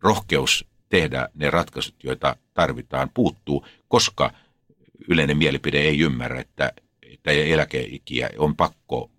rohkeus 0.00 0.64
tehdä 0.88 1.28
ne 1.34 1.50
ratkaisut, 1.50 1.94
joita 2.04 2.36
tarvitaan, 2.54 3.10
puuttuu, 3.14 3.66
koska 3.88 4.32
yleinen 5.08 5.36
mielipide 5.36 5.78
ei 5.78 6.00
ymmärrä, 6.00 6.40
että, 6.40 6.72
että 7.02 7.30
eläkeikiä 7.30 8.30
on 8.38 8.56
pakko 8.56 9.10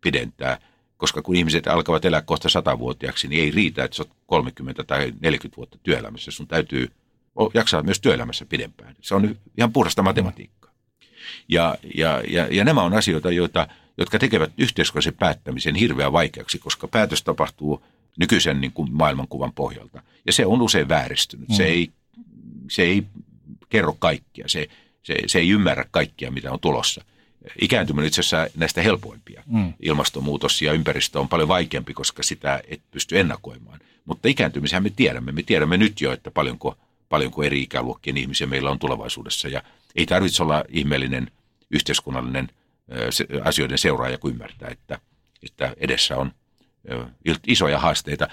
pidentää, 0.00 0.58
koska 0.96 1.22
kun 1.22 1.36
ihmiset 1.36 1.66
alkavat 1.66 2.04
elää 2.04 2.22
kohta 2.22 2.48
satavuotiaaksi, 2.48 3.28
niin 3.28 3.42
ei 3.42 3.50
riitä, 3.50 3.84
että 3.84 3.96
sä 3.96 4.02
oot 4.02 4.16
30 4.26 4.84
tai 4.84 5.12
40 5.20 5.56
vuotta 5.56 5.78
työelämässä. 5.82 6.30
Sun 6.30 6.48
täytyy 6.48 6.92
jaksaa 7.54 7.82
myös 7.82 8.00
työelämässä 8.00 8.46
pidempään. 8.46 8.96
Se 9.00 9.14
on 9.14 9.36
ihan 9.58 9.72
puhdasta 9.72 10.02
matematiikkaa. 10.02 10.70
Ja, 11.48 11.76
ja, 11.94 12.22
ja, 12.28 12.46
ja 12.50 12.64
nämä 12.64 12.82
on 12.82 12.94
asioita, 12.94 13.30
joita, 13.30 13.68
jotka 13.98 14.18
tekevät 14.18 14.52
yhteiskunnallisen 14.58 15.14
päättämisen 15.14 15.74
hirveän 15.74 16.12
vaikeaksi, 16.12 16.58
koska 16.58 16.88
päätös 16.88 17.22
tapahtuu 17.22 17.84
nykyisen 18.18 18.60
niin 18.60 18.72
kuin 18.72 18.92
maailmankuvan 18.92 19.52
pohjalta. 19.52 20.02
Ja 20.26 20.32
se 20.32 20.46
on 20.46 20.62
usein 20.62 20.88
vääristynyt. 20.88 21.48
Mm. 21.48 21.54
Se, 21.54 21.64
ei, 21.64 21.90
se 22.70 22.82
ei 22.82 23.06
kerro 23.68 23.96
kaikkia. 23.98 24.48
Se, 24.48 24.68
se, 25.02 25.14
se 25.26 25.38
ei 25.38 25.50
ymmärrä 25.50 25.84
kaikkia, 25.90 26.30
mitä 26.30 26.52
on 26.52 26.60
tulossa. 26.60 27.04
Ikääntyminen 27.60 28.08
itse 28.08 28.20
asiassa 28.20 28.46
näistä 28.56 28.82
helpoimpia. 28.82 29.42
Mm. 29.46 29.72
Ilmastonmuutos 29.80 30.62
ja 30.62 30.72
ympäristö 30.72 31.20
on 31.20 31.28
paljon 31.28 31.48
vaikeampi, 31.48 31.94
koska 31.94 32.22
sitä 32.22 32.62
et 32.68 32.80
pysty 32.90 33.20
ennakoimaan. 33.20 33.80
Mutta 34.04 34.28
ikääntymisehän 34.28 34.82
me 34.82 34.90
tiedämme. 34.90 35.32
Me 35.32 35.42
tiedämme 35.42 35.76
nyt 35.76 36.00
jo, 36.00 36.12
että 36.12 36.30
paljonko, 36.30 36.76
paljonko 37.08 37.42
eri 37.42 37.62
ikäluokkien 37.62 38.16
ihmisiä 38.16 38.46
meillä 38.46 38.70
on 38.70 38.78
tulevaisuudessa. 38.78 39.48
Ja 39.48 39.62
ei 39.94 40.06
tarvitse 40.06 40.42
olla 40.42 40.64
ihmeellinen 40.68 41.30
yhteiskunnallinen 41.70 42.48
asioiden 43.44 43.78
seuraaja, 43.78 44.18
kun 44.18 44.30
ymmärtää, 44.30 44.68
että, 44.68 44.98
että 45.42 45.74
edessä 45.76 46.16
on 46.16 46.32
isoja 47.46 47.78
haasteita, 47.78 48.28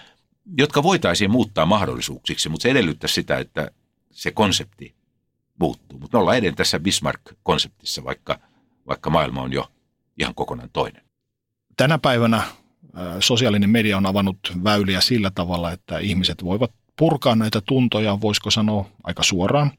jotka 0.58 0.84
voitaisiin 0.84 1.32
muuttaa 1.32 1.66
mahdollisuuksiksi, 1.66 2.50
mutta 2.50 2.64
se 2.64 2.70
edellyttää 2.70 3.08
sitä, 3.08 3.38
että 3.38 3.72
se 4.12 4.32
konsepti 4.32 4.96
muuttuu. 5.60 6.00
Mutta 6.00 6.18
me 6.18 6.22
ollaan 6.22 6.38
edelleen 6.38 6.56
tässä 6.56 6.80
Bismarck-konseptissa, 6.80 8.04
vaikka, 8.04 8.40
vaikka 8.88 9.10
maailma 9.10 9.42
on 9.42 9.54
jo 9.54 9.72
ihan 10.20 10.36
kokonaan 10.36 10.70
toinen. 10.74 11.02
Tänä 11.78 11.98
päivänä 11.98 12.44
sosiaalinen 13.20 13.70
media 13.70 13.98
on 13.98 14.06
avannut 14.06 14.54
väyliä 14.64 15.02
sillä 15.02 15.32
tavalla, 15.36 15.72
että 15.72 16.00
ihmiset 16.00 16.44
voivat 16.44 16.72
purkaa 16.96 17.36
näitä 17.36 17.62
tuntoja, 17.62 18.22
voisiko 18.22 18.52
sanoa 18.52 18.90
aika 19.04 19.24
suoraan. 19.24 19.72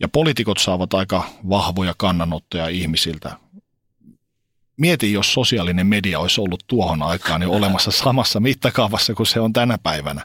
Ja 0.00 0.08
poliitikot 0.08 0.58
saavat 0.58 0.94
aika 0.94 1.24
vahvoja 1.48 1.94
kannanottoja 1.98 2.68
ihmisiltä 2.68 3.36
mieti, 4.82 5.12
jos 5.12 5.32
sosiaalinen 5.32 5.86
media 5.86 6.18
olisi 6.18 6.40
ollut 6.40 6.64
tuohon 6.66 7.02
aikaan 7.02 7.40
niin 7.40 7.50
olemassa 7.50 7.90
samassa 8.04 8.40
mittakaavassa 8.40 9.14
kuin 9.14 9.26
se 9.26 9.40
on 9.40 9.52
tänä 9.52 9.78
päivänä. 9.82 10.24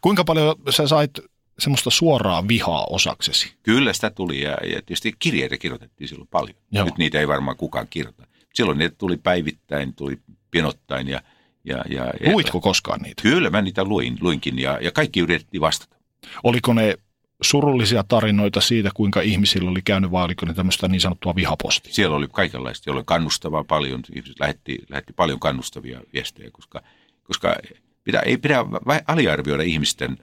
Kuinka 0.00 0.24
paljon 0.24 0.56
sä 0.70 0.88
sait 0.88 1.10
semmoista 1.58 1.90
suoraa 1.90 2.48
vihaa 2.48 2.86
osaksesi? 2.90 3.54
Kyllä 3.62 3.92
sitä 3.92 4.10
tuli 4.10 4.40
ja, 4.40 4.50
ja 4.50 4.82
tietysti 4.82 5.12
kirjeitä 5.18 5.58
kirjoitettiin 5.58 6.08
silloin 6.08 6.28
paljon. 6.28 6.56
Joo. 6.72 6.84
Nyt 6.84 6.98
niitä 6.98 7.20
ei 7.20 7.28
varmaan 7.28 7.56
kukaan 7.56 7.86
kirjoita. 7.90 8.26
Silloin 8.54 8.78
niitä 8.78 8.94
tuli 8.98 9.16
päivittäin, 9.16 9.94
tuli 9.94 10.18
pienottain 10.50 11.08
ja, 11.08 11.22
ja, 11.64 11.84
ja 11.90 12.12
Luitko 12.32 12.60
koskaan 12.60 13.00
niitä? 13.00 13.22
Kyllä 13.22 13.50
mä 13.50 13.62
niitä 13.62 13.84
luin, 13.84 14.16
luinkin 14.20 14.58
ja, 14.58 14.78
ja 14.82 14.90
kaikki 14.90 15.20
yritettiin 15.20 15.60
vastata. 15.60 15.96
Oliko 16.42 16.72
ne 16.72 16.94
surullisia 17.42 18.04
tarinoita 18.08 18.60
siitä, 18.60 18.90
kuinka 18.94 19.20
ihmisillä 19.20 19.70
oli 19.70 19.82
käynyt, 19.82 20.10
oliko 20.12 20.46
ne 20.46 20.54
tämmöistä 20.54 20.88
niin 20.88 21.00
sanottua 21.00 21.34
vihapostia? 21.34 21.94
Siellä 21.94 22.16
oli 22.16 22.28
kaikenlaista, 22.32 22.92
oli 22.92 23.02
kannustavaa 23.06 23.64
paljon, 23.64 24.02
ihmiset 24.14 24.40
lähetti, 24.40 24.78
lähetti 24.88 25.12
paljon 25.12 25.40
kannustavia 25.40 26.00
viestejä, 26.12 26.50
koska, 26.50 26.82
koska 27.24 27.56
pidä, 28.04 28.20
ei 28.20 28.36
pidä 28.36 28.64
aliarvioida 29.06 29.62
ihmisten 29.62 30.18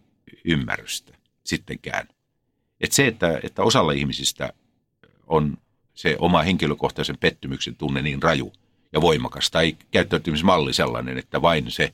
ymmärrystä 0.45 1.13
sittenkään. 1.43 2.07
Et 2.81 2.91
se, 2.91 3.07
että, 3.07 3.39
että 3.43 3.63
osalla 3.63 3.91
ihmisistä 3.91 4.53
on 5.27 5.57
se 5.93 6.15
oma 6.19 6.41
henkilökohtaisen 6.41 7.17
pettymyksen 7.17 7.75
tunne 7.75 8.01
niin 8.01 8.23
raju 8.23 8.53
ja 8.93 9.01
voimakas, 9.01 9.51
tai 9.51 9.77
käyttäytymismalli 9.91 10.73
sellainen, 10.73 11.17
että 11.17 11.41
vain 11.41 11.71
se 11.71 11.91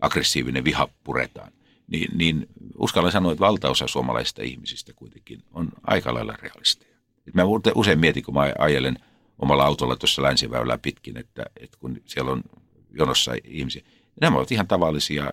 aggressiivinen 0.00 0.64
viha 0.64 0.88
puretaan, 1.04 1.52
niin, 1.90 2.18
niin 2.18 2.46
uskallan 2.78 3.12
sanoa, 3.12 3.32
että 3.32 3.44
valtaosa 3.44 3.88
suomalaisista 3.88 4.42
ihmisistä 4.42 4.92
kuitenkin 4.92 5.42
on 5.52 5.68
aika 5.86 6.14
lailla 6.14 6.34
realisteja. 6.42 6.96
Et 7.28 7.34
mä 7.34 7.42
usein 7.74 7.98
mietin, 7.98 8.22
kun 8.22 8.34
mä 8.34 8.52
ajelen 8.58 8.96
omalla 9.38 9.64
autolla 9.64 9.96
tuossa 9.96 10.22
länsiväylää 10.22 10.78
pitkin, 10.78 11.16
että, 11.16 11.42
että 11.60 11.78
kun 11.80 12.00
siellä 12.04 12.30
on 12.30 12.42
jonossa 12.90 13.32
ihmisiä, 13.44 13.82
nämä 14.20 14.36
ovat 14.36 14.52
ihan 14.52 14.68
tavallisia 14.68 15.32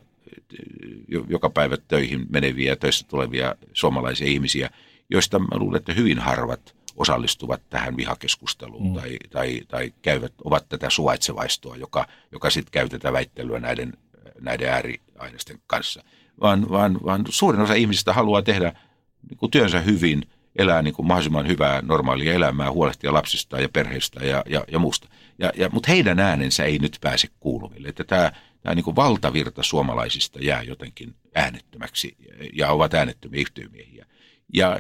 joka 1.27 1.49
päivä 1.49 1.77
töihin 1.87 2.25
meneviä 2.29 2.71
ja 2.71 2.75
töistä 2.75 3.09
tulevia 3.09 3.55
suomalaisia 3.73 4.27
ihmisiä, 4.27 4.69
joista 5.09 5.39
mä 5.39 5.57
luulen, 5.57 5.77
että 5.77 5.93
hyvin 5.93 6.19
harvat 6.19 6.75
osallistuvat 6.95 7.61
tähän 7.69 7.97
vihakeskusteluun 7.97 8.87
mm. 8.87 8.93
tai, 8.93 9.17
tai, 9.29 9.61
tai 9.67 9.93
käyvät, 10.01 10.33
ovat 10.43 10.69
tätä 10.69 10.89
suvaitsevaistoa, 10.89 11.75
joka, 11.75 12.07
joka 12.31 12.49
sitten 12.49 12.71
käy 12.71 12.89
tätä 12.89 13.13
väittelyä 13.13 13.59
näiden, 13.59 13.93
näiden 14.41 14.69
ääriaineisten 14.69 15.61
kanssa. 15.67 16.03
Vaan, 16.41 16.69
vaan, 16.69 16.99
vaan 17.05 17.25
suurin 17.29 17.61
osa 17.61 17.73
ihmisistä 17.73 18.13
haluaa 18.13 18.41
tehdä 18.41 18.73
niin 19.29 19.37
kuin 19.37 19.51
työnsä 19.51 19.79
hyvin, 19.79 20.23
elää 20.55 20.81
niin 20.81 20.93
kuin 20.93 21.07
mahdollisimman 21.07 21.47
hyvää 21.47 21.81
normaalia 21.81 22.33
elämää, 22.33 22.71
huolehtia 22.71 23.13
lapsista 23.13 23.59
ja 23.59 23.69
perheistä 23.69 24.25
ja, 24.25 24.43
ja, 24.49 24.63
ja 24.71 24.79
muusta. 24.79 25.07
Ja, 25.39 25.51
ja, 25.55 25.69
mutta 25.69 25.91
heidän 25.91 26.19
äänensä 26.19 26.63
ei 26.63 26.79
nyt 26.79 26.97
pääse 27.01 27.27
kuuluville. 27.39 27.87
Että 27.87 28.03
tämä, 28.03 28.31
tämä 28.61 28.75
niin 28.75 28.83
kuin 28.83 28.95
valtavirta 28.95 29.63
suomalaisista 29.63 30.39
jää 30.39 30.63
jotenkin 30.63 31.15
äänettömäksi 31.35 32.17
ja 32.53 32.71
ovat 32.71 32.93
äänettömiä 32.93 33.41
yhtiömiehiä. 33.41 34.05
Ja 34.53 34.79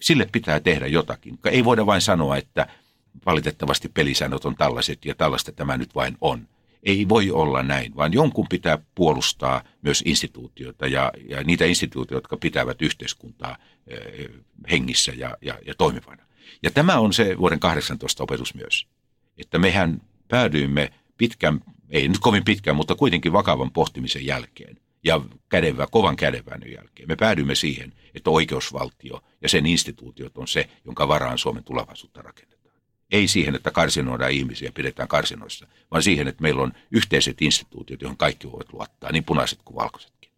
sille 0.00 0.28
pitää 0.32 0.60
tehdä 0.60 0.86
jotakin. 0.86 1.38
Ei 1.44 1.64
voida 1.64 1.86
vain 1.86 2.00
sanoa, 2.00 2.36
että 2.36 2.66
valitettavasti 3.26 3.88
pelisäännöt 3.88 4.44
on 4.44 4.56
tällaiset 4.56 5.04
ja 5.04 5.14
tällaista 5.14 5.52
tämä 5.52 5.76
nyt 5.76 5.94
vain 5.94 6.16
on. 6.20 6.48
Ei 6.82 7.08
voi 7.08 7.30
olla 7.30 7.62
näin, 7.62 7.96
vaan 7.96 8.12
jonkun 8.12 8.46
pitää 8.48 8.78
puolustaa 8.94 9.62
myös 9.82 10.02
instituutioita 10.06 10.86
ja, 10.86 11.12
ja 11.28 11.44
niitä 11.44 11.64
instituutioita, 11.64 12.16
jotka 12.24 12.36
pitävät 12.36 12.82
yhteiskuntaa 12.82 13.56
eh, 13.86 14.28
hengissä 14.70 15.12
ja, 15.16 15.36
ja, 15.42 15.58
ja 15.66 15.74
toimivana. 15.74 16.22
Ja 16.62 16.70
tämä 16.70 16.98
on 16.98 17.12
se 17.12 17.38
vuoden 17.38 17.60
18 17.60 18.22
opetus 18.22 18.54
myös, 18.54 18.86
että 19.38 19.58
mehän 19.58 20.02
päädyimme 20.28 20.92
pitkän, 21.16 21.60
ei 21.90 22.08
nyt 22.08 22.18
kovin 22.18 22.44
pitkän, 22.44 22.76
mutta 22.76 22.94
kuitenkin 22.94 23.32
vakavan 23.32 23.70
pohtimisen 23.70 24.26
jälkeen 24.26 24.76
ja 25.04 25.20
kädevä, 25.48 25.86
kovan 25.90 26.16
kädeväännön 26.16 26.72
jälkeen. 26.72 27.08
Me 27.08 27.16
päädymme 27.16 27.54
siihen, 27.54 27.92
että 28.14 28.30
oikeusvaltio 28.30 29.20
ja 29.42 29.48
sen 29.48 29.66
instituutiot 29.66 30.38
on 30.38 30.48
se, 30.48 30.68
jonka 30.84 31.08
varaan 31.08 31.38
Suomen 31.38 31.64
tulevaisuutta 31.64 32.22
rakennetaan. 32.22 32.49
Ei 33.10 33.28
siihen, 33.28 33.54
että 33.54 33.70
karsinoidaan 33.70 34.30
ihmisiä 34.30 34.72
pidetään 34.74 35.08
karsinoissa, 35.08 35.66
vaan 35.90 36.02
siihen, 36.02 36.28
että 36.28 36.42
meillä 36.42 36.62
on 36.62 36.72
yhteiset 36.90 37.42
instituutiot, 37.42 38.02
joihin 38.02 38.16
kaikki 38.16 38.52
voivat 38.52 38.72
luottaa, 38.72 39.12
niin 39.12 39.24
punaiset 39.24 39.58
kuin 39.64 39.76
valkoisetkin. 39.76 40.30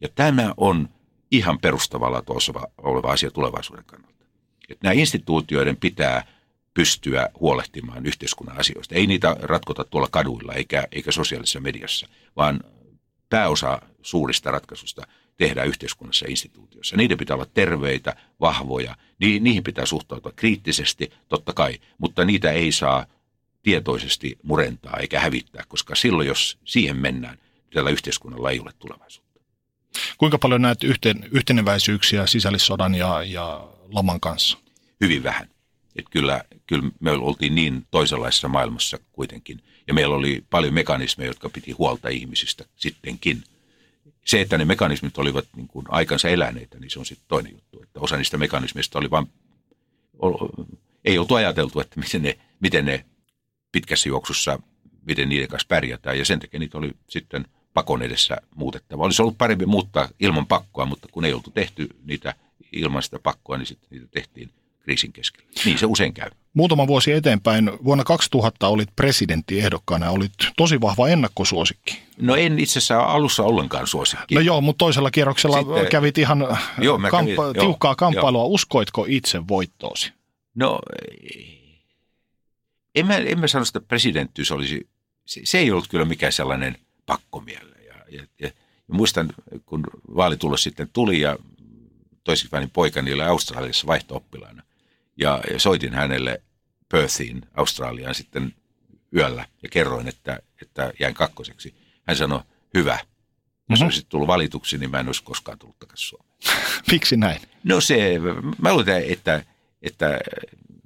Ja 0.00 0.08
tämä 0.14 0.54
on 0.56 0.88
ihan 1.30 1.58
perustavalla 1.58 2.22
tuossa 2.22 2.52
oleva 2.78 3.12
asia 3.12 3.30
tulevaisuuden 3.30 3.84
kannalta. 3.84 4.24
Että 4.68 4.86
nämä 4.86 4.92
instituutioiden 4.92 5.76
pitää 5.76 6.26
pystyä 6.74 7.28
huolehtimaan 7.40 8.06
yhteiskunnan 8.06 8.58
asioista. 8.58 8.94
Ei 8.94 9.06
niitä 9.06 9.36
ratkota 9.40 9.84
tuolla 9.84 10.08
kaduilla 10.10 10.52
eikä, 10.52 10.88
eikä 10.92 11.12
sosiaalisessa 11.12 11.60
mediassa, 11.60 12.08
vaan 12.36 12.60
pääosa 13.30 13.82
suurista 14.02 14.50
ratkaisusta 14.50 15.06
tehdään 15.36 15.68
yhteiskunnassa 15.68 16.24
ja 16.24 16.30
instituutioissa. 16.30 16.96
Niiden 16.96 17.18
pitää 17.18 17.34
olla 17.34 17.46
terveitä, 17.54 18.16
vahvoja, 18.40 18.96
niihin 19.18 19.64
pitää 19.64 19.86
suhtautua 19.86 20.32
kriittisesti, 20.36 21.12
totta 21.28 21.52
kai, 21.52 21.78
mutta 21.98 22.24
niitä 22.24 22.52
ei 22.52 22.72
saa 22.72 23.06
tietoisesti 23.62 24.38
murentaa 24.42 24.96
eikä 24.96 25.20
hävittää, 25.20 25.64
koska 25.68 25.94
silloin, 25.94 26.28
jos 26.28 26.58
siihen 26.64 26.96
mennään, 26.96 27.38
tällä 27.72 27.90
yhteiskunnalla 27.90 28.50
ei 28.50 28.60
ole 28.60 28.70
tulevaisuutta. 28.78 29.40
Kuinka 30.18 30.38
paljon 30.38 30.62
näet 30.62 30.84
yhten, 30.84 31.28
yhteneväisyyksiä 31.30 32.26
sisällissodan 32.26 32.94
ja, 32.94 33.22
ja 33.22 33.68
laman 33.88 34.20
kanssa? 34.20 34.58
Hyvin 35.00 35.22
vähän. 35.22 35.48
Et 35.96 36.04
kyllä, 36.10 36.44
kyllä 36.66 36.90
me 37.00 37.10
oltiin 37.10 37.54
niin 37.54 37.86
toisenlaisessa 37.90 38.48
maailmassa 38.48 38.98
kuitenkin. 39.12 39.60
Ja 39.86 39.94
meillä 39.94 40.14
oli 40.14 40.44
paljon 40.50 40.74
mekanismeja, 40.74 41.30
jotka 41.30 41.48
piti 41.48 41.72
huolta 41.72 42.08
ihmisistä 42.08 42.64
sittenkin– 42.76 43.44
se, 44.24 44.40
että 44.40 44.58
ne 44.58 44.64
mekanismit 44.64 45.18
olivat 45.18 45.44
niin 45.56 45.68
kuin 45.68 45.86
aikansa 45.88 46.28
eläneitä, 46.28 46.80
niin 46.80 46.90
se 46.90 46.98
on 46.98 47.06
sitten 47.06 47.28
toinen 47.28 47.52
juttu. 47.52 47.82
Että 47.82 48.00
osa 48.00 48.16
niistä 48.16 48.38
mekanismista 48.38 48.98
oli 48.98 49.10
vain, 49.10 49.26
ei 51.04 51.18
oltu 51.18 51.34
ajateltu, 51.34 51.80
että 51.80 52.00
miten 52.00 52.22
ne, 52.22 52.38
miten 52.60 52.84
ne 52.84 53.04
pitkässä 53.72 54.08
juoksussa, 54.08 54.58
miten 55.06 55.28
niiden 55.28 55.48
kanssa 55.48 55.68
pärjätään. 55.68 56.18
Ja 56.18 56.24
sen 56.24 56.40
takia 56.40 56.60
niitä 56.60 56.78
oli 56.78 56.90
sitten 57.10 57.46
pakon 57.74 58.02
edessä 58.02 58.36
muutettava. 58.54 59.04
Olisi 59.04 59.22
ollut 59.22 59.38
parempi 59.38 59.66
muuttaa 59.66 60.08
ilman 60.20 60.46
pakkoa, 60.46 60.86
mutta 60.86 61.08
kun 61.12 61.24
ei 61.24 61.32
oltu 61.32 61.50
tehty 61.50 61.88
niitä 62.04 62.34
ilman 62.72 63.02
sitä 63.02 63.18
pakkoa, 63.18 63.58
niin 63.58 63.66
sitten 63.66 63.88
niitä 63.90 64.06
tehtiin 64.10 64.50
kriisin 64.78 65.12
keskellä. 65.12 65.50
Niin 65.64 65.78
se 65.78 65.86
usein 65.86 66.14
käy. 66.14 66.30
Muutama 66.54 66.86
vuosi 66.86 67.12
eteenpäin, 67.12 67.70
vuonna 67.84 68.04
2000 68.04 68.68
olit 68.68 68.88
presidenttiehdokkaana, 68.96 70.10
olit 70.10 70.32
tosi 70.56 70.80
vahva 70.80 71.08
ennakkosuosikki. 71.08 72.02
No 72.20 72.36
en 72.36 72.58
itse 72.58 72.78
asiassa 72.78 73.00
alussa 73.00 73.42
ollenkaan 73.42 73.86
suosikki. 73.86 74.34
No 74.34 74.40
joo, 74.40 74.60
mutta 74.60 74.78
toisella 74.78 75.10
kierroksella 75.10 75.56
Sitten, 75.56 75.86
kävit 75.86 76.18
ihan 76.18 76.46
joo, 76.78 76.98
kampa- 76.98 77.10
kävin, 77.10 77.36
tiukkaa 77.60 77.90
joo, 77.90 77.96
kamppailua. 77.96 78.40
Joo. 78.40 78.46
Uskoitko 78.46 79.06
itse 79.08 79.48
voittoosi? 79.48 80.12
No 80.54 80.80
en 82.94 83.06
mä, 83.06 83.16
en 83.16 83.40
mä 83.40 83.46
sano, 83.46 83.62
että 83.62 83.80
presidenttyys 83.80 84.52
olisi, 84.52 84.88
se, 85.26 85.40
se 85.44 85.58
ei 85.58 85.70
ollut 85.70 85.88
kyllä 85.88 86.04
mikään 86.04 86.32
sellainen 86.32 86.78
pakkomielle. 87.06 87.76
Ja, 87.86 87.94
ja, 88.10 88.26
ja, 88.40 88.50
ja 88.86 88.96
muistan, 88.96 89.32
kun 89.66 89.84
vaalitulos 90.16 90.62
sitten 90.62 90.88
tuli 90.92 91.20
ja 91.20 91.36
toisinpäin 92.24 92.70
poikani 92.70 93.12
oli 93.12 93.22
Australiassa 93.22 93.86
vaihto-oppilaana– 93.86 94.62
ja, 95.16 95.40
ja 95.52 95.58
soitin 95.58 95.94
hänelle 95.94 96.42
Perthiin, 96.88 97.42
Australiaan 97.54 98.14
sitten 98.14 98.54
yöllä 99.16 99.46
ja 99.62 99.68
kerroin, 99.68 100.08
että, 100.08 100.38
että 100.62 100.92
jäin 101.00 101.14
kakkoseksi. 101.14 101.74
Hän 102.06 102.16
sanoi, 102.16 102.40
hyvä. 102.74 102.98
Jos 103.70 103.78
mm-hmm. 103.78 103.84
olisit 103.84 104.08
tullut 104.08 104.28
valituksi, 104.28 104.78
niin 104.78 104.90
mä 104.90 105.00
en 105.00 105.06
olisi 105.06 105.24
koskaan 105.24 105.58
tullut 105.58 105.78
takaisin 105.78 106.08
Suomeen. 106.08 106.38
Miksi 106.92 107.16
näin? 107.16 107.40
No 107.64 107.80
se, 107.80 108.20
mä 108.62 108.72
luulen, 108.72 109.04
että, 109.08 109.44
että 109.82 110.20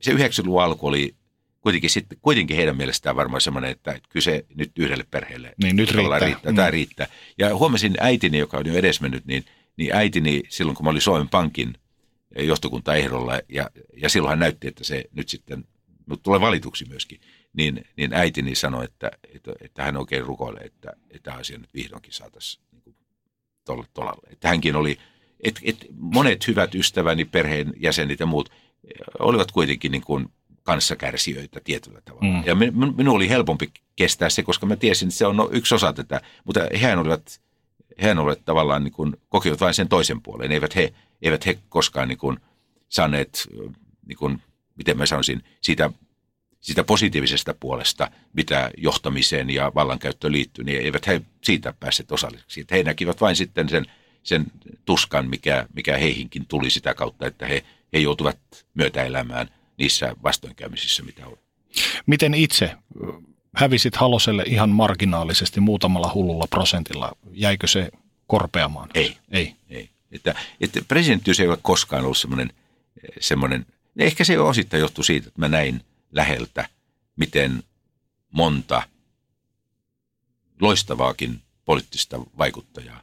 se 0.00 0.12
90-luvun 0.12 0.62
alku 0.62 0.86
oli 0.86 1.14
kuitenkin, 1.60 1.90
sitten, 1.90 2.18
kuitenkin 2.22 2.56
heidän 2.56 2.76
mielestään 2.76 3.16
varmaan 3.16 3.40
semmoinen, 3.40 3.70
että 3.70 4.00
kyllä 4.08 4.24
se 4.24 4.44
nyt 4.54 4.72
yhdelle 4.78 5.04
perheelle 5.10 5.54
niin, 5.62 5.76
nyt 5.76 5.90
riittää. 5.90 6.18
riittää. 6.18 6.52
Tämä 6.52 6.68
mm. 6.68 6.72
riittää. 6.72 7.06
Ja 7.38 7.56
huomasin 7.56 7.94
äitini, 8.00 8.38
joka 8.38 8.58
on 8.58 8.66
jo 8.66 8.74
edesmennyt, 8.74 9.26
niin, 9.26 9.44
niin 9.76 9.94
äitini 9.94 10.42
silloin, 10.48 10.76
kun 10.76 10.84
mä 10.84 10.90
olin 10.90 11.02
Suomen 11.02 11.28
Pankin 11.28 11.74
johtokuntaehdolla 12.36 13.40
ja, 13.48 13.70
ja 13.96 14.08
silloin 14.08 14.30
hän 14.30 14.38
näytti, 14.38 14.68
että 14.68 14.84
se 14.84 15.04
nyt 15.12 15.28
sitten 15.28 15.64
mutta 16.08 16.22
tulee 16.22 16.40
valituksi 16.40 16.84
myöskin, 16.88 17.20
niin, 17.52 17.84
niin 17.96 18.14
äitini 18.14 18.54
sanoi, 18.54 18.84
että, 18.84 19.10
että, 19.34 19.52
että 19.60 19.82
hän 19.82 19.96
oikein 19.96 20.24
rukoilee, 20.24 20.64
että, 20.64 20.92
että 21.10 21.34
asia 21.34 21.58
nyt 21.58 21.74
vihdoinkin 21.74 22.12
saataisiin 22.12 22.64
niin 22.72 22.96
tuolle 23.64 23.86
tolalle. 23.94 24.28
Että 24.30 24.48
hänkin 24.48 24.76
oli, 24.76 24.98
että, 25.40 25.60
että 25.64 25.86
monet 25.96 26.46
hyvät 26.46 26.74
ystäväni, 26.74 27.24
perheen 27.24 27.72
jäsenet 27.76 28.20
ja 28.20 28.26
muut 28.26 28.52
olivat 29.18 29.52
kuitenkin 29.52 29.92
niin 29.92 30.02
kuin 30.02 30.28
kanssakärsijöitä 30.62 31.60
tietyllä 31.64 32.00
tavalla. 32.04 32.38
Mm. 32.38 32.42
Ja 32.46 32.54
minun 32.54 33.16
oli 33.16 33.28
helpompi 33.28 33.70
kestää 33.96 34.30
se, 34.30 34.42
koska 34.42 34.66
mä 34.66 34.76
tiesin, 34.76 35.08
että 35.08 35.18
se 35.18 35.26
on 35.26 35.48
yksi 35.50 35.74
osa 35.74 35.92
tätä, 35.92 36.20
mutta 36.44 36.60
hehän 36.80 36.98
olivat, 36.98 37.40
hehän 38.02 38.18
olivat 38.18 38.44
tavallaan 38.44 38.84
niin 38.84 38.92
kuin, 38.92 39.16
kokivat 39.28 39.60
vain 39.60 39.74
sen 39.74 39.88
toisen 39.88 40.22
puolen. 40.22 40.52
Eivät 40.52 40.76
he 40.76 40.92
eivät 41.22 41.46
he 41.46 41.58
koskaan 41.68 42.08
niin 42.08 42.18
kuin 42.18 42.38
saaneet, 42.88 43.48
niin 44.06 44.18
kuin, 44.18 44.42
miten 44.76 44.98
mä 44.98 45.06
sanoisin, 45.06 45.44
siitä, 45.60 45.90
siitä 46.60 46.84
positiivisesta 46.84 47.54
puolesta, 47.60 48.10
mitä 48.32 48.70
johtamiseen 48.76 49.50
ja 49.50 49.72
vallankäyttöön 49.74 50.32
liittyy, 50.32 50.64
niin 50.64 50.82
eivät 50.82 51.06
he 51.06 51.22
siitä 51.44 51.74
päässeet 51.80 52.12
osallisiksi. 52.12 52.64
He 52.70 52.82
näkivät 52.82 53.20
vain 53.20 53.36
sitten 53.36 53.68
sen, 53.68 53.86
sen 54.22 54.46
tuskan, 54.84 55.30
mikä, 55.30 55.66
mikä 55.74 55.96
heihinkin 55.96 56.46
tuli 56.46 56.70
sitä 56.70 56.94
kautta, 56.94 57.26
että 57.26 57.46
he, 57.46 57.64
he 57.92 57.98
joutuvat 57.98 58.38
myötäelämään 58.74 59.48
niissä 59.78 60.16
vastoinkäymisissä, 60.22 61.02
mitä 61.02 61.26
on. 61.26 61.38
Miten 62.06 62.34
itse 62.34 62.74
hävisit 63.56 63.96
Haloselle 63.96 64.42
ihan 64.46 64.70
marginaalisesti 64.70 65.60
muutamalla 65.60 66.10
hullulla 66.14 66.46
prosentilla? 66.50 67.12
Jäikö 67.32 67.66
se 67.66 67.88
korpeamaan? 68.26 68.88
Ei. 68.94 69.16
Ei. 69.30 69.54
ei. 69.68 69.90
Että, 70.12 70.34
että 70.60 70.80
presidenttiys 70.88 71.40
ei 71.40 71.48
ole 71.48 71.58
koskaan 71.62 72.04
ollut 72.04 72.18
semmoinen, 72.18 72.52
semmoinen, 73.20 73.66
ehkä 73.98 74.24
se 74.24 74.38
osittain 74.38 74.80
johtuu 74.80 75.04
siitä, 75.04 75.28
että 75.28 75.40
mä 75.40 75.48
näin 75.48 75.84
läheltä, 76.12 76.68
miten 77.16 77.62
monta 78.30 78.82
loistavaakin 80.60 81.42
poliittista 81.64 82.20
vaikuttajaa 82.38 83.02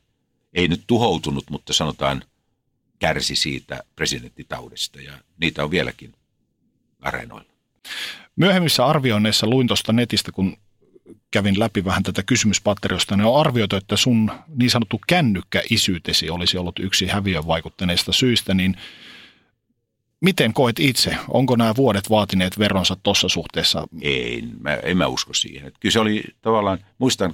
ei 0.54 0.68
nyt 0.68 0.84
tuhoutunut, 0.88 1.50
mutta 1.50 1.74
sanotaan 1.74 2.24
kärsi 3.00 3.36
siitä 3.36 3.84
presidenttitaudesta 3.96 5.02
ja 5.02 5.14
niitä 5.38 5.64
on 5.64 5.72
vieläkin 5.72 6.14
areenoilla. 7.00 7.52
Myöhemmissä 8.36 8.86
arvioinneissa 8.86 9.48
luin 9.48 9.68
tuosta 9.68 9.94
netistä, 9.94 10.32
kun 10.32 10.58
kävin 11.32 11.60
läpi 11.60 11.86
vähän 11.86 12.04
tätä 12.04 12.24
kysymyspatteriosta, 12.24 13.18
niin 13.18 13.26
on 13.26 13.40
arvioitu, 13.40 13.76
että 13.76 13.98
sun 13.98 14.32
niin 14.56 14.70
sanottu 14.70 15.02
kännykkäisyytesi 15.08 16.30
olisi 16.30 16.58
ollut 16.58 16.80
yksi 16.80 17.08
häviön 17.08 17.48
vaikuttaneista 17.48 18.12
syistä, 18.12 18.54
niin 18.54 18.76
miten 20.22 20.54
koet 20.54 20.80
itse? 20.80 21.18
Onko 21.28 21.56
nämä 21.56 21.76
vuodet 21.76 22.10
vaatineet 22.10 22.60
veronsa 22.60 22.98
tuossa 23.04 23.30
suhteessa? 23.30 23.88
Ei, 24.02 24.44
mä, 24.60 24.74
en 24.74 24.98
mä 24.98 25.08
usko 25.08 25.34
siihen. 25.34 25.72
Kyllä 25.80 25.94
se 25.94 26.00
oli 26.00 26.24
tavallaan, 26.42 26.80
muistan, 26.98 27.34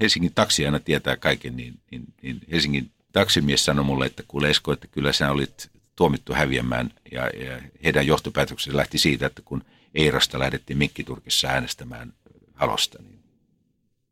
Helsingin 0.00 0.32
taksi 0.34 0.66
aina 0.66 0.78
tietää 0.78 1.16
kaiken, 1.16 1.56
niin, 1.56 1.74
niin, 1.90 2.04
niin 2.22 2.40
Helsingin 2.52 2.90
taksimies 3.12 3.64
sanoi 3.64 3.84
mulle, 3.84 4.06
että 4.06 4.22
kuule 4.28 4.50
Esko, 4.50 4.72
että 4.72 4.86
kyllä 4.86 5.12
sä 5.12 5.30
olit 5.30 5.70
tuomittu 5.96 6.34
häviämään 6.34 6.90
ja, 7.12 7.22
ja 7.22 7.60
heidän 7.84 8.06
johtopäätöksensä 8.06 8.76
lähti 8.76 8.98
siitä, 8.98 9.26
että 9.26 9.42
kun 9.44 9.64
Eirasta 9.94 10.38
lähdettiin 10.38 10.78
Mikkiturkissa 10.78 11.48
äänestämään 11.48 12.12
halosta, 12.56 12.98
niin 13.02 13.18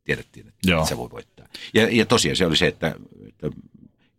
tiedettiin, 0.05 0.49
että 0.49 0.71
Joo. 0.71 0.87
se 0.87 0.97
voi 0.97 1.11
voittaa. 1.11 1.47
Ja, 1.75 1.89
ja 1.91 2.07
tosiaan 2.07 2.37
se 2.37 2.47
oli 2.47 2.57
se, 2.57 2.67
että, 2.67 2.95
että 3.29 3.51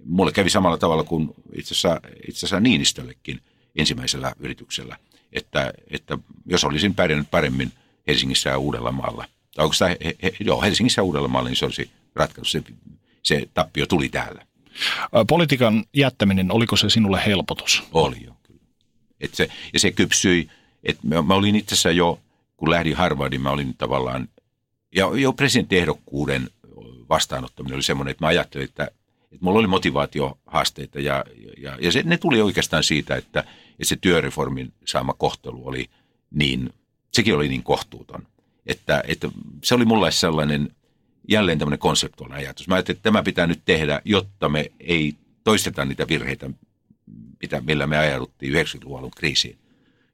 mulle 0.06 0.32
kävi 0.32 0.50
samalla 0.50 0.78
tavalla 0.78 1.04
kuin 1.04 1.30
itse 1.54 1.74
asiassa, 1.74 2.02
itse 2.28 2.40
asiassa 2.40 2.60
Niinistöllekin 2.60 3.42
ensimmäisellä 3.76 4.34
yrityksellä, 4.40 4.98
että, 5.34 5.74
että 5.90 6.18
jos 6.46 6.64
olisin 6.64 6.96
pärjännyt 6.96 7.32
paremmin 7.32 7.72
Helsingissä 8.08 8.50
ja 8.50 8.58
Uudellamaalla, 8.58 9.26
tai 9.56 9.64
onko 9.64 9.74
sitä, 9.74 9.88
he, 9.88 10.16
he, 10.24 10.32
joo, 10.40 10.62
Helsingissä 10.62 11.00
ja 11.00 11.04
Uudellamaalla, 11.04 11.50
niin 11.50 11.58
se 11.58 11.66
olisi 11.66 11.90
ratkaisu. 12.16 12.52
Se, 12.52 12.64
se 13.24 13.50
tappio 13.54 13.86
tuli 13.86 14.10
täällä. 14.10 14.46
Politiikan 15.28 15.86
jättäminen, 15.94 16.52
oliko 16.52 16.76
se 16.76 16.90
sinulle 16.90 17.22
helpotus? 17.26 17.84
Oli 17.92 18.24
jo, 18.26 18.36
kyllä. 18.44 18.62
Et 19.22 19.34
se, 19.34 19.50
ja 19.74 19.80
se 19.80 19.92
kypsyi, 19.92 20.50
että 20.84 21.08
mä, 21.08 21.22
mä 21.22 21.34
olin 21.34 21.56
itse 21.56 21.74
asiassa 21.74 21.92
jo, 21.92 22.20
kun 22.66 22.72
lähdin 22.72 22.96
Harvardiin, 22.96 23.42
mä 23.42 23.50
olin 23.50 23.78
tavallaan, 23.78 24.30
ja 24.96 25.10
jo 25.16 25.34
presidenttiehdokkuuden 25.34 26.50
vastaanottaminen 27.10 27.76
oli 27.76 27.84
semmoinen, 27.84 28.12
että 28.12 28.24
mä 28.24 28.28
ajattelin, 28.28 28.66
että, 28.66 28.84
että 28.84 29.46
mulla 29.46 29.60
oli 29.60 29.68
motivaatiohaasteita 29.68 31.00
ja, 31.00 31.26
ja, 31.58 31.78
ja 31.82 31.92
se, 31.92 32.04
ne 32.06 32.18
tuli 32.18 32.42
oikeastaan 32.42 32.84
siitä, 32.84 33.16
että, 33.16 33.40
että 33.40 33.86
se 33.86 33.96
työreformin 33.96 34.74
saama 34.86 35.14
kohtelu 35.14 35.68
oli 35.68 35.90
niin, 36.32 36.74
sekin 37.14 37.36
oli 37.36 37.48
niin 37.48 37.64
kohtuuton. 37.64 38.28
Että, 38.66 39.04
että 39.08 39.30
se 39.64 39.76
oli 39.76 39.86
mulle 39.86 40.12
sellainen 40.12 40.76
jälleen 41.30 41.60
tämmöinen 41.60 41.80
konseptuaalinen 41.80 42.40
ajatus. 42.40 42.68
Mä 42.68 42.76
ajattelin, 42.76 42.98
että 42.98 43.04
tämä 43.04 43.24
pitää 43.24 43.48
nyt 43.48 43.62
tehdä, 43.66 44.02
jotta 44.06 44.50
me 44.50 44.72
ei 44.80 45.16
toisteta 45.44 45.86
niitä 45.86 46.08
virheitä, 46.08 46.50
mitä, 47.42 47.62
millä 47.62 47.88
me 47.88 47.98
ajauduttiin 47.98 48.54
90-luvun 48.54 49.12
kriisiin. 49.12 49.58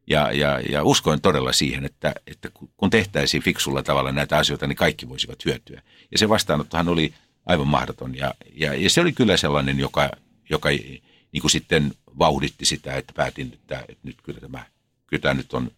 Ja, 0.07 0.31
ja, 0.31 0.59
ja 0.59 0.83
uskoin 0.83 1.21
todella 1.21 1.53
siihen, 1.53 1.85
että, 1.85 2.13
että 2.27 2.49
kun 2.77 2.89
tehtäisiin 2.89 3.43
fiksulla 3.43 3.83
tavalla 3.83 4.11
näitä 4.11 4.37
asioita, 4.37 4.67
niin 4.67 4.75
kaikki 4.75 5.09
voisivat 5.09 5.45
hyötyä. 5.45 5.81
Ja 6.11 6.17
se 6.17 6.29
vastaanottohan 6.29 6.89
oli 6.89 7.13
aivan 7.45 7.67
mahdoton. 7.67 8.15
Ja, 8.15 8.33
ja, 8.53 8.73
ja 8.75 8.89
se 8.89 9.01
oli 9.01 9.11
kyllä 9.11 9.37
sellainen, 9.37 9.79
joka, 9.79 10.09
joka 10.49 10.69
niin 10.69 11.41
kuin 11.41 11.51
sitten 11.51 11.93
vauhditti 12.19 12.65
sitä, 12.65 12.93
että 12.95 13.13
päätin, 13.15 13.51
että, 13.53 13.79
että 13.79 14.07
nyt 14.07 14.17
kyllä 14.23 14.39
tämä, 14.39 14.65
kyllä 15.07 15.21
tämä 15.21 15.33
nyt 15.33 15.53
on, 15.53 15.71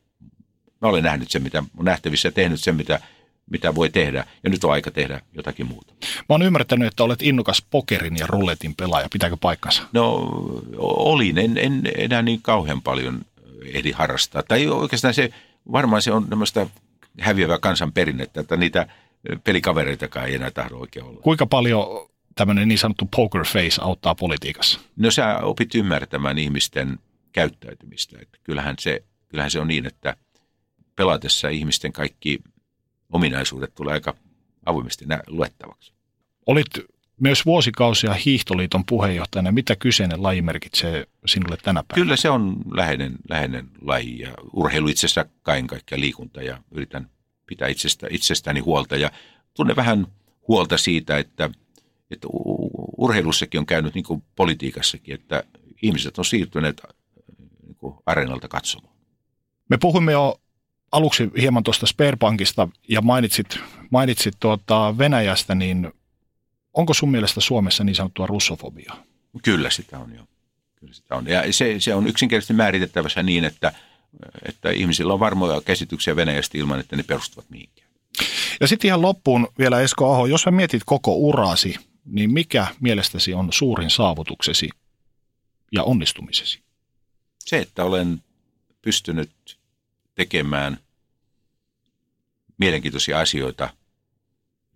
mä 0.82 0.88
olen 0.88 1.04
nähnyt 1.04 1.32
sen, 1.32 1.44
mitä 1.44 1.64
on 1.78 1.86
nähtävissä 1.86 2.28
ja 2.28 2.32
tehnyt 2.32 2.62
sen, 2.62 2.76
mitä 2.76 3.00
mitä 3.50 3.76
voi 3.76 3.90
tehdä, 3.90 4.26
ja 4.44 4.50
nyt 4.50 4.64
on 4.64 4.72
aika 4.72 4.92
tehdä 4.92 5.22
jotakin 5.34 5.68
muuta. 5.68 5.94
Mä 6.18 6.26
oon 6.30 6.42
ymmärtänyt, 6.42 6.88
että 6.88 7.04
olet 7.04 7.22
innokas 7.22 7.66
pokerin 7.72 8.18
ja 8.18 8.28
rulletin 8.28 8.76
pelaaja. 8.76 9.08
Pitääkö 9.14 9.38
paikkansa? 9.42 9.84
No, 9.94 10.32
olin. 10.78 11.38
En, 11.38 11.58
en 11.58 11.82
enää 11.98 12.22
niin 12.22 12.42
kauhean 12.42 12.82
paljon 12.82 13.22
ehdi 13.74 13.92
harrastaa. 13.92 14.44
Tai 14.44 14.68
oikeastaan 14.68 15.14
se, 15.14 15.30
varmaan 15.72 16.02
se 16.02 16.12
on 16.12 16.28
tämmöistä 16.28 16.68
häviävää 17.20 17.60
kansanperinnettä, 17.60 18.42
että 18.42 18.58
niitä 18.58 18.88
pelikavereitakaan 19.44 20.28
ei 20.28 20.36
enää 20.36 20.52
tahdo 20.52 20.76
oikein 20.76 21.06
olla. 21.06 21.22
Kuinka 21.22 21.46
paljon 21.46 21.86
tämmöinen 22.36 22.68
niin 22.68 22.78
sanottu 22.78 23.10
poker 23.16 23.46
face 23.46 23.82
auttaa 23.82 24.16
politiikassa? 24.16 24.80
No 24.96 25.12
sä 25.12 25.38
opit 25.38 25.76
ymmärtämään 25.76 26.38
ihmisten 26.38 27.00
käyttäytymistä. 27.32 28.18
Että 28.22 28.38
kyllähän, 28.44 28.76
se, 28.80 29.04
kyllähän 29.28 29.52
se 29.52 29.60
on 29.60 29.68
niin, 29.68 29.86
että 29.86 30.16
pelatessa 30.96 31.50
ihmisten 31.50 31.94
kaikki 31.94 32.40
ominaisuudet 33.12 33.76
tulee 33.76 33.94
aika 33.94 34.16
avoimesti 34.66 35.06
luettavaksi. 35.28 35.94
Olit 36.46 36.68
myös 37.24 37.46
vuosikausia 37.46 38.14
Hiihtoliiton 38.14 38.86
puheenjohtajana. 38.86 39.52
Mitä 39.52 39.76
kyseinen 39.76 40.24
laji 40.24 40.42
merkitsee 40.42 41.08
sinulle 41.26 41.58
tänä 41.58 41.84
päivänä? 41.88 42.04
Kyllä 42.04 42.16
se 42.16 42.30
on 42.30 42.56
läheinen, 42.72 43.16
läheinen 43.30 43.70
laji 43.82 44.20
ja 44.20 44.34
urheilu 44.54 44.88
itsessä 44.88 45.26
kaiken 45.44 45.68
kaikkiaan 45.68 46.02
liikunta 46.02 46.42
ja 46.42 46.58
yritän 46.72 47.10
pitää 47.46 47.68
itsestä, 47.68 48.08
itsestäni 48.10 48.60
huolta 48.60 48.96
ja 48.96 49.12
tunnen 49.54 49.76
vähän 49.76 50.08
huolta 50.48 50.78
siitä, 50.78 51.18
että, 51.18 51.50
että 52.12 52.28
urheilussakin 52.98 53.60
on 53.60 53.66
käynyt 53.66 53.94
niin 53.94 54.06
kuin 54.06 54.24
politiikassakin, 54.36 55.16
että 55.16 55.44
ihmiset 55.82 56.18
on 56.18 56.26
siirtyneet 56.26 56.82
niin 57.64 57.76
kuin 57.76 57.96
areenalta 58.06 58.48
katsomaan. 58.48 58.94
Me 59.70 59.78
puhumme 59.78 60.12
jo 60.12 60.42
aluksi 60.92 61.32
hieman 61.42 61.64
tuosta 61.64 61.86
Sperbankista 61.86 62.68
ja 62.90 63.02
mainitsit, 63.02 63.60
mainitsit 63.92 64.34
tuota 64.40 64.96
Venäjästä, 64.98 65.56
niin 65.56 65.94
onko 66.74 66.94
sun 66.94 67.12
mielestä 67.12 67.42
Suomessa 67.42 67.84
niin 67.84 67.96
sanottua 67.96 68.28
russofobiaa? 68.28 69.04
Kyllä 69.44 69.70
sitä 69.70 70.00
on 70.00 70.16
jo. 70.16 70.28
Kyllä 70.76 70.94
sitä 70.94 71.16
on. 71.16 71.28
Ja 71.28 71.54
se, 71.54 71.80
se 71.80 71.96
on 71.96 72.08
yksinkertaisesti 72.08 72.54
määritettävässä 72.54 73.24
niin, 73.24 73.44
että, 73.44 73.74
että 74.48 74.72
ihmisillä 74.72 75.14
on 75.14 75.20
varmoja 75.20 75.62
käsityksiä 75.62 76.16
Venäjästä 76.16 76.58
ilman, 76.58 76.80
että 76.80 76.96
ne 76.96 77.04
perustuvat 77.04 77.50
mihinkään. 77.50 77.90
Ja 78.62 78.68
sitten 78.68 78.88
ihan 78.88 79.02
loppuun 79.02 79.48
vielä 79.60 79.82
Esko 79.82 80.14
Aho, 80.14 80.26
jos 80.26 80.42
sä 80.42 80.52
mietit 80.52 80.82
koko 80.86 81.16
urasi, 81.16 81.76
niin 82.06 82.34
mikä 82.34 82.68
mielestäsi 82.80 83.34
on 83.34 83.54
suurin 83.54 83.90
saavutuksesi 83.90 84.70
ja 85.72 85.84
onnistumisesi? 85.84 86.60
Se, 87.40 87.60
että 87.60 87.84
olen 87.84 88.24
pystynyt 88.82 89.60
tekemään 90.16 90.78
mielenkiintoisia 92.58 93.20
asioita 93.20 93.70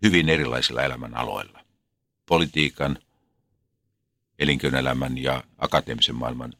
hyvin 0.02 0.28
erilaisilla 0.28 0.82
elämänaloilla. 0.82 1.57
Politiikan, 2.28 2.98
elinkeinoelämän 4.38 5.18
ja 5.18 5.44
akateemisen 5.58 6.14
maailman 6.14 6.52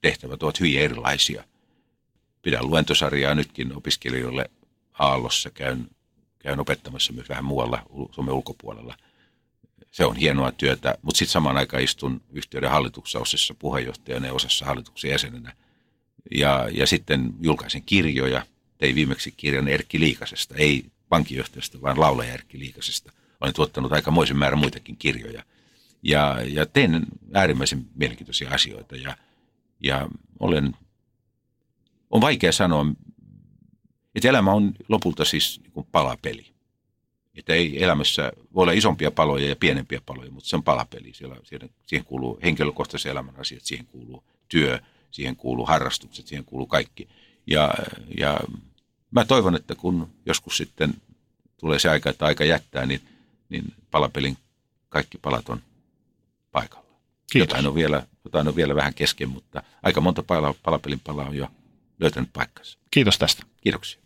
tehtävät 0.00 0.42
ovat 0.42 0.60
hyvin 0.60 0.80
erilaisia. 0.80 1.44
Pidän 2.42 2.66
luentosarjaa 2.66 3.34
nytkin 3.34 3.76
opiskelijoille 3.76 4.50
Aallossa, 4.92 5.50
käyn, 5.50 5.90
käyn 6.38 6.60
opettamassa 6.60 7.12
myös 7.12 7.28
vähän 7.28 7.44
muualla 7.44 7.82
Suomen 8.12 8.34
ulkopuolella. 8.34 8.96
Se 9.90 10.04
on 10.04 10.16
hienoa 10.16 10.52
työtä, 10.52 10.98
mutta 11.02 11.18
sitten 11.18 11.32
samaan 11.32 11.56
aikaan 11.56 11.82
istun 11.82 12.22
yhtiöiden 12.32 12.70
hallituksessa 12.70 13.18
osassa 13.18 13.54
puheenjohtajana 13.54 14.26
ja 14.26 14.32
osassa 14.32 14.66
hallituksen 14.66 15.10
jäsenenä. 15.10 15.56
Ja, 16.30 16.68
ja 16.72 16.86
sitten 16.86 17.34
julkaisen 17.40 17.82
kirjoja– 17.82 18.46
tein 18.80 18.94
viimeksi 18.94 19.32
kirjan 19.36 19.68
Erkki 19.68 20.00
Liikasesta, 20.00 20.54
ei 20.54 20.84
pankkijohtajasta, 21.08 21.82
vaan 21.82 22.00
laulaja 22.00 22.32
Erkki 22.32 22.58
Liikasesta. 22.58 23.12
Olen 23.40 23.54
tuottanut 23.54 23.92
aikamoisen 23.92 24.36
määrän 24.36 24.58
muitakin 24.58 24.96
kirjoja. 24.96 25.42
Ja, 26.02 26.36
ja 26.48 26.66
teen 26.66 27.06
äärimmäisen 27.34 27.86
mielenkiintoisia 27.94 28.50
asioita 28.50 28.96
ja, 28.96 29.16
ja 29.80 30.08
olen, 30.40 30.76
on 32.10 32.20
vaikea 32.20 32.52
sanoa, 32.52 32.86
että 34.14 34.28
elämä 34.28 34.52
on 34.52 34.74
lopulta 34.88 35.24
siis 35.24 35.60
niin 35.62 35.72
kuin 35.72 35.86
palapeli. 35.92 36.46
Että 37.34 37.54
ei 37.54 37.84
elämässä 37.84 38.32
voi 38.54 38.62
olla 38.62 38.72
isompia 38.72 39.10
paloja 39.10 39.48
ja 39.48 39.56
pienempiä 39.56 40.00
paloja, 40.06 40.30
mutta 40.30 40.48
se 40.48 40.56
on 40.56 40.62
palapeli. 40.62 41.14
Siellä, 41.14 41.36
siellä, 41.44 41.68
siihen 41.86 42.04
kuuluu 42.04 42.38
henkilökohtaisen 42.42 43.10
elämän 43.10 43.40
asiat, 43.40 43.62
siihen 43.62 43.86
kuuluu 43.86 44.24
työ, 44.48 44.80
siihen 45.10 45.36
kuuluu 45.36 45.66
harrastukset, 45.66 46.26
siihen 46.26 46.44
kuuluu 46.44 46.66
kaikki. 46.66 47.08
Ja, 47.46 47.74
ja 48.18 48.40
mä 49.10 49.24
toivon, 49.24 49.54
että 49.54 49.74
kun 49.74 50.10
joskus 50.26 50.56
sitten 50.56 50.94
tulee 51.56 51.78
se 51.78 51.88
aika, 51.88 52.10
että 52.10 52.24
aika 52.24 52.44
jättää, 52.44 52.86
niin, 52.86 53.00
niin 53.50 53.74
palapelin 53.90 54.36
kaikki 54.88 55.18
palat 55.18 55.48
on 55.48 55.62
paikalla. 56.52 56.86
Kiitos. 57.32 57.48
Jotain 57.48 57.66
on, 57.66 57.74
vielä, 57.74 58.06
jotain 58.24 58.48
on 58.48 58.56
vielä 58.56 58.74
vähän 58.74 58.94
kesken, 58.94 59.28
mutta 59.28 59.62
aika 59.82 60.00
monta 60.00 60.22
palapelin 60.62 61.00
palaa 61.00 61.28
on 61.28 61.36
jo 61.36 61.48
löytänyt 62.00 62.30
paikkansa. 62.32 62.78
Kiitos 62.90 63.18
tästä. 63.18 63.42
Kiitoksia. 63.60 63.98